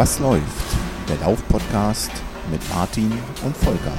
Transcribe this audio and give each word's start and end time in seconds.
Was 0.00 0.18
läuft? 0.18 0.78
Der 1.10 1.18
Lauf-Podcast 1.18 2.10
mit 2.50 2.66
Martin 2.70 3.12
und 3.44 3.54
Volker. 3.54 3.92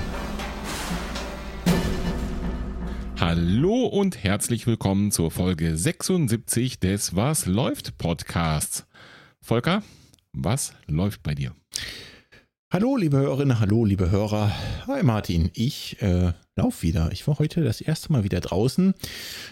Hallo 3.19 3.85
und 3.85 4.23
herzlich 4.23 4.65
willkommen 4.65 5.11
zur 5.11 5.29
Folge 5.29 5.77
76 5.77 6.79
des 6.79 7.15
Was 7.15 7.45
läuft 7.45 7.99
Podcasts. 7.99 8.87
Volker, 9.43 9.83
was 10.33 10.73
läuft 10.87 11.21
bei 11.21 11.35
dir? 11.35 11.53
Hallo, 12.73 12.97
liebe 12.97 13.17
Hörerinnen, 13.17 13.59
hallo, 13.59 13.85
liebe 13.85 14.09
Hörer. 14.09 14.51
Hi 14.87 15.03
Martin, 15.03 15.51
ich 15.53 16.01
äh, 16.01 16.33
laufe 16.55 16.81
wieder. 16.81 17.11
Ich 17.11 17.27
war 17.27 17.37
heute 17.37 17.63
das 17.63 17.79
erste 17.79 18.11
Mal 18.11 18.23
wieder 18.23 18.39
draußen. 18.39 18.95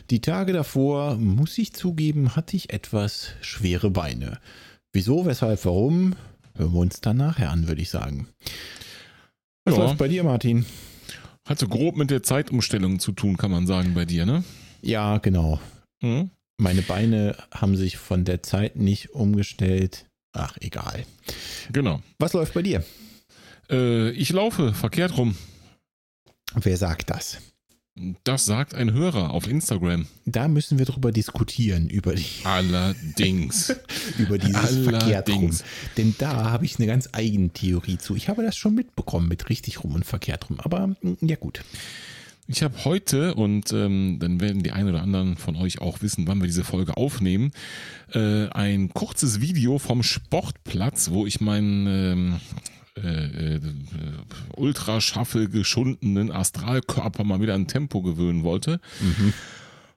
Die 0.09 0.21
Tage 0.21 0.53
davor, 0.53 1.15
muss 1.17 1.55
ich 1.59 1.73
zugeben, 1.73 2.35
hatte 2.35 2.57
ich 2.57 2.73
etwas 2.73 3.33
schwere 3.41 3.91
Beine. 3.91 4.39
Wieso, 4.91 5.27
weshalb, 5.27 5.63
warum? 5.65 6.15
Hören 6.59 6.73
wir 6.73 6.79
uns 6.79 6.99
dann 6.99 7.15
nachher 7.17 7.51
an, 7.51 7.69
würde 7.69 7.81
ich 7.81 7.89
sagen. 7.89 8.27
Was 9.63 9.77
Ja. 9.77 9.83
läuft 9.85 9.97
bei 9.97 10.09
dir, 10.09 10.25
Martin? 10.25 10.65
Hat 11.47 11.57
so 11.57 11.69
grob 11.69 11.95
mit 11.95 12.11
der 12.11 12.21
Zeitumstellung 12.21 12.99
zu 12.99 13.13
tun, 13.13 13.37
kann 13.37 13.49
man 13.49 13.65
sagen, 13.65 13.93
bei 13.93 14.03
dir, 14.03 14.25
ne? 14.25 14.43
Ja, 14.81 15.19
genau. 15.19 15.61
Hm? 16.03 16.31
Meine 16.57 16.81
Beine 16.81 17.37
haben 17.53 17.77
sich 17.77 17.95
von 17.97 18.25
der 18.25 18.43
Zeit 18.43 18.75
nicht 18.75 19.11
umgestellt. 19.11 20.05
Ach, 20.33 20.57
egal. 20.59 21.05
Genau. 21.71 22.01
Was 22.19 22.33
läuft 22.33 22.53
bei 22.53 22.61
dir? 22.61 22.83
Äh, 23.69 24.09
ich 24.11 24.29
laufe 24.31 24.73
verkehrt 24.73 25.17
rum. 25.17 25.37
Wer 26.55 26.75
sagt 26.75 27.09
das? 27.09 27.37
Das 28.23 28.45
sagt 28.45 28.75
ein 28.75 28.93
Hörer 28.93 29.31
auf 29.31 29.47
Instagram. 29.47 30.07
Da 30.25 30.47
müssen 30.47 30.77
wir 30.79 30.85
drüber 30.85 31.11
diskutieren, 31.11 31.89
über, 31.89 32.15
die, 32.15 32.25
Allerdings. 32.43 33.75
über 34.17 34.37
dieses. 34.37 34.87
Allerdings. 34.87 35.63
Denn 35.97 36.15
da 36.17 36.51
habe 36.51 36.65
ich 36.65 36.77
eine 36.77 36.87
ganz 36.87 37.09
eigene 37.11 37.49
Theorie 37.49 37.97
zu. 37.97 38.15
Ich 38.15 38.29
habe 38.29 38.43
das 38.43 38.55
schon 38.55 38.75
mitbekommen 38.75 39.27
mit 39.27 39.49
richtig 39.49 39.83
rum 39.83 39.95
und 39.95 40.05
verkehrt 40.05 40.49
rum. 40.49 40.59
Aber 40.59 40.87
mm, 40.87 41.17
ja 41.21 41.35
gut. 41.35 41.61
Ich 42.51 42.63
habe 42.63 42.83
heute, 42.83 43.35
und 43.35 43.71
ähm, 43.73 44.17
dann 44.19 44.41
werden 44.41 44.63
die 44.63 44.71
einen 44.71 44.89
oder 44.89 45.03
anderen 45.03 45.37
von 45.37 45.55
euch 45.55 45.81
auch 45.81 46.01
wissen, 46.01 46.25
wann 46.25 46.39
wir 46.39 46.47
diese 46.47 46.63
Folge 46.63 46.97
aufnehmen, 46.97 47.51
äh, 48.11 48.47
ein 48.47 48.89
kurzes 48.89 49.39
Video 49.39 49.77
vom 49.77 50.01
Sportplatz, 50.01 51.11
wo 51.11 51.27
ich 51.27 51.41
meinen 51.41 51.85
ähm, 51.85 52.39
äh, 53.03 53.55
äh, 53.55 53.61
ultraschaffel 54.55 55.49
geschundenen 55.49 56.31
Astralkörper 56.31 57.23
mal 57.23 57.41
wieder 57.41 57.55
an 57.55 57.67
Tempo 57.67 58.01
gewöhnen 58.01 58.43
wollte. 58.43 58.79
Mhm. 58.99 59.33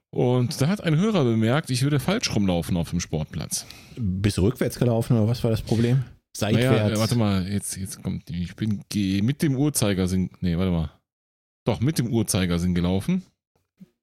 Und 0.09 0.61
da 0.61 0.67
hat 0.67 0.81
ein 0.83 0.95
Hörer 0.95 1.23
bemerkt, 1.23 1.71
ich 1.71 1.81
würde 1.81 1.99
falsch 1.99 2.35
rumlaufen 2.35 2.77
auf 2.77 2.91
dem 2.91 2.99
Sportplatz. 2.99 3.65
Bist 3.97 4.37
du 4.37 4.43
rückwärts 4.43 4.77
gelaufen 4.77 5.17
oder 5.17 5.27
was 5.27 5.43
war 5.43 5.49
das 5.49 5.61
Problem? 5.61 6.03
Seitwärts. 6.35 6.83
Naja, 6.83 6.99
warte 6.99 7.15
mal, 7.15 7.47
jetzt, 7.47 7.77
jetzt 7.77 8.01
kommt, 8.01 8.29
ich 8.29 8.55
bin 8.55 8.83
mit 8.93 9.41
dem 9.41 9.55
Uhrzeigersinn, 9.55 10.29
nee, 10.39 10.57
warte 10.57 10.71
mal. 10.71 10.91
Doch, 11.65 11.79
mit 11.79 11.97
dem 11.97 12.11
Uhrzeigersinn 12.11 12.75
gelaufen. 12.75 13.23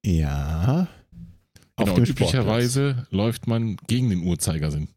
Ja. 0.05 0.87
Auf 1.75 1.93
Genau, 1.93 2.07
üblicherweise 2.09 3.07
läuft 3.09 3.47
man 3.47 3.77
gegen 3.87 4.09
den 4.09 4.23
Uhrzeigersinn. 4.23 4.89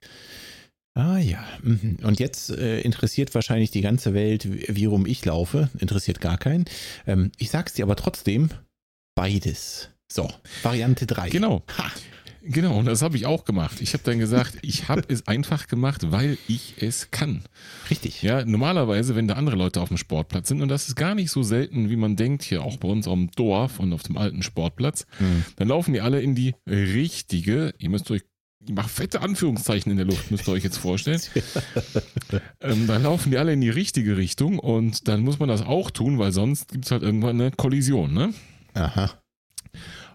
Ah 0.95 1.19
ja. 1.19 1.45
Mhm. 1.63 1.99
Und 2.03 2.21
jetzt 2.21 2.51
äh, 2.51 2.81
interessiert 2.81 3.35
wahrscheinlich 3.35 3.71
die 3.73 3.81
ganze 3.81 4.15
Welt, 4.15 4.53
wie, 4.53 4.65
wie 4.69 4.85
rum 4.85 5.07
ich 5.07 5.25
laufe. 5.25 5.69
Interessiert 5.79 6.21
gar 6.21 6.39
keinen. 6.39 6.67
Ähm, 7.07 7.33
ich 7.37 7.51
sag's 7.51 7.73
dir 7.75 7.85
aber 7.85 7.97
trotzdem, 7.97 8.51
beides. 9.17 9.91
So, 10.11 10.31
Variante 10.63 11.07
3. 11.07 11.31
Genau. 11.31 11.65
Genau, 12.47 12.79
und 12.79 12.85
das 12.85 13.01
habe 13.01 13.17
ich 13.17 13.25
auch 13.25 13.45
gemacht. 13.47 13.81
Ich 13.81 13.95
habe 13.95 14.05
dann 14.05 14.19
gesagt, 14.19 14.59
ich 14.61 14.89
habe 14.89 15.03
es 15.09 15.27
einfach 15.27 15.67
gemacht, 15.67 16.13
weil 16.13 16.37
ich 16.47 16.75
es 16.79 17.11
kann. 17.11 17.43
Richtig. 17.89 18.23
Ja, 18.23 18.45
normalerweise, 18.45 19.17
wenn 19.17 19.27
da 19.27 19.35
andere 19.35 19.57
Leute 19.57 19.81
auf 19.81 19.89
dem 19.89 19.97
Sportplatz 19.97 20.49
sind, 20.49 20.61
und 20.61 20.69
das 20.69 20.87
ist 20.89 20.95
gar 20.95 21.15
nicht 21.15 21.31
so 21.31 21.43
selten, 21.43 21.89
wie 21.89 21.97
man 21.97 22.17
denkt, 22.17 22.43
hier 22.43 22.63
auch 22.63 22.77
bei 22.77 22.87
uns 22.87 23.09
am 23.09 23.31
Dorf 23.31 23.81
und 23.81 23.95
auf 23.95 24.03
dem 24.03 24.19
alten 24.19 24.43
Sportplatz, 24.43 25.07
Hm. 25.17 25.43
dann 25.57 25.69
laufen 25.69 25.95
die 25.95 26.03
alle 26.03 26.21
in 26.21 26.35
die 26.35 26.55
richtige, 26.69 27.73
ihr 27.79 27.89
müsst 27.89 28.11
euch, 28.11 28.23
ich 28.67 28.75
mache 28.75 28.89
fette 28.89 29.21
Anführungszeichen 29.21 29.91
in 29.91 29.99
der 29.99 30.07
Luft, 30.07 30.31
müsst 30.31 30.49
ihr 30.49 30.53
euch 30.53 30.65
jetzt 30.65 30.79
vorstellen. 30.79 31.21
ähm, 32.61 32.87
dann 32.87 33.03
laufen 33.03 33.31
die 33.31 33.39
alle 33.39 33.53
in 33.53 33.61
die 33.61 33.71
richtige 33.71 34.17
Richtung 34.17 34.59
und 34.59 35.09
dann 35.09 35.21
muss 35.21 35.39
man 35.39 35.49
das 35.49 35.63
auch 35.63 35.91
tun, 35.91 36.19
weil 36.19 36.33
sonst 36.33 36.73
gibt 36.73 36.87
es 36.87 36.91
halt 36.91 37.03
irgendwann 37.03 37.41
eine 37.41 37.51
Kollision, 37.51 38.13
ne? 38.13 38.33
Aha. 38.75 39.13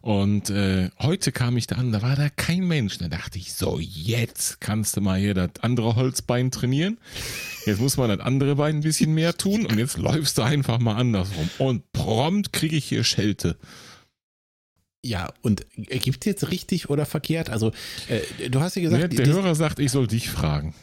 Und 0.02 0.50
äh, 0.50 0.90
heute 1.00 1.32
kam 1.32 1.58
ich 1.58 1.68
da 1.68 1.76
an, 1.76 1.92
da 1.92 2.02
war 2.02 2.16
da 2.16 2.30
kein 2.30 2.66
Mensch. 2.66 2.98
Da 2.98 3.10
dachte 3.10 3.38
ich, 3.38 3.54
so, 3.54 3.80
jetzt 3.80 4.62
kannst 4.62 4.96
du 4.96 5.02
mal 5.02 5.20
hier 5.20 5.34
das 5.34 5.50
andere 5.62 5.96
Holzbein 5.96 6.52
trainieren. 6.52 6.98
Jetzt 7.66 7.82
muss 7.82 7.98
man 7.98 8.10
das 8.10 8.22
andere 8.22 8.56
Bein 8.56 8.78
ein 8.78 8.82
bisschen 8.82 9.14
mehr 9.14 9.36
tun 9.36 9.66
und 9.66 9.78
jetzt 9.78 9.98
läufst 9.98 10.38
du 10.38 10.42
einfach 10.42 10.80
mal 10.80 10.96
andersrum. 10.96 11.50
Und 11.58 11.92
prompt 11.92 12.54
kriege 12.54 12.78
ich 12.78 12.86
hier 12.86 13.04
Schelte. 13.04 13.58
Ja, 15.06 15.32
und 15.42 15.66
gibt 15.76 16.20
es 16.22 16.26
jetzt 16.26 16.52
richtig 16.52 16.90
oder 16.90 17.06
verkehrt? 17.06 17.50
Also, 17.50 17.72
äh, 18.10 18.50
du 18.50 18.60
hast 18.60 18.76
ja 18.76 18.82
gesagt, 18.82 19.14
Ne, 19.14 19.24
der 19.24 19.28
Hörer 19.28 19.56
sagt, 19.56 19.80
ich 19.80 19.92
soll 19.92 20.08
dich 20.08 20.30
fragen. 20.30 20.74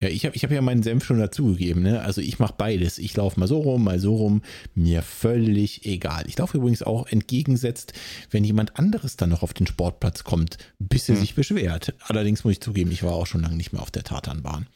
Ja, 0.00 0.08
ich 0.08 0.24
habe 0.24 0.36
ich 0.36 0.44
hab 0.44 0.52
ja 0.52 0.60
meinen 0.62 0.84
Senf 0.84 1.04
schon 1.04 1.18
dazugegeben. 1.18 1.82
Ne? 1.82 2.00
Also 2.00 2.20
ich 2.20 2.38
mache 2.38 2.54
beides. 2.56 2.98
Ich 2.98 3.16
laufe 3.16 3.40
mal 3.40 3.48
so 3.48 3.58
rum, 3.58 3.82
mal 3.82 3.98
so 3.98 4.14
rum. 4.14 4.42
Mir 4.76 5.02
völlig 5.02 5.86
egal. 5.86 6.22
Ich 6.28 6.38
laufe 6.38 6.56
übrigens 6.58 6.84
auch 6.84 7.08
entgegensetzt, 7.08 7.94
wenn 8.30 8.44
jemand 8.44 8.78
anderes 8.78 9.16
dann 9.16 9.30
noch 9.30 9.42
auf 9.42 9.54
den 9.54 9.66
Sportplatz 9.66 10.22
kommt, 10.22 10.56
bis 10.78 11.08
er 11.08 11.16
Hm. 11.16 11.20
sich 11.20 11.34
beschwert. 11.34 11.94
Allerdings 11.98 12.44
muss 12.44 12.52
ich 12.52 12.60
zugeben, 12.60 12.92
ich 12.92 13.02
war 13.02 13.14
auch 13.14 13.26
schon 13.26 13.42
lange 13.42 13.56
nicht 13.56 13.72
mehr 13.72 13.82
auf 13.82 13.90
der 13.90 14.04
Tatanbahn. 14.04 14.68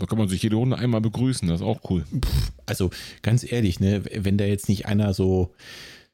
Da 0.00 0.06
kann 0.06 0.18
man 0.18 0.28
sich 0.28 0.42
jede 0.42 0.56
Runde 0.56 0.76
einmal 0.78 1.00
begrüßen, 1.00 1.46
das 1.46 1.60
ist 1.60 1.66
auch 1.66 1.88
cool. 1.88 2.04
Also 2.66 2.90
ganz 3.22 3.44
ehrlich, 3.50 3.78
ne, 3.78 4.02
wenn 4.16 4.36
da 4.36 4.46
jetzt 4.46 4.68
nicht 4.68 4.86
einer 4.86 5.14
so 5.14 5.54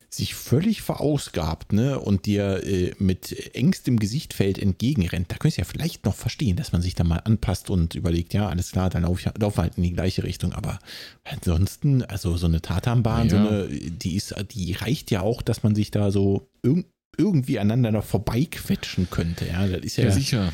sich 0.09 0.35
völlig 0.35 0.83
verausgabt, 0.83 1.73
ne, 1.73 1.99
und 1.99 2.27
dir 2.27 2.63
äh, 2.65 2.93
mit 2.99 3.55
engstem 3.55 3.99
Gesichtfeld 3.99 4.59
entgegenrennt, 4.59 5.31
da 5.31 5.37
könntest 5.37 5.59
du 5.59 5.63
ja 5.63 5.69
vielleicht 5.69 6.05
noch 6.05 6.15
verstehen, 6.15 6.57
dass 6.57 6.73
man 6.73 6.81
sich 6.83 6.95
da 6.95 7.05
mal 7.05 7.19
anpasst 7.19 7.71
und 7.71 7.95
überlegt, 7.95 8.33
ja, 8.33 8.49
alles 8.49 8.73
klar, 8.73 8.89
dann 8.91 9.03
laufe 9.03 9.21
ich 9.21 9.41
laufe 9.41 9.61
halt 9.63 9.77
in 9.77 9.83
die 9.83 9.93
gleiche 9.93 10.23
Richtung. 10.25 10.53
Aber 10.53 10.79
ansonsten, 11.25 12.03
also 12.03 12.37
so 12.37 12.47
eine 12.47 12.63
Tatanbahn, 12.63 13.29
so 13.29 13.37
Ja. 13.37 13.47
eine, 13.47 13.69
die 13.69 14.17
ist, 14.17 14.35
die 14.53 14.73
reicht 14.73 15.11
ja 15.11 15.21
auch, 15.21 15.43
dass 15.43 15.63
man 15.63 15.75
sich 15.75 15.91
da 15.91 16.11
so 16.11 16.49
irg 16.63 16.85
irgendwie 17.19 17.59
aneinander 17.59 17.93
noch 17.93 18.05
vorbeiquetschen 18.05 19.09
könnte. 19.11 19.47
Ja, 19.47 19.67
das 19.67 19.81
ist 19.81 19.97
ja, 19.97 20.05
Ja, 20.05 20.11
sicher. 20.11 20.53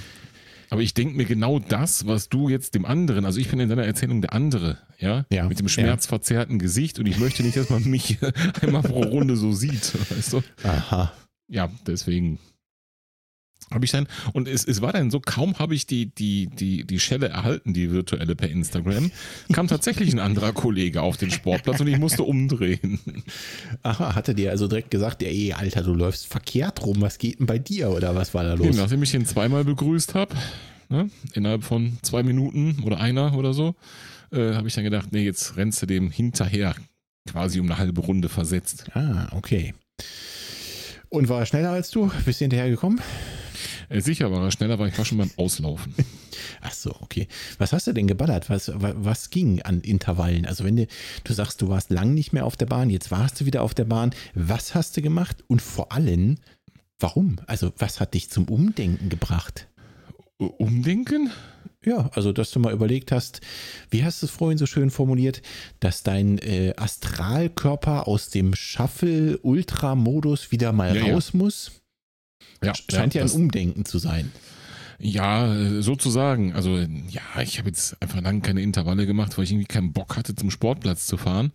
Aber 0.70 0.80
ich 0.80 0.94
denke 0.94 1.16
mir 1.16 1.24
genau 1.26 1.58
das, 1.58 2.06
was 2.06 2.28
du 2.28 2.48
jetzt 2.48 2.74
dem 2.76 2.86
anderen, 2.86 3.26
also 3.26 3.40
ich 3.40 3.48
bin 3.48 3.58
in 3.60 3.68
deiner 3.68 3.84
Erzählung 3.84 4.22
der 4.22 4.32
andere, 4.32 4.78
ja, 5.02 5.26
Ja, 5.30 5.46
mit 5.48 5.58
dem 5.58 5.66
ja. 5.66 5.72
schmerzverzerrten 5.72 6.58
Gesicht 6.58 6.98
und 6.98 7.06
ich 7.06 7.18
möchte 7.18 7.42
nicht, 7.42 7.56
dass 7.56 7.68
man 7.70 7.84
mich 7.84 8.18
einmal 8.62 8.82
pro 8.82 9.02
Runde 9.02 9.36
so 9.36 9.52
sieht, 9.52 9.92
weißt 10.10 10.32
du? 10.34 10.42
aha. 10.62 11.12
Ja, 11.48 11.70
deswegen 11.86 12.38
habe 13.70 13.84
ich 13.86 13.90
dann, 13.90 14.06
und 14.34 14.48
es, 14.48 14.64
es 14.64 14.82
war 14.82 14.92
dann 14.92 15.10
so, 15.10 15.20
kaum 15.20 15.58
habe 15.58 15.74
ich 15.74 15.86
die, 15.86 16.06
die, 16.14 16.46
die, 16.48 16.84
die 16.84 17.00
Schelle 17.00 17.28
erhalten, 17.28 17.72
die 17.72 17.90
virtuelle 17.90 18.34
per 18.36 18.50
Instagram, 18.50 19.10
kam 19.52 19.66
tatsächlich 19.66 20.12
ein 20.12 20.18
anderer 20.18 20.52
Kollege 20.52 21.00
auf 21.00 21.16
den 21.16 21.30
Sportplatz 21.30 21.80
und 21.80 21.86
ich 21.86 21.98
musste 21.98 22.22
umdrehen. 22.22 23.00
Aha, 23.82 24.14
hatte 24.14 24.34
dir 24.34 24.50
also 24.50 24.68
direkt 24.68 24.90
gesagt, 24.90 25.22
ey, 25.22 25.54
Alter, 25.54 25.82
du 25.82 25.94
läufst 25.94 26.26
verkehrt 26.26 26.84
rum, 26.84 27.00
was 27.00 27.16
geht 27.18 27.38
denn 27.38 27.46
bei 27.46 27.58
dir 27.58 27.90
oder 27.90 28.14
was 28.14 28.34
war 28.34 28.44
da 28.44 28.54
los? 28.54 28.76
Nachdem 28.76 29.02
ich 29.02 29.14
ihn 29.14 29.24
zweimal 29.24 29.64
begrüßt 29.64 30.14
habe, 30.14 30.34
ne, 30.90 31.08
innerhalb 31.32 31.64
von 31.64 31.96
zwei 32.02 32.22
Minuten 32.22 32.82
oder 32.84 33.00
einer 33.00 33.34
oder 33.36 33.54
so, 33.54 33.74
äh, 34.32 34.54
habe 34.54 34.68
ich 34.68 34.74
dann 34.74 34.84
gedacht, 34.84 35.12
nee, 35.12 35.24
jetzt 35.24 35.56
rennst 35.56 35.82
du 35.82 35.86
dem 35.86 36.10
hinterher, 36.10 36.74
quasi 37.28 37.60
um 37.60 37.66
eine 37.66 37.78
halbe 37.78 38.00
Runde 38.00 38.28
versetzt. 38.28 38.86
Ah, 38.94 39.28
okay. 39.32 39.74
Und 41.08 41.28
war 41.28 41.40
er 41.40 41.46
schneller 41.46 41.70
als 41.70 41.90
du? 41.90 42.10
Bist 42.24 42.40
du 42.40 42.44
hinterher 42.44 42.70
gekommen? 42.70 43.00
Äh, 43.90 44.00
sicher 44.00 44.32
war 44.32 44.42
er 44.44 44.50
schneller, 44.50 44.78
weil 44.78 44.88
ich 44.88 44.96
war 44.98 45.04
schon 45.04 45.18
beim 45.18 45.30
Auslaufen. 45.36 45.94
Ach 46.62 46.72
so, 46.72 46.94
okay. 47.00 47.28
Was 47.58 47.72
hast 47.72 47.86
du 47.86 47.92
denn 47.92 48.06
geballert? 48.06 48.48
Was, 48.48 48.68
wa- 48.68 48.94
was 48.96 49.28
ging 49.30 49.60
an 49.62 49.80
Intervallen? 49.82 50.46
Also 50.46 50.64
wenn 50.64 50.76
du, 50.76 50.86
du 51.24 51.32
sagst, 51.34 51.60
du 51.60 51.68
warst 51.68 51.90
lang 51.90 52.14
nicht 52.14 52.32
mehr 52.32 52.46
auf 52.46 52.56
der 52.56 52.66
Bahn, 52.66 52.88
jetzt 52.90 53.10
warst 53.10 53.40
du 53.40 53.44
wieder 53.46 53.62
auf 53.62 53.74
der 53.74 53.84
Bahn. 53.84 54.14
Was 54.34 54.74
hast 54.74 54.96
du 54.96 55.02
gemacht? 55.02 55.44
Und 55.48 55.60
vor 55.60 55.92
allem, 55.92 56.36
warum? 56.98 57.36
Also 57.46 57.72
was 57.76 58.00
hat 58.00 58.14
dich 58.14 58.30
zum 58.30 58.48
Umdenken 58.48 59.08
gebracht? 59.10 59.68
Umdenken? 60.38 61.30
Ja, 61.84 62.10
also 62.14 62.32
dass 62.32 62.50
du 62.52 62.60
mal 62.60 62.72
überlegt 62.72 63.10
hast, 63.12 63.40
wie 63.90 64.04
hast 64.04 64.22
du 64.22 64.26
es 64.26 64.32
vorhin 64.32 64.56
so 64.58 64.66
schön 64.66 64.90
formuliert, 64.90 65.42
dass 65.80 66.02
dein 66.02 66.38
äh, 66.38 66.74
Astralkörper 66.76 68.06
aus 68.06 68.30
dem 68.30 68.54
Shuffle-Ultra-Modus 68.54 70.52
wieder 70.52 70.72
mal 70.72 70.96
Ja, 70.96 71.06
ja. 71.06 71.12
raus 71.14 71.34
muss. 71.34 71.72
Ja, 72.62 72.72
Scheint 72.90 73.14
ja, 73.14 73.22
ein 73.22 73.30
Umdenken 73.30 73.84
zu 73.84 73.98
sein. 73.98 74.30
Ja, 75.00 75.52
äh, 75.52 75.82
sozusagen. 75.82 76.52
Also 76.52 76.78
ja, 76.78 77.22
ich 77.42 77.58
habe 77.58 77.68
jetzt 77.68 78.00
einfach 78.00 78.20
lang 78.20 78.40
keine 78.42 78.62
Intervalle 78.62 79.04
gemacht, 79.04 79.36
weil 79.36 79.42
ich 79.44 79.50
irgendwie 79.50 79.66
keinen 79.66 79.92
Bock 79.92 80.16
hatte, 80.16 80.36
zum 80.36 80.52
Sportplatz 80.52 81.06
zu 81.06 81.16
fahren. 81.16 81.50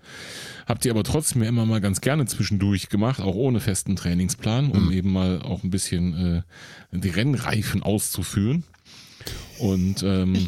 Hab 0.66 0.82
die 0.82 0.90
aber 0.90 1.04
trotzdem 1.06 1.44
immer 1.44 1.66
mal 1.66 1.80
ganz 1.80 2.02
gerne 2.02 2.26
zwischendurch 2.26 2.90
gemacht, 2.90 3.22
auch 3.22 3.36
ohne 3.36 3.62
festen 3.62 3.96
Trainingsplan, 3.96 4.72
um 4.72 4.88
Mhm. 4.88 4.92
eben 4.92 5.14
mal 5.14 5.42
auch 5.42 5.64
ein 5.64 5.70
bisschen 5.70 6.44
äh, 6.92 6.98
die 6.98 7.08
Rennreifen 7.10 7.84
auszuführen. 7.84 8.66
Und 9.60 10.04
ähm, 10.04 10.48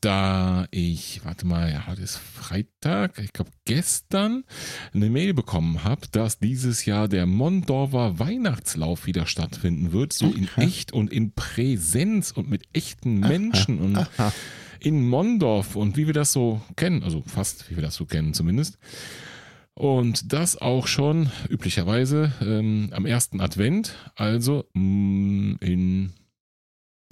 da 0.00 0.66
ich, 0.70 1.20
warte 1.24 1.46
mal, 1.46 1.70
ja, 1.70 1.86
heute 1.86 2.02
ist 2.02 2.16
Freitag, 2.18 3.18
ich 3.18 3.32
glaube 3.32 3.50
gestern 3.64 4.44
eine 4.92 5.10
Mail 5.10 5.34
bekommen 5.34 5.84
habe, 5.84 6.02
dass 6.12 6.38
dieses 6.38 6.84
Jahr 6.84 7.08
der 7.08 7.26
Mondorfer 7.26 8.18
Weihnachtslauf 8.18 9.06
wieder 9.06 9.26
stattfinden 9.26 9.92
wird, 9.92 10.12
so 10.12 10.26
in 10.26 10.48
echt 10.56 10.92
und 10.92 11.12
in 11.12 11.32
Präsenz 11.32 12.30
und 12.30 12.48
mit 12.48 12.64
echten 12.72 13.20
Menschen 13.20 13.78
und 13.78 14.06
in 14.80 15.08
Mondorf 15.08 15.76
und 15.76 15.96
wie 15.96 16.06
wir 16.06 16.14
das 16.14 16.32
so 16.32 16.60
kennen, 16.76 17.02
also 17.02 17.22
fast 17.26 17.70
wie 17.70 17.76
wir 17.76 17.82
das 17.82 17.94
so 17.94 18.04
kennen 18.04 18.34
zumindest. 18.34 18.78
Und 19.74 20.32
das 20.32 20.56
auch 20.56 20.86
schon 20.86 21.30
üblicherweise 21.50 22.32
ähm, 22.40 22.88
am 22.92 23.04
ersten 23.04 23.40
Advent, 23.40 23.94
also 24.14 24.64
mh, 24.72 25.58
in 25.60 26.12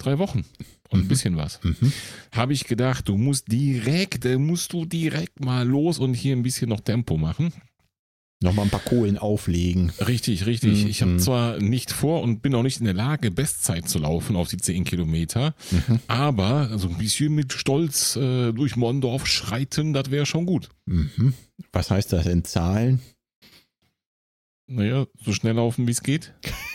drei 0.05 0.17
Wochen 0.19 0.45
und 0.89 0.99
ein 0.99 1.03
Mhm. 1.03 1.07
bisschen 1.07 1.35
was. 1.37 1.59
Mhm. 1.63 1.91
Habe 2.31 2.53
ich 2.53 2.65
gedacht, 2.65 3.07
du 3.09 3.17
musst 3.17 3.51
direkt, 3.51 4.25
äh, 4.25 4.37
musst 4.37 4.71
du 4.73 4.85
direkt 4.85 5.43
mal 5.43 5.67
los 5.67 5.99
und 5.99 6.13
hier 6.13 6.35
ein 6.35 6.43
bisschen 6.43 6.69
noch 6.69 6.79
Tempo 6.81 7.17
machen. 7.17 7.51
Nochmal 8.43 8.65
ein 8.65 8.69
paar 8.69 8.81
Kohlen 8.81 9.17
auflegen. 9.17 9.91
Richtig, 10.05 10.45
richtig. 10.45 10.83
Mhm. 10.83 10.89
Ich 10.89 11.01
habe 11.01 11.17
zwar 11.17 11.57
nicht 11.59 11.91
vor 11.91 12.21
und 12.21 12.41
bin 12.41 12.53
auch 12.53 12.63
nicht 12.63 12.79
in 12.79 12.85
der 12.85 12.93
Lage, 12.93 13.31
Bestzeit 13.31 13.87
zu 13.87 13.97
laufen 13.97 14.35
auf 14.35 14.49
die 14.49 14.57
10 14.57 14.83
Kilometer, 14.83 15.55
Mhm. 15.71 15.99
aber 16.07 16.77
so 16.77 16.89
ein 16.89 16.97
bisschen 16.97 17.33
mit 17.33 17.53
Stolz 17.53 18.17
äh, 18.17 18.51
durch 18.51 18.75
Mondorf 18.75 19.25
schreiten, 19.25 19.93
das 19.93 20.11
wäre 20.11 20.25
schon 20.25 20.45
gut. 20.45 20.69
Mhm. 20.85 21.33
Was 21.71 21.89
heißt 21.89 22.11
das 22.13 22.25
in 22.27 22.43
Zahlen? 22.43 22.99
Naja, 24.67 25.05
so 25.23 25.31
schnell 25.31 25.53
laufen, 25.55 25.87
wie 25.87 25.91
es 25.91 26.03
geht. 26.03 26.33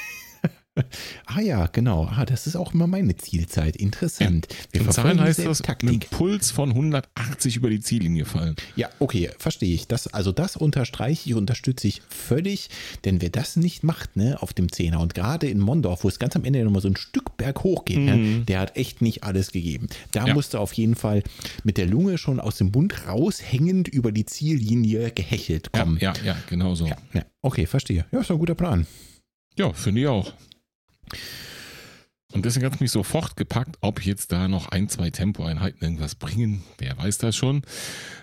Ah 1.26 1.40
ja, 1.40 1.66
genau. 1.66 2.06
Ah, 2.10 2.24
das 2.24 2.46
ist 2.46 2.56
auch 2.56 2.74
immer 2.74 2.86
meine 2.86 3.16
Zielzeit. 3.16 3.76
Interessant. 3.76 4.48
Wir 4.72 4.82
verfolgen 4.82 5.18
Zahlen 5.18 5.20
heißt 5.28 5.46
das, 5.46 5.58
Taktik. 5.58 5.88
einem 5.88 6.00
Puls 6.10 6.50
von 6.50 6.70
180 6.70 7.56
über 7.56 7.70
die 7.70 7.80
Ziellinie 7.80 8.24
fallen. 8.24 8.56
Ja, 8.76 8.88
okay, 8.98 9.30
verstehe 9.38 9.72
ich. 9.74 9.86
Das, 9.86 10.08
also 10.08 10.32
das 10.32 10.56
unterstreiche 10.56 11.30
ich, 11.30 11.34
unterstütze 11.36 11.86
ich 11.88 12.02
völlig, 12.08 12.68
denn 13.04 13.22
wer 13.22 13.30
das 13.30 13.56
nicht 13.56 13.84
macht, 13.84 14.16
ne, 14.16 14.42
auf 14.42 14.52
dem 14.52 14.72
Zehner 14.72 15.00
und 15.00 15.14
gerade 15.14 15.48
in 15.48 15.60
Mondorf, 15.60 16.02
wo 16.04 16.08
es 16.08 16.18
ganz 16.18 16.34
am 16.36 16.44
Ende 16.44 16.64
nochmal 16.64 16.82
so 16.82 16.88
ein 16.88 16.96
Stück 16.96 17.36
berghoch 17.36 17.84
geht, 17.84 17.98
ne, 17.98 18.16
Mhm. 18.16 18.46
der 18.46 18.60
hat 18.60 18.76
echt 18.76 19.02
nicht 19.02 19.22
alles 19.24 19.52
gegeben. 19.52 19.88
Da 20.12 20.26
Ja. 20.26 20.34
musste 20.34 20.58
auf 20.60 20.72
jeden 20.72 20.96
Fall 20.96 21.22
mit 21.64 21.76
der 21.78 21.86
Lunge 21.86 22.18
schon 22.18 22.40
aus 22.40 22.56
dem 22.56 22.70
Mund 22.72 23.06
raushängend 23.06 23.88
über 23.88 24.10
die 24.12 24.26
Ziellinie 24.26 25.10
gehechelt 25.12 25.70
Ja, 25.74 25.80
kommen. 25.82 25.98
ja, 26.00 26.12
ja, 26.24 26.36
genau 26.48 26.74
so. 26.74 26.86
ja, 26.86 26.96
ja. 27.12 27.22
Okay, 27.42 27.66
verstehe. 27.66 28.04
Ja, 28.10 28.20
ist 28.20 28.30
ein 28.30 28.38
guter 28.38 28.54
Plan. 28.54 28.86
Ja, 29.56 29.72
finde 29.72 30.00
ich 30.02 30.06
auch. 30.06 30.32
Und 32.32 32.44
deswegen 32.44 32.66
hat 32.66 32.74
es 32.74 32.80
mich 32.80 32.92
sofort 32.92 33.36
gepackt, 33.36 33.76
ob 33.80 34.04
jetzt 34.04 34.30
da 34.30 34.46
noch 34.46 34.68
ein, 34.68 34.88
zwei 34.88 35.10
Tempoeinheiten 35.10 35.82
irgendwas 35.82 36.14
bringen. 36.14 36.62
Wer 36.78 36.96
weiß 36.96 37.18
das 37.18 37.34
schon. 37.34 37.62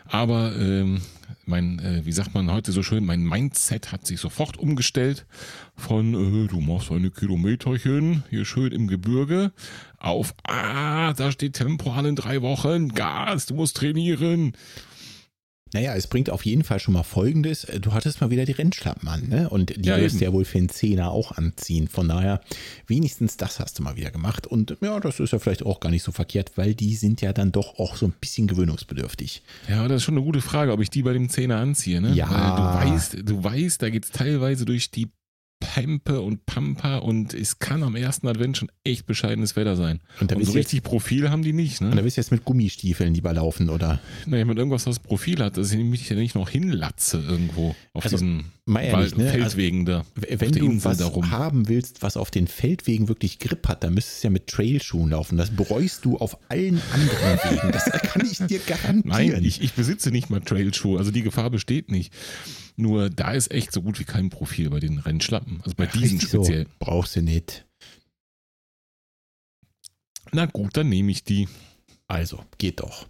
Aber 0.06 0.56
ähm, 0.56 1.02
mein, 1.46 1.80
äh, 1.80 2.06
wie 2.06 2.14
sagt 2.14 2.34
man 2.34 2.50
heute 2.52 2.72
so 2.72 2.84
schön, 2.84 3.06
mein 3.06 3.22
Mindset 3.22 3.92
hat 3.92 4.08
sich 4.08 4.22
sofort 4.22 4.58
umgestellt 4.58 5.26
von 5.76 6.14
äh, 6.14 6.48
du 6.48 6.62
machst 6.62 6.92
eine 6.92 7.12
Kilometerchen 7.12 8.24
hier 8.30 8.46
schön 8.46 8.72
im 8.72 8.88
Gebirge 8.88 9.52
auf 9.98 10.34
ah, 10.44 11.14
da 11.14 11.32
steht 11.32 11.54
Tempo 11.54 11.92
an 11.92 12.06
in 12.06 12.16
drei 12.16 12.42
Wochen, 12.42 12.90
Gas, 12.90 13.48
du 13.48 13.56
musst 13.56 13.78
trainieren. 13.78 14.54
Naja, 15.74 15.96
es 15.96 16.08
bringt 16.08 16.30
auf 16.30 16.46
jeden 16.46 16.64
Fall 16.64 16.80
schon 16.80 16.94
mal 16.94 17.04
Folgendes. 17.04 17.68
Du 17.82 17.94
hattest 17.94 18.22
mal 18.22 18.30
wieder 18.30 18.46
die 18.46 18.52
Rennschlappen 18.52 19.08
an, 19.08 19.28
ne? 19.28 19.50
Und 19.50 19.76
die 19.76 19.90
Ja, 19.90 19.98
wirst 19.98 20.20
du 20.20 20.26
ja 20.26 20.34
wohl 20.34 20.46
für 20.46 20.58
einen 20.58 20.70
Zehner 20.70 21.12
auch 21.12 21.32
anziehen. 21.34 21.88
Von 21.88 22.08
daher, 22.08 22.42
wenigstens 22.88 23.38
das 23.38 23.60
hast 23.60 23.80
du 23.80 23.84
mal 23.84 23.96
wieder 23.96 24.12
gemacht. 24.12 24.48
Und 24.48 24.78
ja, 24.82 25.00
das 25.00 25.20
ist 25.20 25.32
ja 25.34 25.40
vielleicht 25.40 25.66
auch 25.66 25.80
gar 25.80 25.90
nicht 25.90 26.04
so 26.04 26.12
verkehrt, 26.12 26.52
weil 26.56 26.76
die 26.76 26.96
sind 26.96 27.22
ja 27.22 27.34
dann 27.34 27.52
doch 27.52 27.80
auch 27.80 27.96
so 27.96 28.06
ein 28.08 28.14
bisschen 28.20 28.48
gewöhnungsbedürftig. 28.48 29.42
Ja, 29.70 29.88
das 29.88 29.98
ist 29.98 30.04
schon 30.04 30.16
eine 30.16 30.24
gute 30.24 30.42
Frage, 30.42 30.72
ob 30.72 30.82
ich 30.82 30.90
die 30.90 31.04
bei 31.04 31.14
dem 31.14 31.30
Zehner 31.30 31.58
anziehe. 31.58 32.02
Ne? 32.02 32.14
Ja. 32.14 32.30
Weil 32.30 32.86
du 32.88 32.92
weißt, 32.94 33.18
du 33.24 33.44
weißt, 33.44 33.82
da 33.82 33.90
geht's 33.90 34.12
teilweise 34.12 34.66
durch 34.66 34.92
die 34.92 35.10
Pampe 35.60 36.22
und 36.22 36.46
Pampa 36.46 36.98
und 36.98 37.34
es 37.34 37.58
kann 37.60 37.82
am 37.84 37.96
ersten 37.96 38.28
Advent 38.28 38.58
schon 38.58 38.70
echt 38.84 39.06
bescheidenes 39.08 39.56
Wetter 39.56 39.76
sein. 39.76 40.02
Und 40.20 40.32
Und 40.32 40.46
so 40.46 40.52
du 40.52 40.58
jetzt, 40.58 40.68
richtig 40.68 40.84
Profil 40.84 41.30
haben 41.32 41.42
die 41.42 41.54
nicht. 41.54 41.82
und 41.82 41.90
da 41.92 41.96
Ne? 41.96 42.04
bist 42.04 42.18
du 42.18 42.22
jetzt 42.22 42.32
mit 42.32 42.46
Gummistiefeln 42.46 43.14
lieber 43.14 43.34
laufen, 43.34 43.70
oder? 43.70 44.00
Naja, 44.28 44.46
mit 44.46 44.58
irgendwas, 44.58 44.86
was 44.86 45.00
Profil 45.00 45.40
hat, 45.44 45.58
dass 45.58 45.72
ich 45.72 45.80
mich 45.84 46.08
ja 46.10 46.16
nicht 46.16 46.36
noch 46.36 46.50
hinlatze 46.50 47.18
irgendwo 47.28 47.76
auf 47.94 48.04
Also, 48.04 48.18
diesen 48.18 48.46
ehrlich, 48.68 48.94
Wald- 48.94 49.18
ne? 49.18 49.26
Also, 49.32 49.38
Feldwegen 49.40 49.86
da. 49.86 50.06
wenn 50.16 50.52
du 50.52 50.66
Insel 50.66 50.92
was 50.92 50.98
darum. 50.98 51.32
haben 51.32 51.68
willst, 51.68 52.02
was 52.04 52.18
auf 52.18 52.30
den 52.30 52.48
Feldwegen 52.48 53.08
wirklich 53.08 53.40
Grip 53.40 53.68
hat, 53.68 53.84
dann 53.84 53.94
müsstest 53.96 54.24
du 54.24 54.28
ja 54.28 54.32
mit 54.32 54.48
Trailschuhen 54.48 55.10
laufen. 55.10 55.38
Das 55.38 55.50
bereust 55.50 56.06
du 56.06 56.18
auf 56.18 56.38
allen 56.50 56.80
anderen 56.94 57.40
Wegen. 57.62 57.72
Das 57.72 57.86
kann 57.86 58.26
ich 58.26 58.38
dir 58.46 58.60
garantieren. 58.60 59.04
Nein, 59.06 59.44
ich, 59.44 59.62
ich 59.62 59.74
besitze 59.74 60.12
nicht 60.12 60.30
mal 60.30 60.40
Trailschuhe, 60.42 61.00
also 61.00 61.10
die 61.12 61.24
Gefahr 61.24 61.50
besteht 61.50 61.90
nicht. 61.92 62.14
Nur 62.80 63.10
da 63.10 63.34
ist 63.34 63.52
echt 63.52 63.72
so 63.72 63.82
gut 63.82 64.00
wie 64.00 64.04
kein 64.04 64.30
Profil 64.30 64.70
bei 64.70 64.80
den 64.80 65.00
Rennschlappen. 65.00 65.62
Also 65.64 65.76
bei 65.76 65.88
diesen 65.88 66.18
Richtig 66.20 66.30
so. 66.30 66.44
speziell. 66.44 66.68
Brauchst 66.80 67.16
du 67.16 67.22
nicht. 67.22 67.66
Na 70.32 70.46
gut, 70.46 70.78
dann 70.78 70.90
nehme 70.90 71.12
ich 71.12 71.24
die. 71.24 71.48
Also, 72.08 72.44
geht 72.58 72.80
doch. 72.80 73.08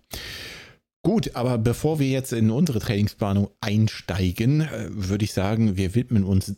Gut, 1.03 1.35
aber 1.35 1.57
bevor 1.57 1.99
wir 1.99 2.09
jetzt 2.09 2.33
in 2.33 2.49
unsere 2.49 2.79
Trainingsplanung 2.79 3.49
einsteigen, 3.61 4.61
äh, 4.61 4.89
würde 4.89 5.25
ich 5.25 5.33
sagen, 5.33 5.77
wir 5.77 5.95
widmen 5.95 6.23
uns 6.23 6.55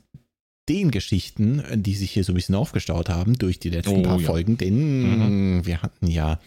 den 0.69 0.91
Geschichten, 0.91 1.63
die 1.73 1.95
sich 1.95 2.11
hier 2.11 2.23
so 2.23 2.31
ein 2.31 2.35
bisschen 2.35 2.55
aufgestaut 2.55 3.09
haben 3.09 3.37
durch 3.37 3.59
die 3.59 3.71
letzten 3.71 3.97
Oh, 3.97 4.01
paar 4.03 4.19
ja. 4.19 4.27
Folgen, 4.27 4.57
denn 4.57 5.65
wir 5.65 5.81
hatten 5.81 6.07
ja 6.07 6.39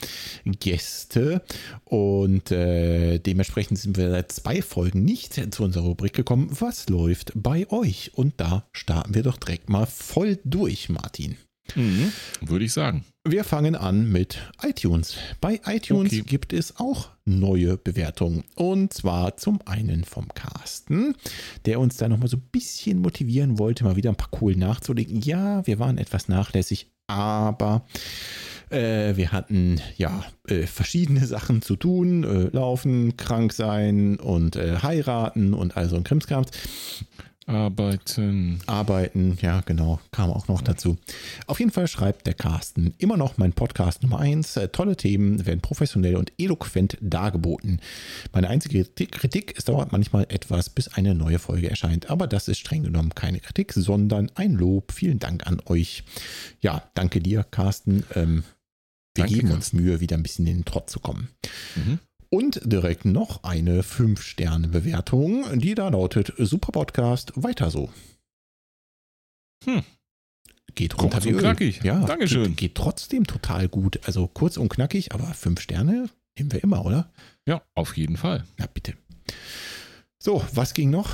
Gäste 0.45 1.43
und 1.85 2.51
äh, 2.53 3.19
dementsprechend 3.19 3.79
sind 3.79 3.97
wir 3.97 4.11
seit 4.11 4.33
zwei 4.33 4.63
Folgen 4.63 5.05
nicht 5.05 5.35
zu 5.53 5.65
unserer 5.65 5.85
Rubrik 5.85 6.13
gekommen. 6.13 6.49
Was 6.61 6.89
läuft 6.89 7.33
bei 7.35 7.69
euch? 7.71 8.13
Und 8.15 8.35
da 8.37 8.65
starten 8.73 9.15
wir 9.15 9.25
doch 9.25 9.37
direkt 9.37 9.69
mal 9.69 9.87
voll 9.87 10.39
durch, 10.45 10.89
Martin. 10.89 11.37
Mhm, 11.75 12.13
würde 12.41 12.65
ich 12.65 12.73
sagen. 12.73 13.05
Wir 13.25 13.45
fangen 13.45 13.77
an 13.77 14.11
mit 14.11 14.39
iTunes. 14.65 15.15
Bei 15.41 15.61
iTunes 15.65 16.13
Okay. 16.13 16.23
gibt 16.23 16.53
es 16.53 16.81
auch 16.81 17.11
neue 17.25 17.77
Bewertungen. 17.77 18.43
Und 18.57 18.93
zwar 18.93 19.37
zum 19.37 19.61
einen 19.65 20.03
vom 20.03 20.27
Carsten, 20.35 21.15
der 21.65 21.79
uns 21.79 21.97
da 21.99 22.09
nochmal 22.09 22.27
so 22.27 22.39
ein 22.39 22.49
bisschen 22.51 22.99
motivieren 22.99 23.61
wollte, 23.61 23.85
mal 23.85 23.95
wieder 23.95 24.11
ein 24.11 24.17
paar 24.17 24.31
Kohlen 24.31 24.59
nachzulegen. 24.59 25.21
Ja, 25.21 25.65
wir 25.69 25.79
waren 25.79 25.99
etwas 25.99 26.27
nachlässig, 26.27 26.91
aber 27.07 27.87
äh, 28.71 29.15
wir 29.15 29.31
hatten 29.31 29.81
ja 29.97 30.25
äh, 30.49 30.67
verschiedene 30.67 31.25
Sachen 31.25 31.63
zu 31.63 31.77
tun. 31.77 32.25
Äh, 32.25 32.49
laufen, 32.51 33.17
krank 33.17 33.53
sein 33.53 34.17
und 34.19 34.57
äh, 34.57 34.79
heiraten 34.83 35.55
und 35.55 35.77
all 35.77 35.89
so 35.89 35.95
ein 35.95 36.03
Krimskrams. 36.03 36.51
Arbeiten. 37.47 38.61
Arbeiten, 38.67 39.37
ja, 39.41 39.61
genau, 39.63 40.01
kam 40.13 40.31
auch 40.31 40.49
noch 40.49 40.63
dazu. 40.63 40.97
Auf 41.47 41.59
jeden 41.59 41.73
Fall 41.73 41.89
schreibt 41.89 42.27
der 42.27 42.35
Carsten 42.35 42.95
immer 42.99 43.17
noch 43.17 43.37
mein 43.39 43.53
Podcast 43.53 44.03
Nummer 44.03 44.21
1. 44.21 44.59
Tolle 44.73 44.97
Themen 44.97 45.45
werden 45.45 45.61
professionell 45.61 46.17
und 46.17 46.33
eloquent 46.39 46.97
dargeboten. 47.01 47.81
Meine 48.33 48.49
einzige 48.49 48.85
Kritik- 48.85 49.55
es 49.57 49.65
dauert 49.65 49.93
manchmal 49.93 50.27
etwas, 50.29 50.71
bis 50.71 50.89
eine 50.89 51.15
neue 51.15 51.39
Folge 51.39 51.69
erscheint. 51.69 52.11
Aber 52.11 52.27
das 52.27 52.49
ist 52.49 52.59
streng 52.59 52.85
genommen 52.85 53.15
keine 53.15 53.41
Kritik, 53.41 53.73
sondern 53.73 54.31
ein 54.35 54.53
Lob. 54.53 54.93
Vielen 54.93 55.19
Dank 55.19 55.47
an 55.47 55.61
euch. 55.67 56.05
Ja, 56.61 56.91
danke 56.95 57.21
dir, 57.21 57.45
Carsten. 57.45 58.05
Ähm, 58.15 58.45
wir 59.15 59.25
Danke, 59.25 59.35
geben 59.41 59.51
uns. 59.53 59.73
Mühe, 59.75 60.01
wieder 60.01 60.17
ein 60.17 60.23
bisschen 60.23 60.47
in 60.47 60.59
den 60.59 60.65
Trott 60.65 60.89
zu 60.89 60.99
kommen. 60.99 61.29
Mhm. 61.77 61.99
Und 62.35 62.63
direkt 62.65 63.05
noch 63.05 63.45
eine 63.45 63.83
5-Sterne-Bewertung, 63.83 65.59
die 65.59 65.75
da 65.75 65.91
lautet: 65.91 66.33
Super 66.39 66.73
Podcast, 66.73 67.31
weiter 67.37 67.71
so. 67.71 67.91
Hm. 69.65 69.83
Geht 70.75 70.99
runter 70.99 71.17
Kurz 71.19 71.25
wie 71.27 71.29
und 71.29 71.35
Öl. 71.35 71.41
knackig. 71.43 71.85
Ja, 71.85 72.07
Dankeschön. 72.07 72.45
Geht, 72.45 72.57
geht 72.57 72.75
trotzdem 72.75 73.27
total 73.27 73.69
gut. 73.69 74.01
Also 74.07 74.29
kurz 74.29 74.57
und 74.57 74.71
knackig, 74.71 75.13
aber 75.13 75.27
5 75.27 75.61
Sterne 75.61 76.09
nehmen 76.39 76.51
wir 76.51 76.63
immer, 76.63 76.87
oder? 76.87 77.13
Ja, 77.47 77.61
auf 77.75 77.99
jeden 77.99 78.17
Fall. 78.17 78.47
Na 78.57 78.67
bitte. 78.67 78.95
So, 80.19 80.43
was 80.55 80.73
ging 80.73 80.89
noch? 80.89 81.11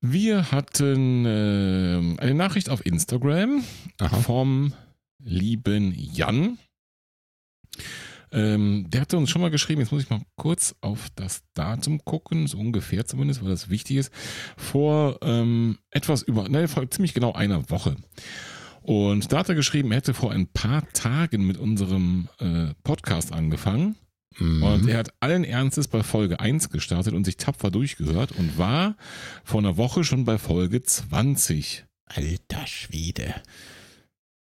Wir 0.00 0.52
hatten 0.52 1.24
ähm, 1.26 2.16
eine 2.20 2.34
Nachricht 2.34 2.70
auf 2.70 2.86
Instagram 2.86 3.64
Aha. 3.98 4.16
vom 4.18 4.74
lieben 5.20 5.92
Jan. 5.96 6.56
Ähm, 8.32 8.86
der 8.88 9.02
hatte 9.02 9.16
uns 9.16 9.30
schon 9.30 9.42
mal 9.42 9.50
geschrieben, 9.50 9.80
jetzt 9.80 9.92
muss 9.92 10.02
ich 10.02 10.10
mal 10.10 10.22
kurz 10.36 10.74
auf 10.80 11.08
das 11.14 11.42
Datum 11.54 12.04
gucken, 12.04 12.46
so 12.46 12.58
ungefähr 12.58 13.06
zumindest, 13.06 13.42
weil 13.42 13.50
das 13.50 13.70
wichtig 13.70 13.96
ist, 13.96 14.12
vor 14.56 15.18
ähm, 15.22 15.78
etwas 15.90 16.22
über, 16.22 16.48
ne, 16.48 16.68
vor 16.68 16.90
ziemlich 16.90 17.14
genau 17.14 17.32
einer 17.32 17.70
Woche. 17.70 17.96
Und 18.82 19.32
da 19.32 19.38
hat 19.38 19.48
er 19.48 19.54
geschrieben, 19.54 19.90
er 19.92 19.98
hätte 19.98 20.14
vor 20.14 20.32
ein 20.32 20.46
paar 20.46 20.86
Tagen 20.92 21.46
mit 21.46 21.58
unserem 21.58 22.28
äh, 22.38 22.74
Podcast 22.84 23.32
angefangen 23.32 23.96
Mhm. 24.38 24.62
und 24.62 24.88
er 24.88 24.98
hat 24.98 25.14
allen 25.20 25.42
Ernstes 25.42 25.88
bei 25.88 26.02
Folge 26.02 26.38
1 26.38 26.70
gestartet 26.70 27.14
und 27.14 27.24
sich 27.24 27.38
tapfer 27.38 27.70
durchgehört 27.70 28.32
und 28.32 28.56
war 28.58 28.96
vor 29.42 29.60
einer 29.60 29.76
Woche 29.76 30.04
schon 30.04 30.24
bei 30.24 30.38
Folge 30.38 30.82
20. 30.82 31.84
Alter 32.04 32.66
Schwede. 32.66 33.34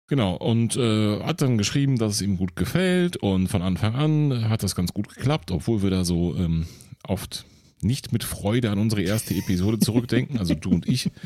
Genau, 0.08 0.36
und 0.36 0.76
äh, 0.76 1.20
hat 1.24 1.42
dann 1.42 1.58
geschrieben, 1.58 1.98
dass 1.98 2.14
es 2.16 2.22
ihm 2.22 2.38
gut 2.38 2.56
gefällt 2.56 3.18
und 3.18 3.48
von 3.48 3.64
Anfang 3.64 3.96
an 3.96 4.50
hat 4.50 4.62
das 4.62 4.76
ganz 4.76 4.94
gut 4.94 5.10
geklappt, 5.10 5.50
obwohl 5.50 5.82
wir 5.82 5.90
da 5.90 6.06
so 6.06 6.36
ähm, 6.36 6.68
oft 7.08 7.46
nicht 7.82 8.12
mit 8.12 8.24
Freude 8.24 8.70
an 8.70 8.78
unsere 8.78 9.02
erste 9.02 9.34
Episode 9.34 9.80
zurückdenken, 9.80 10.38
also 10.38 10.54
du 10.54 10.72
und 10.72 10.88
ich. 10.88 11.12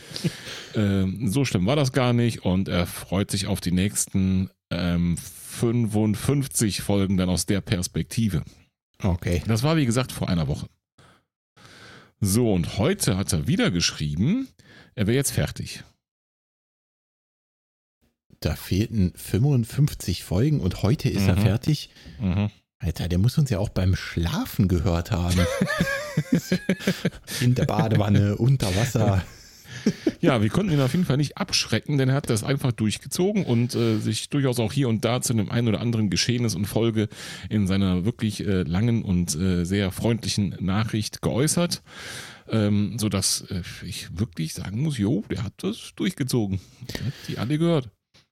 Äh, 0.75 1.07
so 1.25 1.45
schlimm 1.45 1.65
war 1.65 1.75
das 1.75 1.93
gar 1.93 2.13
nicht 2.13 2.45
und 2.45 2.67
er 2.67 2.85
freut 2.85 3.31
sich 3.31 3.47
auf 3.47 3.59
die 3.59 3.71
nächsten 3.71 4.51
ähm, 4.69 5.17
55 5.17 6.81
Folgen 6.81 7.17
dann 7.17 7.27
aus 7.27 7.47
der 7.47 7.61
Perspektive. 7.61 8.43
Okay. 9.01 9.41
Das 9.47 9.63
war 9.63 9.77
wie 9.77 9.87
gesagt 9.87 10.11
vor 10.11 10.29
einer 10.29 10.47
Woche. 10.47 10.67
So, 12.21 12.53
und 12.53 12.77
heute 12.77 13.17
hat 13.17 13.33
er 13.33 13.47
wieder 13.47 13.71
geschrieben, 13.71 14.47
er 14.93 15.07
wäre 15.07 15.15
jetzt 15.15 15.31
fertig. 15.31 15.83
Da 18.41 18.55
fehlten 18.55 19.11
55 19.15 20.23
Folgen 20.23 20.61
und 20.61 20.81
heute 20.83 21.09
ist 21.09 21.27
er 21.27 21.35
Mhm. 21.35 21.41
fertig. 21.41 21.89
Mhm. 22.21 22.49
Alter, 22.81 23.09
der 23.09 23.17
muss 23.19 23.37
uns 23.37 23.49
ja 23.49 23.59
auch 23.59 23.69
beim 23.69 23.95
Schlafen 23.95 24.69
gehört 24.69 25.11
haben. 25.11 25.35
In 27.41 27.55
der 27.55 27.65
Badewanne, 27.65 28.37
unter 28.37 28.73
Wasser. 28.75 29.23
Ja, 30.19 30.41
wir 30.41 30.49
konnten 30.49 30.73
ihn 30.73 30.81
auf 30.81 30.93
jeden 30.93 31.05
Fall 31.05 31.17
nicht 31.17 31.37
abschrecken, 31.37 31.97
denn 31.97 32.09
er 32.09 32.15
hat 32.15 32.29
das 32.29 32.43
einfach 32.43 32.71
durchgezogen 32.71 33.45
und 33.45 33.75
äh, 33.75 33.97
sich 33.99 34.29
durchaus 34.29 34.59
auch 34.59 34.73
hier 34.73 34.89
und 34.89 35.05
da 35.05 35.21
zu 35.21 35.33
einem 35.33 35.49
einen 35.51 35.67
oder 35.69 35.79
anderen 35.79 36.09
Geschehnis 36.09 36.55
und 36.55 36.65
Folge 36.65 37.07
in 37.49 37.67
seiner 37.67 38.03
wirklich 38.05 38.45
äh, 38.45 38.63
langen 38.63 39.03
und 39.03 39.35
äh, 39.35 39.63
sehr 39.65 39.91
freundlichen 39.91 40.55
Nachricht 40.59 41.21
geäußert. 41.21 41.81
Ähm, 42.49 42.97
so 42.99 43.09
dass 43.09 43.41
äh, 43.51 43.61
ich 43.85 44.17
wirklich 44.17 44.53
sagen 44.53 44.81
muss, 44.81 44.97
jo, 44.97 45.23
der 45.29 45.43
hat 45.43 45.53
das 45.57 45.91
durchgezogen. 45.95 46.59
Der 46.97 47.05
hat 47.07 47.13
die 47.27 47.37
alle 47.37 47.57
gehört. 47.57 47.89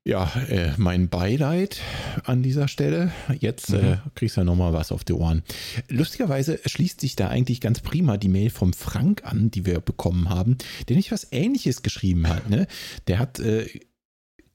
Ja, 0.08 0.32
äh, 0.48 0.72
mein 0.78 1.10
Beileid 1.10 1.82
an 2.24 2.42
dieser 2.42 2.70
Stelle. 2.70 3.12
Jetzt 3.42 3.74
äh, 3.74 3.98
kriegst 4.16 4.38
du 4.38 4.42
ja 4.42 4.46
nochmal 4.46 4.72
was 4.72 4.94
auf 4.94 5.04
die 5.04 5.12
Ohren. 5.12 5.44
Lustigerweise 5.90 6.62
schließt 6.66 7.02
sich 7.02 7.18
da 7.18 7.28
eigentlich 7.28 7.60
ganz 7.60 7.82
prima 7.82 8.16
die 8.16 8.30
Mail 8.30 8.50
vom 8.50 8.72
Frank 8.72 9.26
an, 9.26 9.52
die 9.52 9.66
wir 9.66 9.82
bekommen 9.82 10.30
haben, 10.30 10.58
der 10.88 10.96
nicht 10.96 11.12
was 11.12 11.28
Ähnliches 11.34 11.84
geschrieben 11.84 12.30
hat. 12.30 12.50
Ne? 12.50 12.68
Der 13.08 13.20
hat 13.20 13.40
äh, 13.40 13.68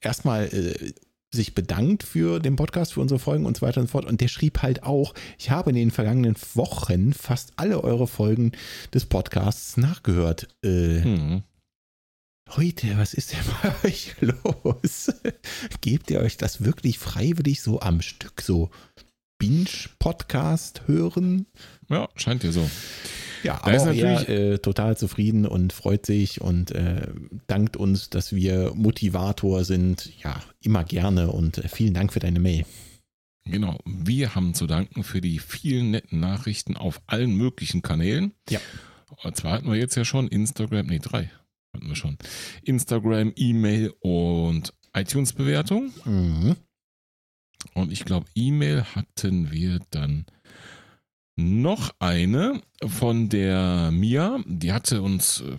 erstmal 0.01 0.47
äh, 0.47 0.95
sich 1.31 1.55
bedankt 1.55 2.03
für 2.03 2.41
den 2.41 2.57
Podcast, 2.57 2.95
für 2.95 3.03
unsere 3.03 3.21
Folgen 3.21 3.45
und 3.45 3.59
so 3.59 3.67
weiter 3.67 3.83
und 3.83 3.89
so 3.89 3.93
fort. 3.93 4.07
Und 4.07 4.23
der 4.23 4.29
schrieb 4.29 4.63
halt 4.63 4.85
auch, 4.85 5.13
ich 5.39 5.51
habe 5.51 5.69
in 5.69 5.77
den 5.77 5.91
vergangenen 5.91 6.35
Wochen 6.55 7.13
fast 7.13 7.53
alle 7.57 7.85
eure 7.85 8.07
Folgen 8.07 8.53
des 8.95 9.05
Podcasts 9.05 9.77
nachgehört. 9.77 10.49
Äh, 10.65 11.03
Hm. 11.03 11.43
Leute, 12.57 12.97
was 12.99 13.15
ist 13.15 13.33
denn 13.33 13.41
bei 13.63 13.75
euch 13.89 14.15
los? 14.21 15.13
Gebt 15.81 16.11
ihr 16.11 16.21
euch 16.21 16.37
das 16.37 16.65
wirklich 16.65 16.99
freiwillig 16.99 17.63
so 17.63 17.81
am 17.81 18.03
Stück, 18.03 18.41
so 18.43 18.71
Binge-Podcast 19.39 20.83
hören? 20.87 21.47
Ja, 21.89 22.09
scheint 22.15 22.43
dir 22.43 22.53
so. 22.53 22.69
Ja, 23.43 23.61
Da 23.65 23.71
ist 23.73 23.83
aber 23.83 23.95
er 23.95 24.13
natürlich- 24.15 24.29
äh, 24.29 24.59
total 24.59 24.97
zufrieden 24.97 25.47
und 25.47 25.73
freut 25.73 26.07
sich 26.07 26.41
und 26.41 26.71
äh, 26.73 27.09
dankt 27.49 27.77
uns, 27.77 28.11
dass 28.11 28.33
wir 28.35 28.73
Motivator 28.75 29.65
sind. 29.65 30.13
Ja, 30.23 30.41
immer 30.61 30.85
gerne 30.85 31.31
und 31.31 31.59
äh, 31.59 31.69
vielen 31.69 31.95
Dank 31.95 32.13
für 32.13 32.21
deine 32.21 32.39
Mail. 32.39 32.65
Genau, 33.45 33.79
wir 33.85 34.37
haben 34.37 34.55
zu 34.55 34.69
danken 34.69 35.03
für 35.03 35.21
die 35.21 35.41
vielen 35.41 35.91
netten 35.91 36.21
Nachrichten 36.21 36.77
auf 36.77 37.01
allen 37.09 37.35
möglichen 37.35 37.83
Kanälen. 37.83 38.33
Ja. 38.49 38.61
Und 39.25 39.37
zwar 39.37 39.53
hatten 39.55 39.69
wir 39.71 39.77
jetzt 39.79 39.97
ja 39.97 40.05
schon 40.05 40.29
Instagram, 40.29 40.87
nee, 40.87 41.01
drei 41.01 41.31
hatten 41.75 41.89
wir 41.89 41.97
schon. 41.97 42.19
Instagram, 42.63 43.33
E-Mail 43.37 43.93
und 44.01 44.75
iTunes-Bewertung. 44.95 45.93
Mhm. 46.05 46.57
Und 47.75 47.93
ich 47.93 48.05
glaube, 48.05 48.27
E-Mail 48.35 48.85
hatten 48.85 49.51
wir 49.53 49.81
dann 49.91 50.27
noch 51.37 51.95
eine 51.99 52.61
von 52.85 53.29
der 53.29 53.91
Mia. 53.91 54.41
Die 54.47 54.73
hatte 54.73 55.01
uns 55.01 55.41
äh, 55.41 55.57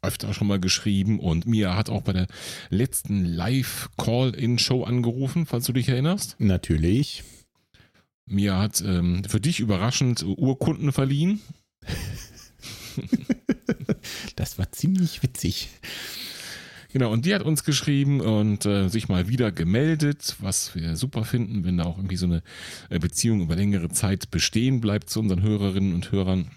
öfter 0.00 0.32
schon 0.32 0.46
mal 0.46 0.60
geschrieben 0.60 1.18
und 1.18 1.46
Mia 1.46 1.74
hat 1.74 1.90
auch 1.90 2.02
bei 2.02 2.12
der 2.12 2.26
letzten 2.70 3.24
Live-Call-In-Show 3.24 4.84
angerufen, 4.84 5.46
falls 5.46 5.64
du 5.64 5.72
dich 5.72 5.88
erinnerst. 5.88 6.36
Natürlich. 6.38 7.24
Mia 8.26 8.58
hat 8.60 8.80
ähm, 8.82 9.24
für 9.24 9.40
dich 9.40 9.58
überraschend 9.58 10.22
Urkunden 10.22 10.92
verliehen. 10.92 11.40
Das 14.48 14.58
war 14.58 14.72
ziemlich 14.72 15.22
witzig. 15.22 15.68
Genau, 16.90 17.12
und 17.12 17.26
die 17.26 17.34
hat 17.34 17.42
uns 17.42 17.64
geschrieben 17.64 18.22
und 18.22 18.64
äh, 18.64 18.88
sich 18.88 19.08
mal 19.08 19.28
wieder 19.28 19.52
gemeldet, 19.52 20.36
was 20.40 20.74
wir 20.74 20.96
super 20.96 21.24
finden, 21.24 21.64
wenn 21.64 21.76
da 21.76 21.84
auch 21.84 21.98
irgendwie 21.98 22.16
so 22.16 22.24
eine 22.24 22.42
äh, 22.88 22.98
Beziehung 22.98 23.42
über 23.42 23.56
längere 23.56 23.90
Zeit 23.90 24.30
bestehen 24.30 24.80
bleibt 24.80 25.10
zu 25.10 25.20
unseren 25.20 25.42
Hörerinnen 25.42 25.92
und 25.92 26.12
Hörern. 26.12 26.50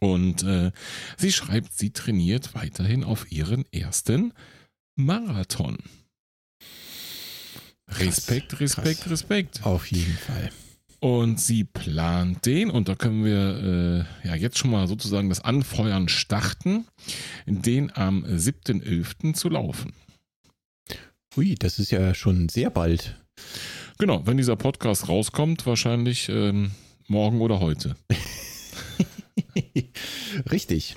Und 0.00 0.42
äh, 0.42 0.72
sie 1.16 1.30
schreibt, 1.30 1.72
sie 1.72 1.90
trainiert 1.90 2.54
weiterhin 2.54 3.04
auf 3.04 3.30
ihren 3.30 3.64
ersten 3.72 4.32
Marathon. 4.96 5.78
Respekt, 7.86 8.58
Respekt, 8.58 9.02
krass. 9.02 9.10
Respekt. 9.12 9.64
Auf 9.64 9.86
jeden 9.86 10.18
Fall. 10.18 10.50
Und 11.00 11.40
sie 11.40 11.62
plant 11.64 12.44
den, 12.44 12.70
und 12.70 12.88
da 12.88 12.96
können 12.96 13.24
wir 13.24 14.06
äh, 14.24 14.28
ja 14.28 14.34
jetzt 14.34 14.58
schon 14.58 14.72
mal 14.72 14.88
sozusagen 14.88 15.28
das 15.28 15.40
Anfeuern 15.40 16.08
starten, 16.08 16.86
den 17.46 17.94
am 17.94 18.24
7.11. 18.24 19.34
zu 19.34 19.48
laufen. 19.48 19.92
Ui, 21.36 21.54
das 21.54 21.78
ist 21.78 21.92
ja 21.92 22.14
schon 22.14 22.48
sehr 22.48 22.70
bald. 22.70 23.16
Genau, 23.98 24.26
wenn 24.26 24.36
dieser 24.36 24.56
Podcast 24.56 25.08
rauskommt, 25.08 25.66
wahrscheinlich 25.66 26.28
ähm, 26.28 26.72
morgen 27.06 27.40
oder 27.40 27.60
heute. 27.60 27.96
Richtig. 30.50 30.96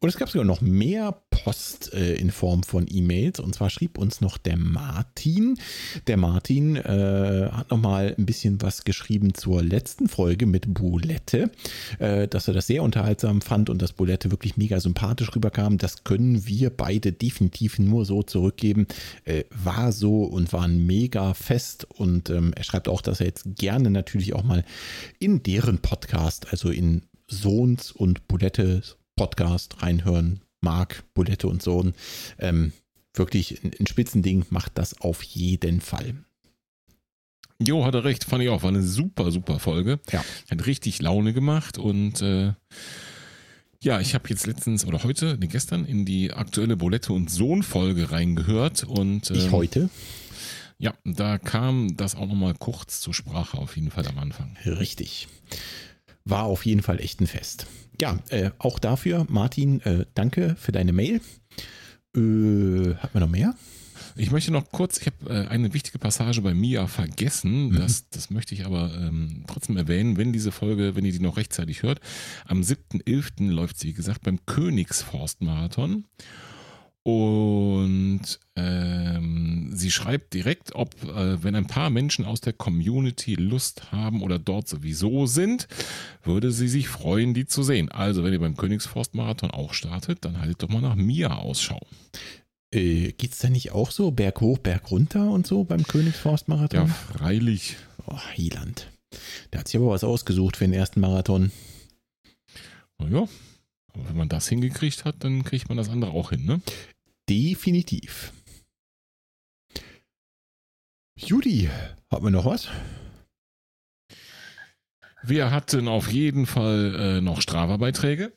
Und 0.00 0.08
es 0.08 0.16
gab 0.16 0.28
sogar 0.28 0.44
noch 0.44 0.60
mehr 0.60 1.22
Post 1.30 1.92
äh, 1.94 2.14
in 2.14 2.30
Form 2.30 2.62
von 2.62 2.86
E-Mails. 2.88 3.40
Und 3.40 3.54
zwar 3.54 3.70
schrieb 3.70 3.98
uns 3.98 4.20
noch 4.20 4.38
der 4.38 4.56
Martin. 4.56 5.58
Der 6.06 6.16
Martin 6.16 6.76
äh, 6.76 7.48
hat 7.50 7.70
noch 7.70 7.78
mal 7.78 8.14
ein 8.16 8.26
bisschen 8.26 8.60
was 8.62 8.84
geschrieben 8.84 9.34
zur 9.34 9.62
letzten 9.62 10.08
Folge 10.08 10.46
mit 10.46 10.72
Bulette, 10.72 11.50
äh, 11.98 12.28
dass 12.28 12.48
er 12.48 12.54
das 12.54 12.66
sehr 12.66 12.82
unterhaltsam 12.82 13.40
fand 13.40 13.70
und 13.70 13.80
dass 13.80 13.92
Bulette 13.92 14.30
wirklich 14.30 14.56
mega 14.56 14.80
sympathisch 14.80 15.34
rüberkam. 15.34 15.78
Das 15.78 16.04
können 16.04 16.46
wir 16.46 16.70
beide 16.70 17.12
definitiv 17.12 17.78
nur 17.78 18.04
so 18.04 18.22
zurückgeben. 18.22 18.86
Äh, 19.24 19.44
war 19.50 19.92
so 19.92 20.24
und 20.24 20.52
war 20.52 20.62
ein 20.62 20.84
mega 20.84 21.34
Fest. 21.34 21.86
Und 21.90 22.30
ähm, 22.30 22.52
er 22.54 22.64
schreibt 22.64 22.88
auch, 22.88 23.00
dass 23.00 23.20
er 23.20 23.26
jetzt 23.26 23.56
gerne 23.56 23.90
natürlich 23.90 24.34
auch 24.34 24.44
mal 24.44 24.64
in 25.18 25.42
deren 25.42 25.78
Podcast, 25.78 26.50
also 26.50 26.70
in 26.70 27.02
Sohns 27.28 27.92
und 27.92 28.28
Bulettes 28.28 28.96
Podcast 29.16 29.82
reinhören 29.82 30.40
mag, 30.60 31.04
Bulette 31.14 31.48
und 31.48 31.62
Sohn. 31.62 31.94
Ähm, 32.38 32.72
wirklich 33.14 33.62
ein, 33.62 33.72
ein 33.78 33.86
Spitzending, 33.86 34.46
macht 34.50 34.72
das 34.78 35.00
auf 35.00 35.22
jeden 35.22 35.80
Fall. 35.80 36.14
Jo, 37.58 37.86
hat 37.86 37.94
er 37.94 38.04
recht, 38.04 38.24
fand 38.24 38.42
ich 38.42 38.50
auch. 38.50 38.62
War 38.62 38.70
eine 38.70 38.82
super, 38.82 39.30
super 39.30 39.58
Folge. 39.58 40.00
Ja. 40.10 40.24
Hat 40.50 40.66
richtig 40.66 41.00
Laune 41.00 41.32
gemacht 41.32 41.78
und 41.78 42.20
äh, 42.20 42.52
ja, 43.82 44.00
ich 44.00 44.14
habe 44.14 44.28
jetzt 44.28 44.46
letztens 44.46 44.84
oder 44.84 45.02
heute, 45.04 45.36
nee, 45.38 45.46
gestern 45.46 45.84
in 45.84 46.04
die 46.04 46.32
aktuelle 46.32 46.76
Bolette 46.76 47.12
und 47.12 47.30
Sohn-Folge 47.30 48.10
reingehört 48.10 48.84
und 48.84 49.30
Ich 49.30 49.46
ähm, 49.46 49.52
heute. 49.52 49.90
Ja, 50.78 50.94
da 51.04 51.38
kam 51.38 51.96
das 51.96 52.16
auch 52.16 52.26
nochmal 52.26 52.54
kurz 52.58 53.00
zur 53.00 53.14
Sprache 53.14 53.56
auf 53.56 53.76
jeden 53.76 53.90
Fall 53.90 54.06
am 54.08 54.18
Anfang. 54.18 54.56
Richtig. 54.66 55.28
War 56.26 56.42
auf 56.42 56.66
jeden 56.66 56.82
Fall 56.82 57.00
echt 57.00 57.20
ein 57.20 57.26
Fest. 57.26 57.66
Ja, 58.00 58.18
äh, 58.28 58.50
auch 58.58 58.78
dafür, 58.78 59.26
Martin, 59.28 59.80
äh, 59.82 60.04
danke 60.14 60.56
für 60.58 60.72
deine 60.72 60.92
Mail. 60.92 61.20
Äh, 62.16 62.94
hat 62.96 63.14
man 63.14 63.22
noch 63.22 63.30
mehr? 63.30 63.54
Ich 64.16 64.32
möchte 64.32 64.50
noch 64.50 64.70
kurz, 64.72 64.98
ich 64.98 65.06
habe 65.06 65.30
äh, 65.30 65.46
eine 65.48 65.72
wichtige 65.72 65.98
Passage 65.98 66.42
bei 66.42 66.52
Mia 66.52 66.88
vergessen. 66.88 67.68
Mhm. 67.68 67.76
Das, 67.76 68.08
das 68.10 68.30
möchte 68.30 68.54
ich 68.54 68.66
aber 68.66 68.92
ähm, 68.94 69.44
trotzdem 69.46 69.76
erwähnen, 69.76 70.16
wenn 70.16 70.32
diese 70.32 70.50
Folge, 70.50 70.96
wenn 70.96 71.04
ihr 71.04 71.12
die 71.12 71.20
noch 71.20 71.36
rechtzeitig 71.36 71.82
hört. 71.82 72.00
Am 72.46 72.62
7.11. 72.62 73.50
läuft 73.50 73.78
sie, 73.78 73.88
wie 73.88 73.92
gesagt, 73.92 74.22
beim 74.22 74.44
Königsforst-Marathon. 74.46 76.06
Und 77.06 78.40
ähm, 78.56 79.70
sie 79.72 79.92
schreibt 79.92 80.34
direkt, 80.34 80.74
ob, 80.74 80.92
äh, 81.04 81.40
wenn 81.40 81.54
ein 81.54 81.68
paar 81.68 81.88
Menschen 81.88 82.24
aus 82.24 82.40
der 82.40 82.52
Community 82.52 83.36
Lust 83.36 83.92
haben 83.92 84.22
oder 84.22 84.40
dort 84.40 84.66
sowieso 84.66 85.26
sind, 85.26 85.68
würde 86.24 86.50
sie 86.50 86.66
sich 86.66 86.88
freuen, 86.88 87.32
die 87.32 87.46
zu 87.46 87.62
sehen. 87.62 87.92
Also, 87.92 88.24
wenn 88.24 88.32
ihr 88.32 88.40
beim 88.40 88.56
Königsforst-Marathon 88.56 89.52
auch 89.52 89.72
startet, 89.72 90.24
dann 90.24 90.40
haltet 90.40 90.64
doch 90.64 90.68
mal 90.68 90.80
nach 90.80 90.96
Mia 90.96 91.32
Ausschau. 91.36 91.78
Äh, 92.74 93.12
geht's 93.12 93.38
da 93.38 93.50
nicht 93.50 93.70
auch 93.70 93.92
so 93.92 94.10
berg 94.10 94.40
hoch, 94.40 94.58
berg 94.58 94.90
runter 94.90 95.30
und 95.30 95.46
so 95.46 95.62
beim 95.62 95.82
Ja, 95.82 95.86
Königsforstmarathon? 95.86 96.88
freilich. 96.88 97.76
Oh, 98.08 98.18
Hieland. 98.34 98.90
Der 99.52 99.60
hat 99.60 99.68
sich 99.68 99.76
aber 99.80 99.90
was 99.90 100.02
ausgesucht 100.02 100.56
für 100.56 100.64
den 100.64 100.72
ersten 100.74 100.98
Marathon. 100.98 101.52
Naja, 102.98 103.28
aber 103.94 104.08
wenn 104.08 104.16
man 104.16 104.28
das 104.28 104.48
hingekriegt 104.48 105.04
hat, 105.04 105.22
dann 105.22 105.44
kriegt 105.44 105.68
man 105.68 105.78
das 105.78 105.88
andere 105.88 106.10
auch 106.10 106.30
hin, 106.30 106.44
ne? 106.44 106.60
Definitiv. 107.28 108.32
Judy, 111.18 111.70
haben 112.10 112.24
wir 112.24 112.30
noch 112.30 112.44
was? 112.44 112.68
Wir 115.22 115.50
hatten 115.50 115.88
auf 115.88 116.12
jeden 116.12 116.46
Fall 116.46 116.94
äh, 116.94 117.20
noch 117.20 117.40
Strava-Beiträge. 117.40 118.32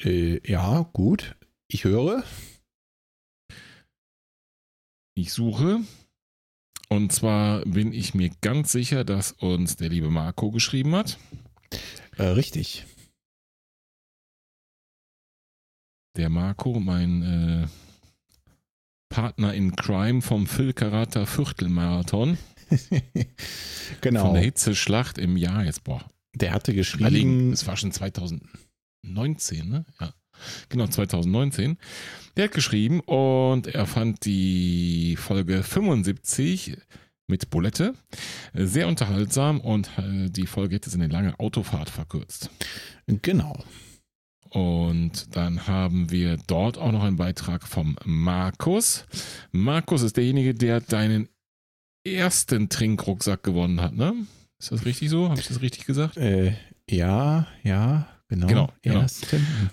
Äh, 0.00 0.46
ja, 0.46 0.82
gut. 0.92 1.36
Ich 1.68 1.84
höre. 1.84 2.24
Ich 5.14 5.32
suche. 5.32 5.80
Und 6.88 7.12
zwar 7.12 7.64
bin 7.64 7.94
ich 7.94 8.12
mir 8.12 8.30
ganz 8.42 8.72
sicher, 8.72 9.04
dass 9.04 9.32
uns 9.32 9.76
der 9.76 9.88
liebe 9.88 10.10
Marco 10.10 10.50
geschrieben 10.50 10.94
hat. 10.94 11.18
Äh, 12.18 12.24
richtig. 12.24 12.84
Der 16.16 16.28
Marco, 16.28 16.78
mein 16.78 17.22
äh, 17.22 17.66
Partner 19.08 19.54
in 19.54 19.76
Crime 19.76 20.22
vom 20.22 20.46
Phil 20.46 20.74
Viertelmarathon. 20.74 22.38
genau. 24.00 24.26
Von 24.26 24.34
der 24.34 24.42
Hitzeschlacht 24.42 25.18
im 25.18 25.36
Jahr 25.36 25.64
jetzt, 25.64 25.84
boah. 25.84 26.04
Der 26.34 26.52
hatte 26.52 26.74
geschrieben. 26.74 27.52
Es 27.52 27.66
war 27.66 27.76
schon 27.76 27.92
2019, 27.92 29.68
ne? 29.68 29.84
Ja. 30.00 30.14
Genau, 30.70 30.86
2019. 30.86 31.78
Der 32.36 32.44
hat 32.44 32.52
geschrieben 32.52 33.00
und 33.00 33.66
er 33.66 33.86
fand 33.86 34.24
die 34.24 35.16
Folge 35.16 35.62
75 35.62 36.78
mit 37.26 37.50
Bulette 37.50 37.94
sehr 38.54 38.88
unterhaltsam 38.88 39.60
und 39.60 39.90
äh, 39.98 40.30
die 40.30 40.46
Folge 40.46 40.76
hätte 40.76 40.90
eine 40.92 41.08
lange 41.08 41.38
Autofahrt 41.38 41.90
verkürzt. 41.90 42.50
Genau. 43.06 43.62
Und 44.52 45.34
dann 45.34 45.66
haben 45.66 46.10
wir 46.10 46.36
dort 46.46 46.76
auch 46.76 46.92
noch 46.92 47.04
einen 47.04 47.16
Beitrag 47.16 47.66
vom 47.66 47.96
Markus. 48.04 49.06
Markus 49.50 50.02
ist 50.02 50.18
derjenige, 50.18 50.54
der 50.54 50.82
deinen 50.82 51.28
ersten 52.04 52.68
Trinkrucksack 52.68 53.42
gewonnen 53.42 53.80
hat, 53.80 53.94
ne? 53.94 54.12
Ist 54.58 54.70
das 54.70 54.84
richtig 54.84 55.08
so? 55.08 55.30
Habe 55.30 55.40
ich 55.40 55.48
das 55.48 55.62
richtig 55.62 55.86
gesagt? 55.86 56.18
Äh, 56.18 56.54
ja, 56.88 57.46
ja, 57.62 58.06
genau. 58.28 58.46
Genau. 58.46 58.72
genau. 58.82 59.06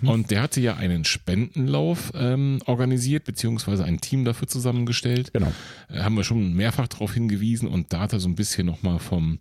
Mhm. 0.00 0.08
Und 0.08 0.30
der 0.30 0.40
hatte 0.40 0.62
ja 0.62 0.76
einen 0.76 1.04
Spendenlauf 1.04 2.12
ähm, 2.14 2.62
organisiert, 2.64 3.24
beziehungsweise 3.24 3.84
ein 3.84 4.00
Team 4.00 4.24
dafür 4.24 4.48
zusammengestellt. 4.48 5.34
Genau. 5.34 5.52
Äh, 5.90 6.00
haben 6.00 6.14
wir 6.14 6.24
schon 6.24 6.54
mehrfach 6.54 6.88
darauf 6.88 7.12
hingewiesen 7.12 7.68
und 7.68 7.92
da 7.92 8.00
hat 8.00 8.14
er 8.14 8.20
so 8.20 8.30
ein 8.30 8.34
bisschen 8.34 8.66
nochmal 8.66 8.98
vom 8.98 9.40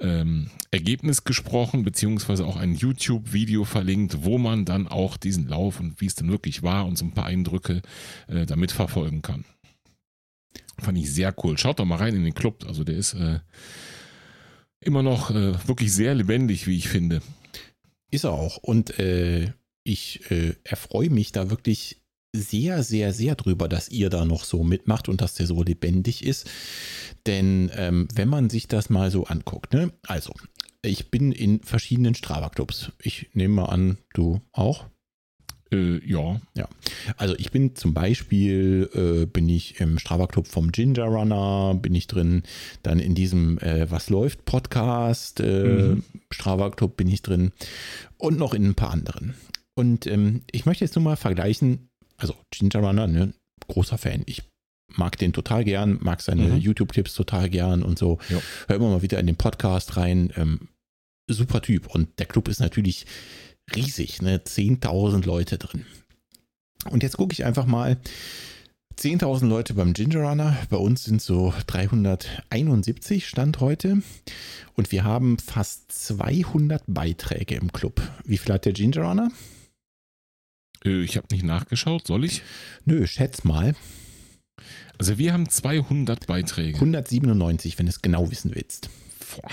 ähm, 0.00 0.50
Ergebnis 0.70 1.24
gesprochen, 1.24 1.84
beziehungsweise 1.84 2.46
auch 2.46 2.56
ein 2.56 2.74
YouTube-Video 2.74 3.64
verlinkt, 3.64 4.24
wo 4.24 4.38
man 4.38 4.64
dann 4.64 4.88
auch 4.88 5.16
diesen 5.16 5.48
Lauf 5.48 5.80
und 5.80 6.00
wie 6.00 6.06
es 6.06 6.14
denn 6.14 6.30
wirklich 6.30 6.62
war 6.62 6.86
und 6.86 6.96
so 6.96 7.04
ein 7.04 7.12
paar 7.12 7.26
Eindrücke 7.26 7.82
äh, 8.28 8.46
damit 8.46 8.72
verfolgen 8.72 9.22
kann. 9.22 9.44
Fand 10.78 10.98
ich 10.98 11.12
sehr 11.12 11.34
cool. 11.44 11.58
Schaut 11.58 11.78
doch 11.78 11.84
mal 11.84 11.96
rein 11.96 12.14
in 12.14 12.24
den 12.24 12.34
Club. 12.34 12.64
Also 12.66 12.84
der 12.84 12.96
ist 12.96 13.14
äh, 13.14 13.40
immer 14.80 15.02
noch 15.02 15.30
äh, 15.30 15.54
wirklich 15.66 15.92
sehr 15.92 16.14
lebendig, 16.14 16.66
wie 16.66 16.76
ich 16.76 16.88
finde. 16.88 17.22
Ist 18.10 18.24
er 18.24 18.32
auch. 18.32 18.56
Und 18.58 18.98
äh, 18.98 19.52
ich 19.84 20.30
äh, 20.30 20.54
erfreue 20.64 21.10
mich 21.10 21.32
da 21.32 21.50
wirklich 21.50 22.01
sehr, 22.34 22.82
sehr, 22.82 23.12
sehr 23.12 23.34
drüber, 23.34 23.68
dass 23.68 23.88
ihr 23.88 24.10
da 24.10 24.24
noch 24.24 24.44
so 24.44 24.64
mitmacht 24.64 25.08
und 25.08 25.20
dass 25.20 25.34
der 25.34 25.46
so 25.46 25.62
lebendig 25.62 26.24
ist. 26.24 26.48
Denn 27.26 27.70
ähm, 27.74 28.08
wenn 28.14 28.28
man 28.28 28.50
sich 28.50 28.68
das 28.68 28.90
mal 28.90 29.10
so 29.10 29.24
anguckt, 29.24 29.74
ne? 29.74 29.92
also 30.06 30.32
ich 30.82 31.10
bin 31.10 31.30
in 31.30 31.60
verschiedenen 31.62 32.14
Strava-Clubs. 32.14 32.92
Ich 33.00 33.30
nehme 33.34 33.54
mal 33.54 33.66
an, 33.66 33.98
du 34.14 34.40
auch. 34.52 34.86
Äh, 35.70 36.04
ja. 36.04 36.40
Ja. 36.56 36.68
Also 37.16 37.36
ich 37.36 37.52
bin 37.52 37.76
zum 37.76 37.94
Beispiel, 37.94 38.90
äh, 38.94 39.26
bin 39.26 39.48
ich 39.48 39.80
im 39.80 39.98
Strava 39.98 40.26
Club 40.26 40.48
vom 40.48 40.72
Ginger 40.72 41.04
Runner, 41.04 41.74
bin 41.80 41.94
ich 41.94 42.08
drin, 42.08 42.42
dann 42.82 42.98
in 42.98 43.14
diesem 43.14 43.58
äh, 43.58 43.90
Was 43.90 44.10
läuft 44.10 44.44
Podcast, 44.44 45.40
äh, 45.40 45.94
mhm. 45.94 46.04
Strava 46.30 46.70
Club 46.70 46.96
bin 46.96 47.08
ich 47.08 47.22
drin 47.22 47.52
und 48.18 48.38
noch 48.38 48.52
in 48.52 48.64
ein 48.64 48.74
paar 48.74 48.90
anderen. 48.90 49.34
Und 49.74 50.06
ähm, 50.06 50.42
ich 50.50 50.66
möchte 50.66 50.84
jetzt 50.84 50.96
nur 50.96 51.04
mal 51.04 51.16
vergleichen, 51.16 51.88
also 52.22 52.34
Ginger 52.50 52.80
Runner, 52.80 53.06
ne, 53.06 53.34
großer 53.68 53.98
Fan. 53.98 54.22
Ich 54.26 54.42
mag 54.88 55.18
den 55.18 55.32
total 55.32 55.64
gern, 55.64 55.98
mag 56.00 56.20
seine 56.20 56.44
mhm. 56.44 56.58
YouTube-Clips 56.58 57.14
total 57.14 57.50
gern 57.50 57.82
und 57.82 57.98
so. 57.98 58.18
Ja. 58.28 58.40
Hör 58.68 58.76
immer 58.76 58.90
mal 58.90 59.02
wieder 59.02 59.18
in 59.18 59.26
den 59.26 59.36
Podcast 59.36 59.96
rein. 59.96 60.32
Ähm, 60.36 60.68
super 61.28 61.62
Typ. 61.62 61.88
Und 61.88 62.18
der 62.18 62.26
Club 62.26 62.48
ist 62.48 62.60
natürlich 62.60 63.06
riesig, 63.74 64.22
ne? 64.22 64.38
10.000 64.38 65.24
Leute 65.26 65.58
drin. 65.58 65.86
Und 66.90 67.02
jetzt 67.02 67.16
gucke 67.16 67.32
ich 67.32 67.44
einfach 67.44 67.66
mal. 67.66 67.98
10.000 68.98 69.46
Leute 69.46 69.74
beim 69.74 69.94
Ginger 69.94 70.28
Runner. 70.28 70.56
Bei 70.68 70.76
uns 70.76 71.04
sind 71.04 71.22
so 71.22 71.54
371 71.66 73.26
Stand 73.26 73.60
heute. 73.60 74.02
Und 74.74 74.92
wir 74.92 75.04
haben 75.04 75.38
fast 75.38 75.90
200 75.92 76.82
Beiträge 76.86 77.54
im 77.54 77.72
Club. 77.72 78.02
Wie 78.24 78.36
viel 78.36 78.52
hat 78.52 78.66
der 78.66 78.74
Ginger 78.74 79.02
Runner? 79.02 79.30
Äh, 80.84 81.02
ich 81.02 81.16
habe 81.16 81.26
nicht 81.30 81.44
nachgeschaut. 81.44 82.06
Soll 82.06 82.24
ich? 82.24 82.42
Nö, 82.84 83.06
schätz 83.06 83.44
mal. 83.44 83.74
Also 84.98 85.18
wir 85.18 85.32
haben 85.32 85.48
200 85.48 86.26
Beiträge. 86.26 86.76
197, 86.76 87.78
wenn 87.78 87.86
du 87.86 87.90
es 87.90 88.02
genau 88.02 88.30
wissen 88.30 88.54
willst. 88.54 88.88
Boah. 89.34 89.50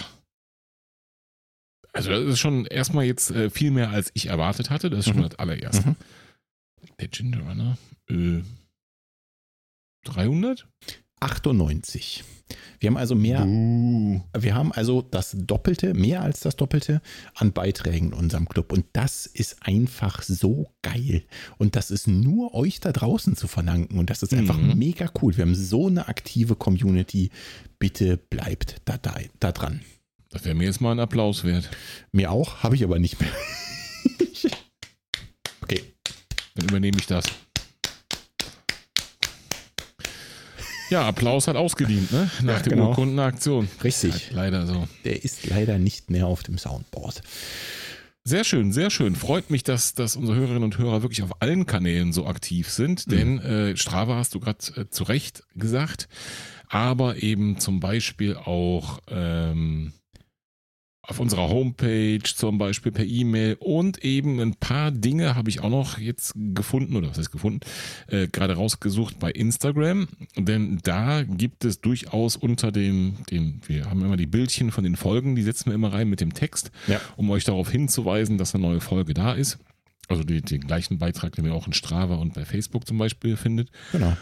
Also 1.94 2.12
das 2.12 2.34
ist 2.34 2.40
schon 2.40 2.66
erstmal 2.66 3.06
jetzt 3.06 3.32
äh, 3.32 3.50
viel 3.50 3.72
mehr, 3.72 3.90
als 3.90 4.12
ich 4.14 4.28
erwartet 4.28 4.70
hatte. 4.70 4.90
Das 4.90 5.00
ist 5.00 5.08
schon 5.08 5.18
mhm. 5.18 5.30
das 5.30 5.40
allererste. 5.40 5.90
Mhm. 5.90 5.96
Der 7.00 7.08
Ginger 7.08 7.40
Runner. 7.42 7.78
Äh, 8.10 8.44
300? 10.06 10.68
98. 11.20 12.24
Wir 12.80 12.88
haben 12.88 12.98
also 12.98 13.14
mehr, 13.14 13.46
uh. 13.46 14.22
wir 14.38 14.56
haben 14.56 14.72
also 14.72 15.02
das 15.02 15.36
Doppelte, 15.38 15.94
mehr 15.94 16.22
als 16.22 16.40
das 16.40 16.56
Doppelte 16.56 17.02
an 17.36 17.52
Beiträgen 17.52 18.08
in 18.08 18.14
unserem 18.14 18.48
Club. 18.48 18.72
Und 18.72 18.86
das 18.94 19.26
ist 19.26 19.58
einfach 19.62 20.22
so 20.24 20.72
geil. 20.82 21.24
Und 21.58 21.76
das 21.76 21.92
ist 21.92 22.08
nur 22.08 22.54
euch 22.54 22.80
da 22.80 22.92
draußen 22.92 23.36
zu 23.36 23.48
verdanken. 23.48 24.00
Und 24.00 24.10
das 24.10 24.24
ist 24.24 24.34
einfach 24.34 24.58
mhm. 24.58 24.78
mega 24.78 25.12
cool. 25.22 25.36
Wir 25.36 25.44
haben 25.44 25.56
so 25.56 25.88
eine 25.88 26.08
aktive 26.08 26.56
Community. 26.56 27.32
Bitte 27.80 28.18
bleibt 28.18 28.78
da, 28.86 28.98
da, 28.98 29.16
da 29.40 29.52
dran. 29.52 29.82
Das 30.32 30.46
wäre 30.46 30.56
mir 30.56 30.66
jetzt 30.66 30.80
mal 30.80 30.92
ein 30.92 31.00
Applaus 31.00 31.44
wert. 31.44 31.70
Mir 32.12 32.32
auch, 32.32 32.64
habe 32.64 32.76
ich 32.76 32.84
aber 32.84 33.00
nicht 33.00 33.20
mehr. 33.20 33.32
okay. 35.62 35.84
Dann 36.56 36.70
übernehme 36.70 36.98
ich 36.98 37.08
das. 37.08 37.26
Ja, 40.90 41.08
Applaus 41.08 41.48
hat 41.48 41.56
ausgedient, 41.56 42.12
ne? 42.12 42.30
Nach 42.42 42.58
ja, 42.58 42.60
der 42.60 42.74
genau. 42.74 42.90
Urkundenaktion. 42.90 43.68
Richtig. 43.84 44.12
Halt 44.12 44.32
leider 44.34 44.68
so. 44.68 44.88
Der 45.06 45.24
ist 45.24 45.46
leider 45.48 45.78
nicht 45.78 46.10
mehr 46.10 46.28
auf 46.28 46.44
dem 46.44 46.58
Soundboard. 46.58 47.22
Sehr 48.24 48.44
schön, 48.44 48.72
sehr 48.72 48.90
schön. 48.90 49.16
Freut 49.16 49.50
mich, 49.50 49.64
dass, 49.64 49.94
dass 49.94 50.16
unsere 50.16 50.38
Hörerinnen 50.38 50.64
und 50.64 50.78
Hörer 50.78 51.02
wirklich 51.02 51.24
auf 51.24 51.42
allen 51.42 51.66
Kanälen 51.66 52.14
so 52.14 52.26
aktiv 52.28 52.70
sind, 52.70 53.08
mhm. 53.08 53.12
denn 53.12 53.40
äh, 53.40 53.78
Strava 53.78 54.18
hast 54.18 54.36
du 54.36 54.40
gerade 54.40 54.60
äh, 54.76 54.90
zu 54.90 55.04
Recht 55.04 55.44
gesagt, 55.56 56.08
aber 56.68 57.24
eben 57.24 57.60
zum 57.60 57.80
Beispiel 57.80 58.36
auch 58.36 59.00
ähm, 59.10 59.94
auf 61.10 61.20
unserer 61.20 61.50
Homepage, 61.50 62.22
zum 62.24 62.58
Beispiel 62.58 62.92
per 62.92 63.06
E-Mail 63.06 63.58
und 63.60 64.04
eben 64.04 64.40
ein 64.40 64.56
paar 64.56 64.92
Dinge 64.92 65.36
habe 65.36 65.50
ich 65.50 65.62
auch 65.62 65.70
noch 65.70 65.98
jetzt 65.98 66.34
gefunden, 66.36 66.96
oder 66.96 67.10
was 67.10 67.18
heißt 67.18 67.32
gefunden, 67.32 67.62
äh, 68.08 68.28
gerade 68.28 68.54
rausgesucht 68.54 69.20
bei 69.20 69.32
Instagram, 69.32 70.08
denn 70.38 70.80
da 70.84 71.24
gibt 71.24 71.66
es 71.66 71.82
durchaus 71.82 72.36
unter 72.36 72.72
den, 72.72 73.18
den, 73.32 73.62
wir 73.66 73.90
haben 73.90 74.06
immer 74.06 74.18
die 74.18 74.28
Bildchen 74.28 74.72
von 74.72 74.84
den 74.84 74.96
Folgen, 74.96 75.36
die 75.36 75.44
setzen 75.44 75.68
wir 75.68 75.74
immer 75.74 75.94
rein 75.94 76.10
mit 76.10 76.22
dem 76.22 76.34
Text, 76.34 76.72
ja. 76.88 77.02
um 77.18 77.30
euch 77.32 77.44
darauf 77.44 77.72
hinzuweisen, 77.72 78.38
dass 78.38 78.54
eine 78.54 78.62
neue 78.62 78.82
Folge 78.82 79.14
da 79.14 79.34
ist. 79.34 79.58
Also 80.08 80.24
die, 80.24 80.42
den 80.42 80.62
gleichen 80.62 80.98
Beitrag, 80.98 81.36
den 81.36 81.46
ihr 81.46 81.54
auch 81.54 81.68
in 81.68 81.74
Strava 81.74 82.16
und 82.16 82.34
bei 82.34 82.44
Facebook 82.44 82.88
zum 82.88 82.98
Beispiel 82.98 83.38
findet. 83.38 83.70
Genau. 83.92 84.18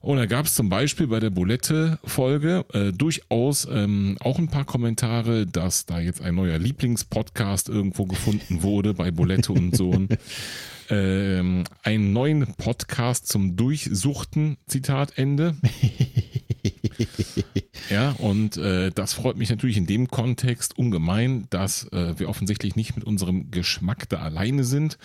Und 0.00 0.18
da 0.18 0.26
gab 0.26 0.46
es 0.46 0.54
zum 0.54 0.68
Beispiel 0.68 1.06
bei 1.08 1.20
der 1.20 1.30
Bulette-Folge 1.30 2.64
äh, 2.72 2.92
durchaus 2.92 3.66
ähm, 3.70 4.16
auch 4.20 4.38
ein 4.38 4.48
paar 4.48 4.64
Kommentare, 4.64 5.46
dass 5.46 5.86
da 5.86 6.00
jetzt 6.00 6.22
ein 6.22 6.34
neuer 6.34 6.58
Lieblingspodcast 6.58 7.68
irgendwo 7.68 8.06
gefunden 8.06 8.62
wurde 8.62 8.94
bei 8.94 9.10
Bulette 9.10 9.52
und 9.52 9.76
Sohn. 9.76 10.08
Ähm, 10.88 11.64
einen 11.82 12.12
neuen 12.12 12.46
Podcast 12.54 13.26
zum 13.26 13.56
Durchsuchten, 13.56 14.56
Zitat 14.68 15.18
Ende. 15.18 15.56
ja, 17.90 18.12
und 18.12 18.56
äh, 18.56 18.90
das 18.92 19.12
freut 19.12 19.36
mich 19.36 19.50
natürlich 19.50 19.76
in 19.76 19.86
dem 19.86 20.08
Kontext 20.08 20.78
ungemein, 20.78 21.46
dass 21.50 21.90
äh, 21.92 22.18
wir 22.18 22.28
offensichtlich 22.28 22.76
nicht 22.76 22.94
mit 22.94 23.04
unserem 23.04 23.50
Geschmack 23.50 24.08
da 24.08 24.18
alleine 24.18 24.62
sind. 24.62 24.98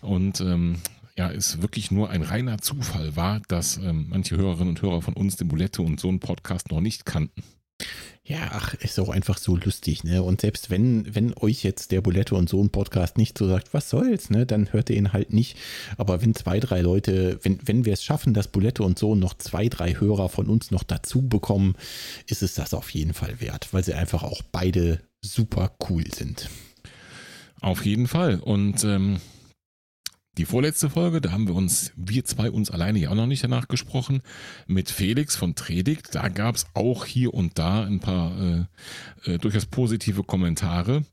Und 0.00 0.40
ähm, 0.40 0.76
ja, 1.16 1.30
es 1.30 1.62
wirklich 1.62 1.90
nur 1.90 2.10
ein 2.10 2.22
reiner 2.22 2.58
Zufall 2.58 3.16
war, 3.16 3.40
dass 3.48 3.78
ähm, 3.78 4.06
manche 4.10 4.36
Hörerinnen 4.36 4.70
und 4.70 4.82
Hörer 4.82 5.02
von 5.02 5.14
uns 5.14 5.36
den 5.36 5.48
Bulette 5.48 5.82
und 5.82 5.98
so 5.98 6.08
einen 6.08 6.20
Podcast 6.20 6.70
noch 6.70 6.80
nicht 6.80 7.06
kannten. 7.06 7.42
Ja, 8.22 8.50
ach, 8.52 8.74
ist 8.74 8.98
auch 8.98 9.08
einfach 9.08 9.38
so 9.38 9.56
lustig, 9.56 10.02
ne? 10.02 10.22
Und 10.22 10.40
selbst 10.40 10.68
wenn, 10.68 11.14
wenn 11.14 11.32
euch 11.34 11.62
jetzt 11.62 11.92
der 11.92 12.00
Bulette 12.00 12.34
und 12.34 12.48
Sohn 12.48 12.70
Podcast 12.70 13.18
nicht 13.18 13.38
so 13.38 13.46
sagt, 13.46 13.72
was 13.72 13.88
soll's, 13.88 14.30
ne, 14.30 14.46
dann 14.46 14.72
hört 14.72 14.90
ihr 14.90 14.96
ihn 14.96 15.12
halt 15.12 15.32
nicht. 15.32 15.56
Aber 15.96 16.22
wenn 16.22 16.34
zwei, 16.34 16.58
drei 16.58 16.80
Leute, 16.80 17.38
wenn, 17.42 17.60
wenn 17.64 17.84
wir 17.84 17.92
es 17.92 18.02
schaffen, 18.02 18.34
dass 18.34 18.48
Bulette 18.48 18.82
und 18.82 18.98
Sohn 18.98 19.20
noch 19.20 19.34
zwei, 19.34 19.68
drei 19.68 19.94
Hörer 19.94 20.28
von 20.28 20.46
uns 20.48 20.70
noch 20.70 20.82
dazu 20.82 21.22
bekommen, 21.22 21.76
ist 22.26 22.42
es 22.42 22.54
das 22.54 22.74
auf 22.74 22.90
jeden 22.90 23.14
Fall 23.14 23.40
wert, 23.40 23.68
weil 23.72 23.84
sie 23.84 23.94
einfach 23.94 24.24
auch 24.24 24.42
beide 24.50 25.00
super 25.20 25.76
cool 25.88 26.04
sind. 26.12 26.50
Auf 27.60 27.86
jeden 27.86 28.08
Fall. 28.08 28.40
Und 28.40 28.82
ähm, 28.82 29.20
die 30.36 30.44
vorletzte 30.44 30.90
Folge, 30.90 31.20
da 31.20 31.32
haben 31.32 31.46
wir 31.46 31.54
uns, 31.54 31.92
wir 31.96 32.24
zwei 32.24 32.50
uns 32.50 32.70
alleine 32.70 32.98
ja 32.98 33.10
auch 33.10 33.14
noch 33.14 33.26
nicht 33.26 33.42
danach 33.42 33.68
gesprochen, 33.68 34.22
mit 34.66 34.90
Felix 34.90 35.36
von 35.36 35.54
Tredikt. 35.54 36.14
Da 36.14 36.28
gab 36.28 36.56
es 36.56 36.66
auch 36.74 37.04
hier 37.04 37.32
und 37.32 37.58
da 37.58 37.84
ein 37.84 38.00
paar 38.00 38.66
äh, 39.24 39.32
äh, 39.32 39.38
durchaus 39.38 39.66
positive 39.66 40.24
Kommentare. 40.24 41.04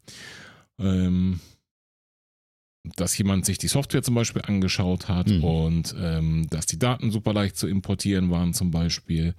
Ähm, 0.79 1.39
dass 2.97 3.17
jemand 3.17 3.45
sich 3.45 3.57
die 3.57 3.69
Software 3.69 4.03
zum 4.03 4.15
Beispiel 4.15 4.41
angeschaut 4.41 5.07
hat 5.07 5.27
mhm. 5.27 5.43
und 5.43 5.95
ähm, 5.97 6.47
dass 6.49 6.65
die 6.65 6.79
Daten 6.79 7.11
super 7.11 7.33
leicht 7.33 7.55
zu 7.55 7.67
importieren 7.67 8.29
waren 8.29 8.53
zum 8.53 8.71
Beispiel. 8.71 9.35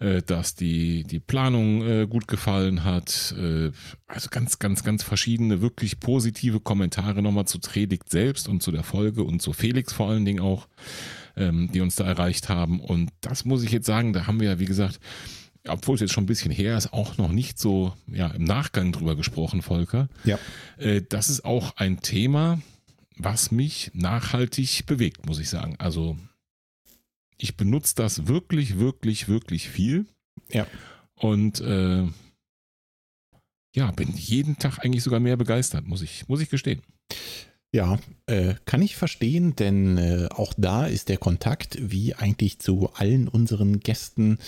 Äh, 0.00 0.22
dass 0.22 0.54
die, 0.54 1.04
die 1.04 1.20
Planung 1.20 1.82
äh, 1.82 2.06
gut 2.06 2.26
gefallen 2.26 2.84
hat. 2.84 3.34
Äh, 3.38 3.70
also 4.06 4.28
ganz, 4.28 4.58
ganz, 4.58 4.82
ganz 4.82 5.04
verschiedene, 5.04 5.60
wirklich 5.60 6.00
positive 6.00 6.60
Kommentare 6.60 7.22
nochmal 7.22 7.46
zu 7.46 7.58
Tredikt 7.58 8.10
selbst 8.10 8.48
und 8.48 8.62
zu 8.62 8.72
der 8.72 8.82
Folge 8.82 9.22
und 9.22 9.40
zu 9.40 9.52
Felix 9.52 9.92
vor 9.92 10.10
allen 10.10 10.24
Dingen 10.24 10.40
auch, 10.40 10.66
ähm, 11.36 11.70
die 11.72 11.80
uns 11.80 11.94
da 11.94 12.04
erreicht 12.04 12.48
haben. 12.48 12.80
Und 12.80 13.10
das 13.20 13.44
muss 13.44 13.62
ich 13.62 13.70
jetzt 13.70 13.86
sagen, 13.86 14.12
da 14.12 14.26
haben 14.26 14.40
wir 14.40 14.48
ja, 14.48 14.58
wie 14.58 14.64
gesagt, 14.64 14.98
obwohl 15.66 15.94
es 15.94 16.00
jetzt 16.00 16.12
schon 16.12 16.24
ein 16.24 16.28
bisschen 16.28 16.50
her 16.50 16.76
ist, 16.76 16.92
auch 16.92 17.16
noch 17.16 17.30
nicht 17.30 17.58
so 17.58 17.94
ja, 18.08 18.26
im 18.28 18.44
Nachgang 18.44 18.92
drüber 18.92 19.16
gesprochen, 19.16 19.62
Volker. 19.62 20.10
Ja. 20.24 20.38
das 21.08 21.30
ist 21.30 21.46
auch 21.46 21.76
ein 21.76 22.02
Thema, 22.02 22.60
was 23.16 23.50
mich 23.50 23.90
nachhaltig 23.94 24.84
bewegt, 24.84 25.24
muss 25.24 25.38
ich 25.38 25.48
sagen. 25.48 25.76
Also 25.78 26.18
ich 27.38 27.56
benutze 27.56 27.94
das 27.94 28.26
wirklich, 28.26 28.78
wirklich, 28.78 29.28
wirklich 29.28 29.68
viel. 29.68 30.06
Ja. 30.50 30.66
Und 31.14 31.60
äh, 31.60 32.06
ja, 33.74 33.90
bin 33.90 34.12
jeden 34.14 34.58
Tag 34.58 34.78
eigentlich 34.84 35.02
sogar 35.02 35.20
mehr 35.20 35.36
begeistert, 35.36 35.86
muss 35.86 36.02
ich, 36.02 36.28
muss 36.28 36.40
ich 36.40 36.50
gestehen. 36.50 36.82
Ja, 37.74 37.98
äh, 38.26 38.54
kann 38.66 38.82
ich 38.82 38.94
verstehen, 38.94 39.56
denn 39.56 39.98
äh, 39.98 40.28
auch 40.30 40.54
da 40.56 40.86
ist 40.86 41.08
der 41.08 41.16
Kontakt, 41.16 41.76
wie 41.80 42.14
eigentlich 42.14 42.60
zu 42.60 42.90
allen 42.94 43.26
unseren 43.26 43.80
Gästen, 43.80 44.38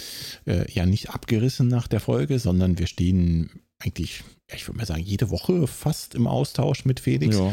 äh, 0.46 0.70
ja 0.70 0.86
nicht 0.86 1.10
abgerissen 1.10 1.66
nach 1.66 1.88
der 1.88 1.98
Folge, 1.98 2.38
sondern 2.38 2.78
wir 2.78 2.86
stehen 2.86 3.50
eigentlich, 3.80 4.22
ich 4.54 4.68
würde 4.68 4.78
mal 4.78 4.86
sagen, 4.86 5.02
jede 5.02 5.30
Woche 5.30 5.66
fast 5.66 6.14
im 6.14 6.28
Austausch 6.28 6.84
mit 6.84 7.00
Felix. 7.00 7.36
Ja. 7.36 7.52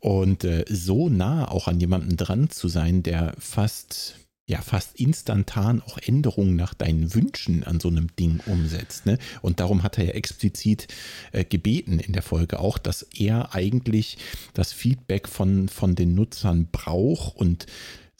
Und 0.00 0.44
äh, 0.44 0.64
so 0.68 1.10
nah 1.10 1.46
auch 1.46 1.68
an 1.68 1.78
jemanden 1.78 2.16
dran 2.16 2.48
zu 2.48 2.68
sein, 2.68 3.02
der 3.02 3.34
fast 3.38 4.16
ja 4.52 4.60
fast 4.60 5.00
instantan 5.00 5.82
auch 5.82 5.98
Änderungen 5.98 6.56
nach 6.56 6.74
deinen 6.74 7.14
Wünschen 7.14 7.64
an 7.64 7.80
so 7.80 7.88
einem 7.88 8.14
Ding 8.16 8.40
umsetzt. 8.46 9.06
Ne? 9.06 9.18
Und 9.40 9.60
darum 9.60 9.82
hat 9.82 9.98
er 9.98 10.04
ja 10.04 10.12
explizit 10.12 10.88
äh, 11.32 11.44
gebeten 11.44 11.98
in 11.98 12.12
der 12.12 12.22
Folge 12.22 12.60
auch, 12.60 12.78
dass 12.78 13.02
er 13.02 13.54
eigentlich 13.54 14.18
das 14.52 14.72
Feedback 14.72 15.26
von, 15.26 15.68
von 15.68 15.94
den 15.94 16.14
Nutzern 16.14 16.68
braucht 16.70 17.36
und 17.36 17.66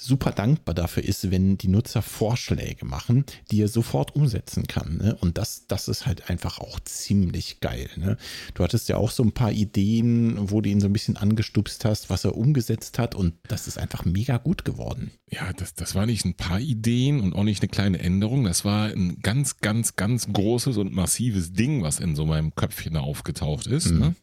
super 0.02 0.32
dankbar 0.32 0.74
dafür 0.74 1.04
ist, 1.04 1.30
wenn 1.30 1.58
die 1.58 1.68
Nutzer 1.68 2.02
Vorschläge 2.02 2.84
machen, 2.84 3.24
die 3.50 3.62
er 3.62 3.68
sofort 3.68 4.14
umsetzen 4.14 4.66
kann. 4.66 4.98
Ne? 4.98 5.16
Und 5.20 5.38
das, 5.38 5.66
das 5.68 5.88
ist 5.88 6.06
halt 6.06 6.30
einfach 6.30 6.58
auch 6.58 6.80
ziemlich 6.80 7.60
geil. 7.60 7.88
Ne? 7.96 8.16
Du 8.54 8.62
hattest 8.62 8.88
ja 8.88 8.96
auch 8.96 9.10
so 9.10 9.22
ein 9.22 9.32
paar 9.32 9.52
Ideen, 9.52 10.50
wo 10.50 10.60
du 10.60 10.68
ihn 10.68 10.80
so 10.80 10.86
ein 10.86 10.92
bisschen 10.92 11.16
angestupst 11.16 11.84
hast, 11.84 12.10
was 12.10 12.24
er 12.24 12.36
umgesetzt 12.36 12.98
hat 12.98 13.14
und 13.14 13.34
das 13.48 13.66
ist 13.66 13.78
einfach 13.78 14.04
mega 14.04 14.38
gut 14.38 14.64
geworden. 14.64 15.12
Ja, 15.30 15.52
das, 15.52 15.74
das 15.74 15.94
war 15.94 16.06
nicht 16.06 16.24
ein 16.24 16.34
paar 16.34 16.60
Ideen 16.60 17.20
und 17.20 17.34
auch 17.34 17.44
nicht 17.44 17.62
eine 17.62 17.68
kleine 17.68 17.98
Änderung. 17.98 18.44
Das 18.44 18.64
war 18.64 18.88
ein 18.88 19.20
ganz, 19.20 19.58
ganz, 19.58 19.96
ganz 19.96 20.30
großes 20.30 20.76
und 20.76 20.92
massives 20.92 21.52
Ding, 21.52 21.82
was 21.82 22.00
in 22.00 22.16
so 22.16 22.26
meinem 22.26 22.54
Köpfchen 22.54 22.96
aufgetaucht 22.96 23.66
ist. 23.66 23.90
Mhm. 23.90 23.98
Ne? 23.98 24.14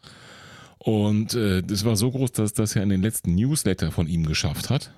Und 0.79 1.33
äh, 1.33 1.61
das 1.61 1.83
war 1.83 1.95
so 1.97 2.09
groß, 2.09 2.31
dass 2.31 2.53
das 2.53 2.73
ja 2.73 2.81
in 2.81 2.89
den 2.89 3.01
letzten 3.01 3.35
Newsletter 3.35 3.91
von 3.91 4.07
ihm 4.07 4.25
geschafft 4.25 4.69
hat. 4.69 4.93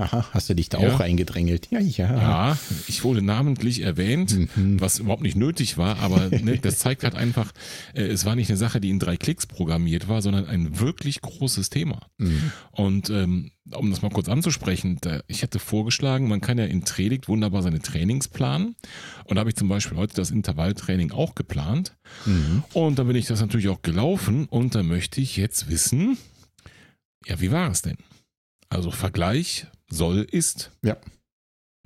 Aha, 0.00 0.24
hast 0.32 0.48
du 0.48 0.54
dich 0.54 0.70
da 0.70 0.80
ja. 0.80 0.94
auch 0.94 1.00
reingedrängelt? 1.00 1.68
Ja, 1.70 1.78
ja. 1.78 2.16
Ja, 2.16 2.58
ich 2.88 3.04
wurde 3.04 3.20
namentlich 3.20 3.82
erwähnt, 3.82 4.34
mhm. 4.56 4.80
was 4.80 4.98
überhaupt 4.98 5.22
nicht 5.22 5.36
nötig 5.36 5.76
war, 5.76 5.98
aber 5.98 6.30
ne, 6.30 6.58
das 6.58 6.78
zeigt 6.78 7.04
halt 7.04 7.14
einfach, 7.14 7.52
äh, 7.94 8.04
es 8.04 8.24
war 8.24 8.34
nicht 8.34 8.48
eine 8.48 8.56
Sache, 8.56 8.80
die 8.80 8.88
in 8.88 8.98
drei 8.98 9.18
Klicks 9.18 9.46
programmiert 9.46 10.08
war, 10.08 10.22
sondern 10.22 10.46
ein 10.46 10.80
wirklich 10.80 11.20
großes 11.20 11.68
Thema. 11.68 12.06
Mhm. 12.16 12.52
Und 12.70 13.10
ähm, 13.10 13.50
um 13.72 13.90
das 13.90 14.00
mal 14.00 14.10
kurz 14.10 14.28
anzusprechen, 14.28 14.96
da, 15.02 15.20
ich 15.26 15.42
hätte 15.42 15.58
vorgeschlagen, 15.58 16.28
man 16.28 16.40
kann 16.40 16.56
ja 16.56 16.64
in 16.64 16.84
Tredikt 16.84 17.28
wunderbar 17.28 17.62
seine 17.62 17.80
Trainings 17.80 18.28
planen. 18.28 18.76
Und 19.24 19.36
da 19.36 19.40
habe 19.40 19.50
ich 19.50 19.56
zum 19.56 19.68
Beispiel 19.68 19.98
heute 19.98 20.14
das 20.14 20.30
Intervalltraining 20.30 21.12
auch 21.12 21.34
geplant. 21.34 21.94
Mhm. 22.24 22.64
Und 22.72 22.98
da 22.98 23.04
bin 23.04 23.16
ich 23.16 23.26
das 23.26 23.40
natürlich 23.40 23.68
auch 23.68 23.82
gelaufen 23.82 24.46
und 24.46 24.74
da 24.74 24.82
möchte 24.82 25.20
ich 25.20 25.36
jetzt 25.36 25.68
wissen, 25.68 26.16
ja, 27.26 27.38
wie 27.40 27.50
war 27.50 27.70
es 27.70 27.82
denn? 27.82 27.98
Also 28.70 28.90
Vergleich 28.90 29.66
soll, 29.90 30.26
ist. 30.30 30.70
Ja. 30.82 30.96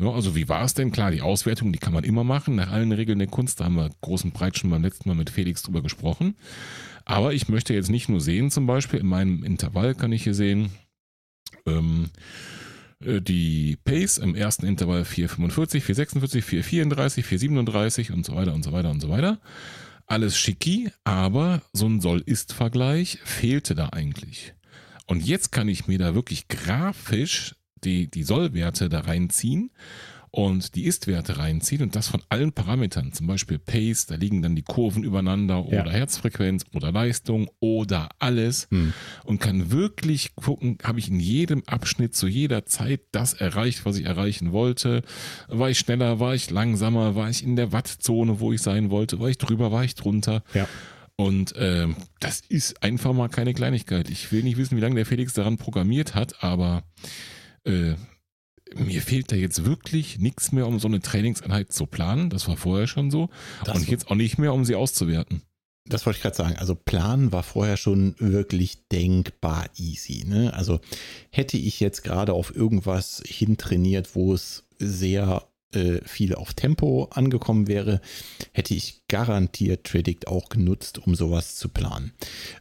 Ja, 0.00 0.10
also 0.10 0.34
wie 0.34 0.48
war 0.48 0.64
es 0.64 0.74
denn? 0.74 0.90
Klar, 0.90 1.12
die 1.12 1.22
Auswertung, 1.22 1.72
die 1.72 1.78
kann 1.78 1.92
man 1.92 2.02
immer 2.02 2.24
machen, 2.24 2.56
nach 2.56 2.70
allen 2.70 2.90
Regeln 2.90 3.20
der 3.20 3.28
Kunst. 3.28 3.60
Da 3.60 3.64
haben 3.64 3.76
wir 3.76 3.90
großen 4.00 4.32
Breit 4.32 4.58
schon 4.58 4.70
beim 4.70 4.82
letzten 4.82 5.08
Mal 5.08 5.14
mit 5.14 5.30
Felix 5.30 5.62
drüber 5.62 5.82
gesprochen. 5.82 6.34
Aber 7.04 7.32
ich 7.32 7.48
möchte 7.48 7.74
jetzt 7.74 7.90
nicht 7.90 8.08
nur 8.08 8.20
sehen, 8.20 8.50
zum 8.50 8.66
Beispiel 8.66 9.00
in 9.00 9.06
meinem 9.06 9.44
Intervall 9.44 9.94
kann 9.94 10.10
ich 10.10 10.24
hier 10.24 10.34
sehen, 10.34 10.70
ähm, 11.66 12.10
äh, 13.00 13.20
die 13.20 13.76
Pace 13.84 14.18
im 14.18 14.34
ersten 14.34 14.66
Intervall 14.66 15.02
4,45, 15.02 15.82
4,46, 15.82 16.42
4,34, 16.42 17.24
4,37 17.24 18.12
und 18.12 18.26
so 18.26 18.34
weiter 18.34 18.54
und 18.54 18.64
so 18.64 18.72
weiter 18.72 18.90
und 18.90 19.00
so 19.00 19.10
weiter. 19.10 19.38
Alles 20.06 20.36
schicki, 20.36 20.90
aber 21.04 21.62
so 21.72 21.86
ein 21.86 22.00
Soll-Ist-Vergleich 22.00 23.20
fehlte 23.24 23.74
da 23.74 23.90
eigentlich. 23.90 24.54
Und 25.06 25.24
jetzt 25.24 25.52
kann 25.52 25.68
ich 25.68 25.86
mir 25.86 25.98
da 25.98 26.14
wirklich 26.14 26.48
grafisch 26.48 27.54
die, 27.84 28.10
die 28.10 28.22
Sollwerte 28.22 28.88
da 28.88 29.00
reinziehen 29.00 29.70
und 30.34 30.74
die 30.74 30.86
Ist-Werte 30.86 31.38
reinziehen 31.38 31.80
und 31.80 31.94
das 31.94 32.08
von 32.08 32.20
allen 32.28 32.52
Parametern, 32.52 33.12
zum 33.12 33.28
Beispiel 33.28 33.60
Pace, 33.60 34.06
da 34.06 34.16
liegen 34.16 34.42
dann 34.42 34.56
die 34.56 34.62
Kurven 34.62 35.04
übereinander 35.04 35.64
oder 35.64 35.86
ja. 35.86 35.92
Herzfrequenz 35.92 36.64
oder 36.74 36.90
Leistung 36.90 37.48
oder 37.60 38.08
alles 38.18 38.66
hm. 38.72 38.92
und 39.22 39.40
kann 39.40 39.70
wirklich 39.70 40.34
gucken, 40.34 40.78
habe 40.82 40.98
ich 40.98 41.08
in 41.08 41.20
jedem 41.20 41.62
Abschnitt 41.66 42.16
zu 42.16 42.26
jeder 42.26 42.66
Zeit 42.66 43.02
das 43.12 43.34
erreicht, 43.34 43.84
was 43.84 43.96
ich 43.96 44.06
erreichen 44.06 44.50
wollte. 44.50 45.02
War 45.46 45.70
ich 45.70 45.78
schneller, 45.78 46.18
war 46.18 46.34
ich 46.34 46.50
langsamer, 46.50 47.14
war 47.14 47.30
ich 47.30 47.44
in 47.44 47.54
der 47.54 47.70
Wattzone, 47.70 48.40
wo 48.40 48.52
ich 48.52 48.60
sein 48.60 48.90
wollte, 48.90 49.20
war 49.20 49.28
ich 49.28 49.38
drüber, 49.38 49.70
war 49.70 49.84
ich 49.84 49.94
drunter. 49.94 50.42
Ja. 50.52 50.66
Und 51.14 51.54
äh, 51.54 51.86
das 52.18 52.40
ist 52.48 52.82
einfach 52.82 53.12
mal 53.12 53.28
keine 53.28 53.54
Kleinigkeit. 53.54 54.10
Ich 54.10 54.32
will 54.32 54.42
nicht 54.42 54.56
wissen, 54.56 54.76
wie 54.76 54.80
lange 54.80 54.96
der 54.96 55.06
Felix 55.06 55.32
daran 55.32 55.58
programmiert 55.58 56.16
hat, 56.16 56.42
aber 56.42 56.82
äh, 57.64 57.94
mir 58.74 59.02
fehlt 59.02 59.30
da 59.30 59.36
jetzt 59.36 59.64
wirklich 59.64 60.18
nichts 60.18 60.52
mehr, 60.52 60.66
um 60.66 60.78
so 60.78 60.88
eine 60.88 61.00
Trainingseinheit 61.00 61.72
zu 61.72 61.86
planen. 61.86 62.30
Das 62.30 62.48
war 62.48 62.56
vorher 62.56 62.86
schon 62.86 63.10
so. 63.10 63.28
Das 63.64 63.76
und 63.76 63.88
jetzt 63.88 64.10
auch 64.10 64.14
nicht 64.14 64.38
mehr, 64.38 64.52
um 64.52 64.64
sie 64.64 64.74
auszuwerten. 64.74 65.42
Das 65.86 66.06
wollte 66.06 66.16
ich 66.16 66.22
gerade 66.22 66.36
sagen. 66.36 66.56
Also 66.56 66.74
Planen 66.74 67.30
war 67.30 67.42
vorher 67.42 67.76
schon 67.76 68.14
wirklich 68.18 68.88
denkbar 68.88 69.66
easy. 69.76 70.24
Ne? 70.26 70.52
Also 70.54 70.80
hätte 71.30 71.58
ich 71.58 71.78
jetzt 71.78 72.02
gerade 72.02 72.32
auf 72.32 72.56
irgendwas 72.56 73.22
hintrainiert, 73.26 74.14
wo 74.14 74.32
es 74.32 74.64
sehr 74.78 75.46
äh, 75.74 76.00
viel 76.04 76.34
auf 76.34 76.54
Tempo 76.54 77.08
angekommen 77.10 77.68
wäre, 77.68 78.00
hätte 78.52 78.74
ich 78.74 79.02
garantiert 79.08 79.82
Predict 79.82 80.26
auch 80.26 80.48
genutzt, 80.48 80.98
um 80.98 81.14
sowas 81.14 81.56
zu 81.56 81.68
planen. 81.68 82.12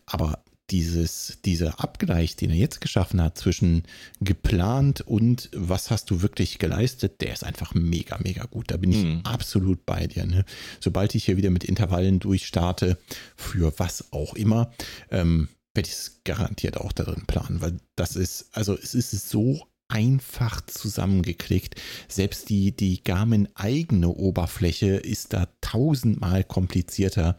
Aber 0.05 0.43
dieses, 0.73 1.37
dieser 1.45 1.79
Abgleich, 1.79 2.35
den 2.35 2.49
er 2.49 2.55
jetzt 2.55 2.81
geschaffen 2.81 3.21
hat 3.21 3.37
zwischen 3.37 3.83
geplant 4.21 5.01
und 5.01 5.51
was 5.53 5.91
hast 5.91 6.09
du 6.09 6.23
wirklich 6.23 6.57
geleistet, 6.57 7.21
der 7.21 7.31
ist 7.31 7.43
einfach 7.43 7.75
mega, 7.75 8.17
mega 8.17 8.45
gut. 8.45 8.71
Da 8.71 8.77
bin 8.77 8.91
ich 8.91 9.03
mhm. 9.03 9.21
absolut 9.23 9.85
bei 9.85 10.07
dir. 10.07 10.25
Ne? 10.25 10.45
Sobald 10.79 11.13
ich 11.13 11.25
hier 11.25 11.37
wieder 11.37 11.51
mit 11.51 11.63
Intervallen 11.63 12.17
durchstarte, 12.19 12.97
für 13.35 13.71
was 13.77 14.11
auch 14.11 14.33
immer, 14.33 14.71
ähm, 15.11 15.47
werde 15.75 15.89
ich 15.89 15.93
es 15.93 16.21
garantiert 16.23 16.77
auch 16.77 16.91
darin 16.91 17.27
planen, 17.27 17.61
weil 17.61 17.77
das 17.95 18.15
ist, 18.15 18.47
also 18.51 18.75
es 18.75 18.95
ist 18.95 19.29
so 19.29 19.67
einfach 19.89 20.61
zusammengeklickt. 20.65 21.79
Selbst 22.07 22.49
die, 22.49 22.75
die 22.75 23.03
Garmin 23.03 23.47
eigene 23.53 24.09
Oberfläche 24.09 24.95
ist 24.95 25.33
da 25.33 25.49
tausendmal 25.61 26.43
komplizierter. 26.43 27.37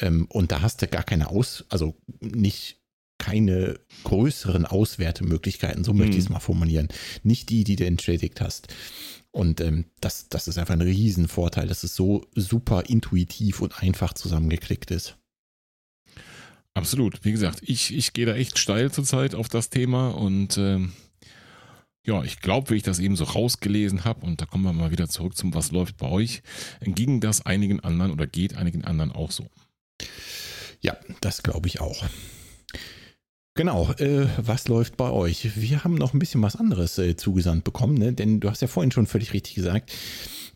Ähm, 0.00 0.26
und 0.30 0.52
da 0.52 0.62
hast 0.62 0.82
du 0.82 0.88
gar 0.88 1.02
keine 1.02 1.28
Aus, 1.28 1.64
also 1.68 1.94
nicht 2.20 2.78
keine 3.18 3.80
größeren 4.04 4.64
Auswertemöglichkeiten, 4.64 5.82
so 5.82 5.92
möchte 5.92 6.16
ich 6.16 6.24
es 6.24 6.28
mhm. 6.28 6.34
mal 6.34 6.40
formulieren. 6.40 6.88
Nicht 7.24 7.50
die, 7.50 7.64
die 7.64 7.76
du 7.76 7.84
entschädigt 7.84 8.40
hast. 8.40 8.68
Und 9.32 9.60
ähm, 9.60 9.86
das, 10.00 10.28
das 10.28 10.48
ist 10.48 10.56
einfach 10.56 10.74
ein 10.74 10.80
Riesenvorteil, 10.80 11.66
dass 11.66 11.82
es 11.82 11.94
so 11.94 12.26
super 12.34 12.84
intuitiv 12.88 13.60
und 13.60 13.82
einfach 13.82 14.14
zusammengeklickt 14.14 14.90
ist. 14.90 15.16
Absolut. 16.74 17.24
Wie 17.24 17.32
gesagt, 17.32 17.60
ich, 17.62 17.94
ich 17.94 18.12
gehe 18.12 18.24
da 18.24 18.34
echt 18.34 18.58
steil 18.58 18.92
zurzeit 18.92 19.34
auf 19.34 19.48
das 19.48 19.68
Thema 19.68 20.10
und 20.10 20.56
ähm, 20.58 20.92
ja, 22.06 22.22
ich 22.22 22.40
glaube, 22.40 22.70
wie 22.70 22.76
ich 22.76 22.82
das 22.82 23.00
eben 23.00 23.16
so 23.16 23.24
rausgelesen 23.24 24.04
habe, 24.04 24.24
und 24.24 24.40
da 24.40 24.46
kommen 24.46 24.64
wir 24.64 24.72
mal 24.72 24.90
wieder 24.90 25.08
zurück 25.08 25.36
zum 25.36 25.52
Was 25.54 25.72
läuft 25.72 25.98
bei 25.98 26.08
euch, 26.08 26.42
ging 26.80 27.20
das 27.20 27.44
einigen 27.44 27.80
anderen 27.80 28.12
oder 28.12 28.26
geht 28.26 28.56
einigen 28.56 28.84
anderen 28.84 29.12
auch 29.12 29.30
so. 29.30 29.46
Ja, 30.80 30.96
das 31.20 31.42
glaube 31.42 31.68
ich 31.68 31.80
auch. 31.80 32.04
Genau, 33.54 33.90
äh, 33.94 34.28
was 34.36 34.68
läuft 34.68 34.96
bei 34.96 35.10
euch? 35.10 35.56
Wir 35.56 35.82
haben 35.82 35.96
noch 35.96 36.14
ein 36.14 36.20
bisschen 36.20 36.40
was 36.42 36.54
anderes 36.54 36.96
äh, 36.98 37.16
zugesandt 37.16 37.64
bekommen, 37.64 37.98
ne? 37.98 38.12
denn 38.12 38.38
du 38.38 38.48
hast 38.48 38.62
ja 38.62 38.68
vorhin 38.68 38.92
schon 38.92 39.08
völlig 39.08 39.32
richtig 39.32 39.56
gesagt, 39.56 39.92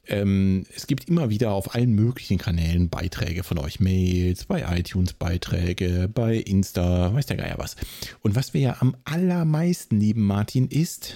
ähm, 0.07 0.65
es 0.75 0.87
gibt 0.87 1.09
immer 1.09 1.31
wieder 1.31 1.53
auf 1.53 1.75
allen 1.75 1.95
möglichen 1.95 2.39
Kanälen 2.39 2.91
Beiträge 2.91 3.43
von 3.43 3.59
euch, 3.59 3.81
Mails, 3.81 4.45
bei 4.45 4.79
iTunes 4.79 5.15
Beiträge, 5.15 6.09
bei 6.13 6.37
Insta, 6.37 7.13
weiß 7.15 7.27
der 7.27 7.37
Geier 7.37 7.59
was. 7.59 7.77
Und 8.21 8.35
was 8.35 8.55
wir 8.55 8.61
ja 8.61 8.77
am 8.81 8.97
allermeisten 9.05 9.99
lieben, 9.99 10.23
Martin, 10.25 10.69
ist 10.69 11.15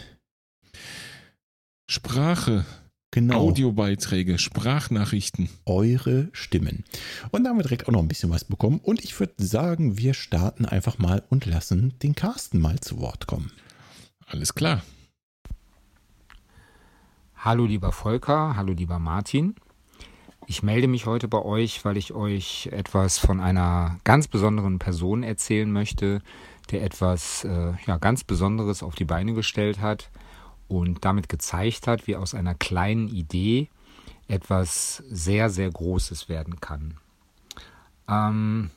Sprache. 1.89 2.65
Genau. 3.17 3.49
Audiobeiträge, 3.49 4.37
Sprachnachrichten. 4.37 5.49
Eure 5.65 6.29
Stimmen. 6.33 6.85
Und 7.31 7.45
da 7.45 7.49
haben 7.49 7.57
wir 7.57 7.63
direkt 7.63 7.89
auch 7.89 7.93
noch 7.93 8.03
ein 8.03 8.09
bisschen 8.09 8.29
was 8.29 8.45
bekommen. 8.45 8.79
Und 8.79 9.03
ich 9.03 9.19
würde 9.19 9.33
sagen, 9.39 9.97
wir 9.97 10.13
starten 10.13 10.67
einfach 10.67 10.99
mal 10.99 11.23
und 11.31 11.47
lassen 11.47 11.95
den 12.03 12.15
Carsten 12.15 12.61
mal 12.61 12.79
zu 12.79 13.01
Wort 13.01 13.27
kommen. 13.27 13.53
Alles 14.27 14.55
klar. 14.55 14.83
Hallo 17.37 17.65
lieber 17.65 17.91
Volker, 17.91 18.55
hallo 18.55 18.75
lieber 18.75 18.99
Martin. 18.99 19.55
Ich 20.47 20.63
melde 20.63 20.87
mich 20.87 21.07
heute 21.07 21.27
bei 21.27 21.41
euch, 21.41 21.87
weil 21.87 21.97
ich 21.97 22.13
euch 22.13 22.69
etwas 22.71 23.17
von 23.17 23.41
einer 23.41 23.99
ganz 24.05 24.29
besonderen 24.29 24.79
Person 24.79 25.23
erzählen 25.23 25.73
möchte, 25.73 26.21
der 26.71 26.85
etwas 26.85 27.45
äh, 27.45 27.73
ja, 27.87 27.97
ganz 27.97 28.25
Besonderes 28.25 28.83
auf 28.83 28.95
die 28.95 29.07
Beine 29.07 29.33
gestellt 29.33 29.81
hat 29.81 30.11
und 30.69 31.05
damit 31.05 31.29
gezeigt 31.29 31.87
hat, 31.87 32.07
wie 32.07 32.17
aus 32.17 32.35
einer 32.35 32.55
kleinen 32.55 33.09
Idee 33.09 33.69
etwas 34.29 35.03
sehr, 35.09 35.51
sehr 35.51 35.71
Großes 35.71 36.29
werden 36.29 36.61
kann. 36.61 36.97
Ähm, 38.09 38.71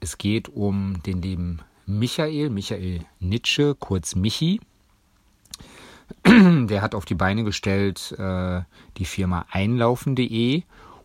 es 0.00 0.18
geht 0.18 0.48
um 0.48 1.02
den 1.04 1.22
lieben 1.22 1.60
Michael, 1.86 2.50
Michael 2.50 3.04
Nitsche, 3.18 3.74
kurz 3.74 4.14
Michi. 4.14 4.60
Der 6.26 6.82
hat 6.82 6.94
auf 6.94 7.04
die 7.04 7.14
Beine 7.14 7.44
gestellt 7.44 8.12
äh, 8.18 8.62
die 8.96 9.04
Firma 9.04 9.46
einlaufen.de 9.50 10.62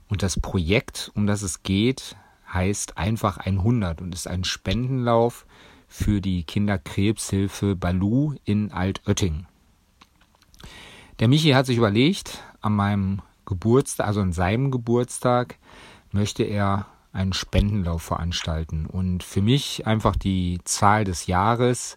und 0.08 0.24
das 0.24 0.40
Projekt, 0.40 1.12
um 1.16 1.28
das 1.28 1.42
es 1.42 1.64
geht, 1.64 2.16
heißt 2.52 2.98
einfach 2.98 3.38
100 3.38 4.02
und 4.02 4.14
ist 4.14 4.28
ein 4.28 4.44
Spendenlauf 4.44 5.46
für 5.88 6.22
die 6.22 6.44
Kinderkrebshilfe 6.44 7.76
Balu 7.76 8.36
in 8.44 8.72
Altötting. 8.72 9.46
Der 11.20 11.28
Michi 11.30 11.52
hat 11.52 11.66
sich 11.66 11.78
überlegt, 11.78 12.44
an 12.60 12.74
meinem 12.74 13.22
Geburtstag, 13.46 14.08
also 14.08 14.20
an 14.22 14.34
seinem 14.34 14.70
Geburtstag, 14.70 15.58
möchte 16.12 16.44
er 16.44 16.88
einen 17.14 17.32
Spendenlauf 17.32 18.02
veranstalten. 18.02 18.86
Und 18.86 19.24
für 19.24 19.42
mich 19.42 19.88
einfach 19.88 20.18
die 20.18 20.60
Zahl 20.66 21.06
des 21.06 21.28
Jahres 21.28 21.96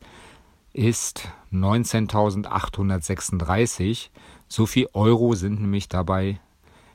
ist 0.72 1.26
19.836. 1.52 4.10
So 4.46 4.66
viel 4.66 4.88
Euro 4.92 5.34
sind 5.34 5.60
nämlich 5.60 5.88
dabei 5.88 6.38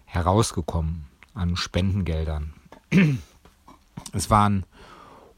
herausgekommen 0.05 1.07
an 1.33 1.57
Spendengeldern. 1.57 2.53
Es 4.13 4.29
waren 4.29 4.65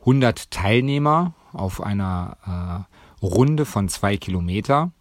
100 0.01 0.51
Teilnehmer 0.51 1.33
auf 1.51 1.81
einer 1.81 2.37
äh, 2.45 2.81
Runde 3.25 3.65
von 3.65 3.89
zwei 3.89 4.17
Kilometer 4.17 4.91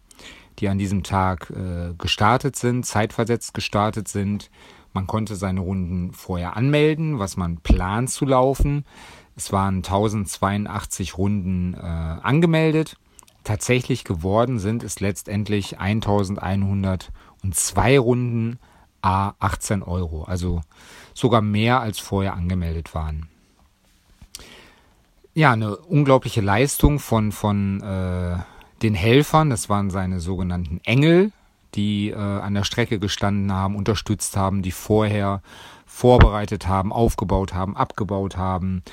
die 0.59 0.69
an 0.69 0.77
diesem 0.77 1.03
Tag 1.03 1.51
äh, 1.51 1.93
gestartet 1.97 2.55
sind, 2.55 2.85
zeitversetzt 2.85 3.53
gestartet 3.53 4.07
sind. 4.07 4.49
Man 4.93 5.07
konnte 5.07 5.35
seine 5.35 5.59
Runden 5.59 6.13
vorher 6.13 6.55
anmelden, 6.55 7.19
was 7.19 7.35
man 7.37 7.57
plant 7.57 8.09
zu 8.09 8.25
laufen. 8.25 8.85
Es 9.35 9.51
waren 9.51 9.77
1082 9.77 11.17
Runden 11.17 11.73
äh, 11.73 11.79
angemeldet. 11.79 12.97
Tatsächlich 13.43 14.03
geworden 14.05 14.59
sind 14.59 14.83
es 14.83 15.01
letztendlich 15.01 15.79
1102 15.79 17.99
Runden 17.99 18.59
a 19.01 19.33
18 19.39 19.83
Euro. 19.83 20.23
Also 20.23 20.61
sogar 21.13 21.41
mehr 21.41 21.81
als 21.81 21.99
vorher 21.99 22.33
angemeldet 22.33 22.95
waren. 22.95 23.27
Ja, 25.33 25.51
eine 25.51 25.75
unglaubliche 25.75 26.39
Leistung 26.39 26.99
von, 26.99 27.33
von 27.33 27.81
äh, 27.81 28.37
den 28.85 28.93
Helfern, 28.93 29.49
das 29.49 29.67
waren 29.67 29.89
seine 29.89 30.19
sogenannten 30.19 30.79
Engel, 30.83 31.31
die 31.73 32.11
äh, 32.11 32.15
an 32.15 32.53
der 32.53 32.63
Strecke 32.63 32.99
gestanden 32.99 33.51
haben, 33.51 33.75
unterstützt 33.75 34.37
haben, 34.37 34.61
die 34.61 34.71
vorher 34.71 35.41
vorbereitet 35.87 36.67
haben, 36.67 36.93
aufgebaut 36.93 37.53
haben, 37.53 37.75
abgebaut 37.75 38.37
haben, 38.37 38.83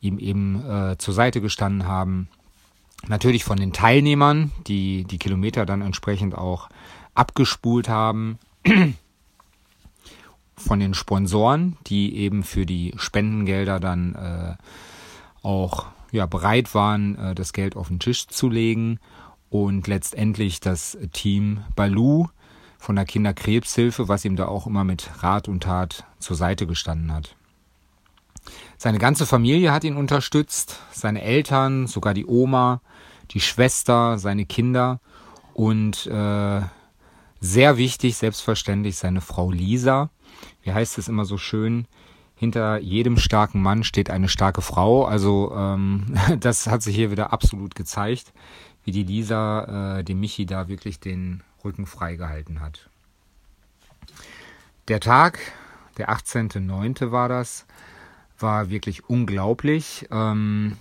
ihm 0.00 0.18
eben 0.18 0.68
äh, 0.68 0.98
zur 0.98 1.14
Seite 1.14 1.40
gestanden 1.40 1.86
haben. 1.86 2.28
Natürlich 3.06 3.44
von 3.44 3.56
den 3.56 3.72
Teilnehmern, 3.72 4.50
die 4.66 5.04
die 5.04 5.18
Kilometer 5.18 5.64
dann 5.64 5.80
entsprechend 5.80 6.36
auch 6.36 6.68
abgespult 7.14 7.88
haben. 7.88 8.38
von 10.58 10.80
den 10.80 10.94
Sponsoren, 10.94 11.76
die 11.86 12.16
eben 12.16 12.42
für 12.42 12.64
die 12.64 12.94
Spendengelder 12.96 13.78
dann 13.78 14.14
äh, 14.14 14.54
auch 15.46 15.86
ja, 16.12 16.24
bereit 16.24 16.74
waren, 16.74 17.16
äh, 17.18 17.34
das 17.34 17.52
Geld 17.52 17.76
auf 17.76 17.88
den 17.88 18.00
Tisch 18.00 18.26
zu 18.26 18.48
legen 18.48 18.98
und 19.50 19.86
letztendlich 19.86 20.60
das 20.60 20.98
Team 21.12 21.64
Balu 21.74 22.26
von 22.78 22.96
der 22.96 23.04
Kinderkrebshilfe, 23.04 24.08
was 24.08 24.24
ihm 24.24 24.36
da 24.36 24.46
auch 24.46 24.66
immer 24.66 24.84
mit 24.84 25.10
Rat 25.22 25.48
und 25.48 25.62
Tat 25.62 26.04
zur 26.18 26.36
Seite 26.36 26.66
gestanden 26.66 27.12
hat. 27.12 27.36
Seine 28.76 28.98
ganze 28.98 29.26
Familie 29.26 29.72
hat 29.72 29.84
ihn 29.84 29.96
unterstützt, 29.96 30.80
seine 30.92 31.22
Eltern, 31.22 31.86
sogar 31.86 32.14
die 32.14 32.26
Oma, 32.26 32.80
die 33.30 33.40
Schwester, 33.40 34.18
seine 34.18 34.46
Kinder 34.46 35.00
und 35.54 36.06
äh, 36.06 36.60
sehr 37.40 37.76
wichtig, 37.76 38.16
selbstverständlich, 38.16 38.96
seine 38.96 39.20
Frau 39.20 39.50
Lisa. 39.50 40.10
Wie 40.62 40.72
heißt 40.72 40.98
es 40.98 41.08
immer 41.08 41.24
so 41.24 41.38
schön? 41.38 41.86
Hinter 42.34 42.78
jedem 42.78 43.16
starken 43.16 43.62
Mann 43.62 43.82
steht 43.82 44.10
eine 44.10 44.28
starke 44.28 44.60
Frau. 44.60 45.06
Also 45.06 45.54
ähm, 45.56 46.14
das 46.40 46.66
hat 46.66 46.82
sich 46.82 46.94
hier 46.94 47.10
wieder 47.10 47.32
absolut 47.32 47.74
gezeigt 47.74 48.32
wie 48.86 48.92
die 48.92 49.02
Lisa 49.02 49.98
äh, 49.98 50.04
dem 50.04 50.20
Michi 50.20 50.46
da 50.46 50.68
wirklich 50.68 51.00
den 51.00 51.42
Rücken 51.64 51.86
freigehalten 51.86 52.60
hat. 52.60 52.88
Der 54.86 55.00
Tag, 55.00 55.40
der 55.98 56.08
18.09. 56.10 57.10
war 57.10 57.28
das, 57.28 57.66
war 58.38 58.70
wirklich 58.70 59.08
unglaublich. 59.10 60.06
Ähm, 60.12 60.76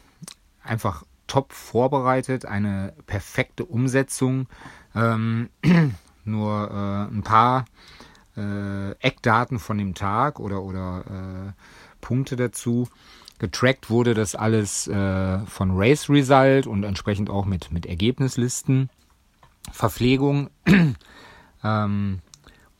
einfach 0.63 1.03
top 1.25 1.51
vorbereitet, 1.51 2.45
eine 2.45 2.93
perfekte 3.07 3.65
Umsetzung. 3.65 4.47
Ähm, 4.93 5.49
nur 6.25 6.69
äh, 6.69 7.11
ein 7.11 7.23
paar 7.23 7.65
äh, 8.37 8.91
Eckdaten 8.99 9.57
von 9.57 9.79
dem 9.79 9.95
Tag 9.95 10.39
oder, 10.39 10.61
oder 10.61 11.03
äh, 11.07 11.51
Punkte 12.01 12.35
dazu. 12.35 12.87
Getrackt 13.37 13.89
wurde 13.89 14.13
das 14.13 14.35
alles 14.35 14.87
äh, 14.87 15.39
von 15.39 15.71
Race 15.73 16.09
Result 16.09 16.67
und 16.67 16.83
entsprechend 16.83 17.29
auch 17.29 17.45
mit, 17.45 17.71
mit 17.71 17.85
Ergebnislisten. 17.85 18.89
Verpflegung, 19.71 20.49
ähm, 21.63 22.19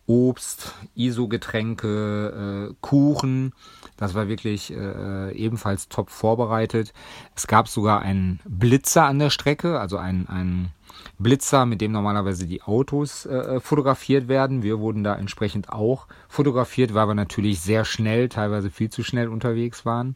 Obst, 0.08 0.76
ISO-Getränke, 0.96 2.70
äh, 2.70 2.76
Kuchen. 2.82 3.54
Das 3.98 4.14
war 4.14 4.28
wirklich 4.28 4.72
äh, 4.72 5.32
ebenfalls 5.34 5.90
top 5.90 6.10
vorbereitet. 6.10 6.94
Es 7.36 7.48
gab 7.48 7.68
sogar 7.68 8.02
einen 8.02 8.40
Blitzer 8.46 9.06
an 9.06 9.20
der 9.20 9.32
Strecke, 9.32 9.80
also 9.80 9.98
ein, 9.98 10.28
ein 10.30 10.72
Blitzer, 11.18 11.66
mit 11.66 11.82
dem 11.82 11.92
normalerweise 11.92 12.46
die 12.46 12.62
Autos 12.62 13.26
äh, 13.26 13.60
fotografiert 13.60 14.28
werden. 14.28 14.64
Wir 14.64 14.80
wurden 14.80 15.04
da 15.04 15.16
entsprechend 15.16 15.70
auch 15.70 16.08
fotografiert, 16.28 16.94
weil 16.94 17.08
wir 17.08 17.16
natürlich 17.16 17.62
sehr 17.62 17.86
schnell, 17.86 18.30
teilweise 18.30 18.70
viel 18.70 18.90
zu 18.90 19.04
schnell 19.04 19.30
unterwegs 19.30 19.86
waren. 19.86 20.16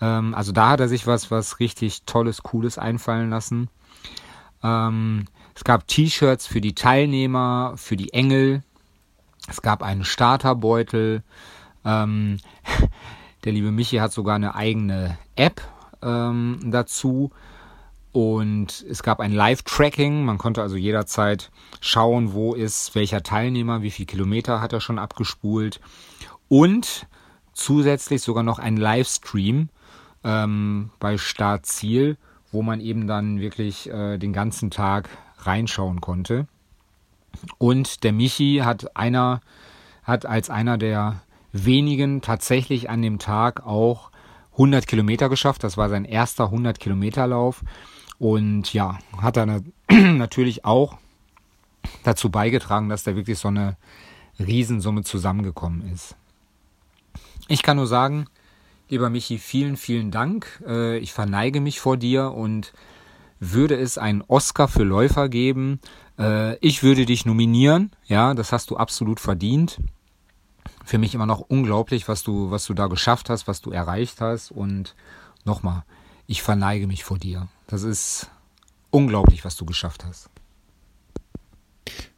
Ähm, 0.00 0.34
also 0.34 0.52
da 0.52 0.70
hat 0.70 0.80
er 0.80 0.88
sich 0.88 1.06
was, 1.06 1.30
was 1.30 1.60
richtig 1.60 2.02
Tolles, 2.04 2.42
Cooles 2.42 2.78
einfallen 2.78 3.30
lassen. 3.30 3.68
Ähm, 4.62 5.26
es 5.54 5.62
gab 5.62 5.86
T-Shirts 5.86 6.46
für 6.46 6.60
die 6.60 6.74
Teilnehmer, 6.74 7.74
für 7.76 7.96
die 7.96 8.12
Engel. 8.12 8.62
Es 9.48 9.62
gab 9.62 9.82
einen 9.82 10.04
Starterbeutel. 10.04 11.22
Ähm, 11.84 12.38
der 13.44 13.52
liebe 13.52 13.70
Michi 13.70 13.98
hat 13.98 14.12
sogar 14.12 14.36
eine 14.36 14.54
eigene 14.54 15.18
App 15.36 15.60
ähm, 16.02 16.60
dazu 16.64 17.30
Und 18.14 18.86
es 18.88 19.02
gab 19.02 19.18
ein 19.18 19.32
Live-Tracking. 19.32 20.24
Man 20.24 20.38
konnte 20.38 20.62
also 20.62 20.76
jederzeit 20.76 21.50
schauen, 21.80 22.32
wo 22.32 22.54
ist 22.54 22.94
welcher 22.94 23.24
Teilnehmer, 23.24 23.82
wie 23.82 23.90
viel 23.90 24.06
Kilometer 24.06 24.60
hat 24.60 24.72
er 24.72 24.80
schon 24.80 25.00
abgespult. 25.00 25.80
Und 26.48 27.08
zusätzlich 27.54 28.22
sogar 28.22 28.44
noch 28.44 28.60
ein 28.60 28.76
Livestream 28.76 29.68
ähm, 30.22 30.90
bei 31.00 31.18
Start-Ziel, 31.18 32.16
wo 32.52 32.62
man 32.62 32.78
eben 32.78 33.08
dann 33.08 33.40
wirklich 33.40 33.90
äh, 33.90 34.16
den 34.16 34.32
ganzen 34.32 34.70
Tag 34.70 35.08
reinschauen 35.38 36.00
konnte. 36.00 36.46
Und 37.58 38.04
der 38.04 38.12
Michi 38.12 38.60
hat 38.62 38.96
einer, 38.96 39.40
hat 40.04 40.24
als 40.24 40.50
einer 40.50 40.78
der 40.78 41.20
wenigen 41.50 42.20
tatsächlich 42.20 42.88
an 42.88 43.02
dem 43.02 43.18
Tag 43.18 43.66
auch 43.66 44.12
100 44.52 44.86
Kilometer 44.86 45.28
geschafft. 45.28 45.64
Das 45.64 45.76
war 45.76 45.88
sein 45.88 46.04
erster 46.04 46.44
100 46.44 46.78
Kilometer 46.78 47.26
Lauf. 47.26 47.64
Und 48.24 48.72
ja, 48.72 48.98
hat 49.18 49.36
er 49.36 49.60
natürlich 49.90 50.64
auch 50.64 50.96
dazu 52.04 52.30
beigetragen, 52.30 52.88
dass 52.88 53.02
da 53.02 53.14
wirklich 53.16 53.38
so 53.38 53.48
eine 53.48 53.76
Riesensumme 54.38 55.02
zusammengekommen 55.02 55.92
ist. 55.92 56.16
Ich 57.48 57.62
kann 57.62 57.76
nur 57.76 57.86
sagen, 57.86 58.24
lieber 58.88 59.10
Michi, 59.10 59.36
vielen, 59.36 59.76
vielen 59.76 60.10
Dank. 60.10 60.64
Äh, 60.66 60.96
ich 61.00 61.12
verneige 61.12 61.60
mich 61.60 61.80
vor 61.80 61.98
dir 61.98 62.32
und 62.32 62.72
würde 63.40 63.74
es 63.76 63.98
einen 63.98 64.22
Oscar 64.22 64.68
für 64.68 64.84
Läufer 64.84 65.28
geben. 65.28 65.78
Äh, 66.18 66.56
ich 66.66 66.82
würde 66.82 67.04
dich 67.04 67.26
nominieren. 67.26 67.90
Ja, 68.06 68.32
das 68.32 68.52
hast 68.52 68.70
du 68.70 68.78
absolut 68.78 69.20
verdient. 69.20 69.82
Für 70.82 70.96
mich 70.96 71.14
immer 71.14 71.26
noch 71.26 71.40
unglaublich, 71.40 72.08
was 72.08 72.22
du, 72.22 72.50
was 72.50 72.64
du 72.64 72.72
da 72.72 72.86
geschafft 72.86 73.28
hast, 73.28 73.46
was 73.48 73.60
du 73.60 73.70
erreicht 73.70 74.22
hast. 74.22 74.50
Und 74.50 74.94
nochmal, 75.44 75.82
ich 76.26 76.42
verneige 76.42 76.86
mich 76.86 77.04
vor 77.04 77.18
dir. 77.18 77.48
Das 77.66 77.82
ist 77.82 78.28
unglaublich, 78.90 79.44
was 79.44 79.56
du 79.56 79.64
geschafft 79.64 80.04
hast. 80.04 80.30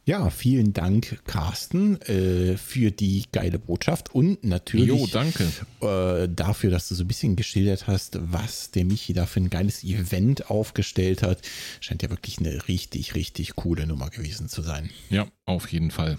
Ja, 0.05 0.29
vielen 0.29 0.71
Dank, 0.71 1.19
Carsten, 1.25 1.99
äh, 2.03 2.55
für 2.55 2.91
die 2.91 3.25
geile 3.33 3.59
Botschaft 3.59 4.15
und 4.15 4.41
natürlich 4.41 4.87
jo, 4.87 5.05
danke. 5.11 5.51
Äh, 5.81 6.29
dafür, 6.33 6.71
dass 6.71 6.87
du 6.87 6.95
so 6.95 7.03
ein 7.03 7.07
bisschen 7.09 7.35
geschildert 7.35 7.87
hast, 7.87 8.17
was 8.31 8.71
der 8.71 8.85
Michi 8.85 9.11
da 9.11 9.25
für 9.25 9.41
ein 9.41 9.49
geiles 9.49 9.83
Event 9.83 10.49
aufgestellt 10.49 11.23
hat. 11.23 11.41
Scheint 11.81 12.03
ja 12.03 12.09
wirklich 12.09 12.39
eine 12.39 12.69
richtig, 12.69 13.15
richtig 13.15 13.57
coole 13.57 13.85
Nummer 13.85 14.09
gewesen 14.09 14.47
zu 14.47 14.61
sein. 14.61 14.89
Ja, 15.09 15.27
auf 15.45 15.69
jeden 15.73 15.91
Fall. 15.91 16.17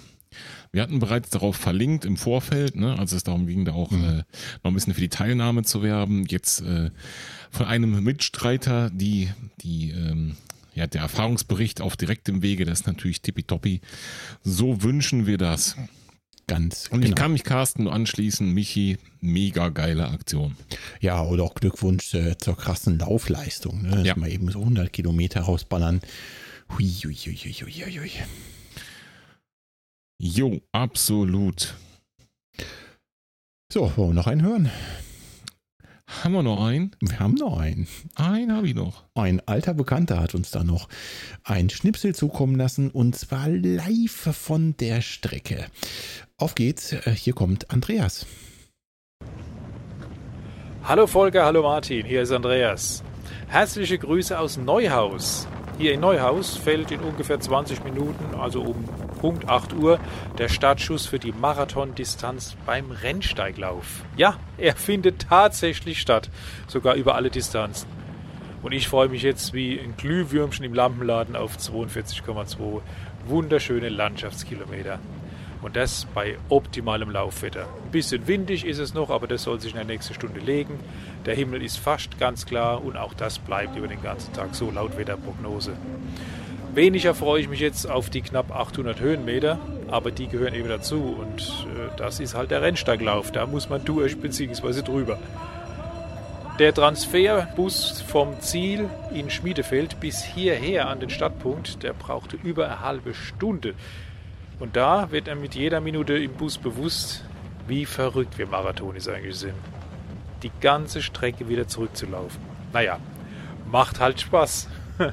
Wir 0.73 0.83
hatten 0.83 0.99
bereits 0.99 1.31
darauf 1.31 1.57
verlinkt 1.57 2.05
im 2.05 2.17
Vorfeld, 2.17 2.77
ne, 2.77 2.99
als 2.99 3.13
es 3.13 3.25
darum 3.25 3.47
ging, 3.47 3.65
da 3.65 3.73
auch 3.73 3.91
mhm. 3.91 4.05
äh, 4.05 4.17
noch 4.63 4.71
ein 4.71 4.75
bisschen 4.75 4.95
für 4.95 5.01
die 5.01 5.09
Teilnahme 5.09 5.63
zu 5.63 5.83
werben. 5.83 6.27
Jetzt 6.27 6.61
äh, 6.61 6.91
von 7.51 7.67
einem 7.67 8.03
Mitstreiter, 8.03 8.91
die, 8.91 9.31
die, 9.63 9.91
ähm, 9.91 10.37
ja, 10.75 10.87
der 10.87 11.03
Erfahrungsbericht 11.03 11.81
auf 11.81 11.97
direktem 11.97 12.43
Wege, 12.43 12.65
das 12.65 12.81
ist 12.81 12.87
natürlich 12.87 13.23
tippitoppi. 13.23 13.81
So 14.43 14.83
wünschen 14.83 15.27
wir 15.27 15.39
das. 15.39 15.77
Ganz 16.49 16.89
Und 16.91 17.03
genau. 17.03 17.11
ich 17.11 17.15
kann 17.15 17.33
mich 17.33 17.45
Carsten 17.45 17.85
nur 17.85 17.93
anschließen. 17.93 18.51
Michi, 18.53 18.97
mega 19.21 19.69
geile 19.69 20.09
Aktion. 20.09 20.57
Ja, 20.99 21.23
oder 21.23 21.45
auch 21.45 21.55
Glückwunsch 21.55 22.15
äh, 22.15 22.39
zur 22.39 22.57
krassen 22.57 22.99
Laufleistung. 22.99 23.83
Ne? 23.83 23.91
Dass 23.91 24.07
ja. 24.07 24.17
mal 24.17 24.33
eben 24.33 24.51
so 24.51 24.61
100 24.61 24.91
Kilometer 24.91 25.43
rausballern. 25.43 26.01
Hui, 26.71 26.87
hui, 26.87 27.15
hui, 27.15 27.37
hui, 27.37 27.53
hui, 27.53 27.99
hui. 27.99 28.11
Jo, 30.21 30.61
absolut. 30.73 31.77
So, 33.73 33.93
wollen 33.97 34.11
wir 34.11 34.15
noch 34.15 34.27
einen 34.27 34.43
hören? 34.43 34.71
Haben 36.09 36.33
wir 36.33 36.43
noch 36.43 36.65
einen? 36.65 36.97
Wir 37.01 37.21
haben 37.21 37.35
noch 37.35 37.57
einen. 37.57 37.87
Einen 38.17 38.53
habe 38.53 38.67
ich 38.67 38.75
noch. 38.75 39.05
Ein 39.15 39.41
alter 39.47 39.75
Bekannter 39.75 40.19
hat 40.19 40.35
uns 40.35 40.51
da 40.51 40.65
noch 40.65 40.89
ein 41.45 41.71
Schnipsel 41.71 42.17
zukommen 42.17 42.57
lassen 42.57 42.91
und 42.91 43.15
zwar 43.15 43.49
live 43.49 44.35
von 44.37 44.77
der 44.79 45.03
Strecke. 45.03 45.67
Auf 46.37 46.57
geht's, 46.57 46.93
äh, 46.93 47.15
hier 47.15 47.35
kommt 47.35 47.71
Andreas. 47.71 48.27
Hallo 50.83 51.07
Volker, 51.07 51.45
hallo 51.45 51.63
Martin, 51.63 52.05
hier 52.05 52.23
ist 52.23 52.33
Andreas. 52.33 53.05
Herzliche 53.47 53.99
Grüße 53.99 54.37
aus 54.37 54.57
Neuhaus. 54.57 55.47
Hier 55.79 55.93
in 55.93 56.01
Neuhaus 56.01 56.57
fällt 56.57 56.91
in 56.91 56.99
ungefähr 56.99 57.39
20 57.39 57.85
Minuten, 57.85 58.35
also 58.37 58.63
um 58.63 58.85
Punkt 59.21 59.49
8 59.49 59.75
Uhr, 59.75 60.01
der 60.37 60.49
Startschuss 60.49 61.07
für 61.07 61.21
die 61.21 61.31
Marathondistanz 61.31 62.57
beim 62.67 62.91
Rennsteiglauf. 62.91 64.03
Ja, 64.17 64.39
er 64.57 64.75
findet 64.75 65.29
tatsächlich 65.29 66.01
statt, 66.01 66.31
sogar 66.67 66.97
über 66.97 67.15
alle 67.15 67.31
Distanzen. 67.31 67.89
Und 68.61 68.73
ich 68.73 68.89
freue 68.89 69.09
mich 69.09 69.23
jetzt 69.23 69.55
wie 69.55 69.79
ein 69.79 69.97
Glühwürmchen 69.97 70.65
im 70.65 70.75
Lampenladen 70.75 71.37
auf 71.37 71.57
42,2 71.57 72.81
wunderschöne 73.29 73.89
Landschaftskilometer. 73.89 74.99
Und 75.63 75.77
das 75.77 76.07
bei 76.13 76.39
optimalem 76.49 77.11
Laufwetter. 77.11 77.67
Ein 77.85 77.91
bisschen 77.93 78.27
windig 78.27 78.65
ist 78.65 78.79
es 78.79 78.95
noch, 78.95 79.11
aber 79.11 79.29
das 79.29 79.45
soll 79.45 79.61
sich 79.61 79.73
in 79.73 79.77
der 79.77 79.87
nächsten 79.87 80.15
Stunde 80.15 80.41
legen. 80.41 80.81
Der 81.27 81.35
Himmel 81.35 81.63
ist 81.63 81.79
fast 81.79 82.19
ganz 82.19 82.47
klar 82.47 82.85
und 82.85 82.97
auch 82.97 83.15
das 83.15 83.39
bleibt 83.39 83.77
über 83.77 83.89
den 83.89 84.03
ganzen 84.03 84.33
Tag 84.33 84.55
so 84.55 84.71
laut 84.71 84.97
Wetterprognose. 84.97 85.73
Weniger 86.75 87.15
freue 87.15 87.41
ich 87.41 87.49
mich 87.49 87.61
jetzt 87.61 87.91
auf 87.91 88.11
die 88.11 88.23
knapp 88.23 88.55
800 88.55 89.01
Höhenmeter, 89.01 89.59
aber 89.89 90.11
die 90.11 90.29
gehören 90.29 90.55
eben 90.55 90.69
dazu 90.69 91.17
und 91.19 91.41
äh, 91.41 91.97
das 91.97 92.21
ist 92.21 92.35
halt 92.35 92.51
der 92.51 92.63
Rennsteiglauf. 92.63 93.33
Da 93.33 93.47
muss 93.47 93.69
man 93.69 93.85
durch 93.85 94.19
bzw. 94.19 94.83
drüber. 94.83 95.19
Der 96.59 96.75
Transferbus 96.75 98.01
vom 98.03 98.41
Ziel 98.41 98.89
in 99.15 99.31
Schmiedefeld 99.31 100.01
bis 100.01 100.23
hierher 100.23 100.89
an 100.89 101.01
den 101.01 101.09
Stadtpunkt, 101.09 101.83
der 101.83 101.93
brauchte 101.93 102.37
über 102.43 102.67
eine 102.67 102.81
halbe 102.81 103.15
Stunde. 103.15 103.75
Und 104.59 104.75
da 104.75 105.13
wird 105.13 105.29
er 105.29 105.37
mit 105.37 105.55
jeder 105.55 105.81
Minute 105.81 106.19
im 106.19 106.33
Bus 106.33 106.59
bewusst, 106.59 107.25
wie 107.69 107.87
verrückt 107.87 108.39
wir 108.39 108.47
Marathonis 108.49 109.09
eigentlich 109.09 109.37
sind. 109.37 109.55
Die 110.43 110.53
ganze 110.61 111.03
Strecke 111.03 111.49
wieder 111.49 111.67
zurückzulaufen. 111.69 112.41
Naja, 112.73 112.99
macht 113.71 114.01
halt 114.01 114.21
Spaß. 114.21 114.69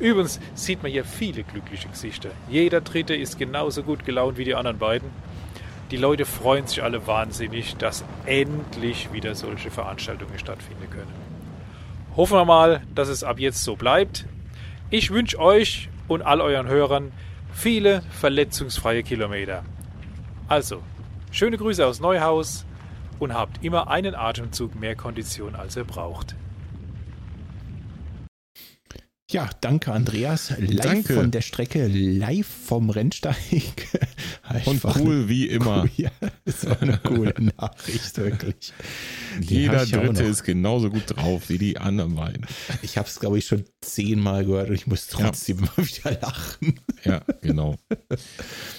Übrigens 0.00 0.40
sieht 0.54 0.82
man 0.82 0.92
hier 0.92 1.04
viele 1.04 1.42
glückliche 1.42 1.88
Gesichter. 1.88 2.30
Jeder 2.48 2.80
Dritte 2.80 3.14
ist 3.14 3.38
genauso 3.38 3.82
gut 3.82 4.04
gelaunt 4.04 4.38
wie 4.38 4.44
die 4.44 4.54
anderen 4.54 4.78
beiden. 4.78 5.10
Die 5.90 5.96
Leute 5.96 6.26
freuen 6.26 6.66
sich 6.66 6.82
alle 6.82 7.06
wahnsinnig, 7.06 7.76
dass 7.76 8.04
endlich 8.26 9.12
wieder 9.12 9.34
solche 9.34 9.70
Veranstaltungen 9.70 10.38
stattfinden 10.38 10.90
können. 10.90 11.12
Hoffen 12.14 12.36
wir 12.36 12.44
mal, 12.44 12.82
dass 12.94 13.08
es 13.08 13.24
ab 13.24 13.38
jetzt 13.38 13.64
so 13.64 13.76
bleibt. 13.76 14.26
Ich 14.90 15.10
wünsche 15.10 15.38
euch 15.38 15.88
und 16.06 16.22
all 16.22 16.40
euren 16.40 16.66
Hörern 16.66 17.12
viele 17.52 18.02
verletzungsfreie 18.10 19.02
Kilometer. 19.02 19.64
Also, 20.46 20.82
schöne 21.30 21.56
Grüße 21.56 21.86
aus 21.86 22.00
Neuhaus 22.00 22.66
und 23.18 23.34
habt 23.34 23.64
immer 23.64 23.88
einen 23.88 24.14
Atemzug 24.14 24.78
mehr 24.78 24.96
Kondition, 24.96 25.54
als 25.54 25.76
ihr 25.76 25.84
braucht. 25.84 26.34
Ja, 29.30 29.50
danke 29.60 29.92
Andreas. 29.92 30.54
Live 30.58 30.80
danke. 30.80 31.14
von 31.14 31.30
der 31.30 31.42
Strecke, 31.42 31.86
live 31.86 32.46
vom 32.46 32.88
Rennsteig. 32.88 33.36
Und 34.64 34.82
cool 34.96 35.28
wie 35.28 35.46
immer. 35.48 35.82
Cool, 35.82 35.90
ja, 35.98 36.10
das 36.46 36.64
war 36.64 36.80
eine 36.80 36.96
coole 36.96 37.34
Nachricht, 37.58 38.16
wirklich. 38.16 38.72
Die 39.38 39.54
Jeder 39.54 39.84
Dritte 39.84 40.22
ist 40.22 40.44
genauso 40.44 40.88
gut 40.88 41.02
drauf 41.08 41.50
wie 41.50 41.58
die 41.58 41.76
anderen 41.76 42.14
beiden. 42.14 42.46
Ich 42.80 42.96
habe 42.96 43.06
es, 43.06 43.20
glaube 43.20 43.36
ich, 43.36 43.44
schon 43.44 43.66
zehnmal 43.82 44.46
gehört 44.46 44.70
und 44.70 44.76
ich 44.76 44.86
muss 44.86 45.08
trotzdem 45.08 45.58
ja. 45.58 45.64
mal 45.76 45.86
wieder 45.86 46.20
lachen. 46.22 46.80
Ja, 47.04 47.20
genau. 47.42 47.76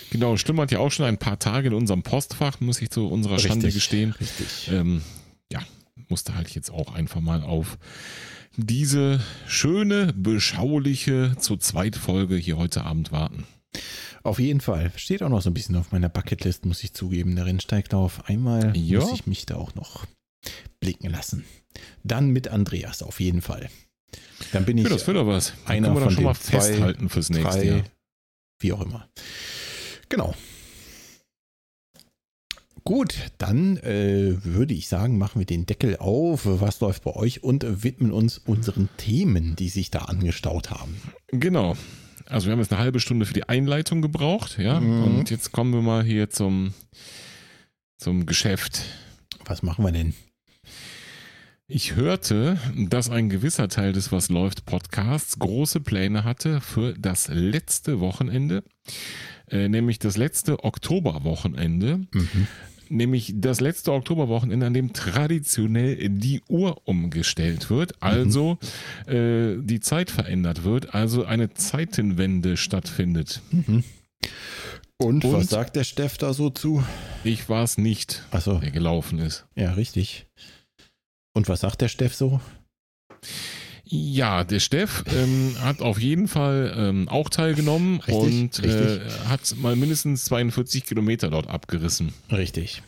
Genau, 0.09 0.35
Stimme 0.35 0.63
hat 0.63 0.71
ja 0.71 0.79
auch 0.79 0.91
schon 0.91 1.05
ein 1.05 1.19
paar 1.19 1.37
Tage 1.37 1.67
in 1.67 1.75
unserem 1.75 2.01
Postfach, 2.01 2.59
muss 2.59 2.81
ich 2.81 2.89
zu 2.89 3.07
unserer 3.07 3.37
Schande 3.37 3.67
richtig, 3.67 3.75
gestehen. 3.75 4.15
Richtig. 4.19 4.71
Ähm, 4.73 5.03
ja, 5.51 5.59
musste 6.07 6.33
halt 6.33 6.49
jetzt 6.55 6.71
auch 6.71 6.95
einfach 6.95 7.21
mal 7.21 7.43
auf 7.43 7.77
diese 8.57 9.21
schöne, 9.47 10.13
beschauliche 10.13 11.35
zu 11.39 11.57
zweit 11.57 11.95
Folge 11.95 12.35
hier 12.35 12.57
heute 12.57 12.83
Abend 12.83 13.11
warten. 13.11 13.45
Auf 14.23 14.39
jeden 14.39 14.61
Fall. 14.61 14.91
Steht 14.95 15.23
auch 15.23 15.29
noch 15.29 15.41
so 15.41 15.49
ein 15.49 15.53
bisschen 15.53 15.75
auf 15.77 15.91
meiner 15.91 16.09
Bucketlist, 16.09 16.65
muss 16.65 16.83
ich 16.83 16.93
zugeben. 16.93 17.35
Der 17.35 17.45
Rennsteiglauf. 17.45 18.27
Einmal 18.27 18.75
ja. 18.75 18.99
muss 18.99 19.13
ich 19.13 19.27
mich 19.27 19.45
da 19.45 19.55
auch 19.55 19.75
noch 19.75 20.05
blicken 20.79 21.09
lassen. 21.09 21.45
Dann 22.03 22.29
mit 22.29 22.47
Andreas, 22.47 23.01
auf 23.01 23.19
jeden 23.19 23.41
Fall. 23.41 23.69
Dann 24.51 24.65
bin 24.65 24.77
ich. 24.77 24.85
Ja, 24.85 24.89
das 24.89 25.05
wird 25.07 25.17
doch 25.17 25.27
was. 25.27 25.53
Dann 25.65 25.77
einer 25.77 25.87
können 25.87 25.97
wir 25.97 26.03
von 26.03 26.11
schon 26.11 26.23
mal 26.23 26.33
festhalten 26.33 27.09
fürs 27.09 27.29
nächste 27.29 27.65
Jahr. 27.65 27.83
Wie 28.59 28.73
auch 28.73 28.81
immer. 28.81 29.07
Genau. 30.09 30.35
Gut, 32.83 33.15
dann 33.37 33.77
äh, 33.77 34.43
würde 34.43 34.73
ich 34.73 34.87
sagen, 34.87 35.17
machen 35.17 35.39
wir 35.39 35.45
den 35.45 35.65
Deckel 35.65 35.97
auf. 35.97 36.41
Was 36.43 36.79
läuft 36.79 37.03
bei 37.03 37.15
euch 37.15 37.43
und 37.43 37.83
widmen 37.83 38.11
uns 38.11 38.37
unseren 38.37 38.89
Themen, 38.97 39.55
die 39.55 39.69
sich 39.69 39.91
da 39.91 39.99
angestaut 39.99 40.71
haben. 40.71 40.95
Genau. 41.27 41.75
Also 42.27 42.47
wir 42.47 42.53
haben 42.53 42.59
jetzt 42.59 42.71
eine 42.71 42.81
halbe 42.81 42.99
Stunde 42.99 43.25
für 43.25 43.33
die 43.33 43.49
Einleitung 43.49 44.01
gebraucht, 44.01 44.59
ja. 44.59 44.79
Mhm. 44.79 45.03
Und 45.03 45.29
jetzt 45.31 45.51
kommen 45.51 45.73
wir 45.73 45.81
mal 45.81 46.03
hier 46.03 46.29
zum, 46.29 46.73
zum 47.97 48.25
Geschäft. 48.25 48.83
Was 49.45 49.63
machen 49.63 49.83
wir 49.83 49.91
denn? 49.91 50.13
Ich 51.71 51.95
hörte, 51.95 52.59
dass 52.75 53.11
ein 53.11 53.29
gewisser 53.29 53.67
Teil 53.67 53.93
des 53.93 54.11
Was 54.11 54.29
läuft 54.29 54.65
Podcasts 54.65 55.37
große 55.37 55.81
Pläne 55.81 56.23
hatte 56.23 56.61
für 56.61 56.95
das 56.97 57.27
letzte 57.27 57.99
Wochenende, 57.99 58.63
äh, 59.49 59.69
nämlich 59.69 59.99
das 59.99 60.17
letzte 60.17 60.63
Oktoberwochenende. 60.63 62.07
Mhm. 62.11 62.47
Nämlich 62.89 63.33
das 63.35 63.61
letzte 63.61 63.93
Oktoberwochenende, 63.93 64.65
an 64.65 64.73
dem 64.73 64.93
traditionell 64.93 66.09
die 66.09 66.41
Uhr 66.47 66.81
umgestellt 66.85 67.69
wird, 67.69 68.01
also 68.01 68.57
äh, 69.07 69.55
die 69.59 69.79
Zeit 69.79 70.09
verändert 70.09 70.63
wird, 70.63 70.93
also 70.93 71.23
eine 71.25 71.53
Zeitenwende 71.53 72.57
stattfindet. 72.57 73.41
Mhm. 73.51 73.83
Und, 74.97 75.23
Und? 75.23 75.33
was 75.33 75.47
sagt 75.47 75.75
der 75.75 75.83
Steff 75.85 76.17
da 76.17 76.33
so 76.33 76.49
zu? 76.49 76.83
Ich 77.23 77.47
war 77.47 77.63
es 77.63 77.77
nicht, 77.77 78.25
Achso, 78.31 78.55
der 78.59 78.71
gelaufen 78.71 79.19
ist. 79.19 79.45
ja, 79.55 79.71
richtig. 79.73 80.25
Und 81.33 81.47
was 81.47 81.61
sagt 81.61 81.81
der 81.81 81.87
Steff 81.87 82.15
so? 82.15 82.41
Ja, 83.91 84.43
der 84.43 84.59
Steff 84.59 85.03
ähm, 85.15 85.55
hat 85.59 85.81
auf 85.81 85.99
jeden 85.99 86.27
Fall 86.27 86.73
ähm, 86.77 87.09
auch 87.09 87.29
teilgenommen 87.29 87.99
Richtig, 88.01 88.15
und 88.15 88.59
Äh, 88.63 88.67
richtig. 88.71 89.27
hat 89.27 89.55
mal 89.57 89.75
mindestens 89.75 90.25
42 90.25 90.85
Kilometer 90.85 91.29
dort 91.29 91.47
abgerissen. 91.47 92.13
Richtig. 92.31 92.83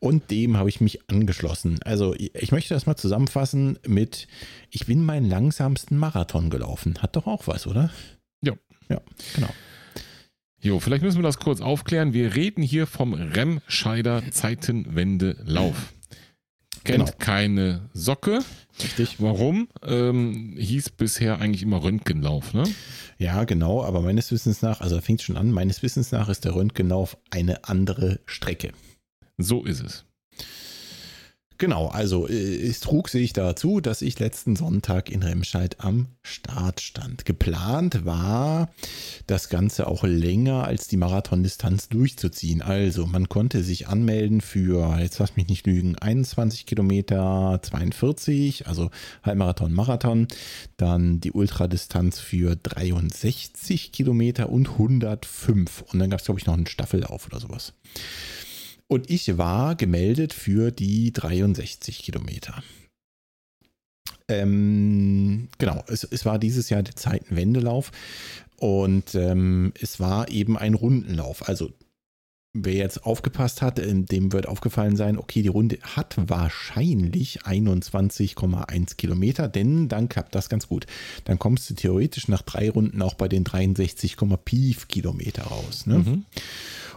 Und 0.00 0.32
dem 0.32 0.56
habe 0.56 0.68
ich 0.68 0.80
mich 0.80 1.08
angeschlossen. 1.08 1.78
Also 1.84 2.16
ich 2.16 2.50
möchte 2.50 2.74
das 2.74 2.86
mal 2.86 2.96
zusammenfassen 2.96 3.78
mit, 3.86 4.26
ich 4.70 4.86
bin 4.86 5.04
meinen 5.04 5.28
langsamsten 5.28 5.96
Marathon 5.96 6.50
gelaufen. 6.50 6.98
Hat 7.00 7.14
doch 7.14 7.28
auch 7.28 7.46
was, 7.46 7.68
oder? 7.68 7.90
Ja. 8.42 8.54
Ja, 8.88 9.00
genau. 9.36 9.50
Jo, 10.60 10.80
vielleicht 10.80 11.02
müssen 11.04 11.18
wir 11.18 11.22
das 11.22 11.38
kurz 11.38 11.60
aufklären. 11.60 12.12
Wir 12.12 12.34
reden 12.34 12.62
hier 12.62 12.88
vom 12.88 13.14
Remscheider 13.14 14.22
Zeitenwende 14.32 15.36
Lauf. 15.44 15.92
Kennt 16.84 17.06
Genau. 17.06 17.18
keine 17.18 17.88
Socke. 17.92 18.40
Richtig. 18.82 19.16
Warum? 19.20 19.68
Ähm, 19.82 20.54
hieß 20.58 20.90
bisher 20.90 21.38
eigentlich 21.40 21.62
immer 21.62 21.82
Röntgenlauf, 21.82 22.54
ne? 22.54 22.64
Ja, 23.18 23.44
genau, 23.44 23.84
aber 23.84 24.00
meines 24.00 24.32
Wissens 24.32 24.62
nach, 24.62 24.80
also 24.80 25.00
fängt 25.00 25.22
schon 25.22 25.36
an, 25.36 25.52
meines 25.52 25.82
Wissens 25.82 26.10
nach 26.12 26.28
ist 26.28 26.44
der 26.44 26.54
Röntgenlauf 26.54 27.16
eine 27.30 27.64
andere 27.64 28.20
Strecke. 28.26 28.72
So 29.38 29.64
ist 29.64 29.82
es. 29.82 30.04
Genau, 31.62 31.86
also 31.86 32.26
äh, 32.26 32.32
es 32.32 32.80
trug 32.80 33.08
sich 33.08 33.34
dazu, 33.34 33.80
dass 33.80 34.02
ich 34.02 34.18
letzten 34.18 34.56
Sonntag 34.56 35.08
in 35.12 35.22
Remscheid 35.22 35.76
am 35.78 36.08
Start 36.24 36.80
stand. 36.80 37.24
Geplant 37.24 38.04
war, 38.04 38.68
das 39.28 39.48
Ganze 39.48 39.86
auch 39.86 40.02
länger 40.02 40.64
als 40.64 40.88
die 40.88 40.96
Marathondistanz 40.96 41.88
durchzuziehen. 41.88 42.62
Also 42.62 43.06
man 43.06 43.28
konnte 43.28 43.62
sich 43.62 43.86
anmelden 43.86 44.40
für, 44.40 44.98
jetzt 44.98 45.20
lass 45.20 45.36
mich 45.36 45.46
nicht 45.46 45.64
lügen, 45.64 45.96
21 45.96 46.66
Kilometer 46.66 47.60
42, 47.62 48.66
also 48.66 48.90
Halbmarathon, 49.22 49.72
Marathon. 49.72 50.26
Dann 50.78 51.20
die 51.20 51.30
Ultradistanz 51.30 52.18
für 52.18 52.56
63 52.56 53.92
Kilometer 53.92 54.48
und 54.48 54.68
105. 54.68 55.84
Und 55.92 56.00
dann 56.00 56.10
gab 56.10 56.18
es, 56.18 56.26
glaube 56.26 56.40
ich, 56.40 56.46
noch 56.46 56.54
einen 56.54 56.66
Staffellauf 56.66 57.26
oder 57.26 57.38
sowas. 57.38 57.72
Und 58.92 59.08
ich 59.08 59.38
war 59.38 59.74
gemeldet 59.74 60.34
für 60.34 60.70
die 60.70 61.14
63 61.14 62.00
Kilometer. 62.00 62.62
Ähm, 64.28 65.48
genau, 65.56 65.82
es, 65.86 66.04
es 66.04 66.26
war 66.26 66.38
dieses 66.38 66.68
Jahr 66.68 66.82
der 66.82 66.94
Zeitenwendelauf 66.94 67.90
und 68.58 69.14
ähm, 69.14 69.72
es 69.80 69.98
war 69.98 70.28
eben 70.28 70.58
ein 70.58 70.74
Rundenlauf. 70.74 71.48
Also 71.48 71.70
wer 72.52 72.74
jetzt 72.74 73.06
aufgepasst 73.06 73.62
hat, 73.62 73.78
äh, 73.78 73.94
dem 73.94 74.30
wird 74.30 74.46
aufgefallen 74.46 74.96
sein, 74.96 75.16
okay, 75.16 75.40
die 75.40 75.48
Runde 75.48 75.78
hat 75.82 76.16
wahrscheinlich 76.28 77.44
21,1 77.44 78.96
Kilometer, 78.96 79.48
denn 79.48 79.88
dann 79.88 80.10
klappt 80.10 80.34
das 80.34 80.50
ganz 80.50 80.68
gut. 80.68 80.86
Dann 81.24 81.38
kommst 81.38 81.70
du 81.70 81.74
theoretisch 81.74 82.28
nach 82.28 82.42
drei 82.42 82.68
Runden 82.68 83.00
auch 83.00 83.14
bei 83.14 83.28
den 83.28 83.44
63, 83.44 84.18
Pief 84.44 84.88
Kilometer 84.88 85.44
raus. 85.44 85.86
Ne? 85.86 85.98
Mhm. 85.98 86.24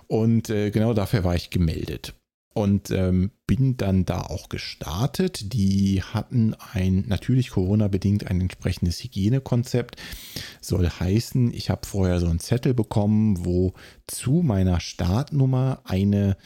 Und 0.08 0.50
äh, 0.50 0.72
genau 0.72 0.94
dafür 0.94 1.24
war 1.24 1.36
ich 1.36 1.50
gemeldet. 1.50 2.14
Und 2.54 2.90
ähm, 2.90 3.32
bin 3.48 3.76
dann 3.76 4.06
da 4.06 4.22
auch 4.22 4.48
gestartet. 4.48 5.52
Die 5.54 6.02
hatten 6.02 6.56
ein, 6.74 7.04
natürlich 7.06 7.50
Corona-bedingt, 7.50 8.28
ein 8.28 8.40
entsprechendes 8.40 9.04
Hygienekonzept. 9.04 10.02
Soll 10.62 10.88
heißen, 10.88 11.54
ich 11.54 11.70
habe 11.70 11.86
vorher 11.86 12.22
so 12.22 12.28
einen 12.28 12.40
Zettel 12.40 12.74
bekommen, 12.74 13.46
wo 13.46 13.74
zu 14.08 14.42
meiner 14.42 14.80
Startnummer 14.80 15.82
eine 15.84 16.38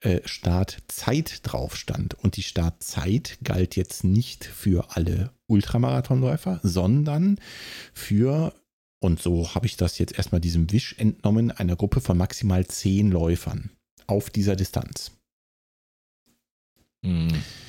äh, 0.00 0.20
Startzeit 0.24 1.40
drauf 1.42 1.76
stand. 1.76 2.14
Und 2.14 2.36
die 2.36 2.44
Startzeit 2.44 3.38
galt 3.44 3.76
jetzt 3.76 4.04
nicht 4.04 4.46
für 4.46 4.96
alle 4.96 5.32
Ultramarathonläufer, 5.48 6.60
sondern 6.62 7.38
für 7.92 8.54
und 9.00 9.20
so 9.20 9.54
habe 9.54 9.66
ich 9.66 9.76
das 9.76 9.98
jetzt 9.98 10.16
erstmal 10.16 10.40
diesem 10.40 10.72
Wisch 10.72 10.94
entnommen, 10.98 11.50
einer 11.50 11.76
Gruppe 11.76 12.00
von 12.00 12.18
maximal 12.18 12.66
zehn 12.66 13.10
Läufern 13.10 13.70
auf 14.06 14.30
dieser 14.30 14.56
Distanz. 14.56 15.12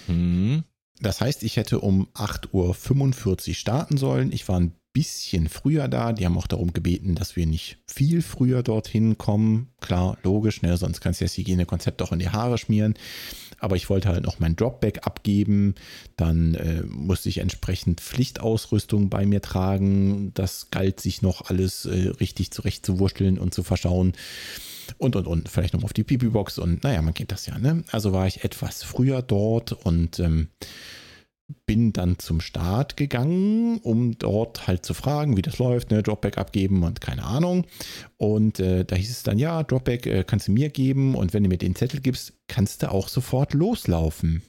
Mhm. 0.08 0.64
Das 1.02 1.22
heißt, 1.22 1.44
ich 1.44 1.58
hätte 1.58 1.80
um 1.80 2.08
8.45 2.14 3.50
Uhr 3.50 3.56
starten 3.56 3.98
sollen. 3.98 4.32
Ich 4.32 4.48
war 4.48 4.60
ein 4.60 4.76
bisschen 4.94 5.50
früher 5.50 5.88
da. 5.88 6.14
Die 6.14 6.26
haben 6.26 6.38
auch 6.38 6.48
darum 6.48 6.74
gebeten, 6.74 7.16
dass 7.16 7.36
wir 7.36 7.46
nicht 7.46 7.78
viel 7.86 8.22
früher 8.22 8.64
dorthin 8.64 9.18
kommen. 9.18 9.70
Klar, 9.82 10.18
logisch, 10.24 10.62
ne? 10.62 10.78
sonst 10.78 11.02
kannst 11.02 11.22
du 11.22 11.26
das 11.26 11.38
Hygienekonzept 11.38 12.02
auch 12.02 12.12
in 12.12 12.20
die 12.20 12.30
Haare 12.30 12.58
schmieren. 12.58 12.96
Aber 13.60 13.76
ich 13.76 13.90
wollte 13.90 14.10
halt 14.10 14.24
noch 14.24 14.40
mein 14.40 14.56
Dropback 14.56 15.06
abgeben. 15.06 15.76
Dann 16.18 16.56
äh, 16.56 16.84
musste 16.84 17.30
ich 17.30 17.40
entsprechend 17.40 18.02
Pflichtausrüstung 18.02 19.10
bei 19.10 19.26
mir 19.26 19.42
tragen. 19.42 20.34
Das 20.34 20.72
galt 20.72 21.00
sich 21.00 21.22
noch 21.22 21.50
alles 21.50 21.86
äh, 21.86 22.10
richtig 22.20 22.52
zurechtzuwurschteln 22.52 23.38
und 23.38 23.54
zu 23.54 23.64
verschauen. 23.64 24.14
Und, 24.98 25.16
und, 25.16 25.28
und. 25.28 25.50
Vielleicht 25.50 25.74
noch 25.74 25.84
auf 25.84 25.94
die 25.94 26.04
Pipi-Box. 26.04 26.58
Und 26.58 26.84
naja, 26.84 27.02
man 27.02 27.14
kennt 27.14 27.32
das 27.32 27.46
ja. 27.46 27.60
Ne? 27.60 27.84
Also 27.92 28.12
war 28.12 28.28
ich 28.28 28.44
etwas 28.44 28.84
früher 28.84 29.22
dort 29.22 29.74
und 29.74 30.20
ähm, 30.20 30.48
bin 31.66 31.94
dann 31.94 32.20
zum 32.20 32.42
Start 32.42 32.98
gegangen, 32.98 33.80
um 33.80 34.18
dort 34.18 34.68
halt 34.68 34.86
zu 34.86 34.94
fragen, 34.94 35.38
wie 35.38 35.42
das 35.42 35.58
läuft, 35.58 35.92
ne, 35.92 36.04
Dropback 36.04 36.38
abgeben 36.38 36.84
und 36.84 37.02
keine 37.02 37.24
Ahnung. 37.24 37.66
Und 38.18 38.60
äh, 38.60 38.86
da 38.86 38.96
hieß 38.96 39.10
es 39.10 39.24
dann, 39.24 39.40
ja, 39.40 39.64
Dropback 39.64 40.06
äh, 40.06 40.24
kannst 40.24 40.48
du 40.48 40.52
mir 40.52 40.70
geben 40.70 41.16
und 41.16 41.34
wenn 41.34 41.44
du 41.44 41.50
mir 41.50 41.58
den 41.58 41.76
Zettel 41.76 42.02
gibst, 42.02 42.34
kannst 42.48 42.84
du 42.84 42.92
auch 42.92 43.08
sofort 43.08 43.54
loslaufen. 43.54 44.44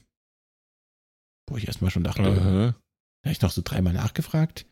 Wo 1.49 1.57
ich 1.57 1.67
erstmal 1.67 1.91
schon 1.91 2.03
dachte, 2.03 2.23
Aha. 2.23 2.75
da 3.23 3.27
habe 3.27 3.31
ich 3.31 3.41
noch 3.41 3.51
so 3.51 3.61
dreimal 3.63 3.93
nachgefragt. 3.93 4.65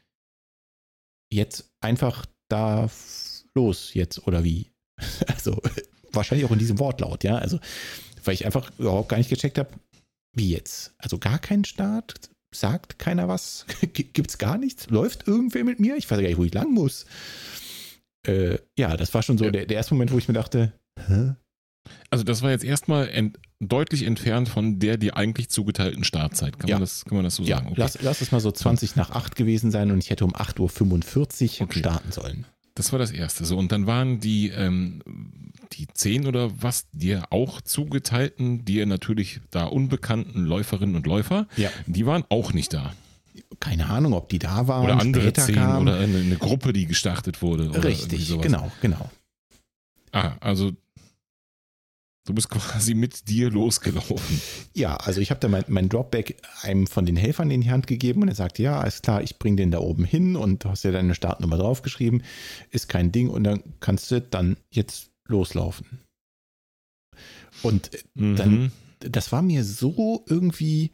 Jetzt 1.31 1.71
einfach 1.81 2.25
da 2.47 2.89
los 3.55 3.93
jetzt 3.93 4.27
oder 4.27 4.43
wie? 4.43 4.71
Also 5.27 5.61
wahrscheinlich 6.11 6.45
auch 6.45 6.51
in 6.51 6.59
diesem 6.59 6.79
Wortlaut, 6.79 7.23
ja. 7.23 7.37
Also 7.37 7.59
weil 8.23 8.33
ich 8.33 8.45
einfach 8.45 8.71
überhaupt 8.77 9.09
gar 9.09 9.17
nicht 9.17 9.29
gecheckt 9.29 9.57
habe, 9.57 9.69
wie 10.39 10.49
jetzt? 10.49 10.93
Also 10.97 11.19
gar 11.19 11.37
kein 11.37 11.63
Start? 11.65 12.15
Sagt 12.55 12.97
keiner 12.97 13.27
was? 13.27 13.65
Gibt's 13.93 14.39
gar 14.39 14.57
nichts? 14.57 14.89
Läuft 14.89 15.27
irgendwer 15.27 15.63
mit 15.63 15.79
mir? 15.79 15.95
Ich 15.97 16.09
weiß 16.09 16.17
gar 16.19 16.27
nicht, 16.27 16.37
wo 16.37 16.43
ich 16.43 16.53
lang 16.53 16.71
muss. 16.73 17.05
Äh, 18.25 18.57
ja, 18.77 18.97
das 18.97 19.13
war 19.13 19.21
schon 19.21 19.37
so 19.37 19.45
Ja. 19.45 19.51
der, 19.51 19.65
der 19.67 19.77
erste 19.77 19.93
Moment, 19.93 20.11
wo 20.11 20.17
ich 20.17 20.27
mir 20.27 20.33
dachte, 20.33 20.73
hä? 21.07 21.35
Also 22.09 22.23
das 22.23 22.41
war 22.41 22.51
jetzt 22.51 22.63
erstmal 22.63 23.07
ent 23.09 23.39
deutlich 23.59 24.03
entfernt 24.03 24.47
von 24.49 24.79
der 24.79 24.97
die 24.97 25.13
eigentlich 25.13 25.49
zugeteilten 25.49 26.03
Startzeit. 26.03 26.57
Kann, 26.59 26.69
Ja. 26.69 26.75
man, 26.75 26.81
das, 26.81 27.03
kann 27.05 27.15
man 27.15 27.23
das 27.25 27.35
so 27.35 27.43
Ja, 27.43 27.57
sagen? 27.57 27.67
Okay. 27.69 27.75
lass, 27.81 28.01
lass 28.01 28.21
es 28.21 28.31
mal 28.31 28.39
so 28.39 28.51
20 28.51 28.95
nach 28.95 29.11
8 29.11 29.35
gewesen 29.35 29.69
sein 29.71 29.91
und 29.91 29.99
ich 30.03 30.09
hätte 30.09 30.25
um 30.25 30.33
8.45 30.33 31.59
Uhr 31.61 31.67
Okay. 31.67 31.79
starten 31.79 32.11
sollen. 32.11 32.45
Das 32.79 32.93
war 32.93 32.99
das 32.99 33.11
Erste. 33.11 33.43
So, 33.43 33.57
und 33.57 33.73
dann 33.73 33.87
waren 33.87 34.21
die, 34.21 34.47
ähm, 34.51 35.01
die 35.73 35.85
zehn 35.93 36.25
oder 36.27 36.49
was 36.63 36.89
dir 36.91 37.23
auch 37.29 37.59
zugeteilten, 37.59 38.63
dir 38.63 38.85
natürlich 38.85 39.41
da 39.51 39.65
unbekannten 39.65 40.45
Läuferinnen 40.45 40.95
und 40.95 41.05
Läufer, 41.05 41.45
Ja. 41.57 41.69
die 41.87 42.05
waren 42.05 42.23
auch 42.29 42.53
nicht 42.53 42.73
da. 42.73 42.93
Keine 43.59 43.87
Ahnung, 43.89 44.13
ob 44.13 44.29
die 44.29 44.39
da 44.39 44.69
waren, 44.69 44.85
Oder 44.85 44.97
andere 44.97 45.33
zehn 45.33 45.55
kamen. 45.55 45.81
oder 45.89 45.99
eine, 45.99 46.19
eine 46.19 46.37
Gruppe, 46.37 46.71
die 46.71 46.85
gestartet 46.85 47.41
wurde. 47.41 47.83
Richtig, 47.83 48.29
genau, 48.41 48.71
genau. 48.81 49.09
Ah, 50.13 50.37
also 50.39 50.71
du 52.29 52.35
bist 52.35 52.49
quasi 52.49 52.93
mit 52.93 53.27
dir 53.27 53.49
losgelaufen. 53.49 54.41
Ja, 54.75 54.95
also 54.97 55.19
ich 55.19 55.31
habe 55.31 55.39
da 55.39 55.47
mein, 55.47 55.65
mein 55.67 55.89
Dropback 55.89 56.37
einem 56.61 56.85
von 56.87 57.05
den 57.05 57.15
Helfern 57.15 57.49
in 57.51 57.61
die 57.61 57.71
Hand 57.71 57.87
gegeben 57.87 58.21
und 58.21 58.27
er 58.29 58.35
sagte, 58.35 58.61
ja, 58.63 58.81
ist 58.83 59.03
klar, 59.03 59.21
ich 59.23 59.39
bringe 59.39 59.55
den 59.57 59.71
da 59.71 59.79
oben 59.79 60.05
hin 60.05 60.35
und 60.35 60.63
du 60.63 60.69
hast 60.69 60.83
ja 60.83 60.91
deine 60.91 61.15
Startnummer 61.15 61.57
draufgeschrieben, 61.57 62.23
ist 62.69 62.87
kein 62.87 63.11
Ding 63.11 63.29
und 63.29 63.43
dann 63.43 63.63
kannst 63.79 64.11
du 64.11 64.21
dann 64.21 64.57
jetzt 64.71 65.09
loslaufen. 65.27 65.99
Und 67.63 67.93
äh, 67.93 67.99
Dann- 68.35 68.51
Mhm. 68.51 68.71
das 68.99 69.31
war 69.31 69.41
mir 69.41 69.63
so 69.63 70.23
irgendwie. 70.27 70.91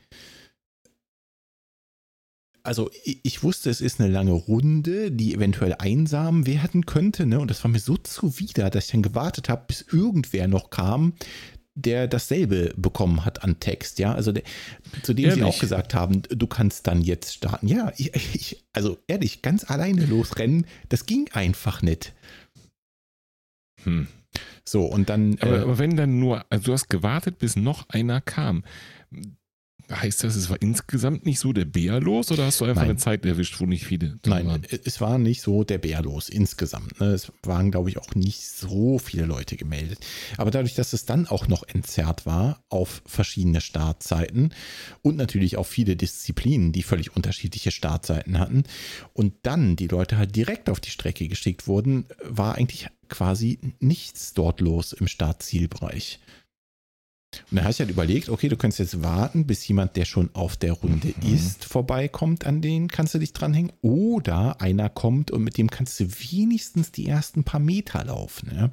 Also 2.65 2.89
ich, 3.03 3.43
wusste, 3.43 3.69
es 3.69 3.81
ist 3.81 3.99
eine 3.99 4.09
lange 4.09 4.31
Runde, 4.31 5.11
die 5.11 5.33
eventuell 5.33 5.75
einsam 5.77 6.45
werden 6.45 6.85
könnte, 6.85 7.25
ne? 7.25 7.39
Und 7.39 7.51
das 7.51 7.63
war 7.63 7.71
mir 7.71 7.79
so 7.79 7.97
zuwider, 7.97 8.69
dass 8.69 8.85
ich 8.85 8.91
dann 8.91 9.03
gewartet 9.03 9.49
habe, 9.49 9.65
bis 9.67 9.81
irgendwer 9.91 10.47
noch 10.47 10.69
kam, 10.69 11.13
der 11.75 12.07
dasselbe 12.07 12.73
bekommen 12.77 13.25
hat 13.25 13.43
an 13.43 13.59
Text, 13.59 13.99
ja, 13.99 14.15
also 14.15 14.31
der, 14.31 14.43
zu 15.03 15.13
dem 15.13 15.25
Ehrlich? 15.25 15.43
sie 15.43 15.43
auch 15.43 15.59
gesagt 15.59 15.93
haben, 15.93 16.21
du 16.29 16.47
kannst 16.47 16.87
dann 16.87 17.01
jetzt 17.01 17.33
starten. 17.33 17.67
Ja, 17.67 17.91
ich, 17.97 18.15
ich, 18.33 18.65
also 18.71 18.97
ehrlich, 19.07 19.41
ganz 19.41 19.69
alleine 19.69 20.05
losrennen, 20.05 20.65
das 20.87 21.05
ging 21.05 21.29
einfach 21.33 21.81
nicht. 21.81 22.13
Hm. 23.83 24.07
So, 24.63 24.85
und 24.85 25.09
dann. 25.09 25.37
Aber, 25.41 25.57
äh, 25.57 25.61
aber 25.61 25.77
wenn 25.77 25.95
dann 25.95 26.19
nur, 26.19 26.45
also 26.49 26.65
du 26.65 26.73
hast 26.73 26.89
gewartet, 26.89 27.37
bis 27.39 27.55
noch 27.55 27.89
einer 27.89 28.21
kam. 28.21 28.63
Heißt 29.91 30.23
das, 30.23 30.35
es 30.35 30.49
war 30.49 30.61
insgesamt 30.61 31.25
nicht 31.25 31.39
so 31.39 31.53
der 31.53 31.65
Bär 31.65 31.99
los 31.99 32.31
oder 32.31 32.45
hast 32.45 32.59
du 32.59 32.65
einfach 32.65 32.81
Nein. 32.81 32.91
eine 32.91 32.99
Zeit 32.99 33.25
erwischt, 33.25 33.59
wo 33.59 33.65
nicht 33.65 33.85
viele 33.85 34.17
Nein, 34.25 34.47
waren? 34.47 34.63
es 34.83 34.99
war 34.99 35.17
nicht 35.19 35.41
so 35.41 35.63
der 35.63 35.77
Bär 35.77 36.01
los 36.01 36.27
insgesamt. 36.27 36.99
Ne? 36.99 37.07
Es 37.07 37.31
waren, 37.43 37.69
glaube 37.69 37.89
ich, 37.89 37.97
auch 37.99 38.15
nicht 38.15 38.41
so 38.47 38.97
viele 38.97 39.25
Leute 39.25 39.57
gemeldet. 39.57 39.99
Aber 40.37 40.49
dadurch, 40.49 40.73
dass 40.73 40.93
es 40.93 41.05
dann 41.05 41.27
auch 41.27 41.47
noch 41.47 41.63
entzerrt 41.67 42.25
war 42.25 42.63
auf 42.69 43.03
verschiedene 43.05 43.61
Startzeiten 43.61 44.53
und 45.03 45.17
natürlich 45.17 45.57
auch 45.57 45.67
viele 45.67 45.95
Disziplinen, 45.95 46.71
die 46.71 46.83
völlig 46.83 47.15
unterschiedliche 47.15 47.69
Startzeiten 47.69 48.39
hatten 48.39 48.63
und 49.13 49.33
dann 49.43 49.75
die 49.75 49.87
Leute 49.87 50.17
halt 50.17 50.35
direkt 50.35 50.69
auf 50.69 50.79
die 50.79 50.89
Strecke 50.89 51.27
geschickt 51.27 51.67
wurden, 51.67 52.05
war 52.23 52.55
eigentlich 52.55 52.87
quasi 53.07 53.59
nichts 53.79 54.33
dort 54.33 54.61
los 54.61 54.93
im 54.93 55.07
Startzielbereich. 55.07 56.19
Und 57.49 57.55
dann 57.57 57.63
habe 57.65 57.71
ich 57.71 57.79
halt 57.79 57.89
überlegt, 57.89 58.29
okay, 58.29 58.47
du 58.49 58.57
könntest 58.57 58.79
jetzt 58.79 59.03
warten, 59.03 59.45
bis 59.47 59.67
jemand, 59.67 59.95
der 59.95 60.05
schon 60.05 60.29
auf 60.33 60.55
der 60.57 60.73
Runde 60.73 61.13
Mhm. 61.21 61.33
ist, 61.33 61.65
vorbeikommt, 61.65 62.45
an 62.45 62.61
den 62.61 62.87
kannst 62.87 63.13
du 63.13 63.19
dich 63.19 63.33
dranhängen. 63.33 63.71
Oder 63.81 64.61
einer 64.61 64.89
kommt 64.89 65.31
und 65.31 65.43
mit 65.43 65.57
dem 65.57 65.69
kannst 65.69 65.99
du 65.99 66.05
wenigstens 66.31 66.91
die 66.91 67.07
ersten 67.07 67.43
paar 67.43 67.59
Meter 67.59 68.03
laufen. 68.05 68.51
Ja? 68.55 68.69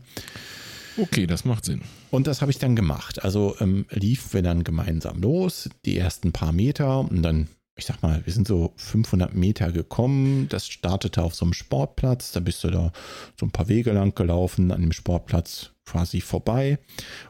Okay, 0.98 1.26
das 1.26 1.44
macht 1.44 1.64
Sinn. 1.64 1.82
Und 2.10 2.26
das 2.26 2.42
habe 2.42 2.50
ich 2.50 2.58
dann 2.58 2.76
gemacht. 2.76 3.24
Also 3.24 3.56
ähm, 3.60 3.86
liefen 3.90 4.34
wir 4.34 4.42
dann 4.42 4.62
gemeinsam 4.64 5.20
los, 5.22 5.70
die 5.86 5.96
ersten 5.96 6.32
paar 6.32 6.52
Meter 6.52 7.00
und 7.00 7.22
dann, 7.22 7.48
ich 7.76 7.86
sag 7.86 8.02
mal, 8.02 8.20
wir 8.26 8.32
sind 8.32 8.46
so 8.46 8.74
500 8.76 9.34
Meter 9.34 9.72
gekommen. 9.72 10.48
Das 10.50 10.66
startete 10.68 11.22
auf 11.22 11.34
so 11.34 11.46
einem 11.46 11.54
Sportplatz. 11.54 12.32
Da 12.32 12.40
bist 12.40 12.62
du 12.64 12.70
da 12.70 12.92
so 13.40 13.46
ein 13.46 13.50
paar 13.50 13.68
Wege 13.68 13.92
lang 13.92 14.14
gelaufen, 14.14 14.70
an 14.70 14.82
dem 14.82 14.92
Sportplatz 14.92 15.70
quasi 15.84 16.20
vorbei 16.20 16.78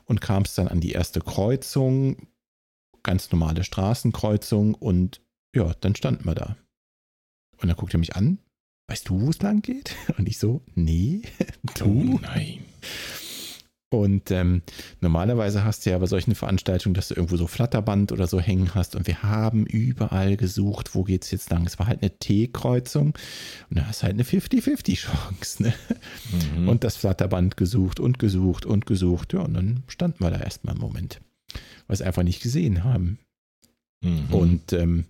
und 0.04 0.20
kamst 0.20 0.58
dann 0.58 0.68
an 0.68 0.80
die 0.80 0.92
erste 0.92 1.20
Kreuzung, 1.20 2.28
ganz 3.02 3.30
normale 3.32 3.64
Straßenkreuzung 3.64 4.74
und 4.74 5.20
ja, 5.54 5.72
dann 5.80 5.94
standen 5.94 6.24
wir 6.24 6.34
da. 6.34 6.56
Und 7.58 7.68
dann 7.68 7.76
guckt 7.76 7.94
er 7.94 8.00
mich 8.00 8.16
an. 8.16 8.38
Weißt 8.88 9.08
du, 9.08 9.20
wo 9.20 9.30
es 9.30 9.40
lang 9.40 9.62
geht? 9.62 9.94
Und 10.18 10.28
ich 10.28 10.38
so, 10.38 10.60
nee, 10.74 11.22
du? 11.76 11.84
Oh 11.86 12.18
nein. 12.20 12.64
Und 13.92 14.30
ähm, 14.30 14.62
normalerweise 15.02 15.64
hast 15.64 15.84
du 15.84 15.90
ja 15.90 15.98
bei 15.98 16.06
solchen 16.06 16.34
Veranstaltungen, 16.34 16.94
dass 16.94 17.08
du 17.08 17.14
irgendwo 17.14 17.36
so 17.36 17.46
Flatterband 17.46 18.10
oder 18.10 18.26
so 18.26 18.40
hängen 18.40 18.74
hast. 18.74 18.96
Und 18.96 19.06
wir 19.06 19.22
haben 19.22 19.66
überall 19.66 20.36
gesucht, 20.38 20.94
wo 20.94 21.02
geht's 21.02 21.30
jetzt 21.30 21.50
lang. 21.50 21.66
Es 21.66 21.78
war 21.78 21.86
halt 21.86 22.00
eine 22.00 22.10
T-Kreuzung 22.10 23.14
und 23.68 23.78
da 23.78 23.86
hast 23.86 24.00
du 24.00 24.04
halt 24.04 24.14
eine 24.14 24.22
50-50-Chance. 24.22 25.62
Ne? 25.62 25.74
Mhm. 26.56 26.68
Und 26.68 26.84
das 26.84 26.96
Flatterband 26.96 27.58
gesucht 27.58 28.00
und 28.00 28.18
gesucht 28.18 28.64
und 28.64 28.86
gesucht. 28.86 29.34
Ja, 29.34 29.40
und 29.40 29.54
dann 29.54 29.82
standen 29.88 30.24
wir 30.24 30.30
da 30.30 30.40
erstmal 30.40 30.72
einen 30.74 30.80
Moment, 30.80 31.20
weil 31.52 31.88
wir 31.88 31.94
es 31.94 32.02
einfach 32.02 32.22
nicht 32.22 32.42
gesehen 32.42 32.84
haben. 32.84 33.18
Mhm. 34.00 34.26
Und 34.30 34.72
ähm, 34.72 35.04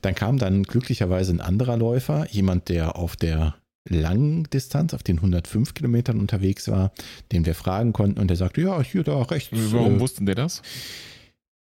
dann 0.00 0.14
kam 0.14 0.38
dann 0.38 0.62
glücklicherweise 0.62 1.32
ein 1.32 1.42
anderer 1.42 1.76
Läufer, 1.76 2.26
jemand, 2.30 2.70
der 2.70 2.96
auf 2.96 3.16
der 3.16 3.56
langen 3.88 4.44
Distanz, 4.44 4.94
auf 4.94 5.02
den 5.02 5.16
105 5.16 5.74
Kilometern 5.74 6.20
unterwegs 6.20 6.68
war, 6.68 6.92
den 7.32 7.46
wir 7.46 7.54
fragen 7.54 7.92
konnten 7.92 8.20
und 8.20 8.28
der 8.28 8.36
sagte, 8.36 8.60
ja, 8.62 8.82
hier 8.82 9.02
da 9.02 9.22
rechts. 9.22 9.50
Warum 9.72 9.96
äh, 9.96 10.00
wusste 10.00 10.24
der 10.24 10.34
das? 10.34 10.62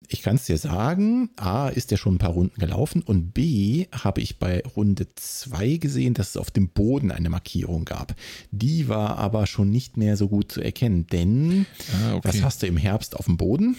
ich 0.09 0.21
kann 0.21 0.35
es 0.35 0.45
dir 0.45 0.57
sagen, 0.57 1.29
A, 1.35 1.67
ist 1.67 1.91
der 1.91 1.97
schon 1.97 2.15
ein 2.15 2.19
paar 2.19 2.31
Runden 2.31 2.59
gelaufen 2.59 3.01
und 3.01 3.33
B, 3.33 3.87
habe 3.91 4.21
ich 4.21 4.39
bei 4.39 4.61
Runde 4.75 5.07
2 5.15 5.77
gesehen, 5.77 6.13
dass 6.13 6.29
es 6.29 6.37
auf 6.37 6.51
dem 6.51 6.69
Boden 6.69 7.11
eine 7.11 7.29
Markierung 7.29 7.85
gab. 7.85 8.15
Die 8.51 8.87
war 8.87 9.17
aber 9.17 9.47
schon 9.47 9.69
nicht 9.69 9.97
mehr 9.97 10.15
so 10.15 10.29
gut 10.29 10.51
zu 10.51 10.61
erkennen, 10.61 11.07
denn 11.07 11.65
Ah, 12.01 12.15
okay. 12.15 12.29
was 12.29 12.41
hast 12.41 12.63
du 12.63 12.67
im 12.67 12.77
Herbst 12.77 13.15
auf 13.15 13.25
dem 13.25 13.37
Boden? 13.37 13.75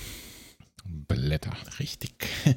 Blätter. 0.89 1.53
Richtig. 1.79 2.13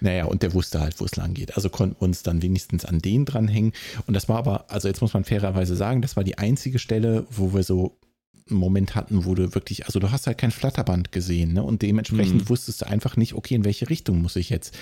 Naja, 0.00 0.24
und 0.24 0.42
der 0.42 0.52
wusste 0.52 0.80
halt, 0.80 0.98
wo 1.00 1.04
es 1.04 1.14
lang 1.14 1.32
geht. 1.32 1.54
Also 1.56 1.68
konnten 1.68 1.94
wir 1.96 2.02
uns 2.02 2.24
dann 2.24 2.42
wenigstens 2.42 2.84
an 2.84 2.98
den 2.98 3.24
dranhängen. 3.24 3.72
Und 4.08 4.14
das 4.14 4.28
war 4.28 4.36
aber, 4.38 4.68
also 4.68 4.88
jetzt 4.88 5.00
muss 5.00 5.14
man 5.14 5.22
fairerweise 5.24 5.76
sagen, 5.76 6.02
das 6.02 6.16
war 6.16 6.24
die 6.24 6.38
einzige 6.38 6.80
Stelle, 6.80 7.24
wo 7.30 7.54
wir 7.54 7.62
so 7.62 7.96
einen 8.50 8.58
Moment 8.58 8.96
hatten, 8.96 9.24
wo 9.24 9.36
du 9.36 9.54
wirklich, 9.54 9.86
also 9.86 10.00
du 10.00 10.10
hast 10.10 10.26
halt 10.26 10.38
kein 10.38 10.50
Flatterband 10.50 11.12
gesehen, 11.12 11.52
ne? 11.52 11.62
Und 11.62 11.82
dementsprechend 11.82 12.42
Mhm. 12.42 12.48
wusstest 12.48 12.82
du 12.82 12.88
einfach 12.88 13.16
nicht, 13.16 13.34
okay, 13.34 13.54
in 13.54 13.64
welche 13.64 13.88
Richtung 13.88 14.20
muss 14.20 14.34
ich 14.34 14.50
jetzt. 14.50 14.76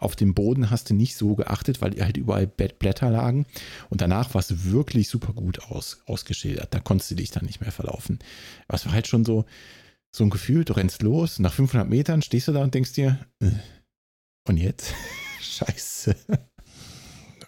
Auf 0.00 0.16
dem 0.16 0.34
Boden 0.34 0.70
hast 0.70 0.90
du 0.90 0.94
nicht 0.94 1.14
so 1.16 1.36
geachtet, 1.36 1.80
weil 1.80 1.92
halt 2.04 2.16
überall 2.16 2.48
Blätter 2.48 3.10
lagen. 3.10 3.46
Und 3.90 4.00
danach 4.00 4.34
war 4.34 4.40
es 4.40 4.64
wirklich 4.72 5.08
super 5.08 5.32
gut 5.32 5.60
aus, 5.70 6.00
ausgeschildert. 6.06 6.74
Da 6.74 6.80
konntest 6.80 7.12
du 7.12 7.14
dich 7.14 7.30
dann 7.30 7.44
nicht 7.46 7.60
mehr 7.60 7.70
verlaufen. 7.70 8.18
Aber 8.66 8.74
es 8.76 8.84
war 8.86 8.92
halt 8.92 9.06
schon 9.06 9.24
so, 9.24 9.44
so 10.14 10.22
ein 10.22 10.30
Gefühl, 10.30 10.64
du 10.64 10.74
rennst 10.74 11.02
los, 11.02 11.40
nach 11.40 11.52
500 11.52 11.88
Metern 11.88 12.22
stehst 12.22 12.46
du 12.46 12.52
da 12.52 12.62
und 12.62 12.72
denkst 12.72 12.92
dir, 12.92 13.18
äh, 13.40 13.50
und 14.46 14.58
jetzt? 14.58 14.94
Scheiße. 15.40 16.14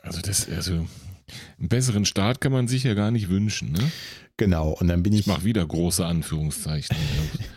Also 0.02 0.20
das, 0.20 0.48
also 0.48 0.72
einen 0.72 1.68
besseren 1.68 2.04
Start 2.04 2.40
kann 2.40 2.50
man 2.50 2.66
sich 2.66 2.82
ja 2.82 2.94
gar 2.94 3.12
nicht 3.12 3.28
wünschen. 3.28 3.70
Ne? 3.70 3.90
Genau, 4.36 4.70
und 4.70 4.88
dann 4.88 5.04
bin 5.04 5.12
Ich 5.12 5.20
ich, 5.20 5.26
mache 5.26 5.44
wieder 5.44 5.64
große 5.64 6.04
Anführungszeichen. 6.04 6.96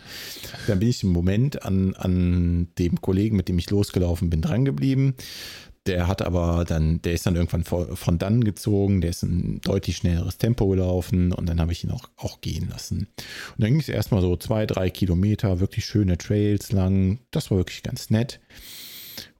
dann 0.68 0.78
bin 0.78 0.88
ich 0.88 1.02
im 1.02 1.10
Moment 1.10 1.64
an, 1.64 1.94
an 1.94 2.68
dem 2.78 3.00
Kollegen, 3.00 3.36
mit 3.36 3.48
dem 3.48 3.58
ich 3.58 3.68
losgelaufen 3.68 4.30
bin, 4.30 4.42
drangeblieben. 4.42 5.14
Der 5.86 6.06
hat 6.06 6.20
aber 6.20 6.64
dann, 6.66 7.00
der 7.02 7.14
ist 7.14 7.24
dann 7.24 7.36
irgendwann 7.36 7.64
von, 7.64 8.18
dann 8.18 8.44
gezogen, 8.44 9.00
der 9.00 9.10
ist 9.10 9.22
ein 9.22 9.62
deutlich 9.62 9.96
schnelleres 9.96 10.36
Tempo 10.36 10.68
gelaufen 10.68 11.32
und 11.32 11.48
dann 11.48 11.58
habe 11.58 11.72
ich 11.72 11.84
ihn 11.84 11.90
auch, 11.90 12.08
auch 12.16 12.42
gehen 12.42 12.68
lassen. 12.68 13.08
Und 13.56 13.58
dann 13.58 13.70
ging 13.70 13.80
es 13.80 13.88
erstmal 13.88 14.20
so 14.20 14.36
zwei, 14.36 14.66
drei 14.66 14.90
Kilometer, 14.90 15.58
wirklich 15.58 15.86
schöne 15.86 16.18
Trails 16.18 16.70
lang. 16.72 17.20
Das 17.30 17.50
war 17.50 17.58
wirklich 17.58 17.82
ganz 17.82 18.10
nett. 18.10 18.40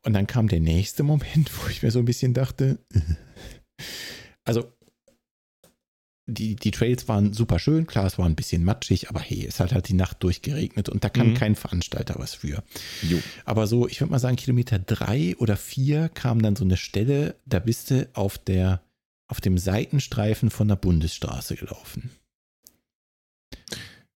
Und 0.02 0.14
dann 0.14 0.26
kam 0.26 0.48
der 0.48 0.60
nächste 0.60 1.02
Moment, 1.02 1.50
wo 1.62 1.68
ich 1.68 1.82
mir 1.82 1.90
so 1.90 1.98
ein 1.98 2.06
bisschen 2.06 2.32
dachte, 2.32 2.78
also 4.44 4.72
die, 6.26 6.54
die 6.54 6.70
Trails 6.70 7.08
waren 7.08 7.32
super 7.32 7.58
schön, 7.58 7.86
klar, 7.86 8.06
es 8.06 8.16
war 8.18 8.26
ein 8.26 8.36
bisschen 8.36 8.62
matschig, 8.62 9.08
aber 9.10 9.20
hey, 9.20 9.44
es 9.46 9.58
hat 9.58 9.72
halt 9.72 9.88
die 9.88 9.94
Nacht 9.94 10.22
durchgeregnet 10.22 10.88
und 10.88 11.02
da 11.02 11.08
kann 11.08 11.30
Mhm. 11.30 11.34
kein 11.34 11.56
Veranstalter 11.56 12.14
was 12.18 12.34
für. 12.34 12.62
jo. 13.02 13.18
Aber 13.44 13.66
so, 13.66 13.88
ich 13.88 14.00
würde 14.00 14.12
mal 14.12 14.18
sagen, 14.20 14.36
Kilometer 14.36 14.78
drei 14.78 15.34
oder 15.38 15.56
vier 15.56 16.08
kam 16.08 16.40
dann 16.42 16.54
so 16.56 16.64
eine 16.64 16.76
Stelle, 16.76 17.36
da 17.46 17.58
bist 17.58 17.90
du 17.90 18.08
auf 18.12 18.38
der, 18.38 18.80
auf 19.28 19.40
dem 19.40 19.58
Seitenstreifen 19.58 20.50
von 20.50 20.68
der 20.68 20.76
Bundesstraße 20.76 21.56
gelaufen. 21.56 22.10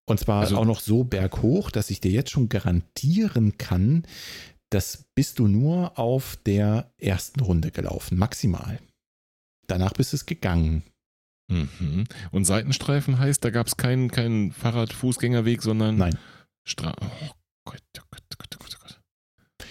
Und 0.07 0.21
zwar 0.21 0.43
Also- 0.43 0.59
auch 0.59 0.65
noch 0.67 0.81
so 0.81 1.05
berghoch, 1.05 1.71
dass 1.71 1.91
ich 1.91 2.01
dir 2.01 2.11
jetzt 2.11 2.31
schon 2.31 2.49
garantieren 2.49 3.57
kann, 3.59 4.05
das 4.71 5.05
bist 5.15 5.39
du 5.39 5.47
nur 5.49 5.99
auf 5.99 6.37
der 6.47 6.93
ersten 6.99 7.41
Runde 7.41 7.71
gelaufen, 7.71 8.19
maximal. 8.19 8.79
Danach 9.67 9.95
bist 9.95 10.13
es 10.15 10.27
gegangen. 10.27 10.83
Mhm. 11.49 12.05
Und 12.30 12.45
Seitenstreifen 12.45 13.18
heißt, 13.18 13.45
da 13.45 13.51
gab 13.51 13.66
es 13.66 13.76
keinen 13.76 14.11
keinen 14.11 14.53
Fahrrad-Fußgängerweg, 14.53 15.62
sondern 15.62 15.97
Nein. 15.97 16.18
Stra 16.66 16.95
oh 17.01 17.30
Gott, 17.66 17.82
oh 17.99 18.03
Gott, 18.11 18.22
oh 18.32 18.36
Gott, 18.38 18.49
oh 18.55 18.59
Gott, 18.59 18.76
oh 18.76 18.78
Gott. 18.82 19.68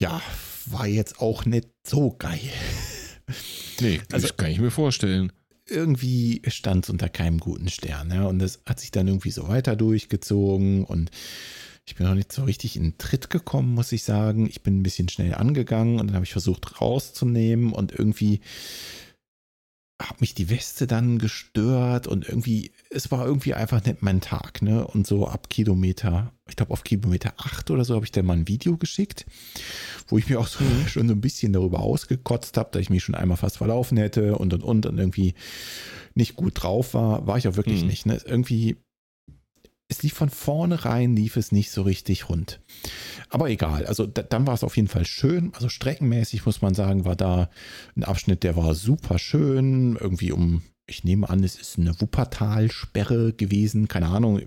Ja, 0.00 0.20
war 0.66 0.86
jetzt 0.86 1.20
auch 1.20 1.44
nicht 1.46 1.68
so 1.86 2.12
geil. 2.12 2.40
Nee, 3.80 4.00
Also- 4.12 4.28
das 4.28 4.36
kann 4.36 4.50
ich 4.50 4.60
mir 4.60 4.70
vorstellen. 4.70 5.32
irgendwie 5.68 6.42
stand 6.46 6.84
es 6.84 6.90
unter 6.90 7.08
keinem 7.08 7.38
guten 7.38 7.68
Stern. 7.68 8.10
Ja? 8.10 8.24
Und 8.26 8.38
das 8.38 8.60
hat 8.66 8.78
sich 8.80 8.90
dann 8.92 9.08
irgendwie 9.08 9.30
so 9.32 9.48
weiter 9.48 9.74
durchgezogen 9.74 10.84
und 10.84 11.10
ich 11.88 11.94
bin 11.96 12.06
noch 12.06 12.14
nicht 12.14 12.32
so 12.32 12.44
richtig 12.44 12.76
in 12.76 12.82
den 12.82 12.98
Tritt 12.98 13.30
gekommen, 13.30 13.74
muss 13.74 13.92
ich 13.92 14.02
sagen. 14.04 14.48
Ich 14.48 14.62
bin 14.62 14.78
ein 14.78 14.82
bisschen 14.82 15.08
schnell 15.08 15.34
angegangen 15.34 15.98
und 16.00 16.08
dann 16.08 16.14
habe 16.16 16.24
ich 16.24 16.32
versucht 16.32 16.80
rauszunehmen 16.80 17.72
und 17.72 17.92
irgendwie 17.92 18.40
hat 20.00 20.20
mich 20.20 20.34
die 20.34 20.50
Weste 20.50 20.86
dann 20.86 21.18
gestört 21.18 22.06
und 22.06 22.28
irgendwie, 22.28 22.70
es 22.90 23.10
war 23.10 23.24
irgendwie 23.24 23.54
einfach 23.54 23.82
nicht 23.84 24.02
mein 24.02 24.20
Tag, 24.20 24.60
ne? 24.60 24.86
Und 24.86 25.06
so 25.06 25.26
ab 25.26 25.48
Kilometer, 25.48 26.32
ich 26.48 26.56
glaube 26.56 26.72
auf 26.72 26.84
Kilometer 26.84 27.32
8 27.38 27.70
oder 27.70 27.84
so 27.84 27.94
habe 27.94 28.04
ich 28.04 28.12
dann 28.12 28.26
mal 28.26 28.36
ein 28.36 28.46
Video 28.46 28.76
geschickt, 28.76 29.24
wo 30.08 30.18
ich 30.18 30.28
mir 30.28 30.38
auch 30.38 30.48
so 30.48 30.58
schon 30.86 31.08
so 31.08 31.14
ein 31.14 31.20
bisschen 31.22 31.54
darüber 31.54 31.80
ausgekotzt 31.80 32.58
habe, 32.58 32.68
dass 32.72 32.82
ich 32.82 32.90
mich 32.90 33.04
schon 33.04 33.14
einmal 33.14 33.38
fast 33.38 33.56
verlaufen 33.56 33.96
hätte 33.96 34.36
und 34.36 34.52
und 34.52 34.62
und 34.62 34.84
und 34.84 34.98
irgendwie 34.98 35.34
nicht 36.14 36.36
gut 36.36 36.62
drauf 36.62 36.92
war, 36.94 37.26
war 37.26 37.38
ich 37.38 37.48
auch 37.48 37.56
wirklich 37.56 37.80
Mhm. 37.82 37.86
nicht, 37.88 38.04
ne? 38.06 38.20
Irgendwie 38.26 38.76
es 39.88 40.02
lief 40.02 40.14
von 40.14 40.30
vornherein, 40.30 41.14
lief 41.14 41.36
es 41.36 41.52
nicht 41.52 41.70
so 41.70 41.82
richtig 41.82 42.28
rund. 42.28 42.60
Aber 43.30 43.48
egal, 43.50 43.86
also 43.86 44.06
da, 44.06 44.22
dann 44.22 44.46
war 44.46 44.54
es 44.54 44.64
auf 44.64 44.76
jeden 44.76 44.88
Fall 44.88 45.04
schön. 45.04 45.52
Also 45.54 45.68
streckenmäßig 45.68 46.44
muss 46.44 46.62
man 46.62 46.74
sagen, 46.74 47.04
war 47.04 47.16
da 47.16 47.50
ein 47.96 48.04
Abschnitt, 48.04 48.42
der 48.42 48.56
war 48.56 48.74
super 48.74 49.18
schön. 49.18 49.96
Irgendwie 49.96 50.32
um, 50.32 50.62
ich 50.86 51.04
nehme 51.04 51.28
an, 51.28 51.44
es 51.44 51.56
ist 51.56 51.78
eine 51.78 52.00
Wuppertalsperre 52.00 53.32
gewesen, 53.32 53.86
keine 53.88 54.08
Ahnung. 54.08 54.42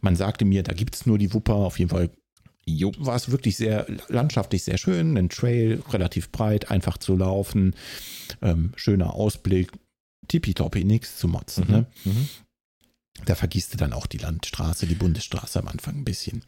Man 0.00 0.16
sagte 0.16 0.44
mir, 0.44 0.62
da 0.62 0.72
gibt 0.72 0.96
es 0.96 1.06
nur 1.06 1.18
die 1.18 1.32
Wupper. 1.32 1.54
Auf 1.54 1.78
jeden 1.78 1.90
Fall 1.90 2.10
Jo. 2.66 2.92
war 2.98 3.16
es 3.16 3.30
wirklich 3.30 3.56
sehr 3.56 3.86
landschaftlich 4.08 4.64
sehr 4.64 4.78
schön. 4.78 5.16
Ein 5.16 5.28
Trail, 5.30 5.82
relativ 5.90 6.30
breit, 6.30 6.70
einfach 6.70 6.98
zu 6.98 7.16
laufen. 7.16 7.74
Ähm, 8.42 8.72
schöner 8.76 9.14
Ausblick. 9.14 9.72
Tippitoppi, 10.26 10.84
nichts 10.84 11.16
zu 11.16 11.28
motzen. 11.28 11.66
Ne? 11.68 11.86
Mhm. 12.04 12.28
Da 13.24 13.34
vergisst 13.34 13.74
du 13.74 13.76
dann 13.76 13.92
auch 13.92 14.06
die 14.06 14.18
Landstraße, 14.18 14.86
die 14.86 14.94
Bundesstraße 14.94 15.58
am 15.58 15.68
Anfang 15.68 15.96
ein 15.96 16.04
bisschen. 16.04 16.42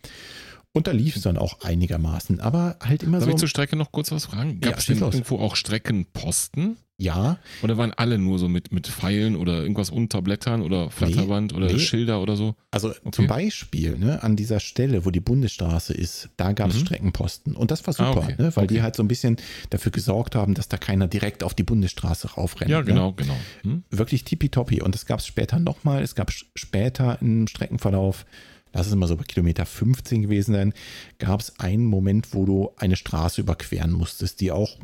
Und 0.73 0.87
da 0.87 0.93
lief 0.93 1.17
es 1.17 1.23
dann 1.23 1.37
auch 1.37 1.63
einigermaßen, 1.63 2.39
aber 2.41 2.77
halt 2.81 3.03
immer 3.03 3.19
Darf 3.19 3.27
so. 3.29 3.31
ich 3.35 3.41
zur 3.41 3.49
Strecke 3.49 3.75
noch 3.77 3.91
kurz 3.91 4.13
was 4.13 4.27
fragen? 4.27 4.61
Ja, 4.63 4.71
Gab 4.71 4.79
es 4.79 4.87
denn 4.87 5.01
los. 5.01 5.15
irgendwo 5.15 5.39
auch 5.39 5.57
Streckenposten? 5.57 6.77
ja, 7.03 7.39
Oder 7.63 7.79
waren 7.79 7.93
alle 7.95 8.19
nur 8.19 8.39
so 8.39 8.47
mit, 8.47 8.73
mit 8.73 8.87
Pfeilen 8.87 9.35
oder 9.35 9.63
irgendwas 9.63 9.89
Unterblättern 9.89 10.61
oder 10.61 10.91
Flatterband 10.91 11.55
oder 11.55 11.69
nee. 11.73 11.79
Schilder 11.79 12.21
oder 12.21 12.37
so? 12.37 12.55
also 12.71 12.91
Okay. 12.91 13.11
zum 13.13 13.27
Beispiel 13.27 13.97
ne, 13.97 14.23
an 14.23 14.37
dieser 14.37 14.61
Stelle, 14.61 15.07
wo 15.07 15.11
die 15.11 15.21
Bundesstraße 15.21 15.95
ist, 15.95 16.29
da 16.37 16.53
gab 16.53 16.69
es 16.69 16.77
Mhm. 16.77 16.81
Streckenposten. 16.81 17.57
Und 17.57 17.71
das 17.71 17.87
war 17.87 17.95
Ah, 17.99 18.13
super, 18.13 18.27
okay. 18.27 18.35
ne, 18.39 18.55
weil 18.55 18.67
die 18.67 18.75
Okay. 18.75 18.83
halt 18.83 18.97
so 18.97 19.03
ein 19.03 19.09
bisschen 19.09 19.39
dafür 19.71 19.93
gesorgt 19.93 20.35
haben, 20.37 20.53
dass 20.53 20.69
da 20.69 20.77
keiner 20.77 21.09
direkt 21.09 21.43
auf 21.43 21.55
die 21.55 21.63
Bundesstraße 21.63 22.33
raufrennt. 22.35 22.71
Ja, 22.71 22.81
Ne? 22.81 22.85
genau, 22.85 23.13
genau. 23.15 23.37
Hm? 23.63 23.83
wirklich 23.91 24.25
tippitoppi. 24.25 24.83
Und 24.83 24.95
das 24.95 25.07
gab 25.07 25.21
es 25.21 25.27
später 25.27 25.59
nochmal. 25.59 26.03
Es 26.03 26.15
gab 26.15 26.31
später 26.55 27.17
im 27.23 27.47
Streckenverlauf, 27.49 28.27
lass 28.73 28.87
es 28.87 28.95
mal 28.95 29.07
so 29.07 29.17
bei 29.17 29.25
Kilometer 29.25 29.67
15 29.67 30.23
gewesen 30.23 30.55
sein, 30.55 30.75
gab 31.19 31.41
es 31.41 31.59
einen 31.59 31.85
Moment, 31.87 32.35
wo 32.35 32.45
du 32.47 32.71
eine 32.77 32.97
Straße 32.97 33.41
überqueren 33.41 33.93
musstest, 33.93 34.41
die 34.41 34.53
auch, 34.53 34.79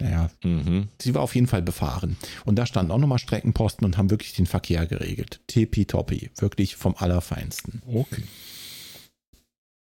naja, 0.00 0.30
Mhm. 0.44 0.88
sie 1.00 1.14
war 1.14 1.22
auf 1.22 1.34
jeden 1.34 1.46
Fall 1.48 1.62
befahren. 1.62 2.16
Und 2.44 2.56
da 2.56 2.66
standen 2.66 2.92
auch 2.92 2.98
nochmal 2.98 3.18
Streckenposten 3.18 3.84
und 3.84 3.96
haben 3.96 4.10
wirklich 4.10 4.32
den 4.34 4.46
Verkehr 4.46 4.86
geregelt. 4.86 5.40
Tippitoppi, 5.48 6.30
wirklich 6.36 6.76
vom 6.76 6.94
Allerfeinsten. 6.96 7.82
Okay. 7.86 8.22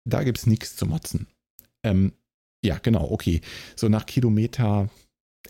Da 0.04 0.22
gibt 0.22 0.38
es 0.38 0.46
nichts 0.46 0.76
zu 0.76 0.86
motzen. 0.86 1.26
Ähm, 1.82 2.12
ja, 2.64 2.78
genau, 2.78 3.10
okay. 3.10 3.40
So 3.74 3.88
nach 3.88 4.06
Kilometer 4.06 4.88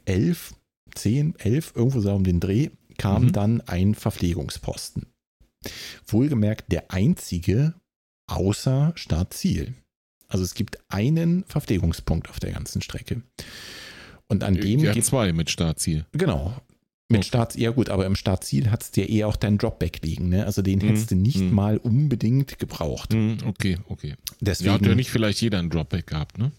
11, 0.05 0.55
10, 0.95 1.35
11, 1.39 1.73
irgendwo 1.75 2.01
so 2.01 2.13
um 2.15 2.25
den 2.25 2.41
Dreh, 2.41 2.71
kam 2.99 3.25
Mhm. 3.27 3.33
dann 3.33 3.61
ein 3.63 3.95
Verpflegungsposten. 3.95 5.07
Wohlgemerkt 6.07 6.71
der 6.73 6.91
einzige 6.91 7.75
außer 8.29 8.93
Startziel. 8.97 9.75
Also 10.29 10.43
es 10.45 10.55
gibt 10.55 10.79
einen 10.89 11.45
Verpflegungspunkt 11.45 12.29
auf 12.31 12.41
der 12.41 12.53
ganzen 12.53 12.83
Strecke. 12.83 13.23
Und 14.29 14.43
an 14.43 14.55
dem 14.55 14.81
ja, 14.81 15.01
zwei 15.01 15.33
mit 15.33 15.51
Startziel. 15.51 16.05
Genau. 16.13 16.57
Mit 17.09 17.21
Okay. 17.21 17.29
Starts, 17.29 17.55
ja 17.55 17.71
gut, 17.71 17.89
aber 17.89 18.05
im 18.07 18.17
Startziel 18.17 18.73
hat 18.73 18.83
es 18.83 18.91
dir 18.91 19.09
eher 19.09 19.29
auch 19.29 19.37
dein 19.37 19.59
Dropback 19.59 20.03
liegen, 20.03 20.29
ne? 20.29 20.45
Also 20.45 20.61
den 20.63 20.81
Mhm. 20.81 20.89
hättest 20.89 21.13
du 21.13 21.15
nicht 21.15 21.39
Mhm. 21.39 21.55
mal 21.55 21.77
unbedingt 21.77 22.59
gebraucht. 22.59 23.13
Hm, 23.13 23.39
okay, 23.47 23.79
okay. 23.89 24.17
Deswegen, 24.41 24.71
Ja, 24.71 24.75
hat 24.75 24.87
ja 24.87 24.95
nicht 24.97 25.11
vielleicht 25.13 25.41
jeder 25.41 25.61
ein 25.61 25.71
Dropback 25.71 26.09
gehabt, 26.09 26.39
ne? 26.39 26.51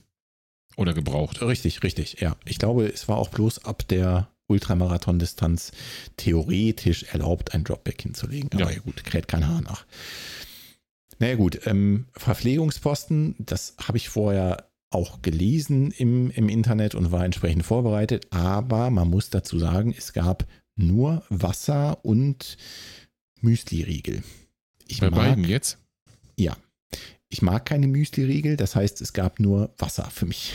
Oder 0.78 0.94
gebraucht. 0.94 1.42
Richtig, 1.42 1.84
richtig, 1.84 2.22
ja. 2.22 2.38
Ich 2.46 2.60
glaube, 2.60 2.86
es 2.88 3.10
war 3.10 3.18
auch 3.18 3.28
bloß 3.28 3.66
ab 3.66 3.86
der 3.90 4.30
Ultramarathon-Distanz 4.48 5.72
theoretisch 6.16 7.04
erlaubt, 7.04 7.54
ein 7.54 7.64
Dropback 7.64 8.02
hinzulegen. 8.02 8.50
Aber 8.54 8.70
Ja. 8.70 8.72
ja, 8.72 8.80
gut, 8.80 9.04
kräht 9.04 9.28
kein 9.28 9.48
Haar 9.48 9.62
nach. 9.62 9.86
Naja 11.20 11.36
gut, 11.36 11.60
ähm, 11.66 12.06
Verpflegungsposten, 12.14 13.36
das 13.40 13.76
habe 13.82 13.98
ich 13.98 14.10
vorher 14.10 14.70
auch 14.90 15.22
gelesen 15.22 15.92
im, 15.92 16.32
im 16.32 16.48
Internet 16.48 16.96
und 16.96 17.12
war 17.12 17.26
entsprechend 17.26 17.66
vorbereitet. 17.66 18.28
Aber 18.30 18.90
man 18.90 19.10
muss 19.10 19.30
dazu 19.30 19.60
sagen, 19.60 19.94
es 19.98 20.14
gab 20.14 20.48
nur 20.76 21.24
Wasser 21.30 22.06
und 22.06 22.58
Müsli-Riegel. 23.42 24.24
Ich 24.88 25.00
Bei 25.02 25.10
mag, 25.10 25.20
beiden 25.20 25.44
jetzt? 25.44 25.80
Ja. 26.38 26.56
Ich 27.30 27.42
mag 27.42 27.66
keine 27.66 27.88
Müsli-Riegel, 27.88 28.56
das 28.56 28.76
heißt, 28.76 29.02
es 29.02 29.12
gab 29.12 29.40
nur 29.40 29.74
Wasser 29.78 30.10
für 30.10 30.26
mich. 30.26 30.54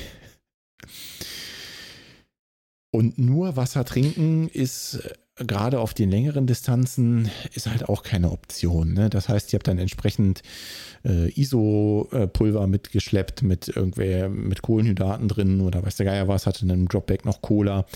Und 2.95 3.19
nur 3.19 3.57
Wasser 3.57 3.85
trinken 3.87 4.49
ist 4.49 4.97
äh, 4.97 5.45
gerade 5.47 5.81
auf 5.81 5.95
den 5.95 6.11
längeren 6.11 6.47
Distanzen 6.47 7.31
ist 7.55 7.67
halt 7.67 7.89
auch 7.89 8.03
keine 8.03 8.31
Option. 8.31 8.93
Ne? 8.93 9.09
Das 9.09 9.31
heißt, 9.31 9.53
ihr 9.53 9.59
habt 9.59 9.67
dann 9.67 9.79
entsprechend 9.79 10.43
äh, 11.05 11.31
ISO-Pulver 11.31 12.67
mitgeschleppt 12.67 13.43
mit 13.43 13.69
irgendwer 13.69 14.29
mit 14.29 14.61
Kohlenhydraten 14.61 15.29
drin 15.29 15.63
oder 15.63 15.85
weiß 15.85 15.97
der 15.97 16.07
Geier 16.07 16.29
was, 16.29 16.47
hatte 16.47 16.65
in 16.65 16.71
einem 16.71 16.87
Dropback 16.87 17.25
noch 17.25 17.41
Cola. 17.41 17.87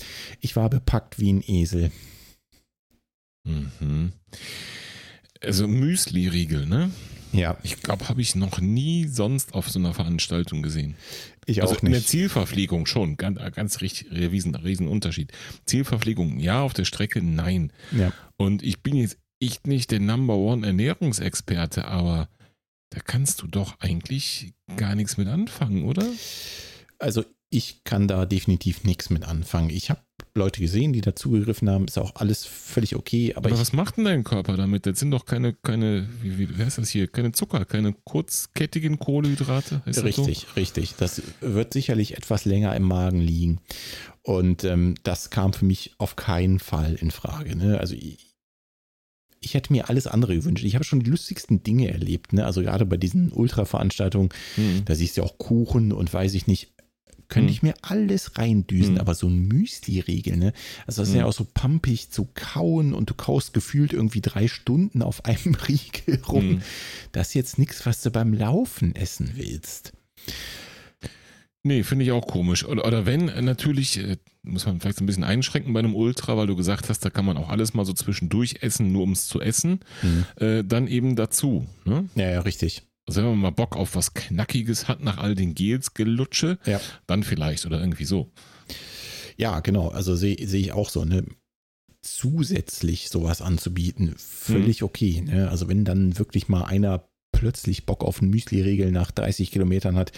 Ich 0.41 0.55
war 0.55 0.69
bepackt 0.69 1.19
wie 1.19 1.31
ein 1.31 1.43
Esel. 1.45 1.91
Mhm. 3.45 4.13
Also 5.43 5.67
Müsli-Riegel, 5.67 6.65
ne? 6.65 6.91
Ja, 7.33 7.57
Ich 7.63 7.81
glaube, 7.81 8.07
habe 8.07 8.21
ich 8.21 8.35
noch 8.35 8.59
nie 8.61 9.07
sonst 9.07 9.53
auf 9.53 9.69
so 9.69 9.79
einer 9.79 9.93
Veranstaltung 9.93 10.63
gesehen. 10.63 10.95
ich 11.45 11.61
also 11.61 11.75
auch 11.75 11.81
in 11.83 11.91
der 11.91 11.99
nicht. 11.99 12.09
Zielverpflegung 12.09 12.85
schon, 12.85 13.17
ganz, 13.17 13.37
ganz 13.53 13.81
richtig, 13.81 14.11
riesen, 14.11 14.55
riesen 14.55 14.87
Unterschied. 14.87 15.31
Zielverpflegung, 15.65 16.39
ja, 16.39 16.61
auf 16.61 16.73
der 16.73 16.85
Strecke, 16.85 17.21
nein. 17.21 17.73
Ja. 17.91 18.13
Und 18.37 18.63
ich 18.63 18.81
bin 18.81 18.95
jetzt 18.95 19.17
echt 19.39 19.67
nicht 19.67 19.91
der 19.91 19.99
Number 19.99 20.35
One 20.35 20.65
Ernährungsexperte, 20.65 21.85
aber 21.85 22.29
da 22.91 23.01
kannst 23.01 23.41
du 23.41 23.47
doch 23.47 23.79
eigentlich 23.81 24.53
gar 24.77 24.95
nichts 24.95 25.17
mit 25.17 25.27
anfangen, 25.27 25.83
oder? 25.83 26.07
Also 26.97 27.25
ich 27.49 27.83
kann 27.83 28.07
da 28.07 28.25
definitiv 28.25 28.83
nichts 28.83 29.09
mit 29.09 29.25
anfangen. 29.25 29.69
Ich 29.69 29.89
habe 29.89 30.01
Leute 30.33 30.61
gesehen, 30.61 30.93
die 30.93 31.01
dazugegriffen 31.01 31.69
haben, 31.69 31.85
ist 31.85 31.97
auch 31.97 32.15
alles 32.15 32.45
völlig 32.45 32.95
okay, 32.95 33.33
aber, 33.35 33.49
Aber, 33.49 33.59
was 33.59 33.73
macht 33.73 33.97
denn 33.97 34.05
dein 34.05 34.23
Körper 34.23 34.55
damit? 34.57 34.85
Das 34.85 34.99
sind 34.99 35.11
doch 35.11 35.25
keine, 35.25 35.53
keine, 35.53 36.07
wie, 36.21 36.37
wie, 36.37 36.49
wer 36.57 36.67
ist 36.67 36.77
das 36.77 36.89
hier? 36.89 37.07
Keine 37.07 37.31
Zucker, 37.31 37.65
keine 37.65 37.93
kurzkettigen 38.03 38.99
Kohlenhydrate. 38.99 39.81
Heißt 39.85 40.03
das 40.03 40.15
so? 40.15 40.23
richtig, 40.23 40.55
richtig. 40.55 40.95
Das 40.97 41.21
wird 41.41 41.73
sicherlich 41.73 42.17
etwas 42.17 42.45
länger 42.45 42.75
im 42.75 42.83
Magen 42.83 43.19
liegen. 43.21 43.59
Und 44.21 44.63
ähm, 44.63 44.95
das 45.03 45.29
kam 45.29 45.53
für 45.53 45.65
mich 45.65 45.93
auf 45.97 46.15
keinen 46.15 46.59
Fall 46.59 46.95
in 46.95 47.11
Frage. 47.11 47.55
Ne? 47.55 47.79
Also 47.79 47.95
ich, 47.95 48.35
ich 49.39 49.53
hätte 49.53 49.71
mir 49.71 49.89
alles 49.89 50.07
andere 50.07 50.35
gewünscht. 50.35 50.63
Ich 50.65 50.75
habe 50.75 50.83
schon 50.83 50.99
die 51.01 51.09
lustigsten 51.09 51.63
Dinge 51.63 51.91
erlebt. 51.91 52.33
Ne? 52.33 52.45
Also 52.45 52.61
gerade 52.61 52.85
bei 52.85 52.97
diesen 52.97 53.31
Ultra-Veranstaltungen, 53.31 54.29
Mhm. 54.55 54.83
da 54.85 54.95
siehst 54.95 55.17
du 55.17 55.23
auch 55.23 55.37
Kuchen 55.37 55.91
und 55.91 56.11
weiß 56.13 56.33
ich 56.33 56.47
nicht. 56.47 56.73
Könnte 57.29 57.47
Hm. 57.49 57.53
ich 57.53 57.61
mir 57.63 57.73
alles 57.81 58.37
reindüsen, 58.37 58.95
Hm. 58.95 59.01
aber 59.01 59.13
so 59.15 59.27
ein 59.27 59.47
Müsli-Riegel, 59.47 60.37
ne? 60.37 60.53
Also 60.85 61.01
das 61.01 61.09
ist 61.09 61.13
Hm. 61.15 61.19
ja 61.21 61.25
auch 61.25 61.33
so 61.33 61.45
pumpig 61.53 62.09
zu 62.09 62.27
kauen 62.33 62.93
und 62.93 63.09
du 63.09 63.13
kaust 63.13 63.53
gefühlt 63.53 63.91
irgendwie 63.93 64.21
drei 64.21 64.47
Stunden 64.47 65.01
auf 65.01 65.25
einem 65.25 65.55
Riegel 65.67 66.21
rum. 66.27 66.49
Hm. 66.49 66.61
Das 67.11 67.29
ist 67.29 67.33
jetzt 67.33 67.59
nichts, 67.59 67.85
was 67.85 68.01
du 68.01 68.11
beim 68.11 68.33
Laufen 68.33 68.95
essen 68.95 69.31
willst. 69.35 69.91
Nee, 71.63 71.83
finde 71.83 72.05
ich 72.05 72.11
auch 72.11 72.25
komisch. 72.27 72.63
Oder, 72.65 72.85
oder 72.85 73.05
wenn, 73.05 73.27
äh, 73.27 73.41
natürlich, 73.41 73.97
äh, 73.99 74.15
muss 74.43 74.65
man 74.65 74.79
vielleicht 74.79 74.99
so 74.99 75.03
ein 75.03 75.07
bisschen 75.07 75.25
einschränken 75.25 75.73
bei 75.73 75.79
einem 75.79 75.95
Ultra, 75.95 76.37
weil 76.37 76.47
du 76.47 76.55
gesagt 76.55 76.87
hast, 76.87 77.03
da 77.03 77.09
kann 77.09 77.25
man 77.25 77.35
auch 77.35 77.49
alles 77.49 77.73
mal 77.73 77.83
so 77.83 77.91
zwischendurch 77.91 78.57
essen, 78.61 78.93
nur 78.93 79.03
um 79.03 79.11
es 79.11 79.27
zu 79.27 79.41
essen, 79.41 79.81
äh, 80.37 80.63
dann 80.63 80.87
eben 80.87 81.17
dazu. 81.17 81.67
Ne? 81.83 82.07
Ja, 82.15 82.29
ja, 82.29 82.39
richtig. 82.41 82.83
Also 83.07 83.21
wenn 83.21 83.29
man 83.29 83.39
mal 83.39 83.49
Bock 83.51 83.75
auf 83.75 83.95
was 83.95 84.13
Knackiges 84.13 84.87
hat 84.87 85.01
nach 85.01 85.17
all 85.17 85.33
den 85.33 85.55
Gels 85.55 85.93
gelutsche, 85.93 86.59
Ja. 86.65 86.79
dann 87.07 87.23
vielleicht 87.23 87.65
oder 87.65 87.79
irgendwie 87.79 88.05
so. 88.05 88.29
Ja, 89.37 89.59
genau. 89.61 89.89
Also 89.89 90.15
sehe 90.15 90.35
sehe 90.47 90.61
ich 90.61 90.71
auch 90.73 90.89
so, 90.89 91.05
ne? 91.05 91.23
Zusätzlich 92.01 93.09
sowas 93.09 93.41
anzubieten, 93.41 94.13
völlig 94.17 94.83
okay. 94.83 95.21
Ne? 95.21 95.49
Also 95.49 95.67
wenn 95.67 95.83
dann 95.83 96.17
wirklich 96.17 96.47
mal 96.47 96.63
einer 96.63 97.07
plötzlich 97.31 97.85
Bock 97.85 98.03
auf 98.03 98.21
ein 98.21 98.29
Müsli-Regel 98.29 98.91
nach 98.91 99.11
30 99.11 99.51
Kilometern 99.51 99.95
hat, 99.95 100.11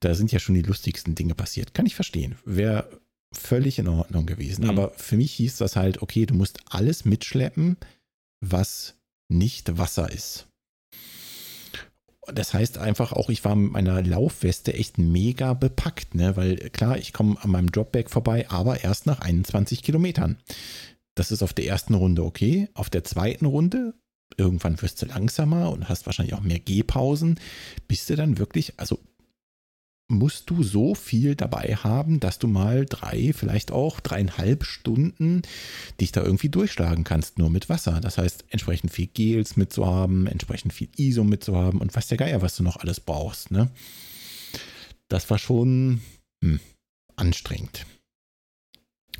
da 0.00 0.14
sind 0.14 0.32
ja 0.32 0.38
schon 0.38 0.54
die 0.54 0.62
lustigsten 0.62 1.14
Dinge 1.14 1.34
passiert. 1.34 1.72
Kann 1.72 1.86
ich 1.86 1.94
verstehen. 1.94 2.36
Wäre 2.44 2.88
völlig 3.32 3.78
in 3.78 3.88
Ordnung 3.88 4.26
gewesen. 4.26 4.64
Mhm. 4.64 4.70
Aber 4.70 4.90
für 4.96 5.16
mich 5.16 5.32
hieß 5.34 5.56
das 5.56 5.76
halt, 5.76 6.02
okay, 6.02 6.26
du 6.26 6.34
musst 6.34 6.60
alles 6.66 7.04
mitschleppen, 7.04 7.76
was 8.40 8.96
nicht 9.28 9.78
Wasser 9.78 10.10
ist. 10.12 10.47
Das 12.34 12.54
heißt 12.54 12.78
einfach 12.78 13.12
auch, 13.12 13.30
ich 13.30 13.44
war 13.44 13.56
mit 13.56 13.72
meiner 13.72 14.02
Laufweste 14.02 14.74
echt 14.74 14.98
mega 14.98 15.54
bepackt, 15.54 16.14
ne? 16.14 16.36
Weil 16.36 16.56
klar, 16.70 16.98
ich 16.98 17.12
komme 17.12 17.36
an 17.42 17.50
meinem 17.50 17.72
Dropback 17.72 18.10
vorbei, 18.10 18.48
aber 18.48 18.84
erst 18.84 19.06
nach 19.06 19.20
21 19.20 19.82
Kilometern. 19.82 20.38
Das 21.14 21.32
ist 21.32 21.42
auf 21.42 21.52
der 21.52 21.66
ersten 21.66 21.94
Runde 21.94 22.24
okay. 22.24 22.68
Auf 22.74 22.90
der 22.90 23.04
zweiten 23.04 23.46
Runde, 23.46 23.94
irgendwann 24.36 24.80
wirst 24.82 25.02
du 25.02 25.06
langsamer 25.06 25.70
und 25.70 25.88
hast 25.88 26.06
wahrscheinlich 26.06 26.34
auch 26.34 26.42
mehr 26.42 26.60
Gehpausen, 26.60 27.40
bist 27.88 28.08
du 28.10 28.16
dann 28.16 28.38
wirklich, 28.38 28.74
also 28.76 29.00
musst 30.08 30.48
du 30.48 30.62
so 30.62 30.94
viel 30.94 31.34
dabei 31.36 31.76
haben, 31.76 32.18
dass 32.18 32.38
du 32.38 32.48
mal 32.48 32.86
drei, 32.86 33.32
vielleicht 33.34 33.70
auch 33.70 34.00
dreieinhalb 34.00 34.64
Stunden 34.64 35.42
dich 36.00 36.12
da 36.12 36.22
irgendwie 36.22 36.48
durchschlagen 36.48 37.04
kannst, 37.04 37.38
nur 37.38 37.50
mit 37.50 37.68
Wasser. 37.68 38.00
Das 38.00 38.16
heißt, 38.16 38.46
entsprechend 38.48 38.90
viel 38.90 39.06
Gels 39.06 39.56
mitzuhaben, 39.56 40.26
entsprechend 40.26 40.72
viel 40.72 40.88
ISO 40.96 41.24
mitzuhaben 41.24 41.80
und 41.80 41.94
was 41.94 42.08
der 42.08 42.16
Geier, 42.16 42.40
was 42.40 42.56
du 42.56 42.62
noch 42.62 42.78
alles 42.78 43.00
brauchst. 43.00 43.50
Ne? 43.50 43.70
Das 45.08 45.28
war 45.28 45.38
schon 45.38 46.00
hm, 46.42 46.58
anstrengend. 47.16 47.84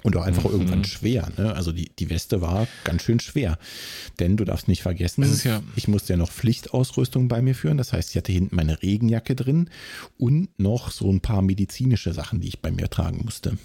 Und 0.03 0.17
auch 0.17 0.23
einfach 0.25 0.45
Mhm. 0.45 0.51
irgendwann 0.53 0.85
schwer. 0.85 1.31
Ne? 1.37 1.55
Also 1.55 1.73
die, 1.73 1.91
die 1.99 2.09
Weste 2.11 2.41
war 2.41 2.67
ganz 2.85 3.03
schön 3.03 3.21
schwer. 3.21 3.59
Denn 4.21 4.37
du 4.37 4.45
darfst 4.45 4.69
nicht 4.69 4.83
vergessen, 4.83 5.25
ja- 5.45 5.63
ich 5.77 5.89
musste 5.89 6.13
ja 6.13 6.17
noch 6.17 6.31
Pflichtausrüstung 6.31 7.29
bei 7.29 7.43
mir 7.43 7.55
führen. 7.55 7.77
Das 7.79 7.93
heißt, 7.93 8.11
ich 8.11 8.17
hatte 8.17 8.33
hinten 8.33 8.55
meine 8.57 8.81
Regenjacke 8.83 9.35
drin 9.35 9.71
und 10.17 10.57
noch 10.59 10.91
so 10.91 11.11
ein 11.13 11.21
paar 11.21 11.43
medizinische 11.43 12.13
Sachen, 12.13 12.41
die 12.41 12.49
ich 12.49 12.61
bei 12.61 12.71
mir 12.71 12.89
tragen 12.89 13.23
musste. 13.25 13.59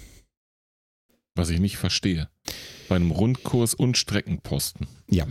Was 1.36 1.50
ich 1.50 1.60
nicht 1.60 1.76
verstehe. 1.78 2.28
Bei 2.88 2.96
einem 2.96 3.10
Rundkurs 3.10 3.74
und 3.74 3.96
Streckenposten. 3.96 4.86
Ja, 5.10 5.26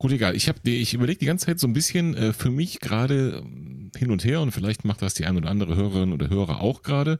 Gut, 0.00 0.12
egal. 0.12 0.34
Ich, 0.34 0.48
hab 0.48 0.66
ich 0.66 0.94
überlege 0.94 1.18
die 1.18 1.26
ganze 1.26 1.44
Zeit 1.44 1.60
so 1.60 1.66
ein 1.68 1.74
bisschen 1.74 2.16
äh, 2.16 2.32
für 2.32 2.50
mich 2.50 2.80
gerade 2.80 3.42
ähm, 3.44 3.90
hin 3.94 4.10
und 4.10 4.24
her 4.24 4.40
und 4.40 4.50
vielleicht 4.50 4.86
macht 4.86 5.02
das 5.02 5.12
die 5.12 5.26
ein 5.26 5.36
oder 5.36 5.50
andere 5.50 5.76
Hörerin 5.76 6.14
oder 6.14 6.30
Hörer 6.30 6.62
auch 6.62 6.82
gerade, 6.82 7.18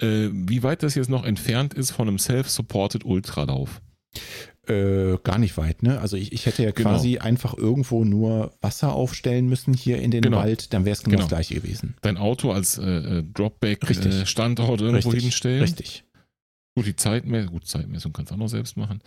äh, 0.00 0.30
wie 0.32 0.62
weit 0.62 0.82
das 0.82 0.94
jetzt 0.94 1.10
noch 1.10 1.26
entfernt 1.26 1.74
ist 1.74 1.90
von 1.90 2.08
einem 2.08 2.18
Self-Supported 2.18 3.04
Ultralauf. 3.04 3.82
Äh, 4.66 5.18
gar 5.22 5.36
nicht 5.36 5.58
weit, 5.58 5.82
ne? 5.82 6.00
Also 6.00 6.16
ich, 6.16 6.32
ich 6.32 6.46
hätte 6.46 6.62
ja 6.62 6.70
Genau. 6.70 6.92
quasi 6.92 7.18
einfach 7.18 7.58
irgendwo 7.58 8.04
nur 8.06 8.54
Wasser 8.62 8.94
aufstellen 8.94 9.46
müssen 9.46 9.74
hier 9.74 10.00
in 10.00 10.10
den 10.10 10.22
Genau. 10.22 10.38
Wald, 10.38 10.72
dann 10.72 10.86
wäre 10.86 10.94
es 10.94 11.02
genau, 11.02 11.16
Genau. 11.16 11.22
das 11.24 11.28
gleiche 11.28 11.54
gewesen. 11.56 11.94
Dein 12.00 12.16
Auto 12.16 12.52
als 12.52 12.78
äh, 12.78 12.84
äh, 12.84 12.96
Richtig. 13.16 13.34
Dropback-Standort 13.34 14.80
irgendwo 14.80 15.12
hinstellen. 15.12 15.60
Richtig. 15.60 16.04
Gut, 16.74 16.86
die 16.86 16.96
Zeitmessung, 16.96 17.52
gut, 17.52 17.66
Zeitmessung 17.66 18.14
kannst 18.14 18.30
du 18.30 18.36
auch 18.36 18.38
noch 18.38 18.48
selbst 18.48 18.78
machen. 18.78 19.02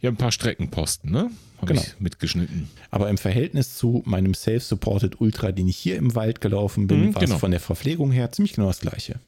Ja, 0.00 0.10
ein 0.10 0.16
paar 0.16 0.30
Streckenposten, 0.32 1.10
ne? 1.10 1.30
Habe 1.56 1.66
Genau. 1.74 1.80
ich 1.82 1.98
mitgeschnitten. 1.98 2.70
Aber 2.90 3.10
im 3.10 3.18
Verhältnis 3.18 3.76
zu 3.76 4.02
meinem 4.06 4.32
Self-Supported 4.34 5.20
Ultra, 5.20 5.50
den 5.50 5.66
ich 5.66 5.76
hier 5.76 5.96
im 5.96 6.14
Wald 6.14 6.40
gelaufen 6.40 6.86
bin, 6.86 7.06
Mhm, 7.06 7.14
war 7.14 7.22
es 7.22 7.28
genau. 7.28 7.38
von 7.40 7.50
der 7.50 7.58
Verpflegung 7.60 8.12
her 8.12 8.30
ziemlich 8.30 8.52
genau 8.52 8.68
das 8.68 8.78
gleiche. 8.80 9.18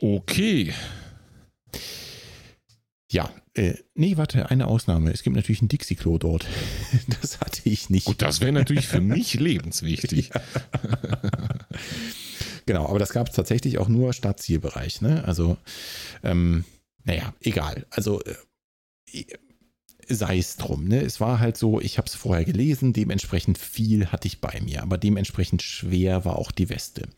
Okay. 0.00 0.74
Ja, 3.10 3.30
äh, 3.54 3.74
nee, 3.94 4.16
warte, 4.16 4.50
eine 4.50 4.66
Ausnahme. 4.66 5.12
Es 5.12 5.22
gibt 5.22 5.36
natürlich 5.36 5.62
ein 5.62 5.68
Dixie-Klo 5.68 6.18
dort. 6.18 6.44
Das 7.20 7.40
hatte 7.40 7.62
ich 7.64 7.88
nicht. 7.90 8.04
Gut, 8.06 8.20
das 8.20 8.40
wäre 8.40 8.52
natürlich 8.52 8.86
für 8.88 9.00
mich 9.00 9.34
lebenswichtig. 9.40 10.30
Genau, 12.66 12.86
aber 12.88 12.98
das 12.98 13.10
gab 13.10 13.28
es 13.28 13.34
tatsächlich 13.34 13.78
auch 13.78 13.88
nur 13.88 14.12
Stadtzielbereich. 14.12 15.00
Ne? 15.00 15.24
Also, 15.24 15.56
ähm, 16.22 16.64
naja, 17.04 17.34
egal. 17.40 17.86
Also, 17.90 18.22
äh, 18.24 18.34
sei 20.08 20.38
es 20.38 20.56
drum. 20.56 20.84
Ne? 20.84 21.00
Es 21.00 21.20
war 21.20 21.40
halt 21.40 21.56
so, 21.56 21.80
ich 21.80 21.98
habe 21.98 22.06
es 22.06 22.14
vorher 22.14 22.44
gelesen, 22.44 22.92
dementsprechend 22.92 23.58
viel 23.58 24.06
hatte 24.06 24.28
ich 24.28 24.40
bei 24.40 24.60
mir, 24.62 24.82
aber 24.82 24.98
dementsprechend 24.98 25.62
schwer 25.62 26.24
war 26.24 26.36
auch 26.36 26.52
die 26.52 26.68
Weste. 26.68 27.08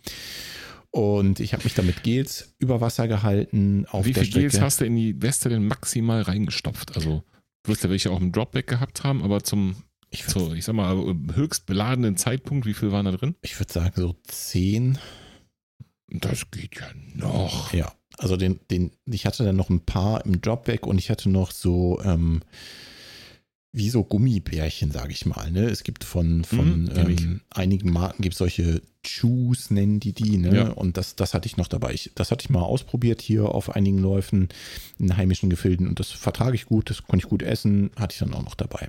Und 0.91 1.41
ich 1.41 1.53
habe 1.53 1.65
mich 1.65 1.75
dann 1.75 1.87
mit 1.87 2.03
Gels 2.05 2.55
über 2.59 2.81
Wasser 2.81 3.07
gehalten 3.07 3.87
auf 3.87 4.07
Wie 4.07 4.15
viel 4.15 4.25
Strecke. 4.25 4.49
Gels 4.49 4.61
hast 4.61 4.81
du 4.81 4.87
in 4.87 4.97
die 4.97 5.21
Weste 5.21 5.49
denn 5.49 5.67
maximal 5.67 6.23
reingestopft? 6.23 6.97
Also, 6.97 7.23
du 7.65 7.71
wirst 7.71 7.85
ja 7.85 7.91
welche 7.91 8.11
auch 8.11 8.21
im 8.21 8.33
Dropback 8.33 8.67
gehabt 8.67 9.05
haben, 9.05 9.23
aber 9.23 9.43
zum, 9.43 9.77
ich 10.11 10.25
so, 10.25 10.41
würde 10.41 10.57
ich 10.57 10.65
sag 10.65 10.75
mal, 10.75 10.97
höchst 11.35 11.67
beladenen 11.67 12.17
Zeitpunkt, 12.17 12.67
wie 12.67 12.75
viel 12.75 12.93
waren 12.93 13.05
da 13.05 13.13
drin? 13.13 13.35
ich 13.43 13.59
würd 13.59 13.71
sagen 13.71 14.01
so 14.01 14.17
zehn. 14.27 14.99
Das 16.09 16.51
geht 16.51 16.77
ja 16.77 16.87
noch. 17.15 17.75
Ja, 17.75 17.93
also 18.19 18.37
den, 18.37 18.61
den, 18.71 18.93
ich 19.07 19.27
hatte 19.27 19.45
dann 19.45 19.57
noch 19.57 19.71
ein 19.71 19.81
paar 19.81 20.25
im 20.25 20.41
Dropback 20.41 20.87
und 20.87 20.99
ich 20.99 21.11
hatte 21.11 21.29
noch 21.29 21.51
so, 21.51 22.01
ähm, 22.05 22.41
wie 23.73 23.91
so 23.91 24.05
Gummibärchen, 24.05 24.91
sage 24.91 25.13
ich 25.13 25.27
mal. 25.27 25.51
Ne? 25.51 25.65
Es 25.65 25.85
gibt 25.85 26.03
von, 26.03 26.45
von 26.45 26.85
Mhm, 26.85 26.91
ähm, 26.97 27.41
einigen 27.51 27.93
Marken 27.93 28.23
gibt 28.23 28.35
solche 28.35 28.81
Chews, 29.03 29.71
nennen 29.71 30.01
die 30.01 30.15
die. 30.15 30.39
Ne? 30.39 30.57
Ja. 30.57 30.69
Und 30.71 30.97
das, 30.97 31.15
das 31.15 31.35
hatte 31.35 31.47
ich 31.47 31.59
noch 31.59 31.69
dabei. 31.69 31.93
Ich, 31.93 32.11
das 32.15 32.31
hatte 32.31 32.43
ich 32.43 32.51
mal 32.51 32.63
ausprobiert 32.63 33.21
hier 33.21 33.51
auf 33.51 33.77
einigen 33.77 33.99
Läufen 33.99 34.49
in 34.99 35.15
heimischen 35.19 35.51
Gefilden 35.51 35.87
und 35.89 36.01
das 36.01 36.11
vertrage 36.11 36.55
ich 36.55 36.65
gut, 36.65 36.89
das 36.89 37.03
konnte 37.03 37.27
ich 37.27 37.29
gut 37.29 37.43
essen, 37.43 37.91
hatte 37.97 38.15
ich 38.15 38.19
dann 38.19 38.33
auch 38.33 38.45
noch 38.45 38.55
dabei. 38.55 38.89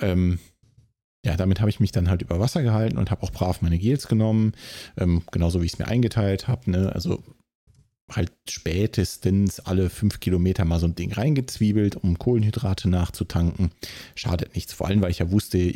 Ähm, 0.00 0.40
ja, 1.24 1.36
damit 1.36 1.60
habe 1.60 1.70
ich 1.70 1.78
mich 1.78 1.92
dann 1.92 2.08
halt 2.08 2.22
über 2.22 2.40
Wasser 2.40 2.62
gehalten 2.62 2.98
und 2.98 3.12
habe 3.12 3.22
auch 3.22 3.30
brav 3.30 3.62
meine 3.62 3.78
Gels 3.78 4.08
genommen, 4.08 4.52
ähm, 4.96 5.22
genauso 5.30 5.60
wie 5.62 5.66
ich 5.66 5.74
es 5.74 5.78
mir 5.78 5.86
eingeteilt 5.86 6.48
habe. 6.48 6.70
Ne? 6.70 6.92
Also 6.92 7.22
halt 8.10 8.32
spätestens 8.48 9.60
alle 9.60 9.90
fünf 9.90 10.20
Kilometer 10.20 10.64
mal 10.64 10.80
so 10.80 10.86
ein 10.86 10.94
Ding 10.94 11.12
reingezwiebelt, 11.12 11.96
um 11.96 12.18
Kohlenhydrate 12.18 12.88
nachzutanken. 12.88 13.70
Schadet 14.14 14.54
nichts, 14.54 14.72
vor 14.72 14.86
allem, 14.86 15.00
weil 15.00 15.10
ich 15.10 15.18
ja 15.18 15.30
wusste, 15.30 15.74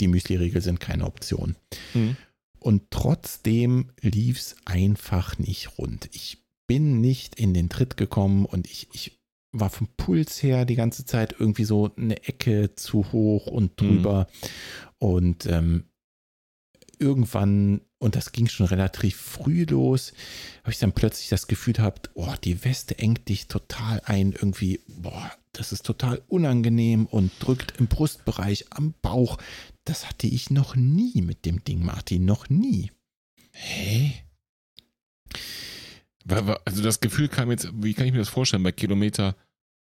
die 0.00 0.08
Müsli-Riegel 0.08 0.62
sind 0.62 0.80
keine 0.80 1.06
Option. 1.06 1.56
Mhm. 1.94 2.16
Und 2.58 2.90
trotzdem 2.90 3.90
lief 4.00 4.38
es 4.38 4.56
einfach 4.66 5.38
nicht 5.38 5.78
rund. 5.78 6.10
Ich 6.12 6.38
bin 6.66 7.00
nicht 7.00 7.34
in 7.36 7.54
den 7.54 7.68
Tritt 7.68 7.96
gekommen 7.96 8.44
und 8.44 8.66
ich, 8.70 8.88
ich 8.92 9.18
war 9.52 9.70
vom 9.70 9.88
Puls 9.96 10.42
her 10.42 10.64
die 10.64 10.76
ganze 10.76 11.04
Zeit 11.04 11.34
irgendwie 11.38 11.64
so 11.64 11.90
eine 11.96 12.22
Ecke 12.28 12.74
zu 12.76 13.10
hoch 13.12 13.46
und 13.46 13.80
drüber. 13.80 14.28
Und 14.98 15.46
ähm, 15.46 15.84
irgendwann, 17.00 17.80
und 17.98 18.14
das 18.14 18.32
ging 18.32 18.46
schon 18.46 18.66
relativ 18.66 19.16
früh 19.16 19.64
los, 19.64 20.12
habe 20.62 20.72
ich 20.72 20.78
dann 20.78 20.92
plötzlich 20.92 21.28
das 21.28 21.46
Gefühl 21.46 21.72
gehabt, 21.72 22.10
oh, 22.14 22.32
die 22.44 22.64
Weste 22.64 22.98
engt 22.98 23.28
dich 23.28 23.48
total 23.48 24.00
ein, 24.04 24.32
irgendwie, 24.32 24.80
boah, 24.86 25.32
das 25.52 25.72
ist 25.72 25.84
total 25.84 26.22
unangenehm 26.28 27.06
und 27.06 27.32
drückt 27.40 27.78
im 27.78 27.88
Brustbereich, 27.88 28.66
am 28.70 28.94
Bauch. 29.02 29.38
Das 29.84 30.08
hatte 30.08 30.26
ich 30.26 30.50
noch 30.50 30.76
nie 30.76 31.22
mit 31.22 31.44
dem 31.44 31.64
Ding, 31.64 31.84
Martin, 31.84 32.24
noch 32.24 32.48
nie. 32.48 32.92
Hä? 33.52 34.12
Also 36.64 36.82
das 36.82 37.00
Gefühl 37.00 37.28
kam 37.28 37.50
jetzt, 37.50 37.70
wie 37.74 37.94
kann 37.94 38.06
ich 38.06 38.12
mir 38.12 38.18
das 38.18 38.28
vorstellen, 38.28 38.62
bei 38.62 38.72
Kilometer 38.72 39.34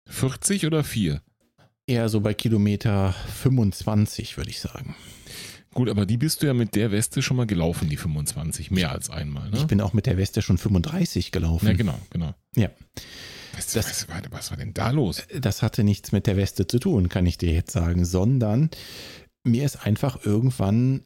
40 0.08 0.66
oder 0.66 0.84
4? 0.84 1.22
Eher 1.86 2.10
so 2.10 2.22
bei 2.22 2.34
Kilometer 2.34 3.14
25, 3.42 4.38
würde 4.38 4.50
ich 4.50 4.60
sagen. 4.60 4.96
Gut, 5.74 5.90
aber 5.90 6.06
die 6.06 6.18
bist 6.18 6.42
du 6.42 6.48
ja 6.48 6.54
mit 6.54 6.76
der 6.76 6.92
Weste 6.92 7.22
schon 7.22 7.38
mal 7.38 7.46
gelaufen, 7.48 7.88
die 7.90 7.98
25, 7.98 8.72
mehr 8.72 8.92
als 8.92 9.10
einmal, 9.10 9.50
ne? 9.50 9.58
Ich 9.58 9.68
bin 9.68 9.80
auch 9.82 9.94
mit 9.94 10.06
der 10.06 10.18
Weste 10.18 10.42
schon 10.42 10.58
35 10.58 11.32
gelaufen. 11.32 11.66
ja, 11.68 11.74
genau, 11.74 11.98
genau. 12.10 12.34
Ja. 12.56 12.70
Was, 13.56 13.68
Das- 13.74 14.08
was, 14.10 14.32
was 14.32 14.52
war 14.52 14.58
denn 14.58 14.74
da 14.74 14.92
los? 14.92 15.24
Das 15.40 15.62
hatte 15.62 15.84
nichts 15.84 16.12
mit 16.12 16.28
der 16.28 16.36
Weste 16.38 16.68
zu 16.68 16.80
tun, 16.80 17.08
kann 17.10 17.26
ich 17.26 17.38
dir 17.38 17.54
jetzt 17.54 17.72
sagen, 17.72 18.04
sondern 18.06 18.70
mir 19.44 19.64
ist 19.66 19.86
einfach 19.86 20.26
irgendwann 20.26 21.06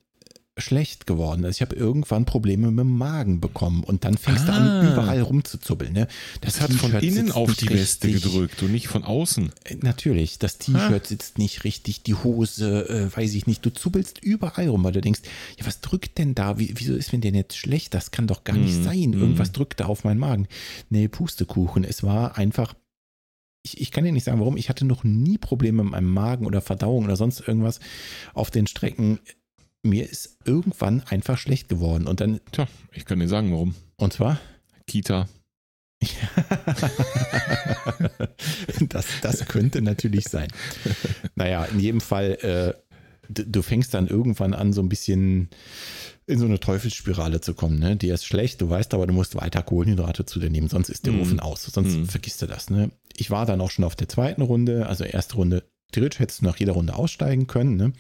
schlecht 0.58 1.06
geworden. 1.06 1.44
Also 1.44 1.58
ich 1.58 1.62
habe 1.62 1.76
irgendwann 1.76 2.24
Probleme 2.24 2.72
mit 2.72 2.80
dem 2.86 2.98
Magen 2.98 3.42
bekommen 3.42 3.84
und 3.84 4.06
dann 4.06 4.18
fängst 4.18 4.48
du 4.48 4.54
an, 4.54 4.62
Ah. 4.68 4.94
überall 4.94 5.22
rumzuzuppeln. 5.22 5.92
Ne? 5.92 6.08
Das 6.40 6.62
hat 6.62 6.72
von 6.72 6.94
innen 6.94 7.32
auf 7.34 7.54
die 7.56 7.70
Weste 7.70 8.08
richtig. 8.08 8.24
gedrückt 8.24 8.64
und 8.64 8.72
nicht 8.72 8.88
von 8.88 9.04
außen. 9.04 9.52
Äh, 9.66 9.76
Natürlich, 9.82 10.40
das 10.40 10.58
T-Shirt 10.58 11.08
sitzt 11.08 11.38
nicht 11.40 11.66
richtig, 11.66 12.04
die 12.04 12.14
Hose, 12.14 12.88
äh, 12.88 13.16
weiß 13.18 13.34
ich 13.34 13.48
nicht. 13.48 13.66
Du 13.66 13.70
zuppelst 13.74 14.20
überall 14.24 14.70
rum, 14.70 14.86
weil 14.86 14.94
du 14.94 15.02
denkst, 15.02 15.22
ja, 15.60 15.66
was 15.66 15.82
drückt 15.82 16.18
denn 16.18 16.36
da? 16.36 16.58
Wie, 16.58 16.74
wieso 16.78 16.94
ist 16.96 17.12
mir 17.12 17.20
denn 17.20 17.36
jetzt 17.36 17.58
schlecht? 17.58 17.94
Das 17.94 18.12
kann 18.12 18.26
doch 18.28 18.46
gar 18.46 18.56
nicht 18.56 18.80
Mm, 18.80 18.84
sein. 18.84 19.10
mm. 19.10 19.14
Irgendwas 19.22 19.52
drückt 19.52 19.82
da 19.82 19.88
auf 19.88 20.06
meinen 20.06 20.20
Magen. 20.20 20.48
Nee, 20.90 21.10
Pustekuchen. 21.10 21.84
Es 21.84 22.02
war 22.02 22.38
einfach, 22.38 22.76
ich, 23.62 23.82
ich 23.82 23.92
kann 23.92 24.06
dir 24.06 24.14
nicht 24.14 24.24
sagen, 24.24 24.40
warum. 24.40 24.56
Ich 24.56 24.70
hatte 24.70 24.86
noch 24.86 25.04
nie 25.04 25.38
Probleme 25.38 25.84
mit 25.84 25.92
meinem 25.92 26.14
Magen 26.14 26.46
oder 26.46 26.62
Verdauung 26.62 27.04
oder 27.04 27.18
sonst 27.18 27.46
irgendwas 27.46 27.82
auf 28.34 28.52
den 28.52 28.68
Strecken. 28.68 29.20
Mir 29.86 30.10
ist 30.10 30.38
irgendwann 30.46 31.04
einfach 31.10 31.38
schlecht 31.38 31.70
geworden. 31.70 32.08
Und 32.08 32.20
dann, 32.20 32.40
Tja, 32.52 32.68
ich 32.92 33.06
kann 33.06 33.20
dir 33.20 33.28
sagen, 33.28 33.52
warum. 33.52 33.76
und 33.98 34.14
zwar, 34.14 34.40
Kita. 34.88 35.28
das, 38.90 39.06
das 39.22 39.46
könnte 39.48 39.82
natürlich 39.82 40.26
sein. 40.28 40.48
Naja, 41.36 41.66
in 41.66 41.80
jedem 41.80 42.02
Fall, 42.02 42.32
äh, 42.42 42.74
du 43.30 43.62
fängst 43.62 43.94
dann 43.94 44.08
irgendwann 44.08 44.54
an, 44.54 44.74
so 44.74 44.82
ein 44.82 44.90
bisschen 44.90 45.50
in 46.28 46.40
so 46.40 46.46
eine 46.46 46.60
Teufelsspirale 46.60 47.42
zu 47.42 47.54
kommen. 47.54 47.80
Ne? 47.80 47.96
Dir 47.96 48.14
ist 48.16 48.26
schlecht, 48.26 48.62
du 48.62 48.70
weißt 48.70 48.94
aber, 48.94 49.06
du 49.08 49.14
musst 49.14 49.36
weiter 49.36 49.62
Kohlenhydrate 49.62 50.26
zu 50.26 50.40
dir 50.40 50.50
nehmen, 50.50 50.68
sonst 50.70 50.90
ist 50.90 51.06
der 51.06 51.14
Mhm. 51.14 51.22
Ofen 51.22 51.40
aus. 51.40 51.64
Sonst 51.64 51.96
Mhm. 51.96 52.06
vergisst 52.08 52.42
du 52.42 52.48
das. 52.48 52.70
Ne? 52.70 52.92
Ich 53.16 53.30
war 53.32 53.46
dann 53.46 53.62
auch 53.62 53.70
schon 53.72 53.86
auf 53.86 53.96
der 53.96 54.10
zweiten 54.10 54.42
Runde, 54.42 54.88
also 54.88 55.04
erste 55.04 55.36
Runde. 55.36 55.64
Theoretisch 55.92 56.20
hättest 56.20 56.42
du 56.42 56.46
nach 56.46 56.58
jeder 56.58 56.74
Runde 56.74 56.96
aussteigen 56.96 57.48
können 57.48 57.78
ne? 57.78 57.94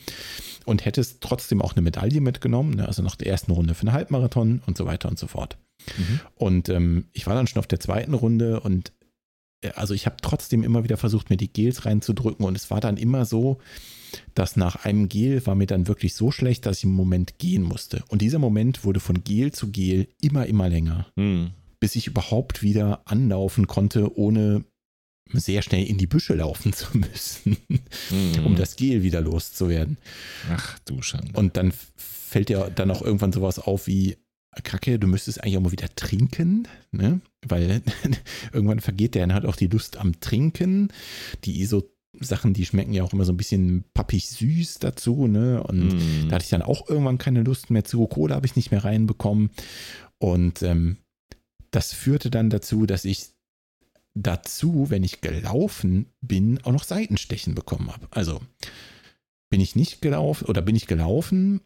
und 0.66 0.86
hättest 0.86 1.22
trotzdem 1.22 1.62
auch 1.62 1.74
eine 1.74 1.82
Medaille 1.82 2.22
mitgenommen, 2.22 2.76
ne? 2.76 2.88
also 2.88 3.02
nach 3.02 3.16
der 3.16 3.28
ersten 3.28 3.52
Runde 3.52 3.74
für 3.74 3.84
einen 3.84 3.94
Halbmarathon 3.94 4.62
und 4.66 4.78
so 4.78 4.86
weiter 4.86 5.10
und 5.10 5.20
so 5.20 5.28
fort. 5.28 5.58
Mhm. 5.98 6.20
Und 6.36 6.70
ähm, 6.70 7.06
ich 7.14 7.28
war 7.28 7.36
dann 7.36 7.48
schon 7.48 7.60
auf 7.60 7.68
der 7.68 7.80
zweiten 7.80 8.14
Runde 8.14 8.60
und 8.60 8.92
äh, 9.62 9.70
also 9.76 9.94
ich 9.94 10.06
habe 10.06 10.18
trotzdem 10.22 10.64
immer 10.64 10.84
wieder 10.84 10.98
versucht, 10.98 11.30
mir 11.30 11.38
die 11.38 11.52
Gels 11.52 11.86
reinzudrücken 11.86 12.46
und 12.46 12.58
es 12.58 12.70
war 12.72 12.82
dann 12.82 12.98
immer 12.98 13.26
so, 13.26 13.60
dass 14.34 14.56
nach 14.56 14.86
einem 14.86 15.10
Gel 15.10 15.46
war 15.46 15.56
mir 15.56 15.68
dann 15.68 15.88
wirklich 15.88 16.14
so 16.16 16.32
schlecht, 16.32 16.66
dass 16.66 16.80
ich 16.80 16.84
im 16.86 16.94
Moment 16.94 17.38
gehen 17.38 17.64
musste. 17.64 18.04
Und 18.10 18.22
dieser 18.22 18.40
Moment 18.40 18.84
wurde 18.84 19.00
von 19.00 19.24
Gel 19.24 19.52
zu 19.52 19.72
Gel 19.72 20.08
immer, 20.22 20.46
immer 20.46 20.70
länger, 20.70 21.08
Hm. 21.18 21.52
bis 21.80 21.96
ich 21.96 22.08
überhaupt 22.08 22.62
wieder 22.62 23.02
anlaufen 23.06 23.68
konnte, 23.68 24.18
ohne 24.18 24.64
sehr 25.34 25.62
schnell 25.62 25.86
in 25.86 25.98
die 25.98 26.08
Büsche 26.08 26.36
laufen 26.36 26.72
zu 26.74 26.98
müssen, 26.98 27.58
Mhm. 28.12 28.46
um 28.46 28.56
das 28.56 28.76
Gel 28.76 29.04
wieder 29.04 29.22
loszuwerden. 29.22 29.98
Ach 30.52 30.78
du 30.86 31.02
Schande. 31.02 31.34
Und 31.34 31.58
dann 31.58 31.74
fällt 31.96 32.50
dir 32.50 32.72
dann 32.74 32.92
auch 32.92 33.02
irgendwann 33.02 33.34
sowas 33.34 33.60
auf 33.60 33.88
wie, 33.88 34.18
Kacke, 34.64 35.00
du 35.00 35.08
müsstest 35.08 35.44
eigentlich 35.44 35.58
auch 35.58 35.62
mal 35.62 35.72
wieder 35.72 35.94
trinken, 35.96 36.68
ne? 36.92 37.20
Weil 37.46 37.82
irgendwann 38.54 38.80
vergeht 38.80 39.16
der 39.16 39.24
dann 39.24 39.34
halt 39.34 39.46
auch 39.46 39.56
die 39.58 39.68
Lust 39.68 39.98
am 39.98 40.20
Trinken. 40.22 40.90
Die 41.44 41.60
ISO 41.62 41.84
Sachen, 42.22 42.54
die 42.54 42.66
schmecken 42.66 42.94
ja 42.94 43.04
auch 43.04 43.12
immer 43.12 43.26
so 43.26 43.34
ein 43.34 43.38
bisschen 43.38 43.84
pappig 43.94 44.30
süß 44.30 44.80
dazu, 44.80 45.28
ne? 45.28 45.62
Und 45.62 45.96
Mm. 45.96 46.30
da 46.30 46.36
hatte 46.36 46.44
ich 46.46 46.50
dann 46.50 46.62
auch 46.62 46.88
irgendwann 46.90 47.18
keine 47.18 47.44
Lust 47.44 47.70
mehr 47.70 47.84
zu. 47.84 48.08
Cola 48.08 48.36
habe 48.36 48.46
ich 48.46 48.56
nicht 48.56 48.72
mehr 48.72 48.86
reinbekommen. 48.86 49.50
Und 50.20 50.62
ähm, 50.64 50.98
das 51.72 51.92
führte 51.92 52.30
dann 52.32 52.50
dazu, 52.50 52.86
dass 52.86 53.04
ich 53.04 53.32
dazu, 54.16 54.90
wenn 54.90 55.04
ich 55.04 55.22
gelaufen 55.22 56.08
bin, 56.22 56.60
auch 56.64 56.72
noch 56.72 56.84
Seitenstechen 56.84 57.54
bekommen 57.54 57.92
habe. 57.92 58.08
Also 58.12 58.40
bin 59.50 59.62
ich 59.62 59.76
nicht 59.76 60.02
gelaufen 60.02 60.46
oder 60.46 60.62
bin 60.62 60.76
ich 60.76 60.88
gelaufen, 60.88 61.62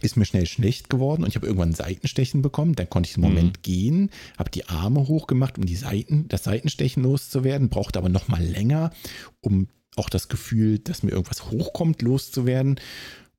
ist 0.00 0.16
mir 0.16 0.24
schnell 0.24 0.46
schlecht 0.46 0.88
geworden 0.88 1.22
und 1.22 1.28
ich 1.28 1.36
habe 1.36 1.46
irgendwann 1.46 1.74
Seitenstechen 1.74 2.40
bekommen. 2.40 2.74
Dann 2.76 2.88
konnte 2.88 3.10
ich 3.10 3.16
einen 3.16 3.26
Moment 3.26 3.62
gehen, 3.62 4.10
habe 4.38 4.50
die 4.50 4.68
Arme 4.68 5.08
hochgemacht, 5.08 5.58
um 5.58 5.66
die 5.66 5.76
Seiten, 5.76 6.28
das 6.28 6.44
Seitenstechen 6.44 7.02
loszuwerden, 7.02 7.68
brauchte 7.68 7.98
aber 7.98 8.08
noch 8.08 8.28
mal 8.28 8.42
länger, 8.42 8.92
um 9.40 9.68
auch 9.96 10.08
das 10.08 10.28
Gefühl, 10.28 10.78
dass 10.78 11.02
mir 11.02 11.10
irgendwas 11.10 11.50
hochkommt, 11.50 12.02
loszuwerden. 12.02 12.80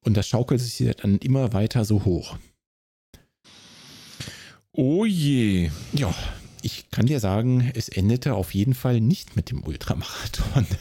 Und 0.02 0.18
das 0.18 0.28
schaukelt 0.28 0.60
sich 0.60 0.96
dann 0.98 1.18
immer 1.20 1.54
weiter 1.54 1.86
so 1.86 2.04
hoch. 2.04 2.38
Oh 4.72 5.06
je. 5.06 5.72
Ja, 5.94 6.14
ich 6.62 6.90
kann 6.92 7.06
dir 7.06 7.20
sagen, 7.20 7.72
es 7.76 7.90
endete 7.90 8.34
auf 8.36 8.54
jeden 8.54 8.74
Fall 8.74 9.02
nicht 9.02 9.36
mit 9.36 9.52
dem 9.52 9.64
Ultramarathon. 9.64 10.66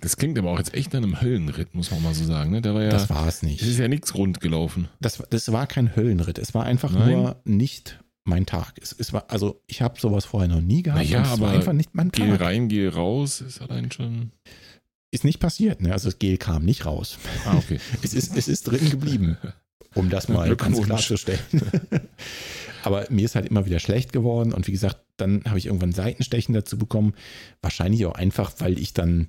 Das 0.00 0.16
klingt 0.16 0.36
aber 0.40 0.50
auch 0.50 0.58
jetzt 0.58 0.74
echt 0.74 0.92
nach 0.92 1.00
einem 1.00 1.20
Höllenritt, 1.20 1.72
muss 1.72 1.92
man 1.92 2.02
mal 2.02 2.14
so 2.14 2.24
sagen. 2.24 2.50
Ne? 2.50 2.64
War 2.64 2.82
ja, 2.82 2.90
Das 2.90 3.08
war 3.10 3.28
es 3.28 3.36
es 3.36 3.42
nicht. 3.42 3.62
ist 3.62 3.78
ja 3.78 3.86
nichts 3.86 4.12
rund 4.16 4.40
gelaufen. 4.40 4.88
Das, 5.00 5.22
das 5.30 5.52
war 5.52 5.68
kein 5.68 5.94
Höllenritt. 5.94 6.38
Es 6.38 6.52
war 6.52 6.64
einfach 6.64 6.90
Nein? 6.90 7.10
nur 7.12 7.40
nicht 7.44 8.02
mein 8.24 8.44
Tag. 8.44 8.74
Es, 8.82 8.92
es 8.98 9.12
war, 9.12 9.30
also 9.30 9.62
ich 9.68 9.80
habe 9.80 10.00
sowas 10.00 10.24
vorher 10.24 10.48
noch 10.48 10.60
nie 10.60 10.82
gehabt. 10.82 11.04
Es 11.04 11.12
war 11.12 11.26
aber 11.28 11.50
einfach 11.50 11.72
nicht 11.74 11.94
mein 11.94 12.10
Geh 12.10 12.28
Tag. 12.28 12.40
rein, 12.40 12.68
geh 12.68 12.88
raus, 12.88 13.40
ist 13.40 13.60
allein 13.62 13.92
schon. 13.92 14.32
Ist 15.12 15.22
nicht 15.24 15.38
passiert. 15.38 15.80
Ne? 15.80 15.92
Also 15.92 16.08
das 16.08 16.18
Gel 16.18 16.38
kam 16.38 16.64
nicht 16.64 16.84
raus. 16.84 17.18
Ah, 17.46 17.56
okay. 17.56 17.78
Es 18.02 18.14
ist, 18.14 18.36
es 18.36 18.48
ist 18.48 18.64
drin 18.64 18.90
geblieben. 18.90 19.36
Um 19.94 20.10
das 20.10 20.28
mal 20.28 20.54
ganz 20.56 20.80
klarzustellen. 20.82 21.40
Aber 22.84 23.06
mir 23.10 23.24
ist 23.24 23.34
halt 23.34 23.46
immer 23.46 23.66
wieder 23.66 23.78
schlecht 23.78 24.12
geworden. 24.12 24.52
Und 24.52 24.66
wie 24.66 24.72
gesagt, 24.72 24.98
dann 25.16 25.44
habe 25.44 25.58
ich 25.58 25.66
irgendwann 25.66 25.92
Seitenstechen 25.92 26.54
dazu 26.54 26.78
bekommen. 26.78 27.14
Wahrscheinlich 27.60 28.04
auch 28.06 28.14
einfach, 28.14 28.52
weil 28.58 28.78
ich 28.78 28.92
dann, 28.92 29.28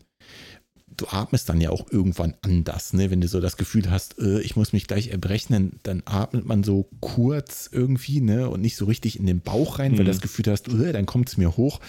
du 0.97 1.05
atmest 1.07 1.49
dann 1.49 1.61
ja 1.61 1.69
auch 1.69 1.91
irgendwann 1.91 2.33
anders. 2.41 2.93
Ne? 2.93 3.11
Wenn 3.11 3.21
du 3.21 3.27
so 3.27 3.39
das 3.41 3.57
Gefühl 3.57 3.91
hast, 3.91 4.17
äh, 4.19 4.39
ich 4.41 4.55
muss 4.55 4.73
mich 4.73 4.87
gleich 4.87 5.09
erbrechen, 5.09 5.79
dann 5.83 6.01
atmet 6.05 6.45
man 6.45 6.63
so 6.63 6.89
kurz 6.99 7.69
irgendwie 7.71 8.21
ne? 8.21 8.49
und 8.49 8.61
nicht 8.61 8.75
so 8.75 8.85
richtig 8.85 9.19
in 9.19 9.27
den 9.27 9.41
Bauch 9.41 9.77
rein, 9.79 9.91
weil 9.91 9.99
Mhm. 9.99 10.05
du 10.05 10.11
das 10.11 10.21
Gefühl 10.21 10.45
hast, 10.47 10.69
äh, 10.69 10.91
dann 10.91 11.05
kommt 11.05 11.29
es 11.29 11.37
mir 11.37 11.55
hoch. 11.57 11.79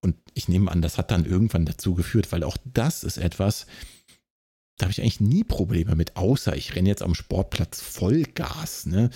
Und 0.00 0.16
ich 0.34 0.48
nehme 0.48 0.70
an, 0.70 0.82
das 0.82 0.98
hat 0.98 1.10
dann 1.10 1.24
irgendwann 1.24 1.64
dazu 1.64 1.94
geführt, 1.94 2.30
weil 2.30 2.44
auch 2.44 2.56
das 2.64 3.04
ist 3.04 3.16
etwas, 3.18 3.66
da 4.78 4.84
habe 4.84 4.92
ich 4.92 5.00
eigentlich 5.00 5.20
nie 5.20 5.44
Probleme 5.44 5.96
mit, 5.96 6.16
außer 6.16 6.56
ich 6.56 6.74
renne 6.76 6.88
jetzt 6.88 7.02
am 7.02 7.14
Sportplatz 7.14 7.80
Vollgas. 7.80 8.86
Ne? 8.86 9.10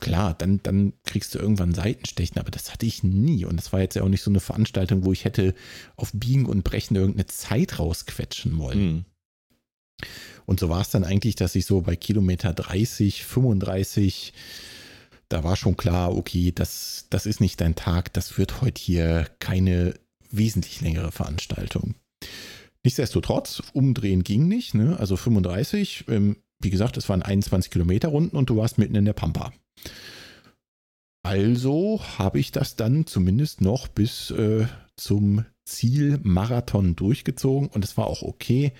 Klar, 0.00 0.34
dann, 0.34 0.60
dann 0.62 0.92
kriegst 1.04 1.34
du 1.34 1.38
irgendwann 1.38 1.72
Seitenstechen, 1.72 2.38
aber 2.38 2.50
das 2.50 2.72
hatte 2.72 2.86
ich 2.86 3.04
nie. 3.04 3.44
Und 3.44 3.56
das 3.56 3.72
war 3.72 3.80
jetzt 3.80 3.94
ja 3.94 4.02
auch 4.02 4.08
nicht 4.08 4.22
so 4.22 4.30
eine 4.30 4.40
Veranstaltung, 4.40 5.04
wo 5.04 5.12
ich 5.12 5.24
hätte 5.24 5.54
auf 5.96 6.10
Biegen 6.12 6.46
und 6.46 6.64
Brechen 6.64 6.96
irgendeine 6.96 7.26
Zeit 7.26 7.78
rausquetschen 7.78 8.58
wollen. 8.58 8.78
Hm. 8.78 9.04
Und 10.46 10.60
so 10.60 10.68
war 10.68 10.80
es 10.80 10.90
dann 10.90 11.04
eigentlich, 11.04 11.36
dass 11.36 11.54
ich 11.54 11.66
so 11.66 11.80
bei 11.80 11.96
Kilometer 11.96 12.52
30, 12.52 13.24
35, 13.24 14.32
da 15.28 15.44
war 15.44 15.56
schon 15.56 15.76
klar, 15.76 16.16
okay, 16.16 16.52
das, 16.52 17.06
das 17.10 17.26
ist 17.26 17.40
nicht 17.40 17.60
dein 17.60 17.74
Tag, 17.74 18.12
das 18.12 18.38
wird 18.38 18.62
heute 18.62 18.80
hier 18.80 19.28
keine 19.40 19.94
wesentlich 20.30 20.80
längere 20.80 21.12
Veranstaltung. 21.12 21.94
Nichtsdestotrotz, 22.84 23.62
umdrehen 23.72 24.24
ging 24.24 24.48
nicht, 24.48 24.74
ne? 24.74 24.98
also 24.98 25.16
35, 25.16 26.04
ähm, 26.08 26.36
wie 26.60 26.70
gesagt, 26.70 26.96
es 26.96 27.08
waren 27.08 27.22
21 27.22 27.70
Kilometer 27.70 28.08
Runden 28.08 28.36
und 28.36 28.50
du 28.50 28.56
warst 28.56 28.78
mitten 28.78 28.94
in 28.94 29.04
der 29.04 29.12
Pampa. 29.12 29.52
Also 31.22 32.00
habe 32.18 32.38
ich 32.38 32.52
das 32.52 32.76
dann 32.76 33.06
zumindest 33.06 33.60
noch 33.60 33.88
bis 33.88 34.30
äh, 34.30 34.66
zum 34.96 35.44
Ziel 35.64 36.18
Marathon 36.22 36.96
durchgezogen 36.96 37.68
und 37.68 37.84
es 37.84 37.96
war 37.96 38.06
auch 38.06 38.22
okay. 38.22 38.72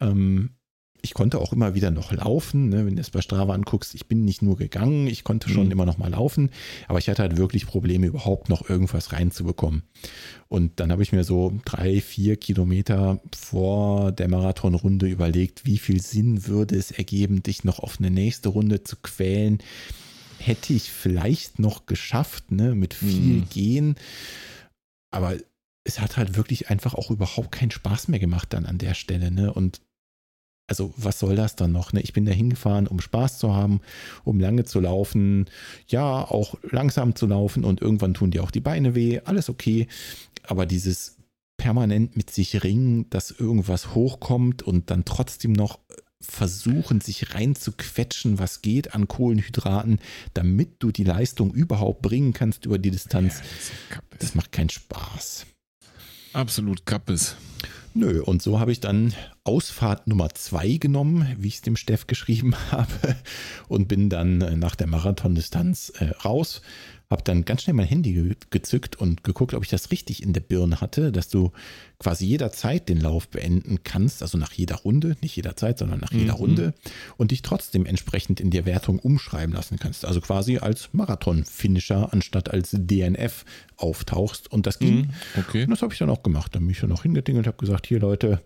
Ähm, 0.00 0.55
ich 1.02 1.14
konnte 1.14 1.38
auch 1.40 1.52
immer 1.52 1.74
wieder 1.74 1.90
noch 1.90 2.12
laufen. 2.12 2.68
Ne? 2.68 2.86
Wenn 2.86 2.96
du 2.96 3.00
es 3.00 3.10
bei 3.10 3.20
Strava 3.20 3.54
anguckst, 3.54 3.94
ich 3.94 4.06
bin 4.06 4.24
nicht 4.24 4.42
nur 4.42 4.56
gegangen, 4.56 5.06
ich 5.06 5.24
konnte 5.24 5.48
schon 5.48 5.66
Mhm. 5.66 5.72
immer 5.72 5.86
noch 5.86 5.98
mal 5.98 6.10
laufen, 6.10 6.50
aber 6.88 6.98
ich 6.98 7.08
hatte 7.08 7.22
halt 7.22 7.36
wirklich 7.36 7.66
Probleme, 7.66 8.06
überhaupt 8.06 8.48
noch 8.48 8.68
irgendwas 8.68 9.12
reinzubekommen. 9.12 9.82
Und 10.48 10.78
dann 10.80 10.90
habe 10.92 11.02
ich 11.02 11.12
mir 11.12 11.24
so 11.24 11.52
drei, 11.64 12.00
vier 12.00 12.36
Kilometer 12.36 13.20
vor 13.36 14.12
der 14.12 14.28
Marathonrunde 14.28 15.06
überlegt, 15.08 15.64
wie 15.66 15.78
viel 15.78 16.00
Sinn 16.00 16.46
würde 16.46 16.76
es 16.76 16.90
ergeben, 16.90 17.42
dich 17.42 17.64
noch 17.64 17.78
auf 17.80 17.98
eine 17.98 18.10
nächste 18.10 18.48
Runde 18.48 18.82
zu 18.82 18.96
quälen. 18.96 19.58
Hätte 20.38 20.72
ich 20.74 20.90
vielleicht 20.90 21.58
noch 21.58 21.86
geschafft, 21.86 22.50
ne, 22.52 22.74
mit 22.74 22.94
viel 22.94 23.36
Mhm. 23.40 23.48
Gehen. 23.48 23.94
Aber 25.10 25.36
es 25.84 26.00
hat 26.00 26.16
halt 26.16 26.36
wirklich 26.36 26.68
einfach 26.68 26.94
auch 26.94 27.10
überhaupt 27.10 27.52
keinen 27.52 27.70
Spaß 27.70 28.08
mehr 28.08 28.18
gemacht 28.18 28.52
dann 28.52 28.66
an 28.66 28.78
der 28.78 28.94
Stelle, 28.94 29.30
ne? 29.30 29.52
Und 29.52 29.80
also 30.66 30.92
was 30.96 31.18
soll 31.18 31.36
das 31.36 31.56
dann 31.56 31.72
noch? 31.72 31.92
Ne? 31.92 32.00
Ich 32.00 32.12
bin 32.12 32.24
da 32.24 32.32
hingefahren, 32.32 32.86
um 32.86 33.00
Spaß 33.00 33.38
zu 33.38 33.54
haben, 33.54 33.80
um 34.24 34.40
lange 34.40 34.64
zu 34.64 34.80
laufen, 34.80 35.46
ja, 35.86 36.22
auch 36.22 36.56
langsam 36.62 37.14
zu 37.14 37.26
laufen 37.26 37.64
und 37.64 37.80
irgendwann 37.80 38.14
tun 38.14 38.30
dir 38.30 38.42
auch 38.42 38.50
die 38.50 38.60
Beine 38.60 38.94
weh, 38.94 39.20
alles 39.24 39.48
okay. 39.48 39.86
Aber 40.42 40.66
dieses 40.66 41.16
permanent 41.56 42.16
mit 42.16 42.30
sich 42.30 42.62
ringen, 42.62 43.08
dass 43.10 43.30
irgendwas 43.30 43.94
hochkommt 43.94 44.62
und 44.62 44.90
dann 44.90 45.04
trotzdem 45.04 45.52
noch 45.52 45.78
versuchen, 46.20 47.00
sich 47.00 47.34
reinzuquetschen, 47.34 48.38
was 48.38 48.62
geht 48.62 48.94
an 48.94 49.06
Kohlenhydraten, 49.06 50.00
damit 50.34 50.82
du 50.82 50.90
die 50.90 51.04
Leistung 51.04 51.52
überhaupt 51.52 52.02
bringen 52.02 52.32
kannst 52.32 52.66
über 52.66 52.78
die 52.78 52.90
Distanz, 52.90 53.40
Ja, 53.90 54.00
das 54.10 54.18
das 54.18 54.34
macht 54.34 54.52
keinen 54.52 54.70
Spaß. 54.70 55.46
Absolut 56.32 56.84
Kappes. 56.84 57.36
Nö, 57.98 58.20
und 58.22 58.42
so 58.42 58.60
habe 58.60 58.72
ich 58.72 58.80
dann 58.80 59.14
Ausfahrt 59.44 60.06
Nummer 60.06 60.28
zwei 60.34 60.76
genommen, 60.76 61.34
wie 61.38 61.48
ich 61.48 61.54
es 61.54 61.62
dem 61.62 61.76
Steff 61.76 62.06
geschrieben 62.06 62.54
habe, 62.70 63.16
und 63.68 63.88
bin 63.88 64.10
dann 64.10 64.42
äh, 64.42 64.54
nach 64.54 64.76
der 64.76 64.86
Marathondistanz 64.86 65.94
äh, 65.98 66.10
raus. 66.22 66.60
Habe 67.08 67.22
dann 67.22 67.44
ganz 67.44 67.62
schnell 67.62 67.74
mein 67.74 67.86
Handy 67.86 68.12
ge 68.14 68.34
gezückt 68.50 68.96
und 68.96 69.22
geguckt, 69.22 69.54
ob 69.54 69.62
ich 69.62 69.70
das 69.70 69.92
richtig 69.92 70.22
in 70.22 70.32
der 70.32 70.40
Birne 70.40 70.80
hatte, 70.80 71.12
dass 71.12 71.28
du 71.28 71.52
quasi 72.00 72.26
jederzeit 72.26 72.88
den 72.88 73.00
Lauf 73.00 73.28
beenden 73.28 73.78
kannst, 73.84 74.22
also 74.22 74.36
nach 74.38 74.52
jeder 74.52 74.76
Runde, 74.76 75.16
nicht 75.22 75.36
jederzeit, 75.36 75.78
sondern 75.78 76.00
nach 76.00 76.10
jeder 76.12 76.34
Mhm. 76.34 76.38
Runde 76.40 76.74
und 77.16 77.30
dich 77.30 77.42
trotzdem 77.42 77.86
entsprechend 77.86 78.40
in 78.40 78.50
der 78.50 78.66
Wertung 78.66 78.98
umschreiben 78.98 79.54
lassen 79.54 79.78
kannst. 79.78 80.04
Also 80.04 80.20
quasi 80.20 80.58
als 80.58 80.90
Marathon-Finisher 80.92 82.12
anstatt 82.12 82.50
als 82.50 82.70
DNF 82.72 83.44
auftauchst. 83.76 84.50
Und 84.50 84.66
das 84.66 84.78
ging. 84.78 85.04
Hm, 85.04 85.10
Okay. 85.48 85.64
Und 85.64 85.70
das 85.70 85.82
habe 85.82 85.92
ich 85.92 85.98
dann 85.98 86.10
auch 86.10 86.22
gemacht. 86.22 86.54
Dann 86.54 86.62
bin 86.62 86.70
ich 86.70 86.80
dann 86.80 86.90
noch 86.90 87.02
hingedingelt, 87.02 87.46
habe 87.46 87.56
gesagt, 87.56 87.86
hier 87.86 88.00
Leute, 88.00 88.42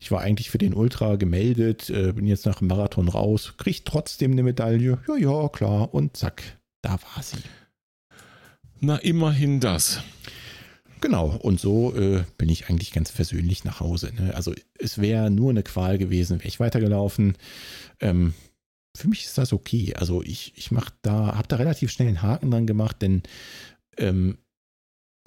ich 0.00 0.10
war 0.10 0.20
eigentlich 0.20 0.50
für 0.50 0.58
den 0.58 0.74
Ultra 0.74 1.16
gemeldet, 1.16 1.90
äh, 1.90 2.12
bin 2.12 2.26
jetzt 2.26 2.46
nach 2.46 2.58
dem 2.58 2.68
Marathon 2.68 3.08
raus, 3.08 3.54
kriege 3.56 3.80
trotzdem 3.84 4.32
eine 4.32 4.42
Medaille. 4.42 4.98
Ja, 5.08 5.16
ja, 5.16 5.48
klar. 5.48 5.92
Und 5.92 6.16
zack, 6.16 6.42
da 6.82 6.92
war 6.92 7.22
sie. 7.22 7.38
Na, 8.84 8.96
immerhin 8.96 9.60
das. 9.60 10.00
Genau, 11.00 11.36
und 11.36 11.60
so 11.60 11.94
äh, 11.94 12.24
bin 12.38 12.48
ich 12.48 12.68
eigentlich 12.68 12.92
ganz 12.92 13.10
versöhnlich 13.10 13.64
nach 13.64 13.80
Hause. 13.80 14.12
Ne? 14.18 14.34
Also 14.34 14.54
es 14.78 14.98
wäre 15.00 15.30
nur 15.30 15.50
eine 15.50 15.62
Qual 15.62 15.98
gewesen, 15.98 16.38
wäre 16.38 16.48
ich 16.48 16.60
weitergelaufen. 16.60 17.36
Ähm, 18.00 18.34
für 18.96 19.08
mich 19.08 19.24
ist 19.24 19.36
das 19.38 19.52
okay. 19.52 19.94
Also 19.96 20.22
ich, 20.22 20.52
ich 20.56 20.70
mach 20.70 20.90
da, 21.02 21.36
habe 21.36 21.48
da 21.48 21.56
relativ 21.56 21.90
schnell 21.90 22.08
einen 22.08 22.22
Haken 22.22 22.50
dran 22.50 22.66
gemacht, 22.66 23.02
denn 23.02 23.22
ähm, 23.98 24.38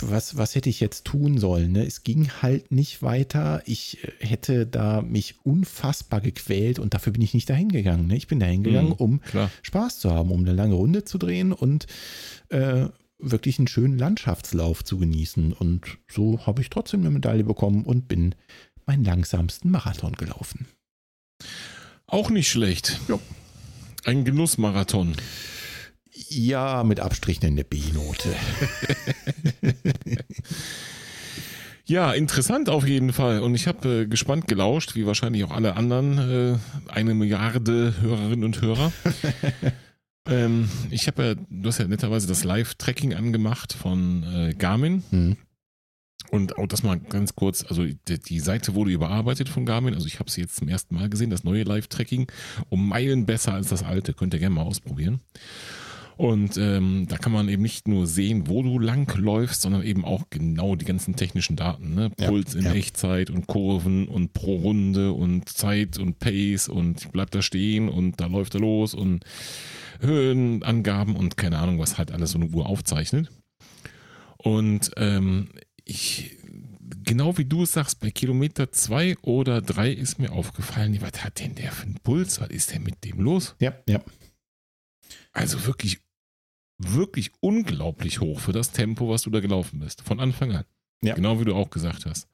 was, 0.02 0.38
was 0.38 0.54
hätte 0.56 0.70
ich 0.70 0.80
jetzt 0.80 1.06
tun 1.06 1.38
sollen? 1.40 1.72
Ne? 1.72 1.86
Es 1.86 2.04
ging 2.04 2.30
halt 2.42 2.72
nicht 2.72 3.02
weiter. 3.02 3.62
Ich 3.66 4.04
äh, 4.04 4.12
hätte 4.20 4.66
da 4.68 5.02
mich 5.02 5.36
unfassbar 5.44 6.22
gequält 6.22 6.80
und 6.80 6.94
dafür 6.94 7.14
bin 7.14 7.22
ich 7.22 7.34
nicht 7.34 7.50
dahin 7.50 7.70
gegangen. 7.70 8.08
Ne? 8.08 8.16
Ich 8.18 8.28
bin 8.28 8.40
dahin 8.40 8.64
gegangen, 8.64 8.90
Mhm, 8.90 8.94
um 8.94 9.22
Klar. 9.22 9.50
Spaß 9.64 10.00
zu 10.00 10.12
haben, 10.12 10.32
um 10.32 10.42
eine 10.42 10.54
lange 10.54 10.76
Runde 10.76 11.04
zu 11.04 11.18
drehen 11.18 11.52
und 11.52 11.88
äh, 12.50 12.88
wirklich 13.20 13.58
einen 13.58 13.68
schönen 13.68 13.98
Landschaftslauf 13.98 14.84
zu 14.84 14.98
genießen. 14.98 15.54
Und 15.54 15.98
so 16.08 16.46
habe 16.46 16.62
ich 16.62 16.70
trotzdem 16.70 17.02
eine 17.02 17.10
Medaille 17.10 17.44
bekommen 17.44 17.86
und 17.86 18.08
bin 18.08 18.36
meinen 18.86 19.04
langsamsten 19.04 19.72
Marathon 19.72 20.14
gelaufen. 20.14 20.68
Auch 22.06 22.30
nicht 22.30 22.50
schlecht. 22.50 23.00
Ja. 23.08 23.20
Ein 24.06 24.24
Genussmarathon. 24.24 25.16
Ja, 26.30 26.84
mit 26.84 27.00
Abstrichen 27.00 27.46
in 27.46 27.56
der 27.58 27.64
B-Note. 27.64 28.34
Ja, 31.90 32.12
interessant 32.12 32.68
auf 32.68 32.86
jeden 32.86 33.14
Fall. 33.14 33.40
Und 33.40 33.56
ich 33.56 33.66
habe 33.66 34.02
äh, 34.02 34.08
gespannt 34.08 34.50
gelauscht, 34.50 34.96
wie 34.96 35.06
wahrscheinlich 35.06 35.46
auch 35.46 35.52
alle 35.52 35.78
anderen, 35.78 36.18
äh, 36.18 36.58
eine 36.92 37.14
Milliarde 37.14 37.94
Hörerinnen 38.02 38.44
und 38.44 38.62
Hörer. 38.62 38.92
Ähm, 40.30 40.70
ich 40.90 41.08
habe 41.08 41.24
ja, 41.24 41.36
du 41.36 41.68
hast 41.68 41.80
ja 41.80 41.88
netterweise 41.88 42.28
das 42.28 42.44
Live-Tracking 42.44 43.14
angemacht 43.14 43.74
von 43.74 44.24
äh, 44.24 44.54
Garmin. 44.54 45.04
Hm. 45.10 45.38
Und 46.30 46.58
auch 46.58 46.68
das 46.68 46.84
mal 46.84 47.00
ganz 47.00 47.36
kurz, 47.36 47.64
also 47.64 47.86
die, 47.86 48.20
die 48.20 48.40
Seite 48.40 48.76
wurde 48.76 48.92
überarbeitet 48.92 49.48
von 49.48 49.66
Garmin, 49.66 49.94
also 49.94 50.08
ich 50.08 50.20
habe 50.20 50.30
sie 50.30 50.42
jetzt 50.42 50.58
zum 50.58 50.68
ersten 50.68 50.96
Mal 50.96 51.10
gesehen, 51.10 51.30
das 51.30 51.46
neue 51.46 51.64
Live-Tracking, 51.64 52.30
um 52.70 52.90
Meilen 52.90 53.26
besser 53.26 53.54
als 53.54 53.70
das 53.70 53.84
alte, 53.84 54.14
könnt 54.14 54.34
ihr 54.34 54.40
gerne 54.40 54.56
mal 54.56 54.64
ausprobieren. 54.64 55.22
Und 56.18 56.58
ähm, 56.58 57.06
da 57.08 57.18
kann 57.18 57.32
man 57.32 57.48
eben 57.48 57.62
nicht 57.62 57.88
nur 57.88 58.08
sehen, 58.08 58.48
wo 58.48 58.64
du 58.64 58.80
lang 58.80 59.16
läufst, 59.18 59.62
sondern 59.62 59.84
eben 59.84 60.04
auch 60.04 60.24
genau 60.32 60.76
die 60.76 60.86
ganzen 60.86 61.16
technischen 61.16 61.56
Daten. 61.56 61.94
Ne? 61.94 62.12
Ja, 62.20 62.28
Puls 62.28 62.56
in 62.56 62.66
ja. 62.66 62.74
Echtzeit 62.74 63.30
und 63.30 63.46
Kurven 63.46 64.08
und 64.08 64.34
pro 64.34 64.56
Runde 64.56 65.14
und 65.14 65.48
Zeit 65.48 66.00
und 66.00 66.18
Pace 66.18 66.70
und 66.70 67.12
bleibt 67.12 67.36
da 67.36 67.44
stehen 67.44 67.88
und 67.88 68.20
da 68.20 68.26
läuft 68.26 68.56
er 68.56 68.62
los 68.62 68.96
und 68.96 69.26
Höhenangaben 70.00 71.16
und 71.16 71.38
keine 71.38 71.60
Ahnung, 71.60 71.80
was 71.80 71.98
halt 71.98 72.12
alles 72.12 72.32
so 72.32 72.40
eine 72.40 72.50
Uhr 72.50 72.68
aufzeichnet. 72.68 73.30
Und 74.38 74.92
ähm, 74.98 75.50
ich, 75.84 76.38
genau 77.04 77.38
wie 77.38 77.46
du 77.46 77.64
es 77.64 77.74
sagst, 77.74 78.00
bei 78.00 78.12
Kilometer 78.12 78.72
zwei 78.72 79.18
oder 79.22 79.62
drei 79.62 79.92
ist 79.92 80.20
mir 80.20 80.32
aufgefallen, 80.32 80.98
was 81.02 81.24
hat 81.24 81.40
denn 81.40 81.56
der 81.56 81.72
für 81.72 81.86
einen 81.86 82.00
Puls? 82.04 82.40
Was 82.40 82.50
ist 82.50 82.74
denn 82.74 82.84
mit 82.84 83.04
dem 83.04 83.20
los? 83.20 83.56
Ja, 83.60 83.74
ja. 83.88 84.02
Also 85.34 85.66
wirklich, 85.66 86.00
wirklich 86.78 87.32
unglaublich 87.40 88.22
hoch 88.22 88.40
für 88.40 88.54
das 88.54 88.72
Tempo, 88.72 89.10
was 89.10 89.24
du 89.24 89.30
da 89.30 89.40
gelaufen 89.40 89.80
bist. 89.80 90.02
Von 90.02 90.20
Anfang 90.20 90.52
an. 90.52 90.66
Ja. 91.04 91.16
Genau 91.16 91.40
wie 91.40 91.46
du 91.46 91.56
auch 91.56 91.70
gesagt 91.70 92.06
hast. 92.06 92.28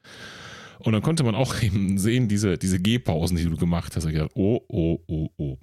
Und 0.79 0.93
dann 0.93 1.01
konnte 1.01 1.23
man 1.23 1.35
auch 1.35 1.61
eben 1.61 1.97
sehen, 1.97 2.27
diese, 2.27 2.57
diese 2.57 2.79
Gehpausen, 2.79 3.37
die 3.37 3.45
du 3.45 3.57
gemacht 3.57 3.95
hast. 3.95 4.05
Ich 4.05 4.13
gedacht, 4.13 4.31
oh, 4.35 4.61
oh, 4.67 4.99
oh, 5.07 5.29
oh. 5.37 5.57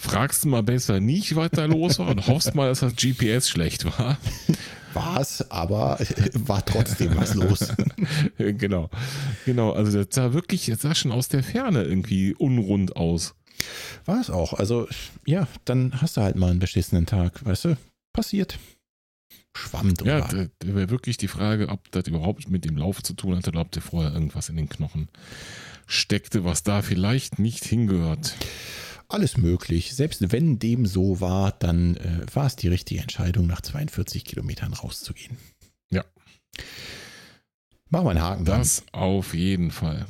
Fragst 0.00 0.44
du 0.44 0.48
mal 0.48 0.62
besser 0.62 0.98
nicht, 0.98 1.36
was 1.36 1.50
da 1.50 1.66
los 1.66 1.98
war 1.98 2.08
und 2.08 2.26
hoffst 2.26 2.54
mal, 2.54 2.68
dass 2.70 2.80
das 2.80 2.96
GPS 2.96 3.50
schlecht 3.50 3.84
war. 3.84 4.16
War 4.94 5.20
es, 5.20 5.50
aber 5.50 5.98
war 6.32 6.64
trotzdem 6.64 7.14
was 7.16 7.34
los. 7.34 7.68
genau. 8.38 8.88
Genau. 9.44 9.72
Also 9.72 10.02
das 10.02 10.14
sah 10.14 10.32
wirklich, 10.32 10.66
das 10.66 10.80
sah 10.80 10.94
schon 10.94 11.12
aus 11.12 11.28
der 11.28 11.42
Ferne 11.42 11.82
irgendwie 11.82 12.34
unrund 12.34 12.96
aus. 12.96 13.34
War 14.06 14.18
es 14.20 14.30
auch. 14.30 14.54
Also, 14.54 14.88
ja, 15.26 15.46
dann 15.66 16.00
hast 16.00 16.16
du 16.16 16.22
halt 16.22 16.34
mal 16.34 16.50
einen 16.50 16.60
beschissenen 16.60 17.04
Tag, 17.04 17.44
weißt 17.44 17.66
du? 17.66 17.76
Passiert. 18.14 18.58
Schwamm 19.54 19.92
drüber. 19.92 20.10
Ja, 20.10 20.28
da, 20.28 20.46
wäre 20.64 20.88
wirklich 20.88 21.18
die 21.18 21.28
Frage, 21.28 21.68
ob 21.68 21.92
das 21.92 22.06
überhaupt 22.06 22.48
mit 22.48 22.64
dem 22.64 22.78
Lauf 22.78 23.02
zu 23.02 23.12
tun 23.12 23.36
hatte 23.36 23.50
oder 23.50 23.60
ob 23.60 23.70
der 23.70 23.82
vorher 23.82 24.14
irgendwas 24.14 24.48
in 24.48 24.56
den 24.56 24.70
Knochen 24.70 25.08
steckte, 25.86 26.44
was 26.44 26.62
da 26.62 26.80
vielleicht 26.80 27.38
nicht 27.38 27.64
hingehört. 27.66 28.34
Alles 29.10 29.36
möglich. 29.36 29.94
Selbst 29.94 30.32
wenn 30.32 30.60
dem 30.60 30.86
so 30.86 31.20
war, 31.20 31.50
dann 31.50 31.96
äh, 31.96 32.24
war 32.32 32.46
es 32.46 32.54
die 32.54 32.68
richtige 32.68 33.00
Entscheidung, 33.00 33.48
nach 33.48 33.60
42 33.60 34.24
Kilometern 34.24 34.72
rauszugehen. 34.72 35.36
Ja. 35.90 36.04
Machen 37.88 38.06
wir 38.06 38.10
einen 38.10 38.22
Haken 38.22 38.44
dran. 38.44 38.60
Das 38.60 38.84
auf 38.92 39.34
jeden 39.34 39.72
Fall. 39.72 40.06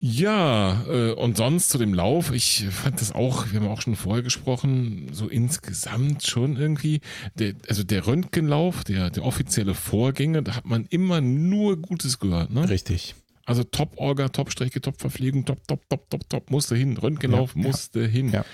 Ja, 0.00 0.84
äh, 0.86 1.12
und 1.12 1.36
sonst 1.36 1.68
zu 1.68 1.78
dem 1.78 1.92
Lauf, 1.92 2.32
ich 2.32 2.66
fand 2.70 3.00
das 3.00 3.12
auch, 3.12 3.52
wir 3.52 3.60
haben 3.60 3.68
auch 3.68 3.82
schon 3.82 3.96
vorher 3.96 4.22
gesprochen, 4.22 5.08
so 5.12 5.28
insgesamt 5.28 6.26
schon 6.26 6.56
irgendwie, 6.56 7.00
der, 7.34 7.54
also 7.68 7.84
der 7.84 8.06
Röntgenlauf, 8.06 8.84
der, 8.84 9.10
der 9.10 9.24
offizielle 9.24 9.74
Vorgänger, 9.74 10.40
da 10.40 10.56
hat 10.56 10.64
man 10.64 10.86
immer 10.86 11.20
nur 11.20 11.76
Gutes 11.76 12.18
gehört. 12.18 12.50
Ne? 12.50 12.68
Richtig. 12.68 13.14
Also 13.46 13.62
Top-Orga, 13.64 14.28
Top-Strecke, 14.30 14.80
Top-Verpflegung, 14.80 15.44
top, 15.44 15.66
top, 15.68 15.80
top, 15.88 16.08
top, 16.10 16.28
top, 16.28 16.50
musste 16.50 16.76
hin, 16.76 16.96
Röntgenlauf 16.96 17.54
Ja, 17.54 17.60
ja. 17.62 17.68
musste 17.68 18.06
hin. 18.06 18.30
Ja. 18.32 18.44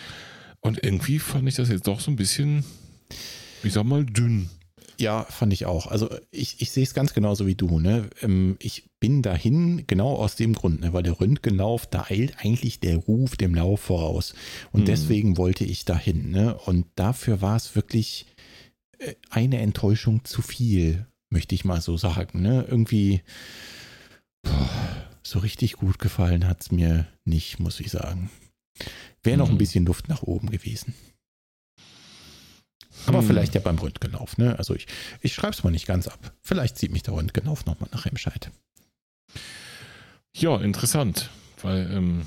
Und 0.61 0.82
irgendwie 0.82 1.18
fand 1.18 1.49
ich 1.49 1.55
das 1.55 1.68
jetzt 1.68 1.86
doch 1.86 2.01
so 2.01 2.11
ein 2.11 2.16
bisschen, 2.16 2.64
ich 3.62 3.72
sag 3.72 3.84
mal, 3.84 4.05
dünn. 4.05 4.51
Ja, 4.99 5.24
fand 5.24 5.55
ich 5.55 5.64
auch. 5.64 5.86
Also 5.86 6.11
ich, 6.30 6.61
ich 6.61 6.72
sehe 6.72 6.82
es 6.82 6.93
ganz 6.93 7.14
genauso 7.14 7.47
wie 7.47 7.55
du. 7.55 7.78
Ne? 7.80 8.11
Ähm, 8.20 8.57
Ich 8.61 8.91
bin 9.01 9.22
dahin 9.22 9.84
genau 9.86 10.14
aus 10.16 10.36
dem 10.36 10.53
Grund, 10.53 10.80
ne? 10.82 10.93
weil 10.93 11.03
der 11.03 11.18
Röntgenlauf, 11.18 11.86
da 11.86 12.05
eilt 12.11 12.34
eigentlich 12.45 12.80
der 12.80 12.97
Ruf 12.99 13.36
dem 13.38 13.55
Lauf 13.55 13.80
voraus. 13.80 14.34
Und 14.72 14.82
Mhm. 14.82 14.84
deswegen 14.86 15.36
wollte 15.38 15.64
ich 15.64 15.86
dahin. 15.86 16.30
Ne? 16.30 16.55
Und 16.66 16.84
dafür 16.97 17.41
war 17.41 17.57
es 17.57 17.74
wirklich 17.74 18.26
äh, 18.99 19.14
eine 19.30 19.59
Enttäuschung 19.61 20.24
zu 20.26 20.43
viel, 20.43 21.07
möchte 21.30 21.55
ich 21.55 21.64
mal 21.64 21.80
so 21.80 21.97
sagen. 21.97 22.43
Ne? 22.43 22.66
Irgendwie 22.68 23.22
so 25.22 25.38
richtig 25.38 25.74
gut 25.74 25.99
gefallen 25.99 26.47
hat 26.47 26.61
es 26.62 26.70
mir 26.72 27.07
nicht, 27.24 27.59
muss 27.61 27.78
ich 27.80 27.91
sagen. 27.91 28.30
Wäre 29.22 29.36
noch 29.38 29.49
ein 29.49 29.55
Mhm. 29.55 29.59
bisschen 29.59 29.84
Luft 29.86 30.09
nach 30.09 30.22
oben 30.22 30.51
gewesen. 30.51 30.95
Aber 33.07 33.20
Hm. 33.20 33.26
vielleicht 33.26 33.55
ja 33.55 33.61
beim 33.61 33.78
Röntgenlauf, 33.78 34.38
ne? 34.38 34.59
Also 34.59 34.74
ich, 34.74 34.86
ich 35.20 35.32
schreibe 35.34 35.55
es 35.55 35.62
mal 35.64 35.70
nicht 35.70 35.86
ganz 35.86 36.07
ab. 36.09 36.34
Vielleicht 36.43 36.76
zieht 36.78 36.93
mich 36.93 37.03
der 37.03 37.14
Röntgenlauf 37.14 37.64
nochmal 37.66 37.88
nach 37.93 38.05
Remscheid. 38.07 38.51
Ja, 40.34 40.61
interessant, 40.61 41.30
weil 41.62 41.91
ähm, 41.93 42.26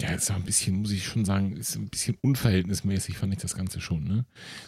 ja, 0.00 0.10
ist 0.10 0.28
ja 0.28 0.36
ein 0.36 0.44
bisschen, 0.44 0.76
muss 0.76 0.92
ich 0.92 1.04
schon 1.04 1.24
sagen, 1.24 1.56
ist 1.56 1.76
ein 1.76 1.88
bisschen 1.88 2.16
unverhältnismäßig, 2.22 3.16
fand 3.18 3.32
ich 3.34 3.40
das 3.40 3.54
Ganze 3.54 3.80
schon. 3.80 4.04
Ne? 4.04 4.24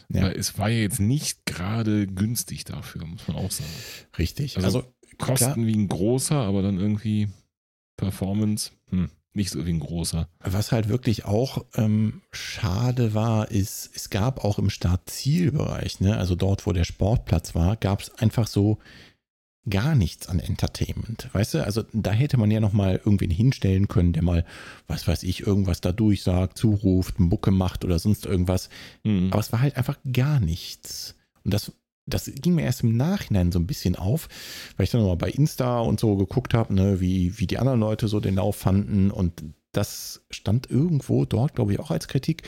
Ja. 0.08 0.22
Weil 0.22 0.32
es 0.36 0.58
war 0.58 0.68
ja 0.68 0.80
jetzt 0.80 1.00
nicht 1.00 1.46
gerade 1.46 2.06
günstig 2.06 2.64
dafür, 2.64 3.06
muss 3.06 3.26
man 3.28 3.36
auch 3.36 3.50
sagen. 3.50 3.70
Richtig. 4.18 4.56
Also, 4.56 4.66
Also, 4.80 4.94
Kosten 5.20 5.66
wie 5.66 5.76
ein 5.76 5.88
großer, 5.88 6.36
aber 6.36 6.62
dann 6.62 6.78
irgendwie 6.78 7.28
Performance, 7.96 8.70
hm, 8.88 9.10
nicht 9.32 9.50
so 9.50 9.64
wie 9.64 9.72
ein 9.72 9.80
großer. 9.80 10.28
was 10.40 10.72
halt 10.72 10.88
wirklich 10.88 11.24
auch 11.24 11.64
ähm, 11.74 12.22
schade 12.32 13.14
war, 13.14 13.50
ist, 13.50 13.90
es 13.94 14.10
gab 14.10 14.44
auch 14.44 14.58
im 14.58 14.70
Start-Ziel-Bereich, 14.70 16.00
ne? 16.00 16.16
also 16.16 16.34
dort, 16.34 16.66
wo 16.66 16.72
der 16.72 16.84
Sportplatz 16.84 17.54
war, 17.54 17.76
gab 17.76 18.00
es 18.00 18.14
einfach 18.16 18.46
so 18.46 18.78
gar 19.68 19.94
nichts 19.94 20.28
an 20.28 20.40
Entertainment. 20.40 21.28
Weißt 21.32 21.54
du, 21.54 21.64
also 21.64 21.84
da 21.92 22.10
hätte 22.12 22.38
man 22.38 22.50
ja 22.50 22.60
nochmal 22.60 23.00
irgendwen 23.04 23.30
hinstellen 23.30 23.88
können, 23.88 24.12
der 24.12 24.22
mal, 24.22 24.44
was 24.86 25.06
weiß 25.06 25.22
ich, 25.22 25.46
irgendwas 25.46 25.80
da 25.80 25.92
durchsagt, 25.92 26.56
zuruft, 26.56 27.18
eine 27.18 27.28
Mucke 27.28 27.50
macht 27.50 27.84
oder 27.84 27.98
sonst 27.98 28.26
irgendwas. 28.26 28.70
Hm. 29.04 29.28
Aber 29.30 29.40
es 29.40 29.52
war 29.52 29.60
halt 29.60 29.76
einfach 29.76 29.98
gar 30.10 30.40
nichts. 30.40 31.14
Und 31.44 31.52
das, 31.52 31.72
das 32.06 32.30
ging 32.34 32.54
mir 32.54 32.62
erst 32.62 32.82
im 32.82 32.96
Nachhinein 32.96 33.52
so 33.52 33.58
ein 33.58 33.66
bisschen 33.66 33.94
auf, 33.96 34.28
weil 34.76 34.84
ich 34.84 34.90
dann 34.90 35.00
nochmal 35.00 35.16
bei 35.16 35.30
Insta 35.30 35.80
und 35.80 36.00
so 36.00 36.16
geguckt 36.16 36.54
habe, 36.54 36.74
ne, 36.74 37.00
wie, 37.00 37.38
wie 37.38 37.46
die 37.46 37.58
anderen 37.58 37.80
Leute 37.80 38.08
so 38.08 38.20
den 38.20 38.34
Lauf 38.36 38.56
fanden. 38.56 39.10
Und 39.10 39.44
das 39.72 40.24
stand 40.30 40.68
irgendwo 40.70 41.24
dort, 41.24 41.54
glaube 41.54 41.72
ich, 41.72 41.78
auch 41.80 41.90
als 41.90 42.08
Kritik. 42.08 42.42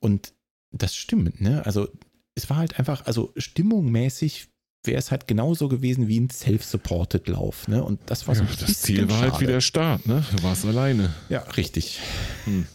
Und 0.00 0.34
das 0.72 0.94
stimmt, 0.94 1.40
ne? 1.40 1.64
Also 1.64 1.88
es 2.34 2.50
war 2.50 2.56
halt 2.58 2.78
einfach, 2.78 3.06
also 3.06 3.32
stimmungmäßig 3.36 4.48
wäre 4.84 4.98
es 4.98 5.10
halt 5.10 5.28
genauso 5.28 5.68
gewesen 5.68 6.08
wie 6.08 6.18
ein 6.18 6.28
Self-Supported 6.30 7.28
Lauf, 7.28 7.68
ne? 7.68 7.84
Und 7.84 8.00
das 8.06 8.26
war 8.26 8.34
so 8.34 8.42
Ja, 8.42 8.48
ein 8.48 8.56
das 8.58 8.66
bisschen 8.66 8.96
Ziel 8.96 9.08
war 9.10 9.20
halt 9.20 9.32
schade. 9.34 9.46
wieder 9.46 9.60
Start, 9.60 10.06
ne? 10.06 10.24
Du 10.36 10.42
warst 10.42 10.64
alleine. 10.66 11.14
Ja, 11.28 11.40
richtig. 11.40 12.00
Hm. 12.44 12.66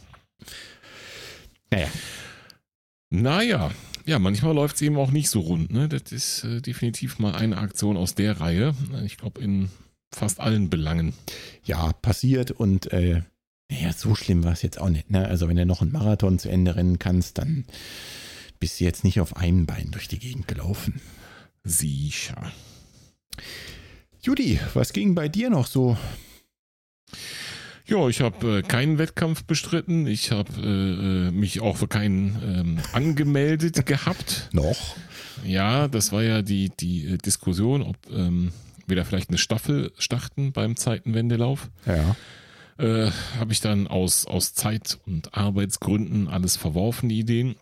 Naja, 1.70 1.90
Naja, 3.10 3.72
ja, 4.08 4.20
manchmal 4.20 4.56
läuft 4.56 4.78
es 4.78 4.82
eben 4.82 4.98
auch 4.98 5.12
nicht 5.12 5.30
so 5.30 5.42
rund. 5.42 5.72
Ne? 5.72 5.90
Das 5.90 6.12
ist 6.12 6.44
äh, 6.46 6.62
definitiv 6.62 7.20
mal 7.20 7.36
eine 7.36 7.58
Aktion 7.58 7.98
aus 7.98 8.16
der 8.16 8.40
Reihe. 8.40 8.74
Ich 9.06 9.18
glaube, 9.18 9.42
in 9.42 9.70
fast 10.16 10.40
allen 10.40 10.70
Belangen. 10.70 11.14
ja, 11.64 11.92
passiert 11.92 12.52
und 12.52 12.92
äh, 12.94 13.22
naja, 13.70 13.92
so 13.92 14.16
schlimm 14.16 14.46
war 14.46 14.54
es 14.54 14.62
jetzt 14.62 14.80
auch 14.80 14.90
nicht. 14.90 15.12
Ne? 15.12 15.28
Also 15.28 15.50
wenn 15.50 15.58
du 15.58 15.66
noch 15.66 15.82
einen 15.82 15.92
Marathon 15.92 16.40
zu 16.40 16.50
Ende 16.50 16.78
rennen 16.78 17.00
kannst, 17.00 17.38
dann 17.38 17.66
bist 18.60 18.80
du 18.80 18.86
jetzt 18.86 19.04
nicht 19.04 19.20
auf 19.20 19.36
einem 19.36 19.66
Bein 19.66 19.92
durch 19.92 20.08
die 20.08 20.20
Gegend 20.20 20.48
gelaufen. 20.48 21.02
Sicher. 21.66 22.54
Judy, 24.22 24.60
was 24.74 24.94
ging 24.94 25.16
bei 25.16 25.28
dir 25.28 25.50
noch 25.50 25.68
so? 25.68 25.98
Ja, 27.88 28.10
ich 28.10 28.20
habe 28.20 28.58
äh, 28.58 28.62
keinen 28.64 28.98
Wettkampf 28.98 29.46
bestritten. 29.46 30.08
Ich 30.08 30.32
habe 30.32 30.52
äh, 30.62 31.28
äh, 31.28 31.32
mich 31.32 31.62
auch 31.62 31.78
für 31.78 31.88
keinen 31.88 32.38
ähm, 32.44 32.80
angemeldet 32.92 33.86
gehabt. 33.86 34.50
Noch? 34.52 34.98
Ja, 35.46 35.88
das 35.88 36.12
war 36.12 36.22
ja 36.22 36.42
die, 36.42 36.70
die 36.70 37.06
äh, 37.06 37.18
Diskussion, 37.18 37.82
ob 37.82 37.96
ähm, 38.12 38.52
wir 38.88 38.98
da 38.98 39.06
vielleicht 39.06 39.30
eine 39.30 39.38
Staffel 39.38 39.94
starten 39.98 40.52
beim 40.52 40.76
Zeitenwendelauf. 40.76 41.70
Ja. 41.86 42.16
Äh, 42.78 43.10
habe 43.40 43.54
ich 43.54 43.62
dann 43.62 43.88
aus, 43.88 44.26
aus 44.26 44.54
Zeit- 44.54 45.00
und 45.06 45.34
Arbeitsgründen 45.34 46.28
alles 46.28 46.58
verworfen, 46.58 47.08
die 47.08 47.20
Ideen. 47.20 47.56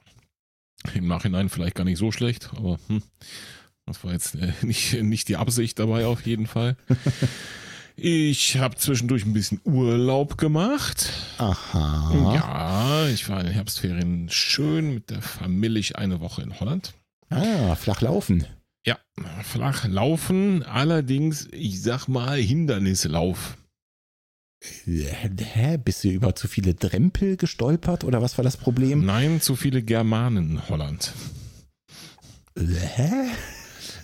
Im 0.95 1.07
Nachhinein 1.07 1.49
vielleicht 1.49 1.76
gar 1.76 1.84
nicht 1.84 1.99
so 1.99 2.11
schlecht, 2.11 2.49
aber 2.55 2.80
hm, 2.88 3.03
das 3.86 4.03
war 4.03 4.11
jetzt 4.11 4.34
äh, 4.36 4.53
nicht, 4.63 5.01
nicht 5.03 5.28
die 5.28 5.38
Absicht 5.38 5.78
dabei 5.78 6.07
auf 6.07 6.26
jeden 6.26 6.47
Fall. 6.47 6.78
Ich 7.98 8.58
habe 8.58 8.76
zwischendurch 8.76 9.26
ein 9.26 9.34
bisschen 9.34 9.62
Urlaub 9.64 10.38
gemacht. 10.38 11.14
Aha. 11.38 12.34
Ja, 12.36 13.08
ich 13.08 13.30
war 13.30 13.39
in 13.39 13.46
den 13.46 13.54
Herbstferien 13.54 14.30
schön 14.30 14.93
mit 14.93 15.10
der 15.10 15.22
Familie 15.22 15.96
eine 15.96 16.20
Woche 16.20 16.41
in 16.41 16.60
Holland. 16.60 16.93
Ah, 17.30 17.76
flach 17.76 18.02
laufen. 18.02 18.46
Ja, 18.86 19.00
flach 19.43 19.88
laufen, 19.88 20.62
allerdings, 20.64 21.48
ich 21.52 21.82
sag 21.82 22.08
mal, 22.08 22.38
Hindernislauf. 22.38 23.58
Hä? 24.86 25.78
Bist 25.84 26.04
du 26.04 26.10
über 26.10 26.36
zu 26.36 26.48
viele 26.48 26.74
Drempel 26.74 27.38
gestolpert 27.38 28.04
oder 28.04 28.22
was 28.22 28.38
war 28.38 28.43
das 28.43 28.58
Problem? 28.58 29.06
Nein, 29.06 29.41
zu 29.41 29.56
viele 29.56 29.82
Germanen 29.82 30.52
in 30.52 30.70
Holland. 30.70 31.14
Hä? 32.58 33.30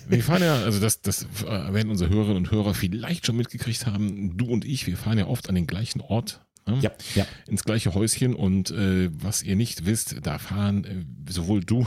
Wir 0.08 0.22
fahren 0.22 0.42
ja, 0.42 0.62
also 0.62 0.80
das, 0.80 1.00
das 1.00 1.26
äh, 1.44 1.72
werden 1.72 1.90
unsere 1.90 2.10
Hörerinnen 2.10 2.38
und 2.38 2.50
Hörer 2.50 2.74
vielleicht 2.74 3.26
schon 3.26 3.36
mitgekriegt 3.36 3.86
haben, 3.86 4.36
du 4.36 4.46
und 4.46 4.64
ich, 4.64 4.86
wir 4.86 4.96
fahren 4.96 5.18
ja 5.18 5.26
oft 5.26 5.48
an 5.48 5.54
den 5.54 5.66
gleichen 5.66 6.00
Ort. 6.00 6.40
Ne? 6.66 6.78
Ja, 6.80 6.92
ja. 7.16 7.26
Ins 7.48 7.64
gleiche 7.64 7.92
Häuschen 7.94 8.34
und 8.36 8.70
äh, 8.70 9.10
was 9.12 9.42
ihr 9.42 9.56
nicht 9.56 9.84
wisst, 9.84 10.16
da 10.22 10.38
fahren 10.38 10.84
äh, 10.84 11.32
sowohl 11.32 11.64
du 11.64 11.86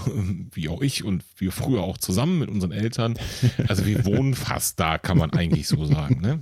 wie 0.54 0.68
auch 0.68 0.82
ich 0.82 1.04
und 1.04 1.24
wir 1.38 1.52
früher 1.52 1.82
auch 1.82 1.98
zusammen 1.98 2.40
mit 2.40 2.50
unseren 2.50 2.74
Eltern. 2.74 3.18
Also 3.68 3.86
wir 3.86 4.06
wohnen 4.06 4.34
fast 4.36 4.80
da, 4.80 4.98
kann 4.98 5.18
man 5.18 5.32
eigentlich 5.32 5.68
so 5.68 5.86
sagen. 5.86 6.20
Ne? 6.22 6.42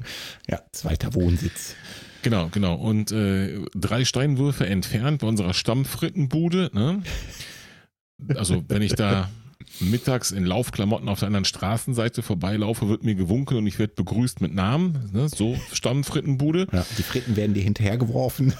Ja, 0.49 0.61
zweiter 0.71 1.13
Wohnsitz. 1.13 1.75
Genau, 2.23 2.49
genau. 2.51 2.75
Und 2.75 3.11
äh, 3.11 3.59
drei 3.75 4.05
Steinwürfe 4.05 4.65
entfernt 4.65 5.21
bei 5.21 5.27
unserer 5.27 5.53
Stammfrittenbude. 5.53 6.71
Ne? 6.73 7.03
Also 8.35 8.63
wenn 8.67 8.81
ich 8.81 8.93
da 8.93 9.29
mittags 9.79 10.31
in 10.31 10.45
Laufklamotten 10.45 11.09
auf 11.09 11.19
der 11.19 11.27
anderen 11.27 11.45
Straßenseite 11.45 12.21
vorbeilaufe, 12.21 12.89
wird 12.89 13.03
mir 13.03 13.15
gewunken 13.15 13.57
und 13.57 13.67
ich 13.67 13.79
werde 13.79 13.93
begrüßt 13.95 14.41
mit 14.41 14.53
Namen. 14.53 15.09
Ne? 15.13 15.29
So 15.29 15.57
Stammfrittenbude. 15.71 16.67
Ja, 16.71 16.85
die 16.97 17.03
Fritten 17.03 17.35
werden 17.35 17.53
dir 17.53 17.63
hinterhergeworfen. 17.63 18.53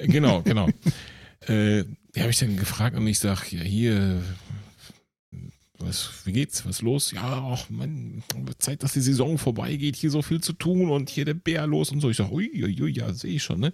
Äh, 0.00 0.06
Genau, 0.08 0.42
genau. 0.42 0.68
äh, 1.48 1.84
die 2.14 2.20
habe 2.20 2.30
ich 2.30 2.38
dann 2.38 2.56
gefragt 2.56 2.96
und 2.96 3.06
ich 3.06 3.18
sage, 3.18 3.56
ja 3.56 3.62
hier, 3.62 4.22
was, 5.82 6.10
wie 6.24 6.32
geht's, 6.32 6.64
was 6.64 6.76
ist 6.76 6.82
los? 6.82 7.10
Ja, 7.12 7.50
ach 7.52 7.68
man, 7.70 8.22
Zeit, 8.58 8.82
dass 8.82 8.92
die 8.92 9.00
Saison 9.00 9.38
vorbeigeht, 9.38 9.96
hier 9.96 10.10
so 10.10 10.22
viel 10.22 10.40
zu 10.40 10.52
tun 10.52 10.90
und 10.90 11.10
hier 11.10 11.24
der 11.24 11.34
Bär 11.34 11.66
los 11.66 11.90
und 11.90 12.00
so. 12.00 12.10
Ich 12.10 12.16
sage, 12.16 12.32
ui, 12.32 12.50
ui, 12.62 12.82
ui, 12.82 12.90
ja, 12.92 13.12
sehe 13.12 13.34
ich 13.34 13.42
schon, 13.42 13.60
ne? 13.60 13.72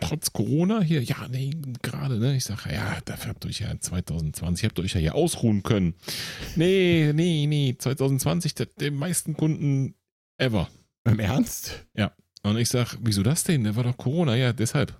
Trotz 0.00 0.32
Corona 0.32 0.80
hier, 0.80 1.02
ja, 1.02 1.28
nee, 1.30 1.50
gerade, 1.82 2.18
ne? 2.18 2.36
Ich 2.36 2.44
sage, 2.44 2.72
ja, 2.72 2.98
dafür 3.04 3.30
habt 3.30 3.44
ihr 3.44 3.48
euch 3.48 3.60
ja 3.60 3.78
2020, 3.78 4.64
habt 4.64 4.78
ihr 4.78 4.84
euch 4.84 4.94
ja 4.94 5.00
hier 5.00 5.14
ausruhen 5.14 5.62
können. 5.62 5.94
Nee, 6.56 7.12
nee, 7.14 7.46
nee, 7.46 7.76
2020, 7.78 8.54
der, 8.54 8.66
der 8.66 8.90
meisten 8.92 9.34
Kunden 9.34 9.94
ever. 10.36 10.68
Im 11.04 11.20
Ernst? 11.20 11.86
Und 12.42 12.56
ich 12.58 12.68
sage, 12.68 12.96
wieso 13.02 13.22
das 13.22 13.44
denn? 13.44 13.64
Da 13.64 13.76
war 13.76 13.84
doch 13.84 13.96
Corona. 13.96 14.36
Ja, 14.36 14.52
deshalb. 14.52 14.98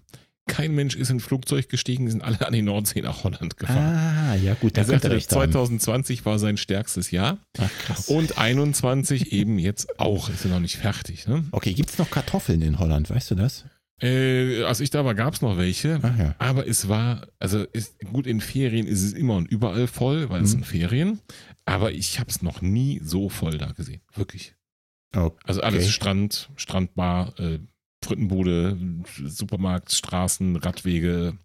Kein 0.49 0.75
Mensch 0.75 0.97
ist 0.97 1.11
in 1.11 1.19
ein 1.19 1.21
Flugzeug 1.21 1.69
gestiegen, 1.69 2.07
die 2.07 2.11
sind 2.13 2.23
alle 2.25 2.45
an 2.45 2.53
die 2.53 2.63
Nordsee 2.63 3.01
nach 3.03 3.23
Holland 3.23 3.57
gefahren. 3.57 3.79
Ah, 3.79 4.35
ja 4.35 4.55
gut, 4.55 4.77
da 4.77 4.81
er 4.81 4.87
sagte, 4.87 5.11
recht 5.11 5.31
haben. 5.31 5.53
2020 5.53 6.25
war 6.27 6.39
sein 6.41 6.57
stärkstes 6.57 7.13
Jahr 7.13 7.39
Ach, 7.59 7.71
krass. 7.85 8.09
und 8.09 8.37
21 8.39 9.33
eben 9.33 9.59
jetzt 9.61 10.01
auch. 10.01 10.29
Ist 10.29 10.45
ja 10.45 10.51
noch 10.51 10.61
nicht 10.61 10.77
fertig. 10.77 11.29
Ne? 11.29 11.45
Okay, 11.53 11.73
gibt 11.75 11.91
es 11.91 11.99
noch 11.99 12.11
Kartoffeln 12.11 12.61
in 12.63 12.79
Holland, 12.81 13.09
weißt 13.11 13.31
du 13.31 13.35
das? 13.37 13.65
Äh, 14.01 14.63
als 14.63 14.79
ich 14.81 14.91
da 14.91 15.05
war, 15.05 15.15
gab 15.15 15.35
es 15.35 15.43
noch 15.43 15.57
welche. 15.57 15.99
Ach 16.03 16.17
ja. 16.19 16.35
Aber 16.39 16.67
es 16.69 16.89
war, 16.89 17.27
also 17.41 17.65
ist, 17.73 17.99
gut, 18.13 18.27
in 18.29 18.41
Ferien 18.41 18.87
ist 18.87 19.03
es 19.03 19.13
immer 19.13 19.37
und 19.37 19.49
überall 19.51 19.87
voll, 19.89 20.29
weil 20.31 20.41
es 20.43 20.49
Mhm. 20.51 20.53
sind 20.63 20.67
Ferien. 20.67 21.21
Aber 21.65 21.93
ich 21.93 22.19
habe 22.21 22.31
es 22.31 22.41
noch 22.43 22.63
nie 22.63 23.01
so 23.05 23.29
voll 23.29 23.59
da 23.59 23.73
gesehen. 23.73 24.01
Wirklich. 24.15 24.55
Okay. 25.17 25.37
Also 25.45 25.63
alles 25.63 25.91
Strand, 25.91 26.51
Strandbar, 26.57 27.35
äh, 27.41 27.59
Frittenbude, 28.05 28.77
Supermarkt, 29.25 29.93
Straßen, 29.93 30.57
Radwege, 30.57 31.37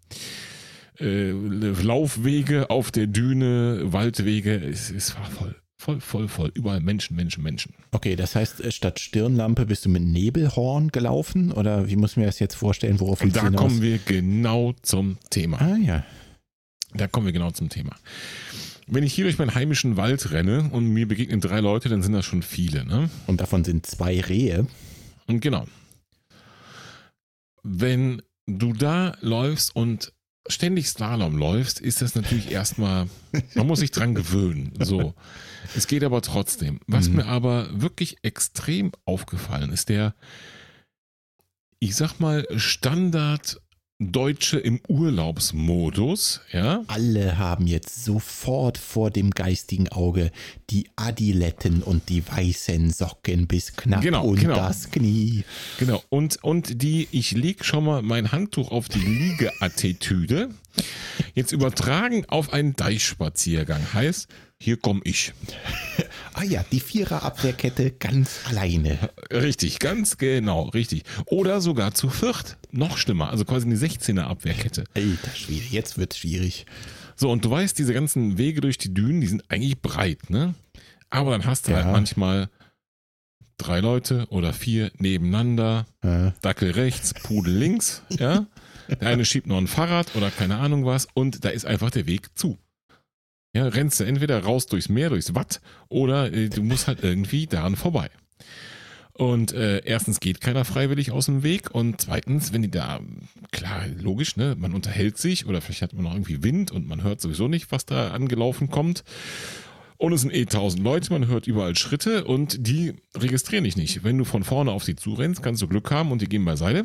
äh, 0.98 1.30
Laufwege 1.30 2.70
auf 2.70 2.90
der 2.90 3.06
Düne, 3.06 3.80
Waldwege. 3.84 4.54
Es, 4.54 4.90
es 4.90 5.16
war 5.16 5.26
voll. 5.26 5.56
Voll, 5.76 6.00
voll, 6.00 6.28
voll. 6.28 6.50
Überall 6.54 6.80
Menschen, 6.80 7.14
Menschen, 7.14 7.42
Menschen. 7.42 7.74
Okay, 7.90 8.16
das 8.16 8.34
heißt, 8.34 8.62
äh, 8.62 8.72
statt 8.72 9.00
Stirnlampe 9.00 9.66
bist 9.66 9.84
du 9.84 9.90
mit 9.90 10.02
Nebelhorn 10.02 10.88
gelaufen? 10.88 11.52
Oder 11.52 11.88
wie 11.88 11.96
muss 11.96 12.12
ich 12.12 12.16
mir 12.16 12.24
das 12.24 12.38
jetzt 12.38 12.54
vorstellen? 12.54 13.00
Worauf 13.00 13.20
willst 13.20 13.36
da 13.36 13.50
kommen 13.50 13.82
wir 13.82 13.98
genau 13.98 14.74
zum 14.80 15.18
Thema. 15.28 15.60
Ah 15.60 15.76
ja. 15.76 16.04
Da 16.94 17.06
kommen 17.06 17.26
wir 17.26 17.34
genau 17.34 17.50
zum 17.50 17.68
Thema. 17.68 17.90
Wenn 18.86 19.04
ich 19.04 19.12
hier 19.12 19.24
durch 19.24 19.36
meinen 19.36 19.54
heimischen 19.54 19.98
Wald 19.98 20.30
renne 20.30 20.70
und 20.72 20.88
mir 20.88 21.06
begegnen 21.06 21.40
drei 21.40 21.60
Leute, 21.60 21.90
dann 21.90 22.02
sind 22.02 22.12
das 22.12 22.24
schon 22.24 22.42
viele. 22.42 22.86
Ne? 22.86 23.10
Und 23.26 23.42
davon 23.42 23.64
sind 23.64 23.84
zwei 23.84 24.20
Rehe. 24.20 24.66
Und 25.26 25.40
genau. 25.40 25.66
Wenn 27.64 28.22
du 28.46 28.72
da 28.74 29.16
läufst 29.20 29.74
und 29.74 30.12
ständig 30.46 30.88
Slalom 30.88 31.36
läufst, 31.38 31.80
ist 31.80 32.02
das 32.02 32.14
natürlich 32.14 32.50
erstmal, 32.50 33.08
man 33.54 33.66
muss 33.66 33.78
sich 33.80 33.90
dran 33.90 34.14
gewöhnen. 34.14 34.72
So. 34.78 35.14
Es 35.74 35.86
geht 35.86 36.04
aber 36.04 36.20
trotzdem. 36.20 36.80
Was 36.86 37.08
Mhm. 37.08 37.16
mir 37.16 37.26
aber 37.26 37.68
wirklich 37.80 38.18
extrem 38.22 38.92
aufgefallen 39.06 39.72
ist, 39.72 39.88
der, 39.88 40.14
ich 41.78 41.96
sag 41.96 42.20
mal, 42.20 42.46
Standard 42.56 43.60
Deutsche 44.00 44.58
im 44.58 44.80
Urlaubsmodus, 44.88 46.40
ja, 46.50 46.82
Alle 46.88 47.38
haben 47.38 47.68
jetzt 47.68 48.04
sofort 48.04 48.76
vor 48.76 49.10
dem 49.12 49.30
geistigen 49.30 49.88
Auge 49.88 50.32
die 50.70 50.88
Adiletten 50.96 51.80
und 51.80 52.08
die 52.08 52.26
weißen 52.26 52.90
Socken 52.90 53.46
bis 53.46 53.76
knapp 53.76 54.02
Genau, 54.02 54.24
unter 54.24 54.42
genau. 54.42 54.56
das 54.56 54.90
Knie. 54.90 55.44
Genau, 55.78 56.02
und, 56.08 56.42
und 56.42 56.82
die, 56.82 57.06
ich 57.12 57.32
leg 57.32 57.64
schon 57.64 57.84
mal 57.84 58.02
mein 58.02 58.32
Handtuch 58.32 58.72
auf 58.72 58.88
die 58.88 58.98
Liegeattitüde. 58.98 60.50
Jetzt 61.34 61.52
übertragen 61.52 62.24
auf 62.26 62.52
einen 62.52 62.74
Deichspaziergang. 62.74 63.80
Heißt, 63.94 64.28
hier 64.60 64.76
komme 64.76 65.00
ich. 65.04 65.32
Ah 66.36 66.42
ja, 66.42 66.64
die 66.72 66.80
Viererabwehrkette 66.80 67.92
ganz 67.92 68.40
alleine. 68.48 68.98
Richtig, 69.30 69.78
ganz 69.78 70.18
genau, 70.18 70.62
richtig. 70.70 71.04
Oder 71.26 71.60
sogar 71.60 71.94
zu 71.94 72.10
viert. 72.10 72.56
Noch 72.72 72.98
schlimmer, 72.98 73.30
also 73.30 73.44
quasi 73.44 73.66
eine 73.66 73.76
16er 73.76 74.22
Abwehrkette. 74.22 74.82
Alter 74.96 75.30
Schwede, 75.36 75.64
jetzt 75.70 75.96
wird's 75.96 76.18
schwierig. 76.18 76.66
So, 77.14 77.30
und 77.30 77.44
du 77.44 77.50
weißt, 77.52 77.78
diese 77.78 77.94
ganzen 77.94 78.36
Wege 78.36 78.60
durch 78.60 78.78
die 78.78 78.92
Dünen, 78.92 79.20
die 79.20 79.28
sind 79.28 79.44
eigentlich 79.48 79.80
breit, 79.80 80.28
ne? 80.28 80.56
Aber 81.08 81.30
dann 81.30 81.46
hast 81.46 81.68
du 81.68 81.70
Ja. 81.70 81.84
halt 81.84 81.92
manchmal 81.92 82.50
drei 83.58 83.78
Leute 83.78 84.26
oder 84.30 84.52
vier 84.52 84.90
nebeneinander, 84.98 85.86
Äh, 86.02 86.32
Dackel 86.42 86.72
rechts, 86.72 87.14
Pudel 87.14 87.54
links, 87.56 88.02
ja. 88.10 88.46
Der 89.00 89.06
eine 89.08 89.24
schiebt 89.24 89.46
noch 89.46 89.58
ein 89.58 89.68
Fahrrad 89.68 90.16
oder 90.16 90.32
keine 90.32 90.56
Ahnung 90.58 90.84
was 90.84 91.06
und 91.14 91.44
da 91.44 91.50
ist 91.50 91.64
einfach 91.64 91.90
der 91.92 92.06
Weg 92.06 92.36
zu. 92.36 92.58
Ja, 93.54 93.68
rennst 93.68 94.00
du 94.00 94.04
entweder 94.04 94.42
raus 94.42 94.66
durchs 94.66 94.88
Meer, 94.88 95.10
durchs 95.10 95.34
Watt 95.34 95.60
oder 95.88 96.32
äh, 96.32 96.48
du 96.48 96.62
musst 96.62 96.88
halt 96.88 97.02
irgendwie 97.02 97.46
daran 97.46 97.76
vorbei. 97.76 98.10
Und 99.16 99.52
äh, 99.52 99.80
erstens 99.84 100.18
geht 100.18 100.40
keiner 100.40 100.64
freiwillig 100.64 101.12
aus 101.12 101.26
dem 101.26 101.44
Weg 101.44 101.72
und 101.72 102.00
zweitens, 102.00 102.52
wenn 102.52 102.62
die 102.62 102.70
da, 102.70 102.98
klar, 103.52 103.86
logisch, 104.00 104.36
ne, 104.36 104.56
man 104.58 104.74
unterhält 104.74 105.18
sich 105.18 105.46
oder 105.46 105.60
vielleicht 105.60 105.82
hat 105.82 105.92
man 105.92 106.02
noch 106.02 106.14
irgendwie 106.14 106.42
Wind 106.42 106.72
und 106.72 106.88
man 106.88 107.04
hört 107.04 107.20
sowieso 107.20 107.46
nicht, 107.46 107.70
was 107.70 107.86
da 107.86 108.10
angelaufen 108.10 108.70
kommt. 108.70 109.04
Und 109.98 110.12
es 110.12 110.22
sind 110.22 110.34
eh 110.34 110.44
tausend 110.46 110.82
Leute, 110.82 111.12
man 111.12 111.28
hört 111.28 111.46
überall 111.46 111.76
Schritte 111.76 112.24
und 112.24 112.66
die 112.66 112.94
registrieren 113.16 113.62
dich 113.62 113.76
nicht. 113.76 114.02
Wenn 114.02 114.18
du 114.18 114.24
von 114.24 114.42
vorne 114.42 114.72
auf 114.72 114.82
sie 114.82 114.96
zurennst, 114.96 115.44
kannst 115.44 115.62
du 115.62 115.68
Glück 115.68 115.92
haben 115.92 116.10
und 116.10 116.20
die 116.20 116.28
gehen 116.28 116.44
beiseite. 116.44 116.84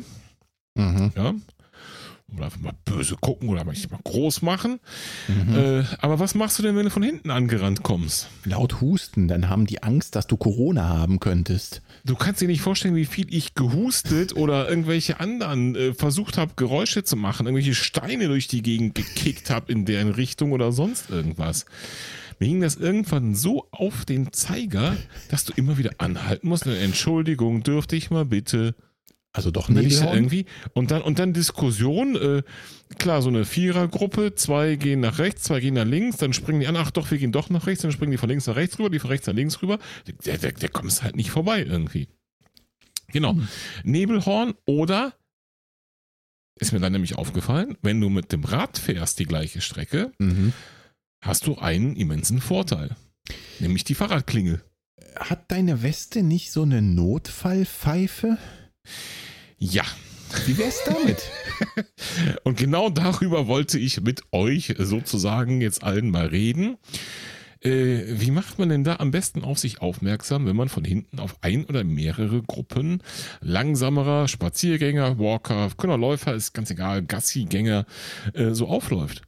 mhm, 0.76 1.10
Ja. 1.16 1.34
Oder 2.34 2.46
einfach 2.46 2.60
mal 2.60 2.74
böse 2.84 3.16
gucken 3.20 3.48
oder 3.48 3.64
manchmal 3.64 4.00
groß 4.04 4.42
machen. 4.42 4.80
mhm. 5.28 5.56
Äh, 5.56 5.84
aber 6.00 6.18
was 6.18 6.34
machst 6.34 6.58
du 6.58 6.62
denn, 6.62 6.76
wenn 6.76 6.84
du 6.84 6.90
von 6.90 7.02
hinten 7.02 7.30
angerannt 7.30 7.82
kommst? 7.82 8.28
Laut 8.44 8.80
husten, 8.80 9.28
dann 9.28 9.48
haben 9.48 9.66
die 9.66 9.82
Angst, 9.82 10.16
dass 10.16 10.26
du 10.26 10.36
Corona 10.36 10.88
haben 10.88 11.20
könntest. 11.20 11.82
Du 12.04 12.14
kannst 12.14 12.40
dir 12.40 12.48
nicht 12.48 12.62
vorstellen, 12.62 12.94
wie 12.94 13.04
viel 13.04 13.32
ich 13.34 13.54
gehustet 13.54 14.34
oder 14.36 14.68
irgendwelche 14.68 15.20
anderen 15.20 15.74
äh, 15.74 15.94
versucht 15.94 16.38
habe, 16.38 16.52
Geräusche 16.56 17.04
zu 17.04 17.16
machen, 17.16 17.46
irgendwelche 17.46 17.74
Steine 17.74 18.28
durch 18.28 18.48
die 18.48 18.62
Gegend 18.62 18.94
gekickt 18.94 19.50
habe 19.50 19.70
in 19.72 19.84
deren 19.84 20.10
Richtung 20.10 20.52
oder 20.52 20.72
sonst 20.72 21.10
irgendwas. 21.10 21.66
Mir 22.40 22.48
ging 22.48 22.62
das 22.62 22.76
irgendwann 22.76 23.34
so 23.34 23.68
auf 23.70 24.06
den 24.06 24.32
Zeiger, 24.32 24.96
dass 25.28 25.44
du 25.44 25.52
immer 25.56 25.76
wieder 25.76 25.90
anhalten 25.98 26.48
musst. 26.48 26.66
Entschuldigung, 26.66 27.62
dürfte 27.62 27.96
ich 27.96 28.10
mal 28.10 28.24
bitte. 28.24 28.74
Also 29.32 29.52
doch 29.52 29.68
ich 29.68 29.74
Nebelhorn? 29.76 30.14
irgendwie, 30.16 30.46
und 30.74 30.90
dann, 30.90 31.02
und 31.02 31.20
dann 31.20 31.32
Diskussion, 31.32 32.16
äh, 32.16 32.42
klar, 32.98 33.22
so 33.22 33.28
eine 33.28 33.44
Vierergruppe, 33.44 34.34
zwei 34.34 34.74
gehen 34.74 34.98
nach 35.00 35.18
rechts, 35.20 35.44
zwei 35.44 35.60
gehen 35.60 35.74
nach 35.74 35.84
links, 35.84 36.16
dann 36.16 36.32
springen 36.32 36.58
die 36.60 36.66
an, 36.66 36.74
ach 36.76 36.90
doch, 36.90 37.08
wir 37.12 37.18
gehen 37.18 37.30
doch 37.30 37.48
nach 37.48 37.66
rechts, 37.68 37.82
dann 37.82 37.92
springen 37.92 38.10
die 38.10 38.18
von 38.18 38.28
links 38.28 38.48
nach 38.48 38.56
rechts 38.56 38.78
rüber, 38.80 38.90
die 38.90 38.98
von 38.98 39.10
rechts 39.10 39.28
nach 39.28 39.34
links 39.34 39.62
rüber. 39.62 39.78
Der, 40.26 40.36
der, 40.38 40.50
der 40.52 40.68
kommst 40.68 41.04
halt 41.04 41.14
nicht 41.14 41.30
vorbei 41.30 41.62
irgendwie. 41.62 42.08
Genau. 43.12 43.36
Nebelhorn 43.84 44.54
oder, 44.66 45.14
ist 46.58 46.72
mir 46.72 46.80
dann 46.80 46.92
nämlich 46.92 47.16
aufgefallen, 47.16 47.76
wenn 47.82 48.00
du 48.00 48.08
mit 48.08 48.32
dem 48.32 48.42
Rad 48.42 48.78
fährst 48.78 49.20
die 49.20 49.26
gleiche 49.26 49.60
Strecke, 49.60 50.12
Mhm. 50.18 50.52
hast 51.24 51.46
du 51.46 51.56
einen 51.56 51.94
immensen 51.94 52.40
Vorteil. 52.40 52.96
Nämlich 53.60 53.84
die 53.84 53.94
Fahrradklingel. 53.94 54.60
Hat 55.16 55.50
deine 55.52 55.82
Weste 55.84 56.22
nicht 56.24 56.50
so 56.50 56.62
eine 56.62 56.82
Notfallpfeife? 56.82 58.38
Ja, 59.58 59.84
Wie 60.46 60.56
wär's 60.58 60.82
damit? 60.84 61.22
Und 62.44 62.56
genau 62.56 62.88
darüber 62.88 63.46
wollte 63.46 63.78
ich 63.78 64.00
mit 64.00 64.22
euch 64.32 64.74
sozusagen 64.78 65.60
jetzt 65.60 65.82
allen 65.82 66.10
mal 66.10 66.26
reden. 66.26 66.76
Äh, 67.62 68.04
wie 68.06 68.30
macht 68.30 68.58
man 68.58 68.70
denn 68.70 68.84
da 68.84 68.96
am 68.96 69.10
besten 69.10 69.44
auf 69.44 69.58
sich 69.58 69.82
aufmerksam, 69.82 70.46
wenn 70.46 70.56
man 70.56 70.70
von 70.70 70.84
hinten 70.84 71.18
auf 71.18 71.36
ein 71.42 71.66
oder 71.66 71.84
mehrere 71.84 72.42
Gruppen 72.42 73.02
langsamerer 73.40 74.28
Spaziergänger, 74.28 75.18
Walker, 75.18 75.70
Läufer, 75.98 76.34
ist 76.34 76.54
ganz 76.54 76.70
egal, 76.70 77.02
Gassigänger, 77.02 77.84
äh, 78.32 78.52
so 78.52 78.66
aufläuft? 78.66 79.22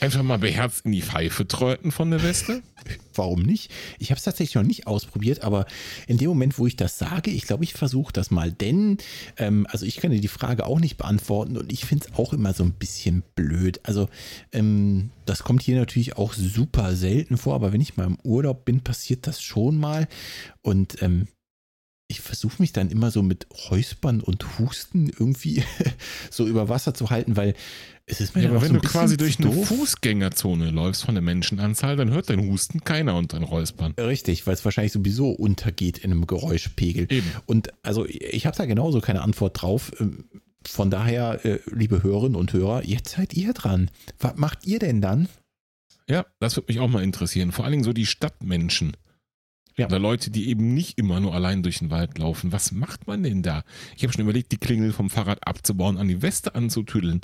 Einfach 0.00 0.22
mal 0.22 0.38
beherzt 0.38 0.84
in 0.84 0.92
die 0.92 1.02
Pfeife 1.02 1.46
tröten 1.48 1.90
von 1.90 2.10
der 2.10 2.22
Weste? 2.22 2.62
Warum 3.14 3.42
nicht? 3.42 3.72
Ich 3.98 4.10
habe 4.10 4.18
es 4.18 4.24
tatsächlich 4.24 4.54
noch 4.54 4.62
nicht 4.62 4.86
ausprobiert, 4.86 5.42
aber 5.42 5.66
in 6.06 6.18
dem 6.18 6.28
Moment, 6.28 6.58
wo 6.58 6.66
ich 6.66 6.76
das 6.76 6.98
sage, 6.98 7.30
ich 7.30 7.42
glaube, 7.42 7.64
ich 7.64 7.72
versuche 7.72 8.12
das 8.12 8.30
mal. 8.30 8.52
Denn, 8.52 8.98
ähm, 9.38 9.66
also 9.70 9.86
ich 9.86 9.96
kann 9.96 10.12
dir 10.12 10.20
die 10.20 10.28
Frage 10.28 10.66
auch 10.66 10.78
nicht 10.78 10.98
beantworten 10.98 11.56
und 11.56 11.72
ich 11.72 11.84
finde 11.84 12.06
es 12.06 12.18
auch 12.18 12.32
immer 12.32 12.52
so 12.52 12.62
ein 12.62 12.72
bisschen 12.72 13.24
blöd. 13.34 13.80
Also, 13.82 14.08
ähm, 14.52 15.10
das 15.26 15.42
kommt 15.42 15.62
hier 15.62 15.76
natürlich 15.76 16.16
auch 16.16 16.32
super 16.32 16.94
selten 16.94 17.36
vor, 17.36 17.54
aber 17.54 17.72
wenn 17.72 17.80
ich 17.80 17.96
mal 17.96 18.06
im 18.06 18.18
Urlaub 18.22 18.64
bin, 18.64 18.80
passiert 18.80 19.26
das 19.26 19.42
schon 19.42 19.78
mal. 19.78 20.06
Und 20.62 21.02
ähm, 21.02 21.26
ich 22.08 22.20
versuche 22.20 22.56
mich 22.60 22.72
dann 22.72 22.90
immer 22.90 23.10
so 23.10 23.22
mit 23.22 23.46
Räuspern 23.70 24.20
und 24.20 24.58
Husten 24.58 25.08
irgendwie 25.10 25.62
so 26.30 26.46
über 26.46 26.70
Wasser 26.70 26.94
zu 26.94 27.10
halten, 27.10 27.36
weil 27.36 27.54
es 28.06 28.22
ist 28.22 28.34
mir 28.34 28.44
Ja, 28.44 28.48
aber 28.48 28.62
wenn 28.62 28.68
so 28.68 28.80
du 28.80 28.88
quasi 28.88 29.18
durch 29.18 29.38
eine 29.38 29.50
doof. 29.50 29.68
Fußgängerzone 29.68 30.70
läufst 30.70 31.04
von 31.04 31.14
der 31.14 31.22
Menschenanzahl, 31.22 31.96
dann 31.96 32.10
hört 32.10 32.30
dein 32.30 32.40
Husten 32.40 32.80
keiner 32.80 33.14
und 33.16 33.34
dein 33.34 33.42
Räuspern. 33.42 33.92
Richtig, 33.98 34.46
weil 34.46 34.54
es 34.54 34.64
wahrscheinlich 34.64 34.92
sowieso 34.92 35.30
untergeht 35.30 35.98
in 35.98 36.10
einem 36.10 36.26
Geräuschpegel. 36.26 37.06
Eben. 37.10 37.30
Und 37.44 37.68
also 37.82 38.06
ich 38.06 38.46
habe 38.46 38.56
da 38.56 38.64
genauso 38.64 39.02
keine 39.02 39.20
Antwort 39.20 39.60
drauf. 39.60 39.92
Ähm, 40.00 40.24
Von 40.66 40.90
daher, 40.90 41.44
äh, 41.44 41.60
liebe 41.70 42.02
Hörerinnen 42.02 42.36
und 42.36 42.54
Hörer, 42.54 42.84
jetzt 42.84 43.10
seid 43.10 43.34
ihr 43.34 43.52
dran. 43.52 43.90
Was 44.18 44.36
macht 44.36 44.66
ihr 44.66 44.78
denn 44.78 45.02
dann? 45.02 45.28
Ja, 46.08 46.24
das 46.40 46.56
würde 46.56 46.72
mich 46.72 46.80
auch 46.80 46.88
mal 46.88 47.02
interessieren. 47.02 47.52
Vor 47.52 47.66
allen 47.66 47.72
Dingen 47.72 47.84
so 47.84 47.92
die 47.92 48.06
Stadtmenschen. 48.06 48.96
Ja. 49.78 49.86
Oder 49.86 50.00
Leute, 50.00 50.30
die 50.30 50.48
eben 50.48 50.74
nicht 50.74 50.98
immer 50.98 51.20
nur 51.20 51.32
allein 51.32 51.62
durch 51.62 51.78
den 51.78 51.90
Wald 51.90 52.18
laufen. 52.18 52.50
Was 52.50 52.72
macht 52.72 53.06
man 53.06 53.22
denn 53.22 53.42
da? 53.42 53.62
Ich 53.96 54.02
habe 54.02 54.12
schon 54.12 54.22
überlegt, 54.22 54.50
die 54.50 54.58
Klingel 54.58 54.92
vom 54.92 55.08
Fahrrad 55.08 55.46
abzubauen, 55.46 55.96
an 55.98 56.08
die 56.08 56.20
Weste 56.20 56.56
anzutüddeln. 56.56 57.20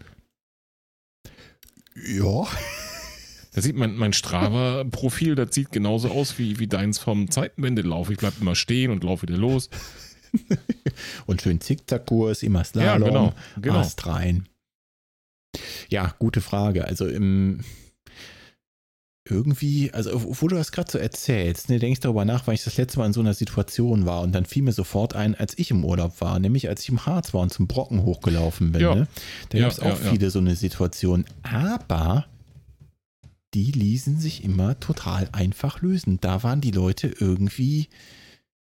Ja. 2.07 2.47
Da 3.53 3.61
sieht 3.61 3.75
man 3.77 3.97
mein 3.97 4.13
Strava-Profil, 4.13 5.35
das 5.35 5.55
sieht 5.55 5.73
genauso 5.73 6.11
aus 6.11 6.39
wie, 6.39 6.61
wie 6.61 6.69
deins 6.69 6.99
vom 6.99 7.29
Zeitenwendelauf. 7.29 8.11
Ich 8.11 8.19
bleib 8.19 8.41
immer 8.41 8.55
stehen 8.55 8.93
und 8.93 9.03
laufe 9.03 9.23
wieder 9.23 9.37
los. 9.37 9.69
Und 11.27 11.43
schön 11.43 11.61
Zickzackkurs, 11.61 12.43
immer 12.43 12.65
Slalom, 12.65 13.03
Ja, 13.03 13.09
genau, 13.09 13.35
genau. 13.61 13.79
Ast 13.79 14.05
rein. 14.07 14.49
Ja, 15.89 16.13
gute 16.19 16.41
Frage. 16.41 16.87
Also 16.87 17.07
im 17.07 17.61
irgendwie, 19.27 19.91
also 19.93 20.11
wo 20.41 20.49
du 20.49 20.57
das 20.57 20.71
gerade 20.71 20.91
so 20.91 20.99
erzählst, 20.99 21.71
ne, 21.71 21.79
denke 21.79 21.95
ich 21.95 22.01
darüber 22.01 22.25
nach, 22.27 22.47
weil 22.47 22.55
ich 22.55 22.65
das 22.65 22.77
letzte 22.77 22.99
Mal 22.99 23.07
in 23.07 23.13
so 23.15 23.21
einer 23.21 23.33
Situation 23.33 24.05
war 24.05 24.21
und 24.21 24.33
dann 24.33 24.45
fiel 24.45 24.63
mir 24.63 24.73
sofort 24.73 25.15
ein, 25.15 25.35
als 25.35 25.59
ich 25.59 25.71
im 25.71 25.83
Urlaub 25.85 26.21
war, 26.21 26.39
nämlich 26.39 26.69
als 26.69 26.83
ich 26.83 26.91
im 26.91 27.07
Harz 27.07 27.33
war 27.33 27.41
und 27.41 27.53
zum 27.53 27.67
Brocken 27.67 28.03
hochgelaufen 28.03 28.73
bin. 28.73 28.83
Ja. 28.83 28.95
Ne? 28.95 29.09
Da 29.49 29.59
Ja, 29.59 29.65
gab 29.65 29.73
es 29.73 29.81
auch 29.81 29.99
ja, 29.99 30.05
ja. 30.05 30.11
viele 30.11 30.31
so 30.31 30.41
eine 30.41 30.57
Situation. 30.57 31.25
Aber 31.43 32.27
die 33.55 33.71
ließen 33.73 34.19
sich 34.21 34.45
immer 34.45 34.79
total 34.81 35.29
einfach 35.33 35.81
lösen. 35.81 36.19
Da 36.21 36.43
waren 36.43 36.61
die 36.61 36.73
Leute 36.73 37.07
irgendwie, 37.19 37.89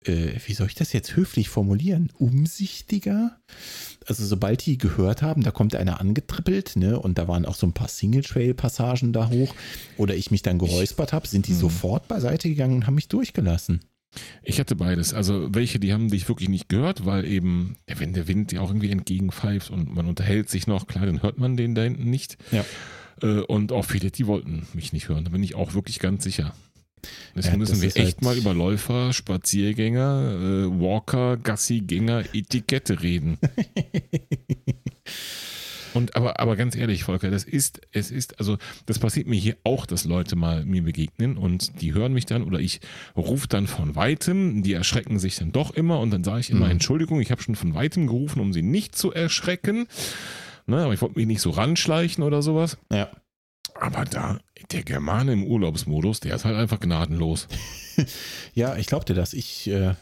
äh, 0.05 0.31
wie 0.47 0.55
soll 0.55 0.69
ich 0.69 0.75
das 0.77 0.93
jetzt 0.95 1.15
höflich 1.15 1.51
formulieren, 1.51 2.11
umsichtiger. 2.17 3.39
Also 4.09 4.25
sobald 4.25 4.65
die 4.65 4.79
gehört 4.79 5.21
haben, 5.23 5.43
da 5.43 5.51
kommt 5.51 5.77
einer 5.77 6.01
angetrippelt, 6.01 6.77
ne, 6.77 6.99
und 6.99 7.19
da 7.19 7.29
waren 7.29 7.45
auch 7.45 7.55
so 7.55 7.67
ein 7.67 7.75
paar 7.75 7.89
Single-Trail-Passagen 7.89 9.13
da 9.13 9.29
hoch, 9.29 9.55
oder 9.99 10.15
ich 10.17 10.31
mich 10.31 10.43
dann 10.43 10.59
geräuspert 10.59 11.13
habe, 11.13 11.27
sind 11.29 11.47
die 11.47 11.53
Hm. 11.53 11.59
sofort 11.59 12.09
beiseite 12.09 12.49
gegangen 12.49 12.75
und 12.77 12.87
haben 12.87 12.95
mich 12.95 13.09
durchgelassen. 13.09 13.81
Ich 14.43 14.59
hatte 14.59 14.75
beides. 14.75 15.13
Also 15.13 15.55
welche, 15.55 15.79
die 15.79 15.93
haben 15.93 16.09
dich 16.11 16.27
wirklich 16.29 16.49
nicht 16.49 16.71
gehört, 16.71 17.05
weil 17.05 17.27
eben, 17.27 17.77
wenn 17.87 18.15
der 18.15 18.27
Wind 18.27 18.51
dir 18.51 18.63
auch 18.63 18.71
irgendwie 18.71 18.91
entgegenpfeift 18.91 19.71
und 19.71 19.95
man 19.95 20.07
unterhält 20.07 20.49
sich 20.49 20.67
noch, 20.67 20.87
klar, 20.87 21.05
dann 21.05 21.23
hört 21.23 21.39
man 21.39 21.59
den 21.59 21.75
da 21.75 21.83
hinten 21.83 22.09
nicht. 22.09 22.39
Ja. 22.51 22.65
Äh, 23.23 23.41
Und 23.43 23.71
auch 23.73 23.85
viele, 23.85 24.11
die 24.11 24.27
wollten 24.27 24.67
mich 24.73 24.95
nicht 24.95 25.11
hören. 25.11 25.25
Da 25.25 25.31
bin 25.31 25.43
ich 25.43 25.55
auch 25.55 25.75
wirklich 25.75 25.99
ganz 25.99 26.25
sicher. 26.25 26.55
Deswegen 27.37 27.55
Ja, 27.55 27.59
müssen 27.59 27.81
wir 27.81 27.89
ist 27.89 27.97
echt 27.97 28.07
halt- 28.17 28.23
mal 28.23 28.37
über 28.37 28.55
Läufer, 28.55 29.13
Spaziergänger, 29.13 30.67
äh, 30.67 30.81
Walker, 30.81 31.37
Gassigänger, 31.37 32.25
Etikette 32.35 33.03
reden. 33.03 33.39
Und 35.95 36.15
aber, 36.17 36.39
aber 36.39 36.55
ganz 36.55 36.77
ehrlich, 36.77 37.05
Volker, 37.05 37.31
das 37.31 37.45
ist, 37.45 37.81
es 37.93 38.11
ist, 38.11 38.39
also 38.39 38.59
das 38.85 38.99
passiert 38.99 39.27
mir 39.27 39.37
hier 39.41 39.57
auch, 39.65 39.87
dass 39.87 40.05
Leute 40.05 40.37
mal 40.37 40.65
mir 40.67 40.83
begegnen 40.83 41.39
und 41.39 41.81
die 41.81 41.95
hören 41.95 42.13
mich 42.13 42.27
dann 42.27 42.45
oder 42.45 42.61
ich 42.61 42.81
rufe 43.17 43.49
dann 43.49 43.67
von 43.67 43.97
weitem, 43.97 44.63
die 44.63 44.75
erschrecken 44.75 45.19
sich 45.19 45.37
dann 45.37 45.51
doch 45.51 45.71
immer 45.73 45.99
und 46.01 46.11
dann 46.11 46.25
sage 46.25 46.41
ich 46.41 46.51
immer, 46.51 46.67
Mhm. 46.67 46.73
Entschuldigung, 46.73 47.21
ich 47.23 47.31
habe 47.31 47.43
schon 47.43 47.55
von 47.57 47.75
weitem 47.75 48.07
gerufen, 48.07 48.41
um 48.41 48.53
sie 48.53 48.63
nicht 48.63 48.97
zu 48.97 49.13
erschrecken. 49.13 49.87
Ne, 50.67 50.85
aber 50.85 50.93
ich 50.93 51.01
wollte 51.01 51.19
mich 51.19 51.27
nicht 51.27 51.41
so 51.41 51.51
ranschleichen 51.51 52.23
oder 52.23 52.43
sowas. 52.43 52.77
Ja. 52.93 53.11
Aber 53.81 54.05
da, 54.05 54.39
der 54.73 54.83
Germane 54.83 55.33
im 55.33 55.45
Urlaubsmodus, 55.45 56.21
der 56.21 56.35
ist 56.35 56.45
halt 56.45 56.57
einfach 56.57 56.81
gnadenlos. 56.81 57.49
Ja, 58.55 58.77
ich 58.77 58.87
glaube 58.87 59.07
dir 59.07 59.15
das. 59.15 59.33
Ich, 59.33 59.69
äh, 59.69 59.95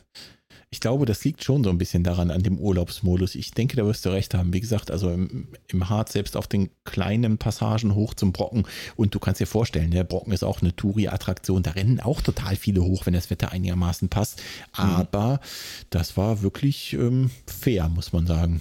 ich 0.69 0.81
glaube, 0.81 1.07
das 1.07 1.25
liegt 1.25 1.43
schon 1.43 1.65
so 1.65 1.71
ein 1.71 1.79
bisschen 1.79 2.05
daran, 2.05 2.31
an 2.31 2.43
dem 2.43 2.59
Urlaubsmodus. 2.59 3.35
Ich 3.35 3.53
denke, 3.53 3.77
da 3.77 3.87
wirst 3.87 4.05
du 4.05 4.11
recht 4.11 4.35
haben. 4.35 4.53
Wie 4.53 4.61
gesagt, 4.61 4.91
also 4.91 5.11
im, 5.11 5.49
im 5.69 5.89
Harz, 5.89 6.13
selbst 6.13 6.37
auf 6.37 6.47
den 6.47 6.69
kleinen 6.85 7.39
Passagen 7.39 7.95
hoch 7.95 8.13
zum 8.13 8.33
Brocken. 8.33 8.67
Und 8.97 9.15
du 9.15 9.19
kannst 9.19 9.41
dir 9.41 9.47
vorstellen, 9.47 9.93
der 9.93 10.05
Brocken 10.05 10.35
ist 10.35 10.45
auch 10.45 10.61
eine 10.61 10.77
Touri-Attraktion. 10.77 11.63
Da 11.63 11.71
rennen 11.71 12.01
auch 12.01 12.21
total 12.21 12.57
viele 12.57 12.83
hoch, 12.83 13.07
wenn 13.07 13.15
das 13.15 13.31
Wetter 13.31 13.53
einigermaßen 13.53 14.11
passt. 14.11 14.43
Aber 14.73 15.41
das 15.89 16.19
war 16.19 16.43
wirklich 16.43 16.93
ähm, 16.93 17.31
fair, 17.47 17.89
muss 17.89 18.13
man 18.13 18.27
sagen. 18.27 18.61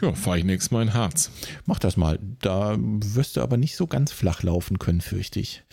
Ja, 0.00 0.14
fahre 0.14 0.38
ich 0.38 0.44
nächstes 0.44 0.70
Mal 0.70 0.82
in 0.82 0.94
Harz. 0.94 1.30
Mach 1.66 1.78
das 1.78 1.96
mal. 1.96 2.18
Da 2.40 2.76
wirst 2.78 3.36
du 3.36 3.40
aber 3.40 3.56
nicht 3.56 3.76
so 3.76 3.86
ganz 3.86 4.12
flach 4.12 4.42
laufen 4.42 4.78
können, 4.78 5.00
fürchte 5.00 5.40
ich. 5.40 5.64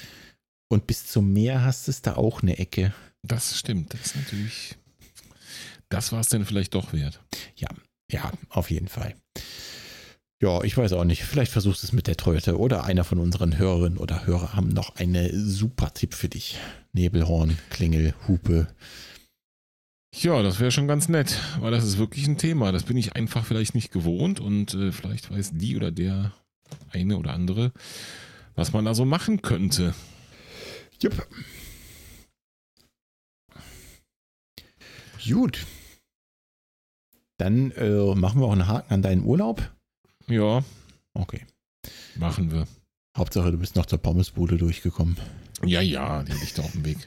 Und 0.68 0.88
bis 0.88 1.06
zum 1.08 1.32
Meer 1.32 1.64
hast 1.64 1.88
es 1.88 2.02
da 2.02 2.16
auch 2.16 2.42
eine 2.42 2.58
Ecke. 2.58 2.94
Das 3.22 3.58
stimmt, 3.58 3.94
das 3.94 4.08
ist 4.08 4.16
natürlich. 4.16 4.76
Das 5.90 6.12
war 6.12 6.20
es 6.20 6.30
denn 6.30 6.46
vielleicht 6.46 6.74
doch 6.74 6.92
wert. 6.94 7.22
Ja, 8.12 8.32
auf 8.50 8.72
jeden 8.72 8.88
Fall. 8.88 9.16
Ja, 10.42 10.64
ich 10.64 10.76
weiß 10.78 10.94
auch 10.94 11.06
nicht. 11.06 11.24
Vielleicht 11.24 11.52
versuchst 11.52 11.84
du 11.84 11.88
es 11.88 11.94
mit 11.94 12.08
der 12.08 12.18
Tröte 12.18 12.60
oder 12.60 12.84
einer 12.84 13.04
von 13.04 13.20
unseren 13.20 13.58
Hörerinnen 13.58 13.98
oder 13.98 14.26
Hörer 14.26 14.54
haben 14.54 14.70
noch 14.70 14.96
einen 14.96 15.30
super 15.48 15.94
Tipp 15.94 16.14
für 16.14 16.30
dich. 16.30 16.58
Nebelhorn, 16.94 17.58
Klingel, 17.70 18.14
Hupe. 18.28 18.68
Ja, 20.22 20.42
das 20.42 20.60
wäre 20.60 20.72
schon 20.72 20.88
ganz 20.88 21.10
nett, 21.10 21.40
weil 21.60 21.72
das 21.72 21.84
ist 21.84 21.98
wirklich 21.98 22.26
ein 22.28 22.38
Thema. 22.38 22.72
Das 22.72 22.84
bin 22.84 22.98
ich 22.98 23.16
einfach 23.16 23.46
vielleicht 23.46 23.76
nicht 23.76 23.92
gewohnt 23.92 24.40
und 24.40 24.74
äh, 24.74 24.92
vielleicht 24.92 25.30
weiß 25.30 25.52
die 25.54 25.76
oder 25.76 25.92
der 25.92 26.32
eine 26.92 27.18
oder 27.18 27.34
andere, 27.34 27.72
was 28.56 28.72
man 28.74 28.86
da 28.86 28.94
so 28.94 29.06
machen 29.06 29.42
könnte. 29.42 29.94
Jupp. 31.02 31.28
Gut. 35.28 35.66
Dann 37.38 37.72
äh, 37.72 38.16
machen 38.16 38.40
wir 38.40 38.46
auch 38.48 38.54
einen 38.54 38.68
Haken 38.68 38.94
an 38.94 39.02
deinen 39.02 39.24
Urlaub. 39.26 39.72
Ja, 40.28 40.64
Okay. 41.14 41.46
machen 42.16 42.52
wir. 42.52 42.68
Hauptsache, 43.18 43.52
du 43.52 43.58
bist 43.58 43.76
noch 43.76 43.86
zur 43.86 44.00
Pommesbude 44.00 44.58
durchgekommen. 44.58 45.18
Ja, 45.64 45.82
ja, 45.82 46.24
die 46.24 46.34
liegt 46.34 46.60
auf 46.60 46.72
dem 46.72 46.86
Weg. 46.86 46.98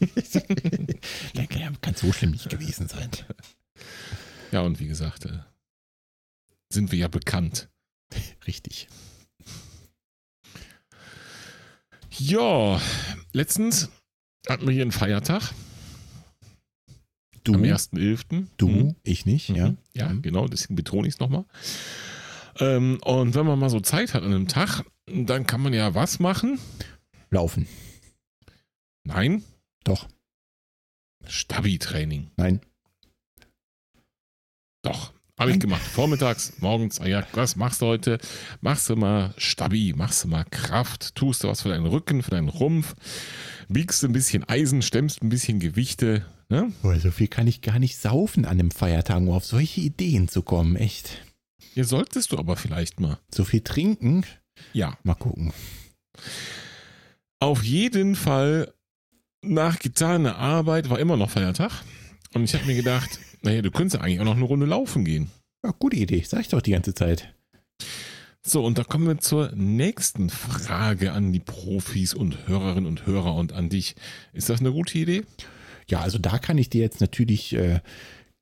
Ja, 1.34 1.46
kann 1.80 1.94
so 1.94 2.12
schlimm 2.12 2.32
nicht 2.32 2.48
gewesen 2.50 2.88
sein. 2.88 3.08
Ja, 4.50 4.62
und 4.62 4.80
wie 4.80 4.88
gesagt, 4.88 5.26
äh, 5.26 5.38
sind 6.72 6.90
wir 6.92 6.98
ja 6.98 7.08
bekannt. 7.08 7.68
Richtig. 8.46 8.88
Ja, 12.18 12.80
letztens 13.32 13.90
hatten 14.48 14.66
wir 14.66 14.72
hier 14.74 14.82
einen 14.82 14.92
Feiertag 14.92 15.52
Du, 17.44 17.54
am 17.54 17.62
1.11. 17.62 18.46
du, 18.56 18.68
Mhm. 18.68 18.96
ich 19.02 19.26
nicht, 19.26 19.48
ja. 19.48 19.70
Mhm. 19.70 19.78
Ja, 19.94 20.08
Mhm. 20.08 20.22
genau, 20.22 20.46
deswegen 20.46 20.76
betone 20.76 21.08
ich 21.08 21.14
es 21.14 21.20
nochmal. 21.20 21.44
Ähm, 22.58 22.98
und 23.04 23.34
wenn 23.34 23.46
man 23.46 23.58
mal 23.58 23.70
so 23.70 23.80
Zeit 23.80 24.14
hat 24.14 24.22
an 24.22 24.32
einem 24.32 24.46
Tag, 24.48 24.84
dann 25.06 25.46
kann 25.46 25.60
man 25.62 25.72
ja 25.72 25.94
was 25.94 26.18
machen? 26.20 26.58
Laufen. 27.32 27.66
Nein, 29.04 29.42
Doch. 29.84 30.06
Stabi-Training. 31.24 32.30
Nein. 32.36 32.60
Doch, 34.82 35.12
habe 35.38 35.52
ich 35.52 35.58
gemacht. 35.60 35.80
Vormittags, 35.80 36.60
morgens, 36.60 37.00
ah 37.00 37.06
ja, 37.06 37.26
was 37.32 37.56
machst 37.56 37.80
du 37.80 37.86
heute? 37.86 38.18
Machst 38.60 38.90
du 38.90 38.96
mal 38.96 39.32
Stabi, 39.38 39.94
machst 39.96 40.24
du 40.24 40.28
mal 40.28 40.44
Kraft, 40.44 41.14
tust 41.14 41.42
du 41.42 41.48
was 41.48 41.62
für 41.62 41.70
deinen 41.70 41.86
Rücken, 41.86 42.22
für 42.22 42.32
deinen 42.32 42.48
Rumpf, 42.48 42.94
biegst 43.68 44.02
du 44.02 44.08
ein 44.08 44.12
bisschen 44.12 44.44
Eisen, 44.48 44.82
stemmst 44.82 45.22
ein 45.22 45.30
bisschen 45.30 45.58
Gewichte. 45.58 46.26
Ne? 46.48 46.72
Boah, 46.82 46.98
so 47.00 47.10
viel 47.10 47.28
kann 47.28 47.46
ich 47.46 47.62
gar 47.62 47.78
nicht 47.78 47.96
saufen 47.96 48.44
an 48.44 48.60
einem 48.60 48.70
Feiertag, 48.72 49.18
um 49.18 49.30
auf 49.30 49.46
solche 49.46 49.80
Ideen 49.80 50.28
zu 50.28 50.42
kommen. 50.42 50.76
Echt. 50.76 51.24
Hier 51.72 51.86
solltest 51.86 52.32
du 52.32 52.38
aber 52.38 52.56
vielleicht 52.56 53.00
mal. 53.00 53.18
So 53.34 53.44
viel 53.44 53.62
trinken? 53.62 54.26
Ja, 54.74 54.98
Mal 55.02 55.14
gucken. 55.14 55.52
Auf 57.42 57.64
jeden 57.64 58.14
Fall, 58.14 58.72
nach 59.42 59.80
getaner 59.80 60.36
Arbeit 60.36 60.90
war 60.90 61.00
immer 61.00 61.16
noch 61.16 61.30
Feiertag. 61.30 61.72
Und 62.34 62.44
ich 62.44 62.54
habe 62.54 62.66
mir 62.66 62.76
gedacht, 62.76 63.18
naja, 63.42 63.62
du 63.62 63.72
könntest 63.72 63.96
ja 63.96 64.00
eigentlich 64.00 64.20
auch 64.20 64.24
noch 64.24 64.36
eine 64.36 64.44
Runde 64.44 64.64
laufen 64.64 65.04
gehen. 65.04 65.28
Ja, 65.64 65.74
gute 65.76 65.96
Idee, 65.96 66.22
sag 66.24 66.42
ich 66.42 66.48
doch 66.50 66.62
die 66.62 66.70
ganze 66.70 66.94
Zeit. 66.94 67.34
So, 68.42 68.64
und 68.64 68.78
da 68.78 68.84
kommen 68.84 69.08
wir 69.08 69.18
zur 69.18 69.50
nächsten 69.56 70.30
Frage 70.30 71.10
an 71.10 71.32
die 71.32 71.40
Profis 71.40 72.14
und 72.14 72.46
Hörerinnen 72.46 72.86
und 72.86 73.06
Hörer 73.06 73.34
und 73.34 73.52
an 73.52 73.68
dich. 73.68 73.96
Ist 74.32 74.48
das 74.48 74.60
eine 74.60 74.70
gute 74.70 74.96
Idee? 74.98 75.22
Ja, 75.88 76.00
also 76.00 76.18
da 76.18 76.38
kann 76.38 76.58
ich 76.58 76.70
dir 76.70 76.82
jetzt 76.82 77.00
natürlich 77.00 77.54
äh, 77.54 77.80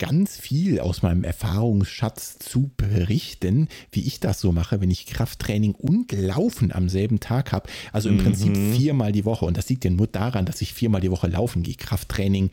ganz 0.00 0.36
viel 0.38 0.80
aus 0.80 1.02
meinem 1.02 1.22
Erfahrungsschatz 1.24 2.38
zu 2.38 2.70
berichten, 2.76 3.68
wie 3.92 4.00
ich 4.06 4.18
das 4.18 4.40
so 4.40 4.50
mache, 4.50 4.80
wenn 4.80 4.90
ich 4.90 5.04
Krafttraining 5.06 5.74
und 5.74 6.10
Laufen 6.10 6.72
am 6.72 6.88
selben 6.88 7.20
Tag 7.20 7.52
habe. 7.52 7.68
Also 7.92 8.08
im 8.08 8.16
Mhm. 8.16 8.22
Prinzip 8.22 8.56
viermal 8.56 9.12
die 9.12 9.24
Woche. 9.26 9.44
Und 9.44 9.56
das 9.56 9.68
liegt 9.68 9.84
ja 9.84 9.90
nur 9.90 10.06
daran, 10.08 10.46
dass 10.46 10.62
ich 10.62 10.72
viermal 10.74 11.02
die 11.02 11.10
Woche 11.10 11.28
laufen 11.28 11.62
gehe. 11.62 11.74
Krafttraining, 11.74 12.50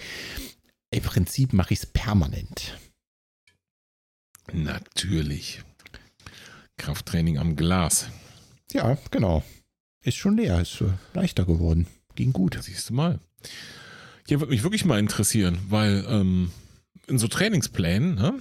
im 0.91 1.01
Prinzip 1.01 1.53
mache 1.53 1.73
ich 1.73 1.79
es 1.79 1.85
permanent. 1.85 2.77
Natürlich. 4.51 5.61
Krafttraining 6.77 7.37
am 7.37 7.55
Glas. 7.55 8.09
Ja, 8.71 8.97
genau. 9.09 9.43
Ist 10.03 10.17
schon 10.17 10.37
leer, 10.37 10.61
ist 10.61 10.81
äh, 10.81 10.89
leichter 11.13 11.45
geworden. 11.45 11.87
Ging 12.15 12.33
gut. 12.33 12.57
Siehst 12.61 12.89
du 12.89 12.93
mal. 12.93 13.19
Ja, 14.27 14.39
würde 14.39 14.51
mich 14.51 14.63
wirklich 14.63 14.85
mal 14.85 14.99
interessieren, 14.99 15.57
weil 15.69 16.05
ähm, 16.09 16.51
in 17.07 17.17
so 17.17 17.27
Trainingsplänen, 17.27 18.15
ne, 18.15 18.33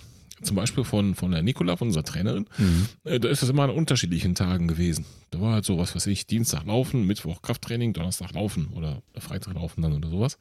zum 0.43 0.55
Beispiel 0.57 0.85
von, 0.85 1.15
von 1.15 1.31
der 1.31 1.43
Nicola, 1.43 1.77
von 1.77 1.89
unserer 1.89 2.05
Trainerin, 2.05 2.47
Mhm. 2.59 2.89
äh, 3.05 3.19
da 3.19 3.29
ist 3.29 3.43
das 3.43 3.49
immer 3.49 3.65
an 3.65 3.71
unterschiedlichen 3.71 4.35
Tagen 4.35 4.69
gewesen. 4.69 5.07
Da 5.31 5.41
war 5.41 5.55
halt 5.55 5.65
so, 5.65 5.79
was 5.79 5.95
weiß 5.95 6.07
ich, 6.09 6.27
Dienstag 6.27 6.67
laufen, 6.67 7.07
Mittwoch 7.07 7.41
Krafttraining, 7.43 7.93
Donnerstag 7.95 8.33
laufen 8.35 8.69
oder 8.75 9.03
Freitag 9.19 9.55
laufen 9.55 9.83
dann 9.83 9.93
oder 9.95 10.09
sowas. 10.11 10.39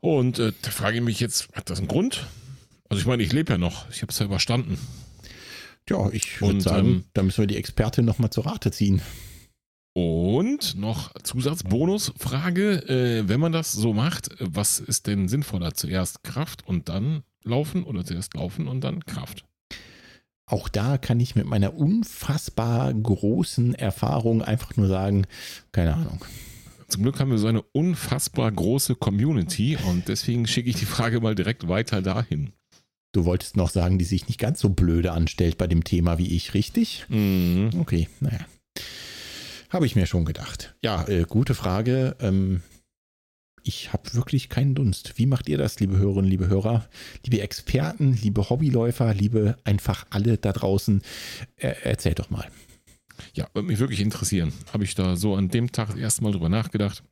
Und 0.00 0.38
äh, 0.38 0.52
da 0.62 0.70
frage 0.70 0.98
ich 0.98 1.02
mich 1.02 1.20
jetzt, 1.20 1.48
hat 1.54 1.70
das 1.70 1.78
einen 1.78 1.88
Grund? 1.88 2.26
Also 2.88 3.00
ich 3.00 3.06
meine, 3.06 3.22
ich 3.22 3.32
lebe 3.32 3.52
ja 3.52 3.58
noch, 3.58 3.90
ich 3.90 4.00
habe 4.02 4.10
es 4.10 4.18
ja 4.18 4.24
überstanden. 4.26 4.78
Ja, 5.90 6.08
ich 6.12 6.40
würde 6.40 6.60
sagen, 6.60 6.86
ähm, 6.88 7.04
da 7.14 7.22
müssen 7.22 7.38
wir 7.42 7.46
die 7.46 7.56
Expertin 7.56 8.04
nochmal 8.04 8.30
zur 8.30 8.46
Rate 8.46 8.70
ziehen. 8.70 9.00
Und 9.98 10.76
noch 10.76 11.12
Zusatzbonusfrage, 11.24 12.88
äh, 12.88 13.28
wenn 13.28 13.40
man 13.40 13.50
das 13.50 13.72
so 13.72 13.92
macht, 13.92 14.30
was 14.38 14.78
ist 14.78 15.08
denn 15.08 15.26
sinnvoller? 15.26 15.74
Zuerst 15.74 16.22
Kraft 16.22 16.64
und 16.68 16.88
dann 16.88 17.24
Laufen 17.42 17.82
oder 17.82 18.04
zuerst 18.04 18.34
Laufen 18.34 18.68
und 18.68 18.84
dann 18.84 19.04
Kraft? 19.06 19.44
Auch 20.46 20.68
da 20.68 20.98
kann 20.98 21.18
ich 21.18 21.34
mit 21.34 21.46
meiner 21.46 21.74
unfassbar 21.74 22.94
großen 22.94 23.74
Erfahrung 23.74 24.40
einfach 24.40 24.76
nur 24.76 24.86
sagen, 24.86 25.26
keine 25.72 25.94
Ahnung. 25.94 26.24
Zum 26.86 27.02
Glück 27.02 27.18
haben 27.18 27.32
wir 27.32 27.38
so 27.38 27.48
eine 27.48 27.62
unfassbar 27.62 28.52
große 28.52 28.94
Community 28.94 29.76
und 29.88 30.06
deswegen 30.06 30.46
schicke 30.46 30.70
ich 30.70 30.76
die 30.76 30.86
Frage 30.86 31.20
mal 31.20 31.34
direkt 31.34 31.66
weiter 31.66 32.02
dahin. 32.02 32.52
Du 33.10 33.24
wolltest 33.24 33.56
noch 33.56 33.70
sagen, 33.70 33.98
die 33.98 34.04
sich 34.04 34.28
nicht 34.28 34.38
ganz 34.38 34.60
so 34.60 34.68
blöde 34.68 35.10
anstellt 35.10 35.58
bei 35.58 35.66
dem 35.66 35.82
Thema 35.82 36.18
wie 36.18 36.36
ich, 36.36 36.54
richtig? 36.54 37.04
Mhm. 37.08 37.70
Okay, 37.80 38.08
naja. 38.20 38.46
Habe 39.70 39.86
ich 39.86 39.96
mir 39.96 40.06
schon 40.06 40.24
gedacht. 40.24 40.74
Ja, 40.82 41.06
äh, 41.08 41.24
gute 41.24 41.54
Frage. 41.54 42.16
Ähm, 42.20 42.62
ich 43.62 43.92
habe 43.92 44.14
wirklich 44.14 44.48
keinen 44.48 44.74
Dunst. 44.74 45.18
Wie 45.18 45.26
macht 45.26 45.48
ihr 45.48 45.58
das, 45.58 45.78
liebe 45.78 45.98
Hörerinnen, 45.98 46.30
liebe 46.30 46.48
Hörer, 46.48 46.88
liebe 47.24 47.42
Experten, 47.42 48.14
liebe 48.14 48.48
Hobbyläufer, 48.48 49.12
liebe 49.12 49.56
einfach 49.64 50.06
alle 50.08 50.38
da 50.38 50.52
draußen? 50.52 51.02
Äh, 51.56 51.74
erzählt 51.82 52.18
doch 52.18 52.30
mal. 52.30 52.48
Ja, 53.34 53.48
würde 53.52 53.68
mich 53.68 53.78
wirklich 53.78 54.00
interessieren. 54.00 54.52
Habe 54.72 54.84
ich 54.84 54.94
da 54.94 55.16
so 55.16 55.34
an 55.34 55.48
dem 55.48 55.70
Tag 55.70 55.96
erstmal 55.98 56.32
drüber 56.32 56.48
nachgedacht. 56.48 57.02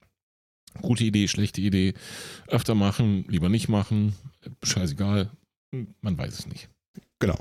Gute 0.81 1.05
Idee, 1.05 1.28
schlechte 1.28 1.61
Idee. 1.61 1.93
Öfter 2.49 2.74
machen, 2.74 3.27
lieber 3.28 3.51
nicht 3.51 3.69
machen. 3.69 4.15
Scheißegal. 4.62 5.31
Man 6.01 6.16
weiß 6.16 6.39
es 6.39 6.47
nicht. 6.47 6.70
Genau. 7.19 7.39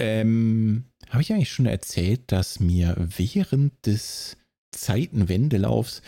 Ähm, 0.00 0.84
habe 1.10 1.22
ich 1.22 1.32
eigentlich 1.32 1.50
schon 1.52 1.66
erzählt, 1.66 2.20
dass 2.26 2.60
mir 2.60 2.94
während 2.98 3.86
des 3.86 4.36
Zeitenwendelaufs 4.72 6.02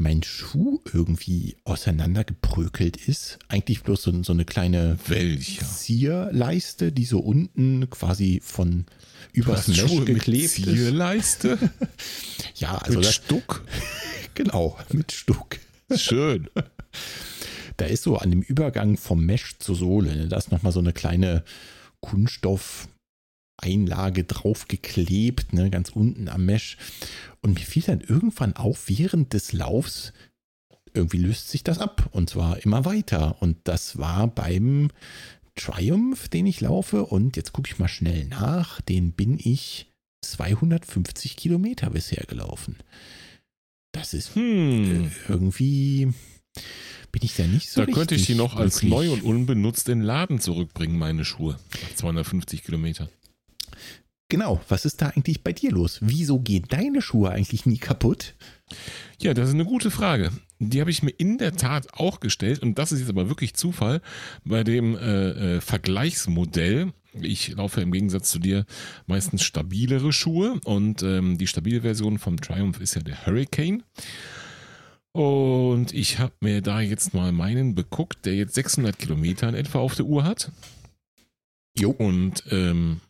mein 0.00 0.22
Schuh 0.22 0.80
irgendwie 0.92 1.56
auseinandergebrökelt 1.64 2.96
ist? 2.96 3.38
Eigentlich 3.48 3.82
bloß 3.82 4.02
so, 4.02 4.22
so 4.22 4.32
eine 4.32 4.46
kleine 4.46 4.98
Welcher? 5.06 5.64
Zierleiste, 5.66 6.90
die 6.90 7.04
so 7.04 7.20
unten 7.20 7.88
quasi 7.90 8.40
von 8.42 8.86
übers 9.32 9.68
Mesh 9.68 9.80
Schuhe 9.80 10.00
mit 10.00 10.06
geklebt 10.06 10.44
ist. 10.44 10.54
Zierleiste? 10.54 11.58
Ja, 12.56 12.76
also 12.76 12.98
mit 12.98 13.06
das, 13.06 13.14
Stuck? 13.14 13.64
genau, 14.34 14.76
mit 14.92 15.12
Stuck. 15.12 15.58
Schön. 15.94 16.48
Da 17.76 17.86
ist 17.86 18.02
so 18.02 18.18
an 18.18 18.30
dem 18.30 18.42
Übergang 18.42 18.98
vom 18.98 19.24
Mesh 19.24 19.56
zur 19.58 19.74
Sohle, 19.74 20.14
ne, 20.14 20.28
da 20.28 20.36
ist 20.36 20.52
nochmal 20.52 20.70
so 20.70 20.80
eine 20.80 20.92
kleine 20.92 21.44
Kunststoffeinlage 23.60 24.24
draufgeklebt, 24.24 25.52
ne, 25.52 25.70
ganz 25.70 25.90
unten 25.90 26.28
am 26.28 26.46
Mesh. 26.46 26.76
Und 27.40 27.54
mir 27.54 27.64
fiel 27.64 27.82
dann 27.82 28.00
irgendwann 28.00 28.56
auf, 28.56 28.88
während 28.88 29.32
des 29.32 29.52
Laufs, 29.52 30.12
irgendwie 30.92 31.18
löst 31.18 31.48
sich 31.48 31.62
das 31.62 31.78
ab 31.78 32.08
und 32.12 32.30
zwar 32.30 32.64
immer 32.64 32.84
weiter. 32.84 33.40
Und 33.40 33.58
das 33.64 33.98
war 33.98 34.26
beim 34.26 34.90
Triumph, 35.54 36.28
den 36.28 36.46
ich 36.46 36.60
laufe. 36.60 37.06
Und 37.06 37.36
jetzt 37.36 37.52
gucke 37.52 37.70
ich 37.70 37.78
mal 37.78 37.88
schnell 37.88 38.26
nach. 38.26 38.80
Den 38.80 39.12
bin 39.12 39.38
ich 39.38 39.86
250 40.22 41.36
Kilometer 41.36 41.90
bisher 41.90 42.24
gelaufen. 42.26 42.76
Das 43.92 44.14
ist 44.14 44.34
Hm. 44.34 45.06
äh, 45.06 45.10
irgendwie 45.28 46.12
bin 47.12 47.22
ich 47.22 47.34
da 47.34 47.44
nicht 47.44 47.70
so 47.70 47.84
Da 47.84 47.90
könnte 47.90 48.14
ich 48.14 48.26
die 48.26 48.34
noch 48.36 48.54
als 48.54 48.82
neu 48.82 49.10
und 49.12 49.22
unbenutzt 49.22 49.88
in 49.88 50.00
den 50.00 50.06
Laden 50.06 50.38
zurückbringen, 50.40 50.96
meine 50.96 51.24
Schuhe. 51.24 51.58
Nach 51.82 51.94
250 51.96 52.62
Kilometer. 52.64 53.08
Genau, 54.30 54.60
was 54.68 54.84
ist 54.84 55.02
da 55.02 55.08
eigentlich 55.08 55.42
bei 55.42 55.52
dir 55.52 55.72
los? 55.72 55.98
Wieso 56.00 56.38
gehen 56.38 56.64
deine 56.68 57.02
Schuhe 57.02 57.30
eigentlich 57.30 57.66
nie 57.66 57.78
kaputt? 57.78 58.34
Ja, 59.20 59.34
das 59.34 59.48
ist 59.48 59.54
eine 59.54 59.64
gute 59.64 59.90
Frage. 59.90 60.30
Die 60.60 60.80
habe 60.80 60.92
ich 60.92 61.02
mir 61.02 61.10
in 61.10 61.36
der 61.36 61.56
Tat 61.56 61.92
auch 61.94 62.20
gestellt 62.20 62.60
und 62.60 62.78
das 62.78 62.92
ist 62.92 63.00
jetzt 63.00 63.10
aber 63.10 63.28
wirklich 63.28 63.54
Zufall 63.54 64.00
bei 64.44 64.62
dem 64.62 64.96
äh, 64.96 65.56
äh, 65.56 65.60
Vergleichsmodell. 65.60 66.92
Ich 67.20 67.48
laufe 67.56 67.80
im 67.80 67.90
Gegensatz 67.90 68.30
zu 68.30 68.38
dir 68.38 68.66
meistens 69.08 69.42
stabilere 69.42 70.12
Schuhe 70.12 70.60
und 70.64 71.02
ähm, 71.02 71.36
die 71.36 71.48
stabile 71.48 71.80
Version 71.80 72.20
vom 72.20 72.40
Triumph 72.40 72.80
ist 72.80 72.94
ja 72.94 73.02
der 73.02 73.26
Hurricane. 73.26 73.82
Und 75.10 75.92
ich 75.92 76.20
habe 76.20 76.34
mir 76.38 76.62
da 76.62 76.80
jetzt 76.80 77.14
mal 77.14 77.32
meinen 77.32 77.74
beguckt, 77.74 78.26
der 78.26 78.36
jetzt 78.36 78.54
600 78.54 78.96
Kilometer 78.96 79.48
in 79.48 79.56
etwa 79.56 79.80
auf 79.80 79.96
der 79.96 80.06
Uhr 80.06 80.22
hat. 80.22 80.52
Jo. 81.76 81.90
Und 81.90 82.44
ähm, 82.52 83.00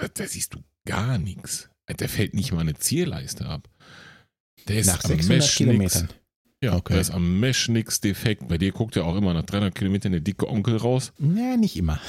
da, 0.00 0.08
da 0.08 0.26
siehst 0.26 0.54
du 0.54 0.60
gar 0.86 1.18
nichts. 1.18 1.68
Der 1.98 2.08
fällt 2.08 2.34
nicht 2.34 2.52
mal 2.52 2.60
eine 2.60 2.74
Zierleiste 2.74 3.46
ab. 3.46 3.68
Der 4.68 4.78
ist 4.78 4.86
Nach 4.86 5.02
am 5.04 5.10
600 5.10 5.28
Mesh 5.28 5.44
nix. 5.44 5.56
Kilometern. 5.56 6.08
Ja, 6.62 6.74
Okay. 6.76 6.94
da 6.94 7.00
ist 7.00 7.10
am 7.10 7.40
Mesh 7.40 7.68
nix 7.68 8.00
defekt. 8.00 8.46
Bei 8.48 8.58
dir 8.58 8.70
guckt 8.72 8.94
ja 8.96 9.02
auch 9.02 9.16
immer 9.16 9.32
nach 9.34 9.44
300 9.44 9.74
Kilometern 9.74 10.12
der 10.12 10.20
dicke 10.20 10.46
Onkel 10.48 10.76
raus. 10.76 11.12
Ja, 11.18 11.56
nicht 11.56 11.76
immer. 11.76 12.00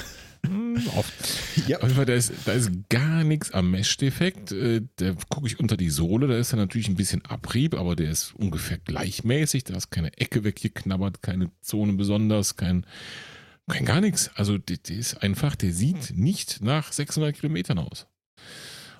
Hm, 0.45 0.81
oft. 0.95 1.13
Ja. 1.68 1.77
Auf 1.77 1.84
jeden 1.84 1.95
Fall, 1.95 2.05
da 2.05 2.13
ist, 2.13 2.31
da 2.45 2.53
ist 2.53 2.72
gar 2.89 3.23
nichts 3.23 3.51
am 3.51 3.72
Mesh 3.72 3.97
defekt. 3.97 4.51
Äh, 4.51 4.81
Da 4.95 5.13
gucke 5.30 5.47
ich 5.47 5.59
unter 5.59 5.77
die 5.77 5.89
Sohle, 5.89 6.27
da 6.27 6.38
ist 6.38 6.53
dann 6.53 6.59
natürlich 6.59 6.88
ein 6.88 6.95
bisschen 6.95 7.23
Abrieb, 7.26 7.73
aber 7.76 7.95
der 7.95 8.09
ist 8.09 8.34
ungefähr 8.35 8.77
gleichmäßig. 8.80 9.65
Da 9.65 9.76
ist 9.76 9.91
keine 9.91 10.18
Ecke 10.18 10.43
weggeknabbert, 10.43 11.22
keine 11.22 11.51
Zone 11.61 11.93
besonders, 11.93 12.55
kein, 12.55 12.85
kein 13.70 13.86
gar 13.86 14.02
nichts. 14.02 14.30
Also 14.36 14.58
der, 14.58 14.78
der 14.78 14.98
ist 14.98 15.22
einfach, 15.24 15.56
der 15.56 15.74
sieht 15.74 16.18
nicht 16.18 16.62
nach 16.62 16.92
600 16.92 17.36
Kilometern 17.36 17.80
aus. 17.80 18.08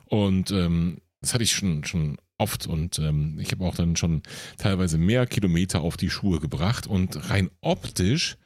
Und 0.06 0.52
ähm, 0.52 1.02
das 1.22 1.34
hatte 1.34 1.44
ich 1.44 1.52
schon, 1.52 1.84
schon 1.84 2.18
oft 2.38 2.68
und 2.68 2.98
ähm, 3.00 3.38
ich 3.40 3.52
habe 3.52 3.64
auch 3.64 3.76
dann 3.76 3.96
schon 3.96 4.24
teilweise 4.58 4.98
mehr 4.98 5.28
Kilometer 5.28 5.82
auf 5.82 5.96
die 5.96 6.10
Schuhe 6.10 6.40
gebracht 6.40 6.88
und 6.88 7.30
rein 7.30 7.52
optisch 7.62 8.38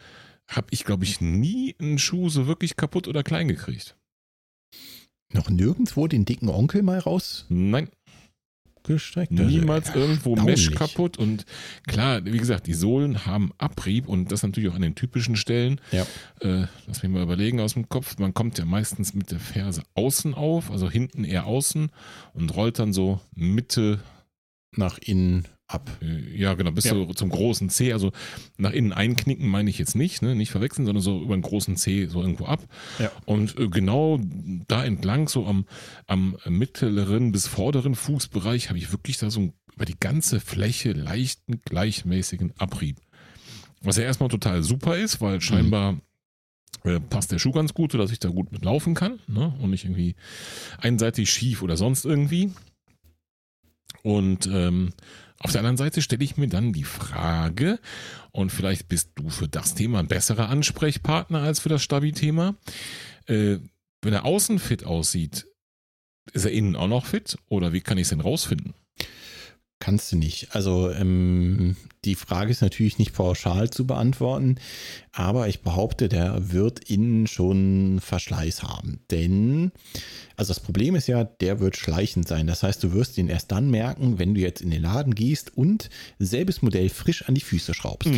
habe 0.48 0.68
ich, 0.72 0.84
glaube 0.84 1.06
ich, 1.06 1.22
nie 1.22 1.76
einen 1.80 1.98
Schuh 1.98 2.30
so 2.30 2.46
wirklich 2.46 2.76
kaputt 2.76 3.08
oder 3.08 3.24
klein 3.24 3.48
gekriegt. 3.48 3.96
Noch 5.34 5.50
nirgendwo 5.50 6.08
den 6.08 6.26
dicken 6.26 6.50
Onkel 6.50 6.84
mal 6.84 7.00
Nein, 7.50 7.90
rausgestreckt? 8.86 9.32
niemals 9.32 9.90
Also, 9.90 10.00
irgendwo. 10.00 10.36
Mesh 10.36 10.72
kaputt 10.72 11.18
und 11.18 11.46
klar, 11.88 12.24
wie 12.26 12.38
gesagt, 12.38 12.68
die 12.68 12.74
Sohlen 12.74 13.26
haben 13.26 13.52
Abrieb 13.58 14.08
und 14.08 14.32
das 14.32 14.44
natürlich 14.44 14.70
auch 14.70 14.76
an 14.76 14.82
den 14.82 14.96
typischen 14.96 15.36
Stellen. 15.36 15.82
Ja. 15.92 16.06
Äh, 16.42 16.68
lass 16.88 17.04
mich 17.04 17.12
mal 17.12 17.24
überlegen 17.24 17.60
aus 17.60 17.74
dem 17.74 17.90
Kopf. 17.90 18.18
Man 18.20 18.34
kommt 18.34 18.58
ja 18.58 18.66
meistens 18.66 19.14
mit 19.14 19.32
der 19.32 19.40
Ferse 19.40 19.84
außen 19.96 20.34
auf, 20.34 20.72
also 20.72 20.90
hinten 20.90 21.24
eher 21.24 21.46
außen 21.46 21.90
und 22.34 22.56
rollt 22.56 22.80
dann 22.80 22.94
so 22.94 23.20
Mitte 23.34 24.00
Nach 24.78 24.98
innen 24.98 25.48
ab. 25.68 25.90
Äh, 26.02 26.36
Ja, 26.38 26.54
genau, 26.54 26.72
bis 26.72 26.86
Ja. 26.86 26.92
so 26.94 27.06
zum 27.14 27.30
großen 27.30 27.70
C, 27.70 27.94
also 27.94 28.12
nach 28.58 28.72
innen 28.72 28.94
einknicken 28.94 29.48
meine 29.48 29.70
ich 29.70 29.78
jetzt 29.80 29.96
nicht, 29.96 30.22
ne? 30.22 30.36
nicht 30.36 30.52
verwechseln, 30.52 30.86
sondern 30.86 31.02
so 31.02 31.22
über 31.22 31.36
den 31.36 31.42
großen 31.42 31.76
C 31.78 32.06
so 32.08 32.22
irgendwo 32.22 32.46
ab. 32.46 32.62
Ja. 33.00 33.12
Und 33.26 33.58
äh, 33.58 33.68
genau 33.70 34.20
da 34.68 34.84
entlang, 34.86 35.28
so 35.28 35.46
am, 35.48 35.66
am 36.08 36.38
mittleren 36.48 37.32
bis 37.32 37.48
vorderen 37.48 37.96
Fußbereich, 37.96 38.70
habe 38.70 38.78
ich 38.78 38.92
wirklich 38.92 39.18
da 39.18 39.30
so 39.30 39.40
ein- 39.42 39.54
über 39.76 39.86
die 39.86 40.00
ganze 40.00 40.40
Fläche 40.40 40.92
leichten, 40.94 41.60
gleichmäßigen 41.66 42.54
Abrieb. 42.58 42.98
Was 43.82 43.98
ja 43.98 44.04
erstmal 44.04 44.30
total 44.30 44.64
super 44.64 44.98
ist, 44.98 45.20
weil 45.22 45.42
scheinbar 45.42 46.00
äh, 46.84 47.00
passt 47.00 47.32
der 47.32 47.40
Schuh 47.40 47.52
ganz 47.52 47.74
gut, 47.74 47.92
sodass 47.92 48.12
ich 48.12 48.20
da 48.20 48.30
gut 48.30 48.52
mitlaufen 48.52 48.94
kann 48.94 49.20
ne? 49.28 49.54
und 49.62 49.72
nicht 49.72 49.86
irgendwie 49.86 50.16
einseitig 50.80 51.30
schief 51.30 51.62
oder 51.62 51.76
sonst 51.78 52.06
irgendwie. 52.06 52.52
Und 54.04 54.48
ähm, 54.48 54.94
auf 55.40 55.52
der 55.52 55.60
anderen 55.60 55.78
Seite 55.78 56.02
stelle 56.02 56.24
ich 56.24 56.38
mir 56.38 56.48
dann 56.48 56.74
die 56.74 56.84
Frage, 56.84 57.80
und 58.32 58.52
vielleicht 58.52 58.90
bist 58.90 59.12
du 59.16 59.30
für 59.30 59.48
das 59.48 59.76
Thema 59.76 60.00
ein 60.00 60.08
besserer 60.08 60.50
Ansprechpartner 60.50 61.42
als 61.42 61.60
für 61.60 61.70
das 61.70 61.84
Stabi-Thema. 61.84 62.56
Äh, 63.28 63.58
wenn 64.02 64.14
er 64.14 64.26
außen 64.26 64.60
fit 64.60 64.86
aussieht, 64.86 65.48
ist 66.34 66.46
er 66.46 66.52
innen 66.52 66.76
auch 66.76 66.88
noch 66.88 67.06
fit? 67.06 67.38
Oder 67.48 67.74
wie 67.74 67.82
kann 67.82 67.98
ich 67.98 68.04
es 68.04 68.10
denn 68.10 68.22
rausfinden? 68.22 68.74
Kannst 69.80 70.12
du 70.12 70.16
nicht. 70.16 70.56
Also 70.56 70.90
ähm, 70.90 71.76
die 72.06 72.16
Frage 72.16 72.50
ist 72.50 72.62
natürlich 72.62 72.98
nicht 72.98 73.14
pauschal 73.14 73.70
zu 73.70 73.86
beantworten, 73.86 74.56
aber 75.12 75.50
ich 75.50 75.64
behaupte, 75.64 76.08
der 76.08 76.54
wird 76.54 76.90
innen 76.90 77.28
schon 77.28 78.00
Verschleiß 78.00 78.64
haben. 78.64 79.02
Denn, 79.12 79.74
also 80.38 80.54
das 80.54 80.62
Problem 80.62 80.96
ist 80.96 81.08
ja, 81.08 81.26
der 81.26 81.60
wird 81.60 81.76
schleichend 81.76 82.26
sein. 82.26 82.48
Das 82.48 82.64
heißt, 82.64 82.82
du 82.84 82.94
wirst 82.94 83.18
ihn 83.18 83.28
erst 83.28 83.52
dann 83.52 83.70
merken, 83.70 84.18
wenn 84.18 84.34
du 84.34 84.40
jetzt 84.40 84.62
in 84.62 84.72
den 84.72 84.82
Laden 84.82 85.14
gehst 85.14 85.58
und 85.58 85.90
selbes 86.20 86.62
Modell 86.62 86.88
frisch 86.88 87.28
an 87.28 87.36
die 87.36 87.42
Füße 87.42 87.74
schraubst. 87.74 88.10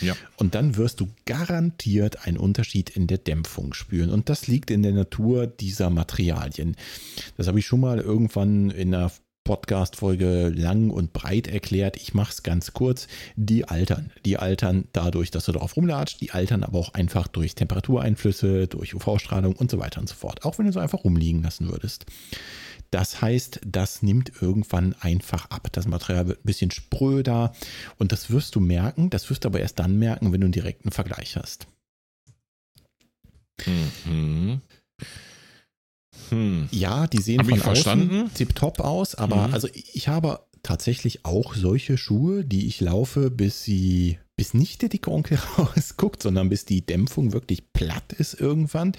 Ja. 0.00 0.14
Und 0.36 0.54
dann 0.54 0.76
wirst 0.76 1.00
du 1.00 1.08
garantiert 1.26 2.24
einen 2.24 2.38
Unterschied 2.38 2.88
in 2.90 3.08
der 3.08 3.18
Dämpfung 3.18 3.74
spüren. 3.74 4.10
Und 4.10 4.28
das 4.28 4.46
liegt 4.46 4.70
in 4.70 4.84
der 4.84 4.92
Natur 4.92 5.48
dieser 5.48 5.90
Materialien. 5.90 6.76
Das 7.36 7.48
habe 7.48 7.58
ich 7.58 7.66
schon 7.66 7.80
mal 7.80 7.98
irgendwann 7.98 8.70
in 8.70 8.94
einer 8.94 9.10
Podcast-Folge 9.50 10.50
lang 10.50 10.90
und 10.90 11.12
breit 11.12 11.48
erklärt. 11.48 11.96
Ich 11.96 12.14
mache 12.14 12.30
es 12.30 12.44
ganz 12.44 12.72
kurz. 12.72 13.08
Die 13.34 13.66
altern. 13.66 14.12
Die 14.24 14.36
altern 14.36 14.84
dadurch, 14.92 15.32
dass 15.32 15.46
du 15.46 15.50
drauf 15.50 15.76
rumlatscht. 15.76 16.20
Die 16.20 16.30
altern 16.30 16.62
aber 16.62 16.78
auch 16.78 16.94
einfach 16.94 17.26
durch 17.26 17.56
Temperatureinflüsse, 17.56 18.68
durch 18.68 18.94
UV-Strahlung 18.94 19.56
und 19.56 19.68
so 19.68 19.80
weiter 19.80 20.00
und 20.00 20.08
so 20.08 20.14
fort. 20.14 20.44
Auch 20.44 20.58
wenn 20.58 20.66
du 20.66 20.72
so 20.72 20.78
einfach 20.78 21.02
rumliegen 21.02 21.42
lassen 21.42 21.68
würdest. 21.68 22.06
Das 22.92 23.20
heißt, 23.20 23.62
das 23.66 24.02
nimmt 24.02 24.40
irgendwann 24.40 24.94
einfach 25.00 25.50
ab. 25.50 25.66
Das 25.72 25.88
Material 25.88 26.28
wird 26.28 26.38
ein 26.38 26.46
bisschen 26.46 26.70
spröder 26.70 27.52
und 27.98 28.12
das 28.12 28.30
wirst 28.30 28.54
du 28.54 28.60
merken. 28.60 29.10
Das 29.10 29.30
wirst 29.30 29.42
du 29.42 29.48
aber 29.48 29.58
erst 29.58 29.80
dann 29.80 29.98
merken, 29.98 30.32
wenn 30.32 30.42
du 30.42 30.44
einen 30.44 30.52
direkten 30.52 30.92
Vergleich 30.92 31.36
hast. 31.36 31.66
Mhm. 33.66 34.60
Hm. 36.30 36.68
Ja, 36.70 37.06
die 37.06 37.20
sehen 37.20 37.40
Hab 37.40 37.46
von 37.48 37.62
außen 37.62 38.30
tipptopp 38.34 38.80
aus, 38.80 39.14
aber 39.14 39.48
Mhm. 39.48 39.54
also 39.54 39.68
ich 39.74 40.08
habe 40.08 40.40
tatsächlich 40.62 41.24
auch 41.24 41.54
solche 41.54 41.96
Schuhe, 41.96 42.44
die 42.44 42.66
ich 42.66 42.80
laufe, 42.80 43.30
bis 43.30 43.64
sie, 43.64 44.18
bis 44.36 44.52
nicht 44.54 44.82
der 44.82 44.88
dicke 44.88 45.10
Onkel 45.10 45.38
rausguckt, 45.58 46.22
sondern 46.22 46.48
bis 46.48 46.64
die 46.64 46.84
Dämpfung 46.84 47.32
wirklich 47.32 47.72
platt 47.72 48.12
ist 48.12 48.34
irgendwann. 48.40 48.92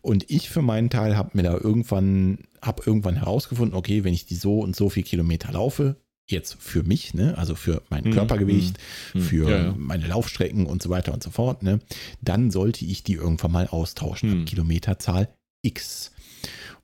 Und 0.00 0.30
ich 0.30 0.48
für 0.50 0.62
meinen 0.62 0.90
Teil 0.90 1.16
habe 1.16 1.30
mir 1.34 1.42
da 1.42 1.54
irgendwann, 1.56 2.38
habe 2.60 2.82
irgendwann 2.86 3.16
herausgefunden, 3.16 3.76
okay, 3.76 4.02
wenn 4.04 4.14
ich 4.14 4.26
die 4.26 4.34
so 4.34 4.60
und 4.60 4.74
so 4.74 4.88
viel 4.88 5.02
Kilometer 5.04 5.52
laufe, 5.52 5.96
jetzt 6.28 6.56
für 6.58 6.82
mich, 6.82 7.14
ne, 7.14 7.36
also 7.36 7.54
für 7.54 7.82
mein 7.90 8.04
Mhm, 8.04 8.12
Körpergewicht, 8.12 8.78
mhm. 9.14 9.20
für 9.20 9.50
Ja, 9.50 9.58
ja. 9.66 9.74
meine 9.76 10.06
Laufstrecken 10.06 10.66
und 10.66 10.82
so 10.82 10.88
weiter 10.88 11.12
und 11.12 11.22
so 11.22 11.30
fort, 11.30 11.62
ne, 11.62 11.80
dann 12.20 12.50
sollte 12.50 12.84
ich 12.84 13.02
die 13.04 13.14
irgendwann 13.14 13.52
mal 13.52 13.66
austauschen. 13.68 14.40
Mhm. 14.40 14.44
Kilometerzahl 14.46 15.28
X. 15.62 16.12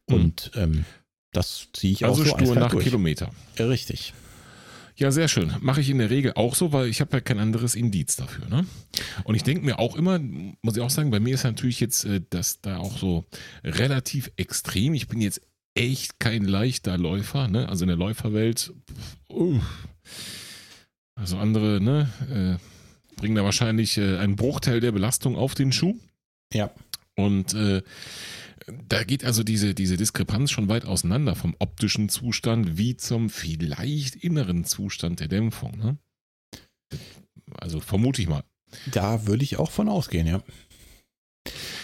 Und 0.07 0.51
ähm, 0.55 0.85
das 1.33 1.69
ziehe 1.73 1.93
ich 1.93 2.05
Also 2.05 2.23
auch 2.23 2.27
so 2.27 2.37
stur 2.39 2.55
nach 2.55 2.71
durch. 2.71 2.85
Kilometer. 2.85 3.31
Richtig. 3.59 4.15
Ja, 4.97 5.13
sehr 5.13 5.29
schön. 5.29 5.55
Mache 5.61 5.81
ich 5.81 5.91
in 5.91 5.99
der 5.99 6.11
Regel 6.11 6.33
auch 6.35 6.57
so, 6.57 6.73
weil 6.73 6.89
ich 6.89 7.01
habe 7.01 7.13
ja 7.13 7.21
kein 7.21 7.39
anderes 7.39 7.77
Indiz 7.77 8.17
dafür. 8.17 8.49
Ne? 8.49 8.67
Und 9.23 9.37
ich 9.37 9.45
denke 9.45 9.65
mir 9.65 9.79
auch 9.79 9.95
immer, 9.95 10.19
muss 10.19 10.77
ich 10.77 10.83
auch 10.83 10.91
sagen, 10.91 11.13
bei 11.13 11.21
mir 11.21 11.35
ist 11.35 11.45
natürlich 11.45 11.79
jetzt 11.79 12.05
äh, 12.05 12.21
das 12.31 12.61
da 12.61 12.79
auch 12.79 12.99
so 12.99 13.25
relativ 13.63 14.33
extrem. 14.37 14.95
Ich 14.95 15.07
bin 15.07 15.21
jetzt 15.21 15.41
echt 15.75 16.19
kein 16.19 16.45
leichter 16.45 16.99
Läufer. 16.99 17.47
Ne? 17.47 17.69
Also 17.69 17.85
in 17.85 17.89
der 17.89 17.97
Läuferwelt, 17.97 18.73
uh. 19.31 19.61
also 21.15 21.39
andere 21.39 21.81
ne, 21.81 22.59
äh, 22.59 23.15
bringen 23.15 23.37
da 23.37 23.45
wahrscheinlich 23.45 23.99
äh, 23.99 24.19
einen 24.19 24.35
Bruchteil 24.35 24.81
der 24.81 24.91
Belastung 24.91 25.37
auf 25.37 25.55
den 25.55 25.71
Schuh. 25.71 25.97
Ja. 26.53 26.73
Und 27.15 27.55
äh, 27.55 27.83
da 28.89 29.05
geht 29.05 29.25
also 29.25 29.43
diese, 29.43 29.75
diese 29.75 29.97
Diskrepanz 29.97 30.51
schon 30.51 30.69
weit 30.69 30.85
auseinander 30.85 31.35
vom 31.35 31.55
optischen 31.59 32.09
Zustand 32.09 32.77
wie 32.77 32.97
zum 32.97 33.31
vielleicht 33.31 34.17
inneren 34.17 34.65
Zustand 34.65 35.21
der 35.21 35.29
Dämpfung. 35.29 35.77
Ne? 35.79 35.99
Also 37.55 37.81
vermute 37.81 38.21
ich 38.21 38.29
mal. 38.29 38.45
Da 38.93 39.27
würde 39.27 39.45
ich 39.45 39.59
auch 39.59 39.71
von 39.71 39.89
ausgehen, 39.89 40.27
ja. 40.27 40.43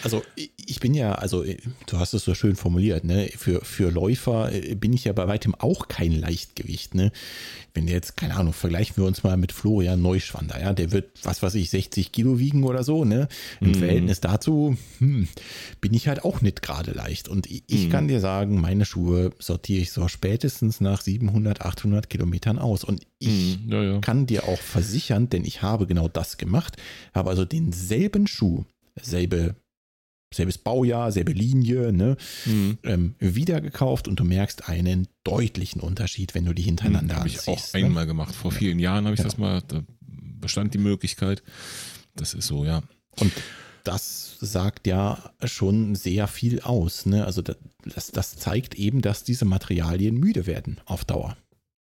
Also 0.03 0.23
ich- 0.36 0.51
bin 0.81 0.93
ja, 0.93 1.12
also 1.15 1.43
du 1.86 1.99
hast 1.99 2.12
es 2.12 2.24
so 2.24 2.35
schön 2.35 2.57
formuliert, 2.57 3.05
ne? 3.05 3.31
Für, 3.39 3.65
für 3.65 3.91
Läufer 3.91 4.53
äh, 4.53 4.74
bin 4.74 4.93
ich 4.93 5.05
ja 5.05 5.15
bei 5.15 5.27
weitem 5.28 5.55
auch 5.55 5.89
kein 5.89 6.12
Leichtgewicht, 6.12 6.95
ne? 6.95 7.11
Wenn 7.73 7.86
der 7.86 7.95
jetzt, 7.97 8.16
keine 8.19 8.36
Ahnung, 8.36 8.53
vergleichen 8.53 8.97
wir 8.99 9.05
uns 9.05 9.23
mal 9.23 9.36
mit 9.39 9.51
Florian 9.51 10.03
Neuschwander, 10.03 10.61
ja, 10.61 10.73
der 10.74 10.93
wird, 10.93 11.11
was 11.24 11.43
weiß 11.43 11.55
ich, 11.55 11.70
60 11.70 12.12
Kilo 12.12 12.39
wiegen 12.39 12.65
oder 12.65 12.85
so, 12.85 13.05
ne? 13.07 13.28
Im 13.62 13.69
Mhm. 13.70 13.74
Verhältnis 13.74 14.20
dazu 14.20 14.77
hm, 14.99 15.27
bin 15.81 15.95
ich 15.95 16.07
halt 16.07 16.23
auch 16.24 16.43
nicht 16.43 16.61
gerade 16.61 16.91
leicht. 16.93 17.28
Und 17.28 17.47
ich, 17.51 17.65
ich 17.66 17.86
Mhm. 17.86 17.91
kann 17.91 18.09
dir 18.09 18.20
sagen, 18.20 18.61
meine 18.61 18.85
Schuhe 18.85 19.31
sortiere 19.39 19.81
ich 19.81 19.91
so 19.91 20.07
spätestens 20.09 20.81
nach 20.82 21.01
700, 21.01 21.62
800 21.62 22.11
Kilometern 22.11 22.59
aus. 22.59 22.85
Und 22.85 23.07
ich 23.19 23.55
Hm, 23.65 23.70
ja, 23.73 23.82
ja. 23.82 24.01
kann 24.01 24.27
dir 24.27 24.45
auch 24.49 24.61
versichern, 24.61 25.31
denn 25.31 25.45
ich 25.47 25.62
habe 25.62 25.86
genau 25.86 26.09
das 26.09 26.36
gemacht, 26.36 26.77
habe 27.15 27.31
also 27.31 27.45
denselben 27.47 28.27
Schuh, 28.27 28.65
selbe, 29.01 29.57
selbes 30.33 30.59
Baujahr, 30.59 31.12
selbe 31.12 31.33
Linie, 31.33 31.93
ne, 31.93 32.16
Hm. 32.45 32.79
ähm, 32.83 33.15
wieder 33.19 33.61
gekauft 33.61 34.09
und 34.09 34.19
du 34.21 34.25
merkst 34.25 34.69
einen 34.69 35.09
deutlichen 35.23 35.81
Unterschied, 35.81 36.35
wenn 36.35 36.45
du 36.45 36.53
die 36.53 36.62
hintereinander 36.62 37.16
Habe 37.16 37.29
ich 37.29 37.47
auch 37.47 37.73
ne? 37.75 37.85
einmal 37.85 38.07
gemacht. 38.07 38.35
Vor 38.35 38.51
vielen 38.53 38.79
Jahren 38.79 39.05
habe 39.05 39.15
ich 39.15 39.21
Ja. 39.21 39.25
das 39.25 39.39
mal, 39.39 39.62
da 39.69 39.85
bestand 40.01 40.75
die 40.75 40.79
Möglichkeit. 40.79 41.43
Das 42.16 42.35
ist 42.35 42.47
so, 42.47 42.65
ja. 42.65 42.83
Und 43.19 43.33
das 43.85 44.37
sagt 44.41 44.87
ja 44.87 45.33
schon 45.45 45.95
sehr 45.95 46.27
viel 46.27 46.61
aus. 46.61 47.07
Ne? 47.07 47.25
Also 47.25 47.43
das, 47.43 48.11
das, 48.12 48.37
zeigt 48.37 48.75
eben, 48.75 49.03
dass 49.03 49.25
diese 49.25 49.45
Materialien 49.45 50.16
müde 50.16 50.47
werden 50.47 50.81
auf 50.87 51.05
Dauer. 51.05 51.37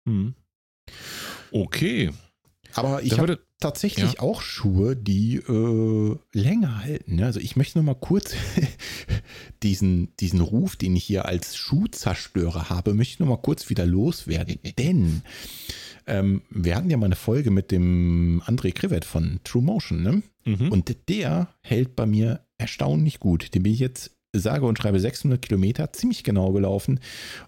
Hm. 0.08 0.34
Okay. 1.52 2.12
Aber 2.74 3.04
ich 3.04 3.20
habe 3.20 3.40
tatsächlich 3.60 4.20
auch 4.20 4.42
Schuhe, 4.42 4.96
die 4.96 5.36
äh, 5.38 6.18
länger 6.34 6.84
halten. 6.84 7.22
Also 7.24 7.40
ich 7.40 7.56
möchte 7.56 7.78
noch 7.78 7.86
mal 7.86 7.96
kurz 7.96 8.34
diesen, 9.64 10.16
diesen 10.18 10.42
Ruf, 10.42 10.76
den 10.76 10.96
ich 10.96 11.04
hier 11.04 11.26
als 11.26 11.56
Schuhzerstörer 11.56 12.70
habe, 12.70 12.94
möchte 12.94 13.14
ich 13.14 13.20
noch 13.20 13.28
mal 13.28 13.38
kurz 13.38 13.70
wieder 13.70 13.86
loswerden. 13.86 14.60
Denn 14.78 15.22
ähm, 16.08 16.42
wir 16.50 16.76
hatten 16.76 16.90
ja 16.90 16.98
mal 16.98 17.06
eine 17.06 17.16
Folge 17.16 17.52
mit 17.52 17.72
dem 17.72 18.42
André 18.46 18.74
Krivet 18.74 19.06
von 19.06 19.40
True 19.44 19.64
Motion. 19.64 20.02
Ne? 20.02 20.24
mhm. 20.46 20.72
Und 20.72 21.10
der 21.10 21.50
hält 21.62 21.96
bei 21.96 22.06
mir 22.06 22.46
erstaunlich 22.58 23.20
gut. 23.20 23.54
Den 23.54 23.64
bin 23.64 23.74
ich 23.74 23.80
jetzt 23.80 24.12
sage 24.34 24.66
und 24.66 24.78
schreibe 24.78 25.00
600 25.00 25.42
Kilometer, 25.42 25.92
ziemlich 25.94 26.24
genau 26.24 26.52
gelaufen. 26.52 27.00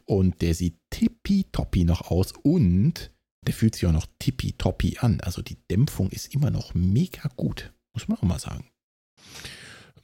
Und 0.06 0.42
der 0.42 0.54
sieht 0.54 0.78
tippitoppi 0.90 1.86
noch 1.86 2.12
aus 2.12 2.34
und 2.44 3.12
der 3.48 3.54
fühlt 3.54 3.76
sich 3.76 3.86
auch 3.86 3.92
noch 3.92 4.08
tippitoppi 4.20 4.98
an. 5.00 5.20
Also 5.22 5.42
die 5.42 5.58
Dämpfung 5.70 6.10
ist 6.10 6.34
immer 6.34 6.52
noch 6.52 6.74
mega 6.74 7.30
gut. 7.36 7.72
Muss 7.94 8.08
man 8.08 8.18
auch 8.18 8.24
mal 8.24 8.40
sagen. 8.40 8.66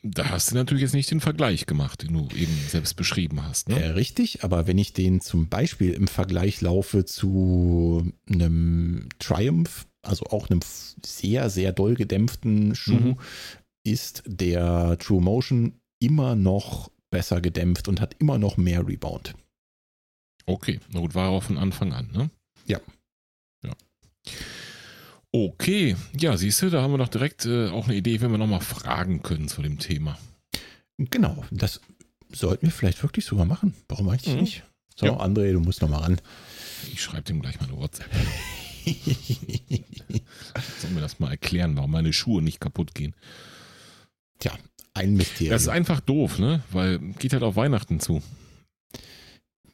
da 0.04 0.30
hast 0.30 0.52
du 0.52 0.56
natürlich 0.56 0.84
jetzt 0.84 0.94
nicht 0.94 1.12
den 1.12 1.20
Vergleich 1.22 1.66
gemacht, 1.66 2.04
den 2.04 2.14
du 2.14 2.28
eben 2.36 2.54
selbst 2.70 2.96
beschrieben 2.96 3.44
hast. 3.44 3.70
Ne? 3.70 3.82
Äh, 3.82 3.88
richtig, 3.90 4.44
aber 4.44 4.68
wenn 4.68 4.78
ich 4.78 4.94
den 4.94 5.20
zum 5.22 5.50
Beispiel 5.50 5.92
im 5.92 6.08
Vergleich 6.08 6.62
laufe 6.62 7.04
zu 7.06 8.12
einem 8.30 9.10
Triumph, 9.20 9.88
also 10.02 10.26
auch 10.28 10.50
einem 10.50 10.62
sehr, 11.06 11.50
sehr 11.50 11.74
doll 11.74 11.96
gedämpften 11.96 12.76
Schuh, 12.76 12.94
Mhm. 12.94 13.20
ist 13.84 14.24
der 14.26 14.98
True 15.00 15.22
Motion 15.22 15.74
immer 16.00 16.36
noch 16.36 16.92
besser 17.10 17.42
gedämpft 17.42 17.88
und 17.88 18.00
hat 18.00 18.16
immer 18.20 18.38
noch 18.38 18.56
mehr 18.56 18.88
Rebound. 18.88 19.34
Okay, 20.46 20.80
na 20.92 21.00
gut, 21.02 21.16
war 21.16 21.30
auch 21.30 21.44
von 21.44 21.58
Anfang 21.58 21.92
an, 21.94 22.10
ne? 22.14 22.30
Ja. 22.66 22.80
Okay, 25.32 25.96
ja, 26.18 26.36
siehst 26.38 26.62
du, 26.62 26.70
da 26.70 26.82
haben 26.82 26.92
wir 26.94 26.98
doch 26.98 27.08
direkt 27.08 27.46
äh, 27.46 27.70
auch 27.70 27.86
eine 27.88 27.96
Idee, 27.96 28.20
wenn 28.22 28.32
wir 28.32 28.38
nochmal 28.40 28.62
fragen 28.62 29.22
können 29.22 29.48
zu 29.48 29.62
dem 29.62 29.78
Thema. 29.78 30.18
Genau, 30.98 31.44
das 31.52 31.82
sollten 32.32 32.66
wir 32.68 32.72
vielleicht 32.72 33.04
wirklich 33.04 33.26
sogar 33.26 33.46
machen. 33.46 33.74
Warum 33.88 34.10
eigentlich 34.10 34.34
Mhm. 34.34 34.40
nicht? 34.42 34.64
So, 34.96 35.06
Ja. 35.06 35.14
André, 35.20 35.52
du 35.54 35.60
musst 35.60 35.82
noch 35.82 35.90
mal 35.90 36.00
ran. 36.00 36.20
Ich 36.92 37.02
schreibe 37.04 37.24
dem 37.24 37.42
gleich 37.42 37.60
mal 37.60 37.68
eine 37.68 37.78
WhatsApp. 37.78 38.10
Sollen 40.82 40.96
wir 40.96 41.02
das 41.02 41.20
mal 41.20 41.30
erklären, 41.32 41.76
warum 41.78 41.92
meine 41.92 42.12
Schuhe 42.14 42.42
nicht 42.42 42.60
kaputt 42.60 42.96
gehen? 42.96 43.16
Tja, 44.40 44.58
ein 44.94 45.14
Mysterium. 45.16 45.52
Das 45.52 45.62
ist 45.64 45.68
einfach 45.68 46.00
doof, 46.00 46.40
ne? 46.40 46.64
Weil 46.72 46.98
geht 47.00 47.34
halt 47.34 47.44
auf 47.44 47.56
Weihnachten 47.56 48.00
zu. 48.00 48.22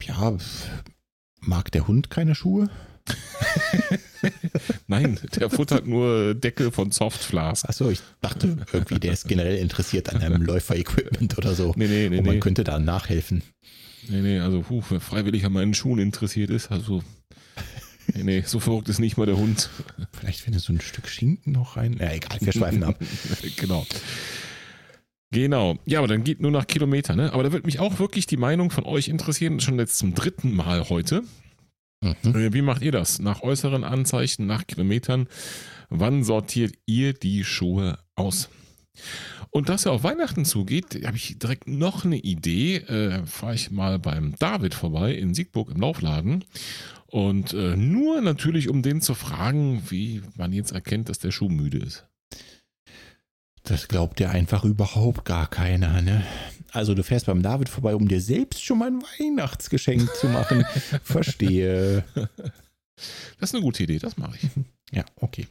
ja, 0.02 0.38
mag 1.40 1.72
der 1.72 1.88
Hund 1.88 2.10
keine 2.10 2.36
Schuhe? 2.36 2.70
Nein, 4.88 5.20
der 5.36 5.50
futtert 5.50 5.86
nur 5.88 6.34
Deckel 6.34 6.72
von 6.72 6.92
Softflask. 6.92 7.68
Achso, 7.68 7.90
ich 7.90 8.02
dachte 8.22 8.58
irgendwie, 8.72 9.00
der 9.00 9.14
ist 9.14 9.28
generell 9.28 9.58
interessiert 9.58 10.14
an 10.14 10.22
einem 10.22 10.42
Läufer-Equipment 10.46 11.38
oder 11.38 11.54
so. 11.56 11.74
Nee, 11.76 11.88
nee, 11.88 12.10
nee, 12.10 12.18
Und 12.18 12.26
man 12.26 12.36
nee. 12.36 12.40
könnte 12.40 12.64
da 12.64 12.80
nachhelfen. 12.80 13.44
Nee, 14.08 14.22
nee, 14.22 14.40
also 14.40 14.62
puh, 14.62 14.84
wer 14.90 15.00
freiwillig 15.00 15.46
an 15.46 15.54
meinen 15.54 15.74
Schuhen 15.74 16.00
interessiert 16.00 16.50
ist, 16.50 16.72
also. 16.72 17.04
Nee, 18.14 18.24
nee, 18.24 18.44
so 18.46 18.60
verrückt 18.60 18.88
ist 18.90 19.00
nicht 19.00 19.18
mal 19.18 19.26
der 19.26 19.38
Hund. 19.38 19.70
Vielleicht, 20.12 20.46
wenn 20.46 20.54
du 20.54 20.60
so 20.60 20.72
ein 20.72 20.80
Stück 20.80 21.08
Schinken 21.08 21.54
noch 21.54 21.76
rein. 21.76 21.98
Ja, 22.00 22.12
egal, 22.12 22.38
wir 22.40 22.54
schweifen 22.54 22.84
ab. 22.84 23.00
genau. 23.56 23.86
Genau. 25.32 25.78
Ja, 25.86 26.00
aber 26.00 26.08
dann 26.08 26.24
geht 26.24 26.40
nur 26.40 26.52
nach 26.52 26.68
Kilometer, 26.68 27.16
ne? 27.16 27.34
Aber 27.34 27.44
da 27.44 27.52
wird 27.52 27.66
mich 27.66 27.80
auch 27.80 27.98
wirklich 28.00 28.28
die 28.28 28.38
Meinung 28.38 28.70
von 28.70 28.86
euch 28.86 29.08
interessieren, 29.08 29.60
schon 29.60 29.80
jetzt 29.80 29.98
zum 29.98 30.14
dritten 30.14 30.54
Mal 30.54 30.88
heute. 30.90 31.24
Mhm. 32.24 32.36
Äh, 32.36 32.54
Wie 32.54 32.62
macht 32.62 32.82
ihr 32.82 32.92
das? 32.92 33.20
Nach 33.20 33.42
äußeren 33.42 33.84
Anzeichen, 33.84 34.46
nach 34.46 34.68
Kilometern? 34.68 35.28
Wann 35.90 36.24
sortiert 36.24 36.76
ihr 36.86 37.14
die 37.14 37.44
Schuhe 37.44 38.00
aus? 38.16 38.50
Und 39.50 39.70
dass 39.70 39.86
er 39.86 39.94
auf 39.94 40.04
Weihnachten 40.04 40.46
zugeht, 40.46 41.06
habe 41.06 41.18
ich 41.18 41.40
direkt 41.40 41.68
noch 41.68 42.06
eine 42.06 42.18
Idee. 42.18 42.78
Äh, 42.78 43.26
Fahre 43.26 43.56
ich 43.56 43.72
mal 43.72 44.00
beim 44.00 44.36
David 44.40 44.74
vorbei 44.74 45.14
in 45.14 45.34
Siegburg 45.34 45.70
im 45.70 45.82
Laufladen. 45.82 46.44
Und 47.08 47.54
äh, 47.54 47.78
nur 47.78 48.22
natürlich, 48.22 48.70
um 48.70 48.82
den 48.82 49.02
zu 49.02 49.14
fragen, 49.14 49.84
wie 49.90 50.22
man 50.36 50.52
jetzt 50.52 50.72
erkennt, 50.72 51.08
dass 51.10 51.20
der 51.20 51.32
Schuh 51.32 51.50
müde 51.50 51.78
ist. 51.78 52.06
Das 53.66 53.88
glaubt 53.88 54.20
ja 54.20 54.30
einfach 54.30 54.64
überhaupt 54.64 55.26
gar 55.26 55.50
keiner, 55.50 56.02
ne? 56.02 56.24
Also 56.72 56.94
du 56.94 57.04
fährst 57.04 57.26
beim 57.26 57.42
David 57.42 57.70
vorbei, 57.70 57.96
um 57.96 58.08
dir 58.08 58.22
selbst 58.22 58.64
schon 58.64 58.78
mal 58.78 58.88
ein 58.88 59.02
Weihnachtsgeschenk 59.02 60.14
zu 60.16 60.28
machen. 60.28 60.66
Verstehe. 61.04 62.04
Das 63.40 63.50
ist 63.50 63.56
eine 63.56 63.64
gute 63.64 63.84
Idee, 63.84 63.98
das 63.98 64.18
mache 64.18 64.38
ich. 64.42 64.50
Ja, 64.92 65.04
okay. 65.16 65.48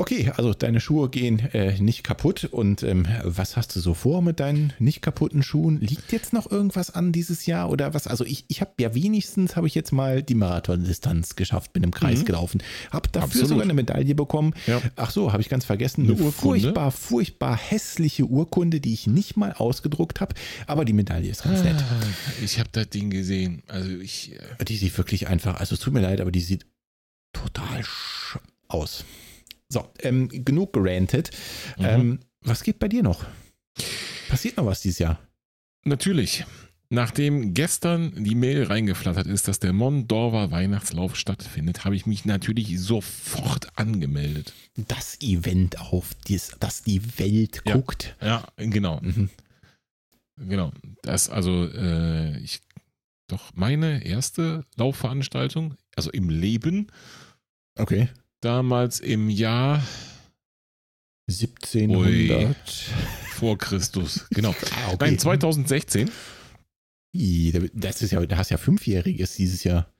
Okay, 0.00 0.30
also 0.36 0.54
deine 0.54 0.78
Schuhe 0.80 1.08
gehen 1.10 1.40
äh, 1.52 1.76
nicht 1.80 2.04
kaputt. 2.04 2.44
Und 2.44 2.84
ähm, 2.84 3.06
was 3.24 3.56
hast 3.56 3.74
du 3.74 3.80
so 3.80 3.94
vor 3.94 4.22
mit 4.22 4.38
deinen 4.38 4.72
nicht 4.78 5.02
kaputten 5.02 5.42
Schuhen? 5.42 5.80
Liegt 5.80 6.12
jetzt 6.12 6.32
noch 6.32 6.48
irgendwas 6.48 6.94
an 6.94 7.10
dieses 7.10 7.46
Jahr 7.46 7.68
oder 7.68 7.94
was? 7.94 8.06
Also 8.06 8.24
ich, 8.24 8.44
ich 8.46 8.60
habe 8.60 8.70
ja 8.78 8.94
wenigstens, 8.94 9.56
habe 9.56 9.66
ich 9.66 9.74
jetzt 9.74 9.90
mal 9.90 10.22
die 10.22 10.36
Marathondistanz 10.36 11.34
geschafft, 11.34 11.72
bin 11.72 11.82
im 11.82 11.90
Kreis 11.90 12.20
Mhm. 12.20 12.24
gelaufen. 12.26 12.62
Habe 12.92 13.08
dafür 13.10 13.24
Absolut. 13.24 13.48
sogar 13.48 13.64
eine 13.64 13.74
Medaille 13.74 14.14
bekommen. 14.14 14.54
Ja. 14.68 14.80
Ach 14.94 15.10
so, 15.10 15.32
habe 15.32 15.42
ich 15.42 15.48
ganz 15.48 15.64
vergessen. 15.64 16.04
Eine 16.04 16.14
Eine, 16.16 16.30
furchtbar, 16.30 16.92
furchtbar 16.92 17.56
hässliche 17.56 18.24
Urkunde, 18.24 18.80
die 18.80 18.92
ich 18.92 19.08
nicht 19.08 19.36
mal 19.36 19.52
ausgedruckt 19.52 20.20
habe. 20.20 20.36
Aber 20.68 20.84
die 20.84 20.92
Medaille 20.92 21.28
ist 21.28 21.42
ganz 21.42 21.64
nett. 21.64 21.74
Ah, 21.76 22.00
Ich 22.44 22.60
habe 22.60 22.68
das 22.70 22.88
Ding 22.90 23.10
gesehen. 23.10 23.64
Also 23.66 23.90
ich. 23.98 24.30
äh, 24.60 24.64
Die 24.64 24.76
sieht 24.76 24.96
wirklich 24.96 25.26
einfach, 25.26 25.58
also 25.58 25.74
es 25.74 25.80
tut 25.80 25.92
mir 25.92 26.02
leid, 26.02 26.20
aber 26.20 26.30
die 26.30 26.40
sieht 26.40 26.66
total 27.32 27.82
aus. 28.68 29.04
So, 29.68 29.92
ähm, 30.00 30.28
genug 30.28 30.72
gerantet. 30.72 31.30
Mhm. 31.78 31.84
Ähm, 31.84 32.18
was 32.40 32.62
geht 32.62 32.78
bei 32.78 32.88
dir 32.88 33.02
noch? 33.02 33.26
Passiert 34.28 34.56
noch 34.56 34.66
was 34.66 34.80
dieses 34.80 34.98
Jahr? 34.98 35.18
Natürlich. 35.84 36.44
Nachdem 36.90 37.52
gestern 37.52 38.24
die 38.24 38.34
Mail 38.34 38.64
reingeflattert 38.64 39.26
ist, 39.26 39.46
dass 39.46 39.58
der 39.58 39.74
Mondorfer 39.74 40.50
Weihnachtslauf 40.50 41.16
stattfindet, 41.16 41.84
habe 41.84 41.94
ich 41.96 42.06
mich 42.06 42.24
natürlich 42.24 42.80
sofort 42.80 43.68
angemeldet. 43.78 44.54
Das 44.74 45.20
Event 45.20 45.78
auf 45.80 46.14
das, 46.28 46.56
das 46.60 46.82
die 46.82 47.18
Welt 47.18 47.60
Ja. 47.66 47.74
guckt. 47.74 48.16
Ja, 48.22 48.46
genau. 48.56 49.00
Mhm. 49.02 49.28
Genau. 50.36 50.72
Das 51.02 51.28
also, 51.28 51.66
äh, 51.66 52.38
ich 52.38 52.60
doch 53.26 53.52
meine 53.54 54.06
erste 54.06 54.64
Laufveranstaltung, 54.76 55.74
also 55.94 56.10
im 56.10 56.30
Leben, 56.30 56.86
Okay. 57.78 58.08
Damals 58.40 59.00
im 59.00 59.28
Jahr 59.30 59.82
1700. 61.28 62.56
vor 63.32 63.58
Christus. 63.58 64.26
Genau. 64.30 64.50
Ah, 64.50 64.92
okay. 64.92 64.96
Nein, 65.00 65.18
2016. 65.18 66.10
Ih, 67.14 67.70
Das 67.74 68.02
ist 68.02 68.12
ja, 68.12 68.24
da 68.24 68.36
hast 68.36 68.50
ja 68.50 68.56
Fünfjähriges 68.56 69.34
dieses 69.36 69.64
Jahr. 69.64 69.92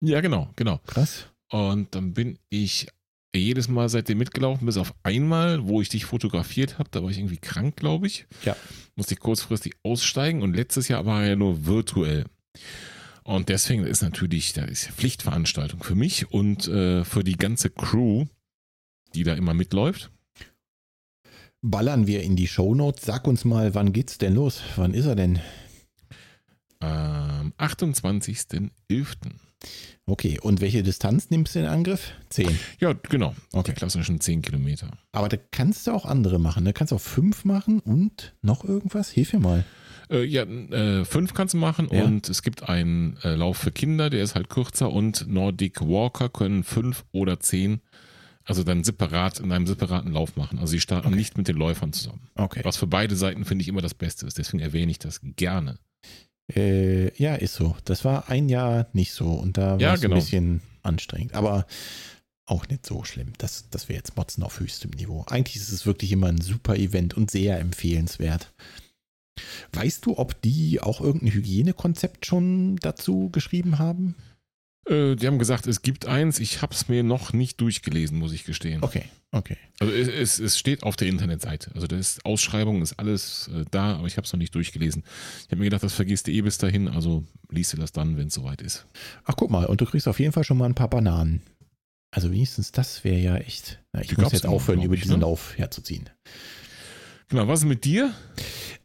Ja, 0.00 0.20
genau, 0.20 0.50
genau. 0.56 0.78
Krass. 0.86 1.26
Und 1.50 1.94
dann 1.94 2.12
bin 2.14 2.38
ich 2.50 2.88
jedes 3.34 3.68
Mal 3.68 3.88
seitdem 3.88 4.18
mitgelaufen, 4.18 4.66
bis 4.66 4.76
auf 4.76 4.94
einmal, 5.02 5.66
wo 5.66 5.80
ich 5.80 5.88
dich 5.88 6.04
fotografiert 6.04 6.78
habe. 6.78 6.88
Da 6.92 7.02
war 7.02 7.10
ich 7.10 7.18
irgendwie 7.18 7.38
krank, 7.38 7.76
glaube 7.76 8.06
ich. 8.06 8.26
Ja. 8.44 8.56
Musste 8.96 9.14
ich 9.14 9.20
kurzfristig 9.20 9.74
aussteigen 9.82 10.42
und 10.42 10.54
letztes 10.54 10.88
Jahr 10.88 11.04
war 11.06 11.22
er 11.22 11.30
ja 11.30 11.36
nur 11.36 11.66
virtuell. 11.66 12.26
Und 13.24 13.48
deswegen 13.48 13.84
ist 13.84 14.02
natürlich, 14.02 14.52
da 14.52 14.64
ist 14.64 14.88
Pflichtveranstaltung 14.88 15.82
für 15.82 15.94
mich 15.94 16.30
und 16.30 16.68
äh, 16.68 17.04
für 17.04 17.24
die 17.24 17.36
ganze 17.36 17.70
Crew, 17.70 18.26
die 19.14 19.24
da 19.24 19.34
immer 19.34 19.54
mitläuft. 19.54 20.10
Ballern 21.62 22.06
wir 22.06 22.22
in 22.22 22.36
die 22.36 22.46
Shownotes. 22.46 23.06
Sag 23.06 23.26
uns 23.26 23.46
mal, 23.46 23.74
wann 23.74 23.94
geht's 23.94 24.18
denn 24.18 24.34
los? 24.34 24.60
Wann 24.76 24.92
ist 24.92 25.06
er 25.06 25.16
denn? 25.16 25.40
Am 26.80 27.54
28.11. 27.58 28.70
Okay, 30.04 30.38
und 30.38 30.60
welche 30.60 30.82
Distanz 30.82 31.30
nimmst 31.30 31.54
du 31.54 31.60
in 31.60 31.64
Angriff? 31.64 32.12
Zehn. 32.28 32.58
Ja, 32.78 32.92
genau. 32.92 33.34
Okay. 33.54 33.72
Die 33.72 33.78
klassischen 33.78 34.20
10 34.20 34.42
Kilometer. 34.42 34.90
Aber 35.12 35.30
da 35.30 35.38
kannst 35.50 35.86
du 35.86 35.92
auch 35.92 36.04
andere 36.04 36.38
machen. 36.38 36.66
Da 36.66 36.72
kannst 36.72 36.92
du 36.92 36.96
auch 36.96 37.00
fünf 37.00 37.46
machen 37.46 37.80
und 37.80 38.34
noch 38.42 38.64
irgendwas. 38.64 39.08
Hilf 39.08 39.32
mir 39.32 39.40
mal. 39.40 39.64
Äh, 40.10 40.24
ja, 40.24 40.42
äh, 40.42 41.04
fünf 41.04 41.34
kannst 41.34 41.54
du 41.54 41.58
machen 41.58 41.88
Ja. 41.90 42.04
und 42.04 42.28
es 42.28 42.42
gibt 42.42 42.68
einen 42.68 43.16
äh, 43.22 43.34
Lauf 43.34 43.56
für 43.58 43.70
Kinder, 43.72 44.10
der 44.10 44.22
ist 44.22 44.34
halt 44.34 44.48
kürzer 44.48 44.92
und 44.92 45.26
Nordic 45.28 45.80
Walker 45.80 46.28
können 46.28 46.62
fünf 46.64 47.04
oder 47.12 47.40
zehn, 47.40 47.80
also 48.44 48.62
dann 48.64 48.84
separat 48.84 49.40
in 49.40 49.50
einem 49.52 49.66
separaten 49.66 50.12
Lauf 50.12 50.36
machen. 50.36 50.58
Also 50.58 50.72
sie 50.72 50.80
starten 50.80 51.08
Okay. 51.08 51.16
nicht 51.16 51.38
mit 51.38 51.48
den 51.48 51.56
Läufern 51.56 51.92
zusammen. 51.92 52.28
Okay. 52.34 52.60
Was 52.64 52.76
für 52.76 52.86
beide 52.86 53.16
Seiten 53.16 53.44
finde 53.44 53.62
ich 53.62 53.68
immer 53.68 53.80
das 53.82 53.94
Beste 53.94 54.26
ist. 54.26 54.36
Deswegen 54.38 54.60
erwähne 54.62 54.90
ich 54.90 54.98
das 54.98 55.20
gerne. 55.36 55.78
Äh, 56.54 57.14
ja, 57.16 57.34
ist 57.36 57.54
so. 57.54 57.74
Das 57.86 58.04
war 58.04 58.28
ein 58.28 58.48
Jahr 58.50 58.86
nicht 58.92 59.12
so 59.12 59.30
und 59.32 59.56
da 59.56 59.72
war 59.72 59.80
Ja, 59.80 59.94
es 59.94 60.00
genau. 60.02 60.16
ein 60.16 60.20
bisschen 60.20 60.60
anstrengend. 60.82 61.32
Aber 61.34 61.66
auch 62.44 62.68
nicht 62.68 62.84
so 62.84 63.02
schlimm. 63.04 63.32
Das, 63.38 63.70
das 63.70 63.88
wäre 63.88 63.96
jetzt 63.96 64.16
Motzen 64.18 64.42
auf 64.42 64.60
höchstem 64.60 64.90
Niveau. 64.90 65.24
Eigentlich 65.28 65.56
ist 65.56 65.70
es 65.72 65.86
wirklich 65.86 66.12
immer 66.12 66.26
ein 66.26 66.42
super 66.42 66.76
Event 66.76 67.14
und 67.14 67.30
sehr 67.30 67.58
empfehlenswert. 67.58 68.52
Weißt 69.72 70.06
du, 70.06 70.18
ob 70.18 70.40
die 70.42 70.80
auch 70.80 71.00
irgendein 71.00 71.32
Hygienekonzept 71.32 72.26
schon 72.26 72.76
dazu 72.76 73.30
geschrieben 73.30 73.78
haben? 73.78 74.14
Äh, 74.86 75.16
die 75.16 75.26
haben 75.26 75.38
gesagt, 75.38 75.66
es 75.66 75.82
gibt 75.82 76.06
eins. 76.06 76.38
Ich 76.38 76.62
habe 76.62 76.74
es 76.74 76.88
mir 76.88 77.02
noch 77.02 77.32
nicht 77.32 77.60
durchgelesen, 77.60 78.18
muss 78.18 78.32
ich 78.32 78.44
gestehen. 78.44 78.82
Okay, 78.82 79.04
okay. 79.32 79.56
Also 79.80 79.92
es, 79.92 80.08
es, 80.08 80.38
es 80.38 80.58
steht 80.58 80.82
auf 80.82 80.96
der 80.96 81.08
Internetseite. 81.08 81.70
Also 81.74 81.86
das 81.86 81.98
ist 82.00 82.26
Ausschreibung, 82.26 82.82
ist 82.82 82.98
alles 82.98 83.48
äh, 83.48 83.64
da, 83.70 83.96
aber 83.96 84.06
ich 84.06 84.16
habe 84.16 84.26
es 84.26 84.32
noch 84.32 84.38
nicht 84.38 84.54
durchgelesen. 84.54 85.02
Ich 85.40 85.46
habe 85.46 85.56
mir 85.56 85.64
gedacht, 85.64 85.82
das 85.82 85.94
vergisst 85.94 86.26
du 86.26 86.32
eh 86.32 86.42
bis 86.42 86.58
dahin, 86.58 86.88
also 86.88 87.24
liest 87.50 87.72
du 87.72 87.76
das 87.78 87.92
dann, 87.92 88.16
wenn 88.16 88.28
es 88.28 88.34
soweit 88.34 88.60
ist. 88.60 88.86
Ach, 89.24 89.34
guck 89.36 89.50
mal, 89.50 89.66
und 89.66 89.80
du 89.80 89.86
kriegst 89.86 90.06
auf 90.06 90.20
jeden 90.20 90.32
Fall 90.32 90.44
schon 90.44 90.58
mal 90.58 90.66
ein 90.66 90.74
paar 90.74 90.90
Bananen. 90.90 91.42
Also 92.10 92.30
wenigstens 92.30 92.70
das 92.70 93.02
wäre 93.02 93.18
ja 93.18 93.36
echt. 93.36 93.82
Na, 93.92 94.00
ich 94.00 94.08
Die 94.08 94.20
muss 94.20 94.32
jetzt 94.32 94.46
aufhören, 94.46 94.82
über 94.82 94.94
diesen 94.94 95.16
ne? 95.16 95.22
Lauf 95.22 95.58
herzuziehen. 95.58 96.10
Genau, 97.28 97.48
was 97.48 97.60
ist 97.60 97.66
mit 97.66 97.84
dir? 97.84 98.12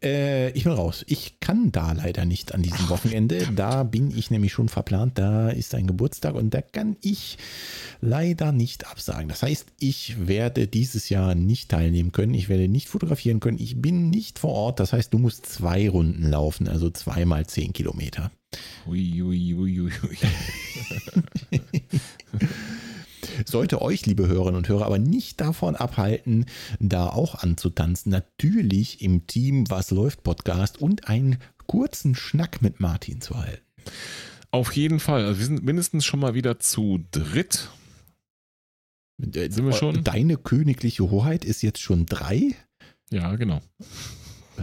Äh, 0.02 0.50
ich 0.52 0.64
bin 0.64 0.72
raus. 0.72 1.04
Ich 1.08 1.40
kann 1.40 1.72
da 1.72 1.92
leider 1.92 2.24
nicht 2.24 2.54
an 2.54 2.62
diesem 2.62 2.88
Wochenende. 2.88 3.46
Da 3.54 3.82
bin 3.82 4.16
ich 4.16 4.30
nämlich 4.30 4.52
schon 4.52 4.68
verplant. 4.68 5.18
Da 5.18 5.50
ist 5.50 5.74
ein 5.74 5.86
Geburtstag 5.86 6.34
und 6.34 6.54
da 6.54 6.62
kann 6.62 6.96
ich 7.02 7.36
leider 8.00 8.52
nicht 8.52 8.86
absagen. 8.86 9.28
Das 9.28 9.42
heißt, 9.42 9.66
ich 9.78 10.26
werde 10.26 10.66
dieses 10.66 11.10
Jahr 11.10 11.34
nicht 11.34 11.70
teilnehmen 11.70 12.12
können. 12.12 12.34
Ich 12.34 12.48
werde 12.48 12.68
nicht 12.68 12.88
fotografieren 12.88 13.40
können. 13.40 13.58
Ich 13.58 13.80
bin 13.80 14.08
nicht 14.08 14.38
vor 14.38 14.52
Ort. 14.52 14.80
Das 14.80 14.92
heißt, 14.92 15.12
du 15.12 15.18
musst 15.18 15.46
zwei 15.46 15.88
Runden 15.90 16.28
laufen, 16.28 16.66
also 16.66 16.88
zweimal 16.90 17.46
zehn 17.46 17.72
Kilometer. 17.72 18.30
Ui, 18.86 19.22
ui, 19.22 19.54
ui, 19.54 19.80
ui, 19.80 19.92
ui. 20.02 20.18
Sollte 23.46 23.82
euch, 23.82 24.06
liebe 24.06 24.26
Hörerinnen 24.26 24.56
und 24.56 24.68
Hörer, 24.68 24.86
aber 24.86 24.98
nicht 24.98 25.40
davon 25.40 25.76
abhalten, 25.76 26.46
da 26.78 27.06
auch 27.08 27.36
anzutanzen. 27.36 28.10
Natürlich 28.10 29.02
im 29.02 29.26
Team 29.26 29.70
Was 29.70 29.90
läuft 29.90 30.22
Podcast 30.22 30.80
und 30.80 31.08
einen 31.08 31.38
kurzen 31.66 32.14
Schnack 32.14 32.62
mit 32.62 32.80
Martin 32.80 33.20
zu 33.20 33.36
halten. 33.36 33.62
Auf 34.50 34.72
jeden 34.72 34.98
Fall. 34.98 35.24
Also 35.24 35.38
wir 35.38 35.46
sind 35.46 35.64
mindestens 35.64 36.04
schon 36.04 36.20
mal 36.20 36.34
wieder 36.34 36.58
zu 36.58 37.04
dritt. 37.12 37.70
Äh, 39.20 39.50
Sind 39.50 39.66
wir 39.66 39.72
schon? 39.72 40.02
Deine 40.02 40.36
königliche 40.36 41.10
Hoheit 41.10 41.44
ist 41.44 41.62
jetzt 41.62 41.80
schon 41.80 42.06
drei? 42.06 42.54
Ja, 43.10 43.36
genau. 43.36 43.60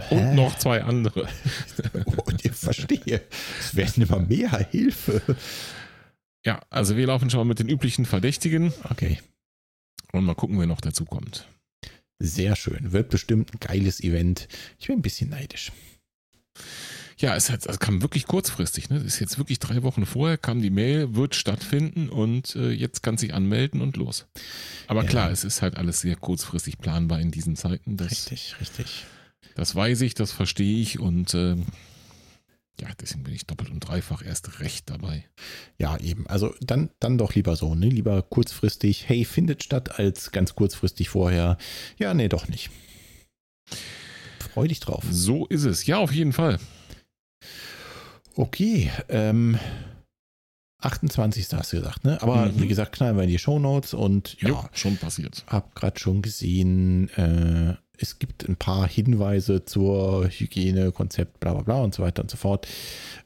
Hä? 0.09 0.15
Und 0.15 0.35
noch 0.35 0.57
zwei 0.57 0.83
andere. 0.83 1.27
Oh, 2.05 2.31
ich 2.41 2.51
verstehe. 2.51 3.21
Es 3.59 3.75
werden 3.75 4.03
immer 4.03 4.19
mehr 4.19 4.67
Hilfe. 4.71 5.21
Ja, 6.47 6.61
also 6.69 6.95
wir 6.95 7.05
laufen 7.07 7.29
schon 7.29 7.39
mal 7.39 7.43
mit 7.45 7.59
den 7.59 7.67
üblichen 7.67 8.05
Verdächtigen 8.05 8.71
Okay. 8.89 9.19
und 10.13 10.23
mal 10.23 10.33
gucken, 10.33 10.57
wer 10.57 10.65
noch 10.65 10.79
dazu 10.79 11.03
kommt. 11.03 11.45
Sehr 12.19 12.55
schön. 12.55 12.93
Wird 12.93 13.09
bestimmt 13.09 13.53
ein 13.53 13.59
geiles 13.59 13.99
Event. 14.01 14.47
Ich 14.79 14.87
bin 14.87 14.97
ein 14.99 15.01
bisschen 15.01 15.29
neidisch. 15.29 15.73
Ja, 17.19 17.35
es, 17.35 17.49
hat, 17.49 17.65
es 17.65 17.79
kam 17.79 18.01
wirklich 18.01 18.27
kurzfristig. 18.27 18.89
Ne? 18.89 18.97
Das 18.99 19.05
ist 19.07 19.19
jetzt 19.19 19.37
wirklich 19.37 19.59
drei 19.59 19.83
Wochen 19.83 20.05
vorher, 20.05 20.37
kam 20.37 20.61
die 20.61 20.69
Mail, 20.69 21.15
wird 21.15 21.35
stattfinden 21.35 22.07
und 22.07 22.55
äh, 22.55 22.69
jetzt 22.69 23.03
kann 23.03 23.17
sich 23.17 23.33
anmelden 23.33 23.81
und 23.81 23.97
los. 23.97 24.25
Aber 24.87 25.03
Ja. 25.03 25.09
klar, 25.09 25.31
es 25.31 25.43
ist 25.43 25.61
halt 25.61 25.75
alles 25.75 25.99
sehr 25.99 26.15
kurzfristig 26.15 26.77
planbar 26.77 27.19
in 27.19 27.29
diesen 27.31 27.57
Zeiten. 27.57 27.97
Das, 27.97 28.11
Richtig, 28.11 28.55
richtig. 28.61 29.05
das 29.55 29.75
weiß 29.75 29.99
ich, 30.01 30.13
das 30.13 30.31
verstehe 30.31 30.79
ich 30.81 30.97
und 30.99 31.33
ähm, 31.33 31.65
ja, 32.81 32.87
deswegen 32.99 33.23
bin 33.23 33.33
ich 33.33 33.45
doppelt 33.47 33.69
und 33.69 33.79
dreifach 33.79 34.23
erst 34.23 34.59
recht 34.59 34.89
dabei. 34.89 35.25
Ja, 35.77 35.97
eben. 35.97 36.27
Also 36.27 36.53
dann, 36.61 36.89
dann 36.99 37.17
doch 37.17 37.35
lieber 37.35 37.55
so, 37.55 37.75
ne? 37.75 37.89
Lieber 37.89 38.21
kurzfristig, 38.21 39.07
hey, 39.09 39.25
findet 39.25 39.63
statt, 39.63 39.99
als 39.99 40.31
ganz 40.31 40.55
kurzfristig 40.55 41.09
vorher. 41.09 41.57
Ja, 41.97 42.13
nee, 42.13 42.29
doch 42.29 42.47
nicht. 42.47 42.69
Freu 44.39 44.67
dich 44.67 44.79
drauf. 44.79 45.03
So 45.09 45.45
ist 45.47 45.65
es. 45.65 45.85
Ja, 45.85 45.97
auf 45.97 46.11
jeden 46.11 46.33
Fall. 46.33 46.59
Okay, 48.35 48.91
ähm, 49.09 49.57
28. 50.79 51.47
hast 51.53 51.73
du 51.73 51.77
gesagt, 51.77 52.03
ne? 52.03 52.21
Aber 52.21 52.45
Mhm. 52.47 52.61
wie 52.61 52.67
gesagt, 52.67 52.93
knallen 52.93 53.15
wir 53.17 53.23
in 53.23 53.29
die 53.29 53.39
Shownotes 53.39 53.93
und 53.95 54.39
ja, 54.41 54.49
Jo, 54.49 54.65
schon 54.73 54.97
passiert. 54.97 55.43
hab 55.47 55.73
gerade 55.75 55.99
schon 55.99 56.21
gesehen, 56.21 57.09
äh, 57.17 57.75
es 57.99 58.19
gibt 58.19 58.47
ein 58.47 58.55
paar 58.55 58.87
Hinweise 58.87 59.65
zur 59.65 60.27
Hygiene, 60.29 60.91
Konzept, 60.91 61.39
bla 61.39 61.53
bla 61.53 61.63
bla 61.63 61.81
und 61.81 61.93
so 61.95 62.03
weiter 62.03 62.21
und 62.21 62.29
so 62.31 62.37
fort. 62.37 62.67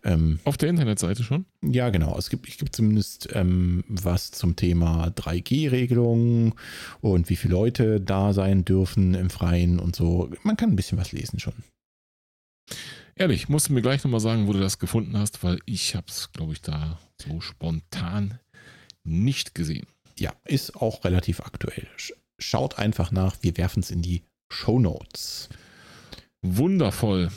Ähm, 0.03 0.39
Auf 0.45 0.57
der 0.57 0.69
Internetseite 0.69 1.23
schon? 1.23 1.45
ja, 1.63 1.89
genau. 1.89 2.17
Es 2.17 2.29
gibt, 2.29 2.47
es 2.47 2.57
gibt 2.57 2.75
zumindest 2.75 3.29
ähm, 3.33 3.83
was 3.87 4.31
zum 4.31 4.55
Thema 4.55 5.07
3G-Regelung 5.09 6.55
und 7.01 7.29
wie 7.29 7.35
viele 7.35 7.53
Leute 7.53 7.99
da 8.01 8.33
sein 8.33 8.65
dürfen 8.65 9.13
im 9.13 9.29
Freien 9.29 9.79
und 9.79 9.95
so. 9.95 10.29
Man 10.43 10.57
kann 10.57 10.69
ein 10.71 10.75
bisschen 10.75 10.97
was 10.97 11.11
lesen 11.11 11.39
schon. 11.39 11.53
Ehrlich, 13.15 13.49
musst 13.49 13.69
du 13.69 13.73
mir 13.73 13.81
gleich 13.81 14.03
nochmal 14.03 14.19
sagen, 14.21 14.47
wo 14.47 14.53
du 14.53 14.59
das 14.59 14.79
gefunden 14.79 15.17
hast, 15.17 15.43
weil 15.43 15.59
ich 15.65 15.95
habe 15.95 16.07
es, 16.09 16.31
glaube 16.31 16.53
ich, 16.53 16.61
da 16.61 16.97
so 17.21 17.41
spontan 17.41 18.39
nicht 19.03 19.53
gesehen. 19.53 19.85
Ja, 20.17 20.33
ist 20.45 20.75
auch 20.75 21.03
relativ 21.03 21.41
aktuell. 21.41 21.87
Sch- 21.97 22.13
Schaut 22.39 22.79
einfach 22.79 23.11
nach. 23.11 23.35
Wir 23.41 23.55
werfen 23.57 23.81
es 23.81 23.91
in 23.91 24.01
die 24.01 24.23
Shownotes. 24.51 25.49
Wundervoll. 26.41 27.29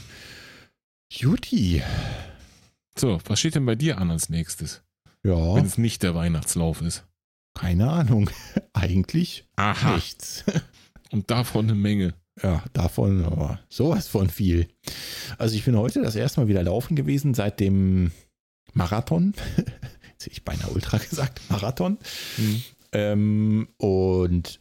Juti. 1.10 1.82
So, 2.98 3.18
was 3.26 3.38
steht 3.40 3.54
denn 3.54 3.66
bei 3.66 3.74
dir 3.74 3.98
an 3.98 4.10
als 4.10 4.28
nächstes, 4.28 4.82
Ja, 5.24 5.54
wenn 5.54 5.64
es 5.66 5.78
nicht 5.78 6.02
der 6.02 6.14
Weihnachtslauf 6.14 6.80
ist? 6.82 7.04
keine 7.56 7.88
Ahnung. 7.88 8.28
Eigentlich 8.72 9.46
Aha. 9.56 9.94
nichts. 9.94 10.44
Und 11.12 11.30
davon 11.30 11.66
eine 11.66 11.74
Menge. 11.76 12.14
Ja, 12.42 12.64
davon 12.72 13.24
aber 13.24 13.60
sowas 13.68 14.08
von 14.08 14.28
viel. 14.28 14.66
Also 15.38 15.54
ich 15.54 15.64
bin 15.64 15.76
heute 15.76 16.02
das 16.02 16.16
erste 16.16 16.40
Mal 16.40 16.48
wieder 16.48 16.64
laufen 16.64 16.96
gewesen 16.96 17.32
seit 17.32 17.60
dem 17.60 18.10
Marathon. 18.72 19.34
Jetzt 19.56 20.24
hätte 20.26 20.32
ich 20.32 20.44
beinahe 20.44 20.70
Ultra 20.70 20.98
gesagt. 20.98 21.42
Marathon. 21.48 21.96
Ähm, 22.90 23.68
und 23.76 24.60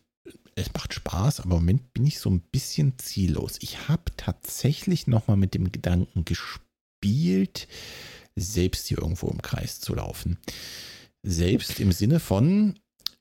es 0.55 0.73
macht 0.73 0.93
Spaß, 0.93 1.39
aber 1.39 1.55
im 1.55 1.61
Moment 1.61 1.93
bin 1.93 2.05
ich 2.05 2.19
so 2.19 2.29
ein 2.29 2.41
bisschen 2.41 2.97
ziellos. 2.97 3.57
Ich 3.61 3.87
habe 3.87 4.03
tatsächlich 4.17 5.07
nochmal 5.07 5.37
mit 5.37 5.53
dem 5.53 5.71
Gedanken 5.71 6.25
gespielt, 6.25 7.67
selbst 8.35 8.87
hier 8.87 8.99
irgendwo 8.99 9.27
im 9.27 9.41
Kreis 9.41 9.79
zu 9.79 9.95
laufen. 9.95 10.37
Selbst 11.23 11.79
im 11.79 11.91
Sinne 11.91 12.19
von, 12.19 12.79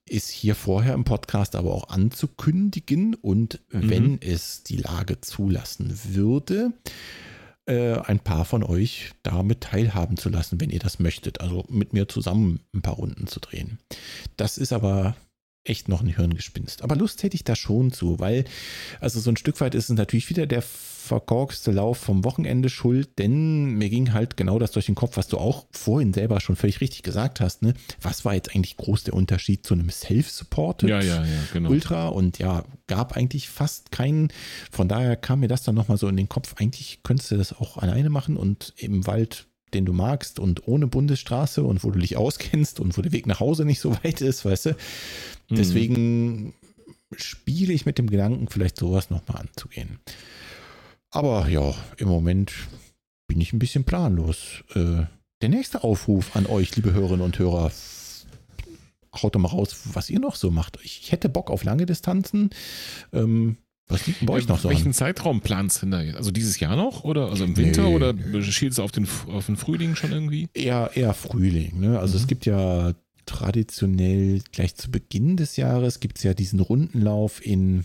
ist 0.09 0.31
hier 0.31 0.55
vorher 0.55 0.95
im 0.95 1.05
Podcast 1.05 1.55
aber 1.55 1.73
auch 1.73 1.89
anzukündigen 1.89 3.15
und 3.15 3.61
wenn 3.69 4.21
es 4.21 4.63
die 4.63 4.77
Lage 4.77 5.21
zulassen 5.21 5.99
würde, 6.05 6.73
äh, 7.67 7.93
ein 7.93 8.19
paar 8.19 8.45
von 8.45 8.65
euch 8.65 9.13
damit 9.23 9.61
teilhaben 9.61 10.17
zu 10.17 10.29
lassen, 10.29 10.61
wenn 10.61 10.71
ihr 10.71 10.81
das 10.81 10.99
möchtet. 10.99 11.41
Also 11.41 11.65
mit 11.69 11.93
mir 11.93 12.09
zusammen 12.09 12.61
ein 12.75 12.83
paar 12.83 12.95
Runden 12.95 13.27
zu 13.27 13.39
drehen. 13.41 13.79
Das 14.37 14.59
ist 14.59 14.73
aber 14.73 15.17
echt 15.65 15.89
noch 15.89 16.01
ein 16.01 16.09
Hirngespinst. 16.09 16.83
Aber 16.83 16.97
Lust 16.97 17.23
hätte 17.23 17.37
ich 17.37 17.45
da 17.45 17.55
schon 17.55 17.93
zu, 17.93 18.19
weil, 18.19 18.45
also 19.01 19.21
so 19.21 19.31
ein 19.31 19.37
Stück 19.37 19.61
weit 19.61 19.75
ist 19.75 19.91
es 19.91 19.97
natürlich 19.97 20.29
wieder 20.29 20.47
der 20.47 20.63
verkorkste 20.63 21.73
Lauf 21.73 21.99
vom 21.99 22.25
Wochenende 22.25 22.69
schuld, 22.69 23.19
denn 23.19 23.75
mir 23.75 23.91
ging 23.91 24.13
halt 24.13 24.37
genau 24.37 24.59
das 24.59 24.71
durch 24.71 24.87
den 24.87 24.95
Kopf, 24.95 25.17
was 25.17 25.29
du 25.29 25.39
auch 25.39 25.67
vorhin 25.73 26.13
selber 26.13 26.41
schon 26.41 26.57
völlig 26.57 26.81
richtig 26.81 27.03
gesagt 27.03 27.41
hast. 27.41 27.63
Ne? 27.63 27.75
Was 28.01 28.25
war 28.25 28.35
jetzt 28.35 28.55
eigentlich 28.55 28.77
groß 28.77 29.05
der 29.05 29.15
Unterschied 29.15 29.67
zu 29.67 29.75
einem 29.75 29.91
Self-Supported? 29.91 30.89
Ja, 30.89 31.01
ja, 31.01 31.25
ja, 31.25 31.39
genau. 31.53 31.71
Ultra 31.71 32.09
und 32.09 32.39
ja, 32.39 32.65
gab 32.87 33.17
eigentlich 33.17 33.49
fast 33.49 33.91
keinen. 33.91 34.33
Von 34.71 34.89
daher 34.89 35.17
kam 35.17 35.41
mir 35.41 35.49
das 35.49 35.65
dann 35.65 35.75
nochmal 35.75 35.99
so 35.99 36.09
in 36.09 36.17
den 36.17 36.29
Kopf. 36.29 36.55
Eigentlich 36.59 37.01
könntest 37.03 37.31
du 37.31 37.37
das 37.37 37.53
auch 37.53 37.77
alleine 37.77 38.11
machen 38.11 38.37
und 38.37 38.73
im 38.77 39.07
Wald, 39.07 39.47
den 39.75 39.85
du 39.85 39.93
magst 39.93 40.39
und 40.39 40.67
ohne 40.67 40.87
Bundesstraße 40.87 41.63
und 41.63 41.85
wo 41.85 41.91
du 41.91 41.99
dich 41.99 42.17
auskennst 42.17 42.81
und 42.81 42.97
wo 42.97 43.03
der 43.03 43.13
Weg 43.13 43.27
nach 43.27 43.41
Hause 43.41 43.65
nicht 43.65 43.81
so 43.81 43.93
weit 44.05 44.21
ist, 44.21 44.45
weißt 44.45 44.67
du. 44.67 44.71
Mhm. 44.71 45.57
Deswegen 45.57 46.55
spiele 47.17 47.73
ich 47.73 47.87
mit 47.87 47.99
dem 47.99 48.09
Gedanken, 48.09 48.49
vielleicht 48.49 48.79
sowas 48.79 49.11
nochmal 49.11 49.43
anzugehen. 49.43 49.99
Aber 51.11 51.49
ja, 51.49 51.75
im 51.99 52.09
Moment 52.09 52.53
bin 53.29 53.41
ich 53.41 53.53
ein 53.53 53.59
bisschen 53.59 53.85
planlos. 53.85 54.65
Äh, 54.75 55.05
der 55.43 55.49
nächste 55.49 55.85
Aufruf 55.85 56.37
an 56.37 56.47
euch, 56.47 56.75
liebe 56.77 56.93
Hörerinnen 56.93 57.25
und 57.25 57.39
Hörer, 57.39 57.71
haut 59.15 59.35
doch 59.35 59.41
mal 59.41 59.49
raus, 59.49 59.77
was 59.93 60.09
ihr 60.09 60.21
noch 60.21 60.37
so 60.37 60.51
macht. 60.51 60.79
Ich 60.83 61.13
hätte 61.13 61.29
Bock 61.29 61.51
auf 61.51 61.65
lange 61.65 61.85
Distanzen. 61.85 62.51
Ähm, 63.13 63.59
was 63.89 64.07
liegt 64.07 64.21
denn 64.21 64.27
bei 64.27 64.35
euch 64.35 64.49
noch 64.49 64.59
so 64.59 64.69
Welchen 64.71 64.89
an? 64.89 64.95
Zeitraum 64.95 65.41
planst 65.41 65.79
du 65.79 65.81
denn 65.87 65.91
da 65.91 66.03
jetzt? 66.03 66.17
Also 66.17 66.31
dieses 66.31 66.59
Jahr 66.61 66.77
noch? 66.77 67.05
Oder 67.05 67.29
also 67.29 67.45
im 67.45 67.57
Winter? 67.57 67.89
Nee. 67.89 67.95
Oder 67.95 68.15
schielst 68.43 68.79
du 68.79 68.83
auf 68.83 68.93
den, 68.93 69.07
auf 69.29 69.47
den 69.47 69.57
Frühling 69.57 69.97
schon 69.97 70.13
irgendwie? 70.13 70.49
Eher, 70.55 70.91
eher 70.95 71.13
Frühling. 71.15 71.81
Ne? 71.81 71.99
Also 71.99 72.15
Mhm. 72.17 72.21
es 72.23 72.27
gibt 72.27 72.47
ja 72.47 72.95
traditionell 73.27 74.41
gleich 74.53 74.75
zu 74.75 74.91
Beginn 74.91 75.37
des 75.37 75.57
Jahres 75.57 76.01
gibt 76.01 76.19
es 76.19 76.25
ja 76.25 76.35
diesen 76.35 76.61
Rundenlauf 76.61 77.45
in 77.45 77.85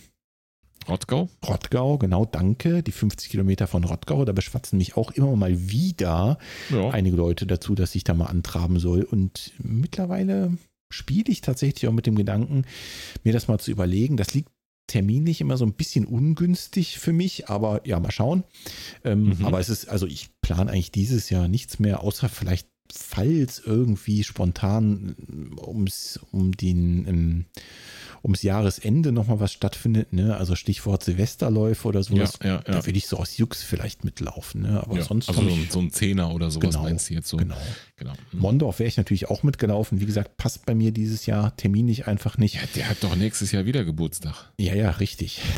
Rottgau? 0.88 1.30
Rottgau, 1.46 1.98
genau, 1.98 2.24
danke, 2.26 2.82
die 2.82 2.94
50 2.94 3.30
Kilometer 3.30 3.68
von 3.68 3.84
Rottgau. 3.84 4.24
Da 4.24 4.32
beschwatzen 4.32 4.78
mich 4.78 4.96
auch 4.96 5.12
immer 5.12 5.36
mal 5.36 5.70
wieder 5.70 6.38
Ja. 6.72 6.90
einige 6.92 7.18
Leute 7.18 7.46
dazu, 7.46 7.76
dass 7.76 7.94
ich 7.96 8.06
da 8.06 8.14
mal 8.14 8.28
antraben 8.28 8.80
soll. 8.80 9.04
Und 9.04 9.52
mittlerweile 9.62 10.58
spiele 10.90 11.30
ich 11.32 11.42
tatsächlich 11.42 11.88
auch 11.90 11.94
mit 11.94 12.06
dem 12.06 12.16
Gedanken, 12.16 12.64
mir 13.26 13.34
das 13.34 13.50
mal 13.50 13.60
zu 13.60 13.72
überlegen. 13.72 14.16
Das 14.16 14.34
liegt 14.34 14.50
terminlich 14.88 15.42
immer 15.42 15.58
so 15.58 15.66
ein 15.66 15.74
bisschen 15.74 16.06
ungünstig 16.06 16.98
für 16.98 17.14
mich, 17.14 17.50
aber 17.50 17.82
ja, 17.86 18.00
mal 18.00 18.12
schauen. 18.12 18.44
Ähm, 19.04 19.36
Mhm. 19.38 19.46
Aber 19.46 19.60
es 19.60 19.70
ist, 19.70 19.88
also 19.90 20.08
ich 20.08 20.30
plane 20.42 20.72
eigentlich 20.72 20.92
dieses 20.92 21.30
Jahr 21.30 21.48
nichts 21.48 21.80
mehr, 21.80 22.02
außer 22.04 22.30
vielleicht, 22.30 22.68
falls 22.92 23.60
irgendwie 23.60 24.24
spontan 24.24 25.16
ums, 25.62 26.20
um 26.32 26.54
den, 26.54 27.08
ähm, 27.08 27.46
ums 28.24 28.44
Jahresende 28.44 29.12
nochmal 29.12 29.40
was 29.40 29.54
stattfindet, 29.54 30.14
ne? 30.14 30.36
Also 30.38 30.56
Stichwort 30.56 31.04
Silvesterläufe 31.04 31.88
oder 31.88 32.00
Ja, 32.00 32.04
sowas. 32.04 32.40
ja, 32.44 32.48
ja. 32.56 32.62
Da 32.62 32.86
will 32.86 32.98
ich 32.98 33.08
so 33.08 33.18
aus 33.18 33.38
Jux 33.38 33.64
vielleicht 33.64 34.04
mitlaufen, 34.04 34.62
ne? 34.64 34.82
Aber 34.84 34.98
ja. 34.98 35.04
sonst 35.04 35.30
also 35.30 35.42
so 35.42 35.48
ich, 35.48 35.54
ein, 35.56 35.68
so 35.70 35.80
ein 35.80 35.92
Zehner 35.92 36.34
oder 36.34 36.52
sowas 36.52 36.70
Genau, 36.72 36.84
meinst 36.84 37.10
du 37.10 37.14
jetzt 37.14 37.30
so? 37.30 37.38
genau. 37.38 37.58
genau. 37.96 38.14
Hm. 38.32 38.40
Mondorf 38.40 38.80
wäre 38.80 38.88
ich 38.88 38.98
natürlich 38.98 39.30
auch 39.30 39.44
mitgelaufen. 39.44 40.00
Wie 40.00 40.06
gesagt, 40.06 40.38
passt 40.38 40.66
bei 40.66 40.76
mir 40.76 40.92
dieses 40.92 41.26
Jahr 41.26 41.56
terminlich 41.58 42.08
einfach 42.08 42.38
nicht. 42.38 42.56
Ja, 42.56 42.62
der 42.76 42.90
hat 42.90 43.04
doch 43.04 43.16
nächstes 43.16 43.52
Jahr 43.52 43.66
wieder 43.66 43.86
Geburtstag. 43.86 44.52
Ja, 44.60 44.74
ja, 44.76 44.90
richtig. 44.92 45.42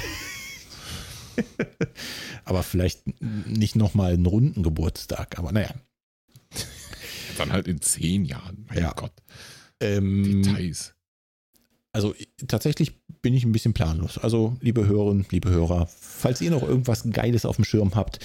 aber 2.45 2.63
vielleicht 2.63 3.01
nicht 3.47 3.75
nochmal 3.75 4.13
einen 4.13 4.25
runden 4.25 4.63
Geburtstag. 4.63 5.37
Aber 5.39 5.51
naja. 5.51 5.73
Dann 7.37 7.53
halt 7.53 7.67
in 7.67 7.81
zehn 7.81 8.25
Jahren. 8.25 8.65
Mein 8.67 8.79
Ja. 8.79 8.91
Gott. 8.93 9.13
Ähm, 9.79 10.43
Details. 10.43 10.93
Also 11.91 12.13
tatsächlich 12.47 12.93
bin 13.21 13.33
ich 13.33 13.43
ein 13.43 13.51
bisschen 13.51 13.73
planlos. 13.73 14.17
Also, 14.17 14.55
liebe 14.61 14.85
Hörerinnen, 14.85 15.25
liebe 15.31 15.49
Hörer, 15.49 15.87
falls 15.87 16.41
ihr 16.41 16.51
noch 16.51 16.63
irgendwas 16.63 17.09
Geiles 17.11 17.45
auf 17.45 17.55
dem 17.55 17.65
Schirm 17.65 17.95
habt, 17.95 18.19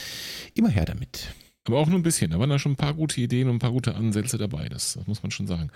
immer 0.55 0.69
her 0.69 0.85
damit. 0.85 1.29
Aber 1.67 1.79
auch 1.79 1.87
nur 1.87 1.99
ein 1.99 2.03
bisschen. 2.03 2.31
Da 2.31 2.39
waren 2.39 2.51
da 2.51 2.59
schon 2.59 2.73
ein 2.73 2.77
paar 2.77 2.93
gute 2.93 3.21
Ideen 3.21 3.49
und 3.49 3.57
ein 3.57 3.59
paar 3.59 3.73
gute 3.73 3.95
Ansätze 3.95 4.37
dabei. 4.37 4.69
Das, 4.69 4.95
das 4.95 5.07
muss 5.07 5.23
man 5.23 5.31
schon 5.31 5.47
sagen. 5.47 5.71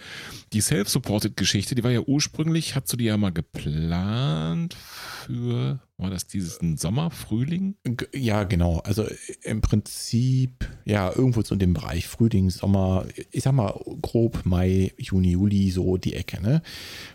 Die 0.52 0.60
Self-Supported-Geschichte, 0.60 1.74
die 1.74 1.82
war 1.82 1.90
ja 1.90 2.01
ursprünglich, 2.01 2.74
hast 2.74 2.93
du 2.93 2.98
die 2.98 3.06
ja 3.06 3.16
mal 3.16 3.32
geplant 3.32 4.74
für, 4.74 5.81
war 5.99 6.11
das 6.11 6.27
diesen 6.29 6.77
Sommer, 6.77 7.11
Frühling? 7.11 7.77
Ja, 8.15 8.45
genau. 8.45 8.79
Also 8.79 9.07
im 9.43 9.61
Prinzip, 9.61 10.69
ja, 10.85 11.12
irgendwo 11.12 11.43
so 11.43 11.55
in 11.55 11.59
dem 11.59 11.75
Bereich 11.75 12.07
Frühling, 12.07 12.51
Sommer, 12.51 13.07
ich 13.33 13.43
sag 13.43 13.53
mal 13.53 13.79
grob 14.01 14.47
Mai, 14.47 14.93
Juni, 14.97 15.33
Juli, 15.33 15.70
so 15.70 15.97
die 15.97 16.15
Ecke, 16.15 16.41
ne? 16.41 16.62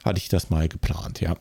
Hatte 0.04 0.20
ich 0.20 0.28
das 0.28 0.50
mal 0.50 0.68
geplant, 0.68 1.22
ja. 1.22 1.38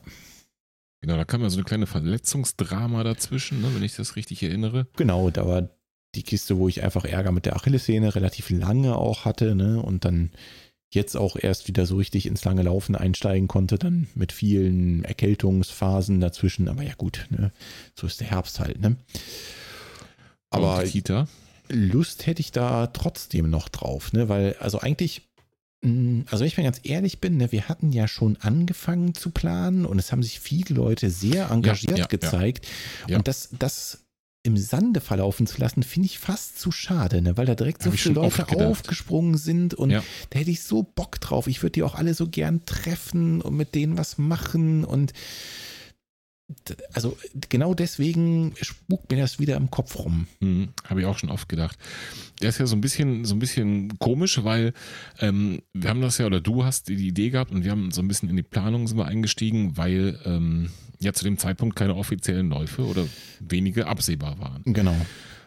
Genau, 1.01 1.17
da 1.17 1.25
kam 1.25 1.41
ja 1.41 1.49
so 1.49 1.57
eine 1.57 1.65
kleine 1.65 1.85
Verletzungsdrama 1.85 3.03
dazwischen, 3.03 3.61
ne, 3.61 3.75
wenn 3.75 3.83
ich 3.83 3.97
das 3.97 4.15
richtig 4.15 4.41
erinnere. 4.41 4.87
Genau, 4.95 5.29
da 5.29 5.45
war 5.45 5.69
die 6.15 6.23
Kiste, 6.23 6.57
wo 6.57 6.69
ich 6.69 6.81
einfach 6.81 7.03
Ärger 7.03 7.33
mit 7.33 7.45
der 7.45 7.57
Achillessehne 7.57 8.15
relativ 8.15 8.49
lange 8.51 8.95
auch 8.95 9.25
hatte, 9.25 9.53
ne? 9.53 9.81
Und 9.81 10.05
dann 10.05 10.31
jetzt 10.93 11.15
auch 11.15 11.35
erst 11.35 11.67
wieder 11.67 11.85
so 11.85 11.97
richtig 11.97 12.25
ins 12.25 12.43
lange 12.45 12.63
Laufen 12.63 12.95
einsteigen 12.95 13.47
konnte, 13.47 13.77
dann 13.77 14.07
mit 14.15 14.31
vielen 14.31 15.03
Erkältungsphasen 15.03 16.19
dazwischen. 16.19 16.67
Aber 16.67 16.83
ja 16.83 16.93
gut, 16.95 17.27
ne? 17.29 17.51
so 17.95 18.07
ist 18.07 18.19
der 18.19 18.27
Herbst 18.27 18.59
halt. 18.59 18.79
Ne? 18.79 18.95
Aber. 20.49 20.83
Lust 21.69 22.27
hätte 22.27 22.41
ich 22.41 22.51
da 22.51 22.87
trotzdem 22.87 23.49
noch 23.49 23.69
drauf, 23.69 24.11
ne? 24.13 24.29
weil 24.29 24.55
also 24.59 24.79
eigentlich 24.79 25.21
mh, 25.81 26.25
also 26.29 26.41
wenn 26.41 26.47
ich 26.47 26.57
mal 26.57 26.63
ganz 26.63 26.81
ehrlich 26.83 27.19
bin, 27.19 27.37
ne, 27.37 27.51
wir 27.51 27.69
hatten 27.69 27.91
ja 27.91 28.07
schon 28.07 28.37
angefangen 28.37 29.15
zu 29.15 29.31
planen 29.31 29.85
und 29.85 29.99
es 29.99 30.11
haben 30.11 30.23
sich 30.23 30.39
viele 30.39 30.75
Leute 30.75 31.09
sehr 31.09 31.49
engagiert 31.51 31.97
ja, 31.97 32.03
ja. 32.03 32.07
gezeigt. 32.07 32.67
Ja. 33.07 33.17
Und 33.17 33.27
das, 33.27 33.49
das 33.57 34.02
im 34.45 34.57
Sande 34.57 34.99
verlaufen 34.99 35.47
zu 35.47 35.59
lassen, 35.61 35.83
finde 35.83 36.07
ich 36.07 36.19
fast 36.19 36.59
zu 36.59 36.69
schade, 36.71 37.21
ne? 37.21 37.37
weil 37.37 37.45
da 37.45 37.55
direkt 37.55 37.81
so 37.81 37.91
Hab 37.91 37.97
viele 37.97 38.15
Leute 38.15 38.67
aufgesprungen 38.67 39.37
sind 39.37 39.73
und 39.73 39.89
Ja. 39.89 40.03
da 40.31 40.39
hätte 40.39 40.51
ich 40.51 40.63
so 40.63 40.83
Bock 40.83 41.21
drauf. 41.21 41.47
Ich 41.47 41.63
würde 41.63 41.71
die 41.71 41.83
auch 41.83 41.95
alle 41.95 42.13
so 42.13 42.27
gern 42.27 42.65
treffen 42.65 43.41
und 43.41 43.55
mit 43.55 43.73
denen 43.73 43.97
was 43.97 44.17
machen 44.17 44.83
und 44.83 45.13
also 46.93 47.17
genau 47.49 47.73
deswegen 47.73 48.53
spukt 48.61 49.11
mir 49.11 49.17
das 49.17 49.39
wieder 49.39 49.55
im 49.55 49.71
Kopf 49.71 49.97
rum. 49.97 50.27
Hm, 50.39 50.69
Habe 50.85 51.01
ich 51.01 51.05
auch 51.05 51.17
schon 51.17 51.31
oft 51.31 51.49
gedacht. 51.49 51.77
Der 52.41 52.49
ist 52.49 52.59
ja 52.59 52.65
so 52.65 52.75
ein 52.75 52.81
bisschen, 52.81 53.25
so 53.25 53.35
ein 53.35 53.39
bisschen 53.39 53.97
komisch, 53.99 54.43
weil 54.43 54.73
ähm, 55.19 55.61
wir 55.73 55.89
haben 55.89 56.01
das 56.01 56.17
ja, 56.17 56.25
oder 56.25 56.41
du 56.41 56.63
hast 56.65 56.89
die 56.89 57.07
Idee 57.07 57.29
gehabt 57.29 57.51
und 57.51 57.63
wir 57.63 57.71
haben 57.71 57.91
so 57.91 58.01
ein 58.01 58.07
bisschen 58.07 58.29
in 58.29 58.35
die 58.35 58.43
Planung 58.43 58.87
sind 58.87 58.97
wir 58.97 59.05
eingestiegen, 59.05 59.77
weil 59.77 60.19
ähm, 60.25 60.69
ja 60.99 61.13
zu 61.13 61.23
dem 61.23 61.37
Zeitpunkt 61.37 61.75
keine 61.75 61.95
offiziellen 61.95 62.49
Läufe 62.49 62.85
oder 62.85 63.05
wenige 63.39 63.87
absehbar 63.87 64.39
waren. 64.39 64.61
Genau. 64.65 64.95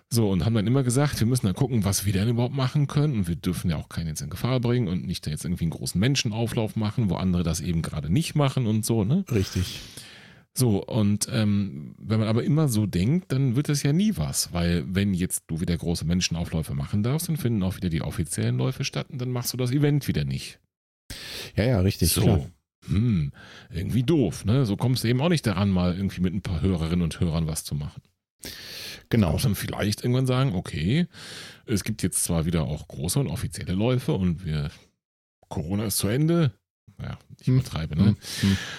So, 0.09 0.31
und 0.31 0.45
haben 0.45 0.55
dann 0.55 0.69
immer 0.69 0.85
gesagt, 0.85 1.19
wir 1.19 1.27
müssen 1.27 1.47
dann 1.47 1.57
gucken, 1.57 1.85
was 1.85 2.07
wir 2.07 2.13
denn 2.13 2.29
überhaupt 2.29 2.55
machen 2.55 2.87
können. 2.87 3.15
Und 3.15 3.29
wir 3.29 3.35
dürfen 3.35 3.71
ja 3.71 3.77
auch 3.77 3.89
keinen 3.89 4.07
jetzt 4.07 4.23
in 4.23 4.31
Gefahr 4.31 4.61
bringen 4.61 4.87
und 4.87 5.05
nicht 5.05 5.27
da 5.27 5.33
jetzt 5.33 5.45
irgendwie 5.45 5.65
einen 5.65 5.73
großen 5.73 6.01
Menschenauflauf 6.01 6.77
machen, 6.77 7.11
wo 7.11 7.17
andere 7.17 7.43
das 7.43 7.61
eben 7.61 7.83
gerade 7.83 8.09
nicht 8.09 8.37
machen 8.37 8.67
und 8.67 8.87
so, 8.87 9.03
ne? 9.03 9.25
Richtig. 9.31 9.81
So, 10.57 10.83
und 10.83 11.29
ähm, 11.31 11.95
wenn 11.99 12.19
man 12.19 12.29
aber 12.29 12.43
immer 12.43 12.69
so 12.69 12.87
denkt, 12.87 13.31
dann 13.31 13.57
wird 13.57 13.69
das 13.69 13.83
ja 13.83 13.93
nie 13.93 14.17
was, 14.17 14.55
weil 14.55 14.85
wenn 14.89 15.13
jetzt 15.13 15.45
du 15.49 15.61
wieder 15.61 15.77
große 15.77 16.07
Menschenaufläufe 16.07 16.75
machen 16.75 17.03
darfst, 17.03 17.29
dann 17.29 17.37
finden 17.37 17.63
auch 17.63 17.77
wieder 17.77 17.91
die 17.91 18.01
offiziellen 18.01 18.57
Läufe 18.57 18.83
statt 18.83 19.09
und 19.11 19.21
dann 19.21 19.31
machst 19.31 19.53
du 19.53 19.59
das 19.59 19.71
Event 19.71 20.09
wieder 20.09 20.25
nicht. 20.25 20.59
Ja, 21.57 21.65
ja, 21.65 21.81
richtig. 21.81 22.11
so. 22.11 22.23
Klar. 22.23 22.51
Hm, 22.89 23.33
irgendwie 23.71 24.03
doof, 24.03 24.47
ne? 24.47 24.65
So 24.65 24.77
kommst 24.77 25.05
du 25.05 25.09
eben 25.09 25.21
auch 25.21 25.29
nicht 25.29 25.47
daran, 25.47 25.71
mal 25.71 25.95
irgendwie 25.95 26.23
mit 26.23 26.33
ein 26.33 26.43
paar 26.43 26.63
Hörerinnen 26.63 27.03
und 27.03 27.21
Hörern 27.21 27.47
was 27.47 27.65
zu 27.65 27.75
machen. 27.75 28.01
Genau. 29.11 29.33
Auch 29.33 29.43
dann 29.43 29.57
vielleicht 29.57 30.03
irgendwann 30.03 30.27
sagen, 30.27 30.55
okay, 30.55 31.07
es 31.67 31.85
gibt 31.85 32.03
jetzt 32.03 32.25
zwar 32.25 32.47
wieder 32.47 32.63
auch 32.63 32.89
große 32.89 33.21
und 33.21 33.29
offizielle 33.29 33.75
Läufe 33.75 34.13
und 34.13 34.45
wir 34.47 34.71
Corona 35.49 35.85
ist 35.85 35.99
zu 35.99 36.09
Ende. 36.09 36.53
Ja, 37.03 37.19
ich 37.41 37.49
übertreibe, 37.49 37.97
ne? 37.97 38.17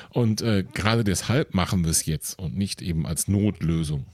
Und 0.10 0.41
äh, 0.41 0.64
gerade 0.73 1.03
deshalb 1.03 1.53
machen 1.53 1.84
wir 1.84 1.91
es 1.91 2.06
jetzt 2.06 2.39
und 2.39 2.57
nicht 2.57 2.81
eben 2.81 3.06
als 3.06 3.27
Notlösung. 3.27 4.06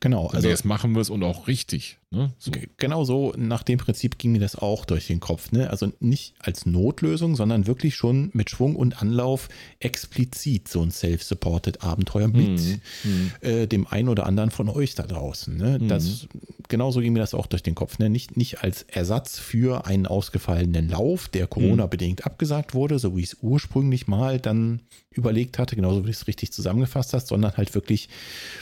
Genau, 0.00 0.24
Also 0.26 0.36
also 0.36 0.48
jetzt 0.48 0.64
machen 0.64 0.94
wir 0.94 1.00
es 1.00 1.10
und 1.10 1.22
auch 1.22 1.46
richtig. 1.48 1.98
Ne? 2.10 2.32
So. 2.38 2.50
Genau 2.78 3.04
so, 3.04 3.34
nach 3.36 3.62
dem 3.62 3.78
Prinzip 3.78 4.16
ging 4.16 4.32
mir 4.32 4.40
das 4.40 4.56
auch 4.56 4.86
durch 4.86 5.06
den 5.06 5.20
Kopf. 5.20 5.52
Ne? 5.52 5.68
Also 5.68 5.92
nicht 6.00 6.34
als 6.38 6.64
Notlösung, 6.64 7.36
sondern 7.36 7.66
wirklich 7.66 7.96
schon 7.96 8.30
mit 8.32 8.48
Schwung 8.48 8.76
und 8.76 9.02
Anlauf 9.02 9.50
explizit 9.78 10.68
so 10.68 10.80
ein 10.80 10.90
self-supported 10.90 11.82
Abenteuer 11.82 12.28
mit 12.28 12.48
Mhm. 12.48 12.80
Mhm. 13.04 13.32
äh, 13.42 13.66
dem 13.66 13.86
einen 13.86 14.08
oder 14.08 14.24
anderen 14.24 14.50
von 14.50 14.70
euch 14.70 14.94
da 14.94 15.02
draußen. 15.02 15.54
Ne? 15.54 15.78
Mhm. 15.80 15.88
Das, 15.88 16.28
genauso 16.68 17.00
ging 17.00 17.12
mir 17.12 17.18
das 17.20 17.34
auch 17.34 17.46
durch 17.46 17.62
den 17.62 17.74
Kopf. 17.74 17.98
Ne? 17.98 18.08
Nicht, 18.08 18.38
nicht 18.38 18.62
als 18.62 18.84
Ersatz 18.84 19.38
für 19.38 19.84
einen 19.84 20.06
ausgefallenen 20.06 20.88
Lauf, 20.88 21.28
der 21.28 21.46
Corona-bedingt 21.46 22.24
abgesagt 22.24 22.72
wurde, 22.72 22.98
so 22.98 23.16
wie 23.16 23.20
ich 23.20 23.32
es 23.32 23.36
ursprünglich 23.42 24.06
mal 24.06 24.40
dann 24.40 24.80
überlegt 25.10 25.58
hatte, 25.58 25.76
genauso 25.76 26.00
wie 26.00 26.06
du 26.06 26.10
es 26.12 26.26
richtig 26.26 26.52
zusammengefasst 26.52 27.12
hast, 27.12 27.26
sondern 27.28 27.56
halt 27.58 27.74
wirklich 27.74 28.08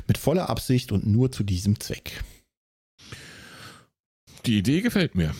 mit 0.09 0.18
voller 0.18 0.48
Absicht 0.48 0.90
und 0.90 1.06
nur 1.06 1.31
zu 1.31 1.44
diesem 1.44 1.78
Zweck. 1.78 2.24
Die 4.47 4.59
Idee 4.59 4.81
gefällt 4.81 5.14
mir. 5.14 5.35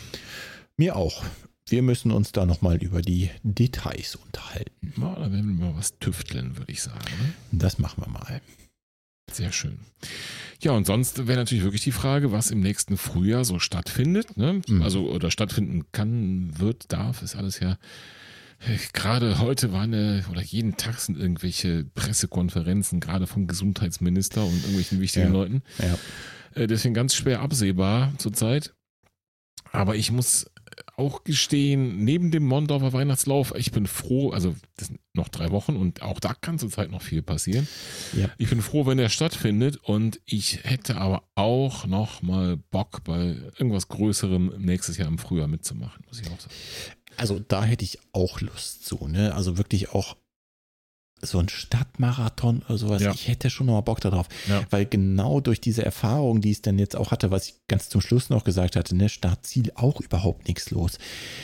Mir 0.75 0.95
auch. 0.95 1.23
Wir 1.69 1.81
müssen 1.81 2.11
uns 2.11 2.31
da 2.31 2.45
nochmal 2.45 2.77
über 2.77 3.01
die 3.01 3.29
Details 3.43 4.15
unterhalten. 4.15 4.93
Ja, 4.97 5.15
da 5.15 5.31
werden 5.31 5.57
wir 5.57 5.65
mal 5.67 5.75
was 5.75 5.97
tüfteln, 5.99 6.57
würde 6.57 6.71
ich 6.71 6.81
sagen. 6.81 6.99
Ne? 7.21 7.33
Das 7.59 7.77
machen 7.77 8.03
wir 8.05 8.09
mal. 8.11 8.41
Sehr 9.31 9.51
schön. 9.51 9.79
Ja, 10.61 10.71
und 10.71 10.87
sonst 10.87 11.27
wäre 11.27 11.37
natürlich 11.37 11.63
wirklich 11.63 11.83
die 11.83 11.91
Frage, 11.91 12.31
was 12.31 12.51
im 12.51 12.61
nächsten 12.61 12.97
Frühjahr 12.97 13.43
so 13.43 13.59
stattfindet. 13.59 14.37
Ne? 14.37 14.61
Mhm. 14.67 14.81
Also, 14.81 15.09
oder 15.09 15.29
stattfinden 15.29 15.85
kann, 15.91 16.57
wird, 16.57 16.91
darf, 16.93 17.21
ist 17.21 17.35
alles 17.35 17.59
ja. 17.59 17.77
Gerade 18.93 19.37
heute 19.39 19.71
waren 19.71 19.93
äh, 19.93 20.23
oder 20.31 20.41
jeden 20.41 20.77
Tag 20.77 20.99
sind 20.99 21.17
irgendwelche 21.17 21.83
Pressekonferenzen, 21.93 22.99
gerade 22.99 23.27
vom 23.27 23.45
Gesundheitsminister 23.45 24.43
und 24.43 24.55
irgendwelchen 24.55 24.99
wichtigen 24.99 25.27
Ja. 25.27 25.31
Leuten. 25.31 25.61
Ja. 25.77 25.97
Äh, 26.63 26.67
Deswegen 26.67 26.95
ganz 26.95 27.13
schwer 27.13 27.41
absehbar 27.41 28.13
zurzeit. 28.17 28.73
Aber 29.71 29.95
ich 29.95 30.11
muss 30.11 30.45
auch 30.95 31.23
gestehen, 31.23 32.03
neben 32.03 32.31
dem 32.31 32.45
Mondorfer 32.45 32.93
Weihnachtslauf, 32.93 33.53
ich 33.55 33.71
bin 33.71 33.85
froh, 33.85 34.31
also 34.31 34.55
das 34.77 34.87
sind 34.87 34.99
noch 35.13 35.29
drei 35.29 35.51
Wochen 35.51 35.75
und 35.75 36.01
auch 36.01 36.19
da 36.19 36.33
kann 36.33 36.57
zurzeit 36.57 36.89
noch 36.91 37.01
viel 37.01 37.21
passieren. 37.21 37.67
Ja. 38.13 38.29
Ich 38.37 38.49
bin 38.49 38.61
froh, 38.61 38.85
wenn 38.85 38.99
er 38.99 39.09
stattfindet 39.09 39.77
und 39.77 40.19
ich 40.25 40.63
hätte 40.63 40.97
aber 40.97 41.23
auch 41.35 41.85
noch 41.85 42.21
mal 42.21 42.57
Bock, 42.57 43.03
bei 43.03 43.35
irgendwas 43.57 43.87
Größerem 43.89 44.53
nächstes 44.57 44.97
Jahr 44.97 45.07
im 45.07 45.19
Frühjahr 45.19 45.47
mitzumachen, 45.47 46.03
muss 46.07 46.19
ich 46.19 46.27
auch 46.27 46.39
sagen. 46.39 46.53
Also 47.15 47.39
da 47.39 47.63
hätte 47.63 47.85
ich 47.85 47.99
auch 48.13 48.41
Lust 48.41 48.85
zu, 48.85 49.07
ne? 49.07 49.33
Also 49.33 49.57
wirklich 49.57 49.89
auch 49.89 50.17
so 51.21 51.39
ein 51.39 51.49
Stadtmarathon 51.49 52.63
oder 52.67 52.77
sowas. 52.77 53.01
Ja. 53.01 53.11
Ich 53.11 53.27
hätte 53.27 53.49
schon 53.49 53.67
noch 53.67 53.73
mal 53.73 53.81
Bock 53.81 54.01
darauf. 54.01 54.27
Ja. 54.47 54.65
Weil 54.69 54.85
genau 54.85 55.39
durch 55.39 55.59
diese 55.59 55.83
Erfahrung, 55.83 56.41
die 56.41 56.51
es 56.51 56.61
dann 56.61 56.77
jetzt 56.77 56.95
auch 56.95 57.11
hatte, 57.11 57.31
was 57.31 57.47
ich 57.47 57.55
ganz 57.67 57.89
zum 57.89 58.01
Schluss 58.01 58.29
noch 58.29 58.43
gesagt 58.43 58.75
hatte, 58.75 58.95
ne, 58.95 59.09
Startziel 59.09 59.71
auch 59.75 59.99
überhaupt 59.99 60.47
nichts 60.47 60.71
los. 60.71 60.99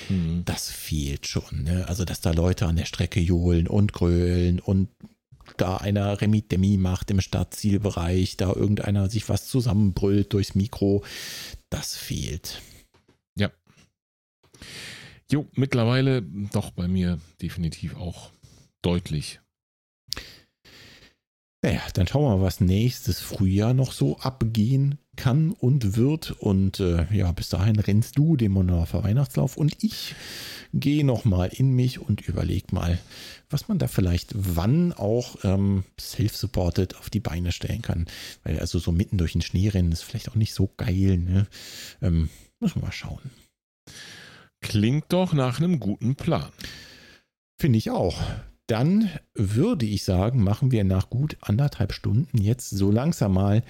Mhm. 0.10 0.44
Das 0.46 0.70
fehlt 0.70 1.28
schon, 1.28 1.64
ne? 1.64 1.88
Also, 1.88 2.06
dass 2.06 2.22
da 2.22 2.32
Leute 2.32 2.68
an 2.68 2.76
der 2.76 2.86
Strecke 2.86 3.20
johlen 3.20 3.68
und 3.68 3.94
grölen 3.94 4.60
und 4.60 4.90
da 5.58 5.78
einer 5.78 6.22
Remi 6.22 6.42
Demi 6.42 6.78
macht 6.78 7.12
im 7.12 7.20
Startzielbereich, 7.20 8.38
da 8.38 8.54
irgendeiner 8.54 9.10
sich 9.10 9.28
was 9.28 9.48
zusammenbrüllt 9.48 10.34
durchs 10.34 10.56
Mikro, 10.56 11.04
das 11.70 11.96
fehlt. 11.96 12.62
Jo, 15.32 15.48
mittlerweile 15.56 16.22
doch 16.22 16.70
bei 16.70 16.88
mir 16.88 17.20
definitiv 17.42 17.96
auch 17.96 18.32
deutlich. 18.84 19.40
Naja, 21.64 21.82
dann 21.94 22.08
schauen 22.08 22.24
wir 22.24 22.38
mal, 22.38 22.44
was 22.44 22.60
nächstes 22.60 23.22
Frühjahr 23.22 23.74
noch 23.74 23.94
so 23.94 24.18
abgehen 24.18 25.00
kann 25.16 25.52
und 25.52 25.96
wird. 25.96 26.32
Und 26.32 26.82
äh, 26.82 27.08
ja, 27.16 27.32
bis 27.32 27.48
dahin 27.48 27.80
rennst 27.80 28.18
du 28.18 28.36
den 28.36 28.52
Monarfer 28.52 29.06
Weihnachtslauf 29.06 29.56
und 29.56 29.82
ich 29.82 30.14
gehe 30.74 31.06
nochmal 31.06 31.52
in 31.54 31.72
mich 31.72 32.00
und 32.00 32.28
überleg 32.28 32.74
mal, 32.74 33.00
was 33.50 33.70
man 33.70 33.78
da 33.78 33.88
vielleicht 33.88 34.32
wann 34.36 34.92
auch 34.92 35.38
ähm, 35.46 35.86
self-supported 35.98 36.98
auf 36.98 37.10
die 37.10 37.22
Beine 37.22 37.54
stellen 37.54 37.82
kann. 37.82 38.08
Weil 38.44 38.60
also 38.60 38.78
so 38.78 38.92
mitten 38.92 39.18
durch 39.18 39.32
den 39.32 39.42
Schnee 39.42 39.70
rennen 39.70 39.94
ist 39.94 40.04
vielleicht 40.04 40.28
auch 40.28 40.36
nicht 40.36 40.54
so 40.54 40.70
geil. 40.76 41.18
Ne? 41.18 41.48
Ähm, 42.02 42.30
müssen 42.60 42.82
wir 42.82 42.88
mal 42.88 42.92
schauen. 42.92 43.32
Klingt 44.60 45.06
doch 45.14 45.32
nach 45.32 45.60
einem 45.60 45.80
guten 45.80 46.18
Plan. 46.18 46.52
Finde 47.58 47.78
ich 47.78 47.90
auch. 47.90 48.20
Dann 48.68 49.10
würde 49.34 49.86
ich 49.86 50.04
sagen, 50.04 50.42
machen 50.42 50.72
wir 50.72 50.86
nach 50.86 51.10
gut 51.10 51.36
anderthalb 51.42 51.92
Stunden 51.92 52.38
jetzt 52.38 52.70
so 52.70 52.92
langsam 52.92 53.34
mal 53.34 53.62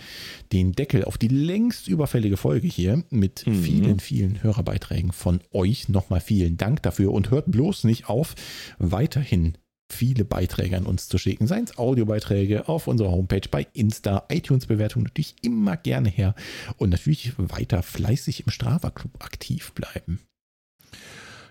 den 0.52 0.74
Deckel 0.74 1.04
auf 1.04 1.18
die 1.18 1.30
längst 1.30 1.88
überfällige 1.88 2.38
Folge 2.38 2.68
hier 2.68 3.04
mit 3.10 3.48
Mhm. 3.48 3.64
vielen, 3.64 4.00
vielen 4.00 4.44
Hörerbeiträgen 4.44 5.12
von 5.12 5.42
euch. 5.52 5.90
Nochmal 5.90 6.22
vielen 6.22 6.58
Dank 6.58 6.84
dafür 6.84 7.12
und 7.12 7.32
hört 7.32 7.50
bloß 7.50 7.86
nicht 7.86 8.08
auf, 8.08 8.36
weiterhin 8.78 9.58
viele 9.92 10.26
Beiträge 10.26 10.78
an 10.78 10.86
uns 10.86 11.08
zu 11.08 11.18
schicken. 11.18 11.48
Seien 11.48 11.66
es 11.66 11.78
Audiobeiträge 11.78 12.68
auf 12.68 12.88
unserer 12.88 13.12
Homepage, 13.12 13.48
bei 13.50 13.68
Insta, 13.74 14.26
iTunes-Bewertungen 14.30 15.06
natürlich 15.06 15.36
immer 15.42 15.76
gerne 15.76 16.10
her 16.10 16.36
und 16.78 16.90
natürlich 16.90 17.34
weiter 17.38 17.82
fleißig 17.84 18.46
im 18.46 18.52
Strava-Club 18.52 19.24
aktiv 19.24 19.72
bleiben. 19.74 20.20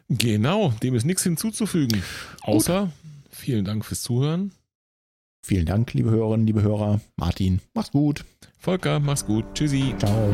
Genau, 0.08 0.74
dem 0.82 0.94
ist 0.94 1.04
nichts 1.04 1.22
hinzuzufügen. 1.22 2.02
Außer 2.42 2.92
vielen 3.42 3.64
Dank 3.64 3.84
fürs 3.84 4.02
Zuhören. 4.02 4.52
Vielen 5.44 5.66
Dank, 5.66 5.92
liebe 5.94 6.10
Hörerinnen, 6.10 6.46
liebe 6.46 6.62
Hörer. 6.62 7.00
Martin, 7.16 7.60
mach's 7.74 7.90
gut. 7.90 8.24
Volker, 8.58 9.00
mach's 9.00 9.26
gut. 9.26 9.44
Tschüssi. 9.54 9.94
Ciao. 9.98 10.32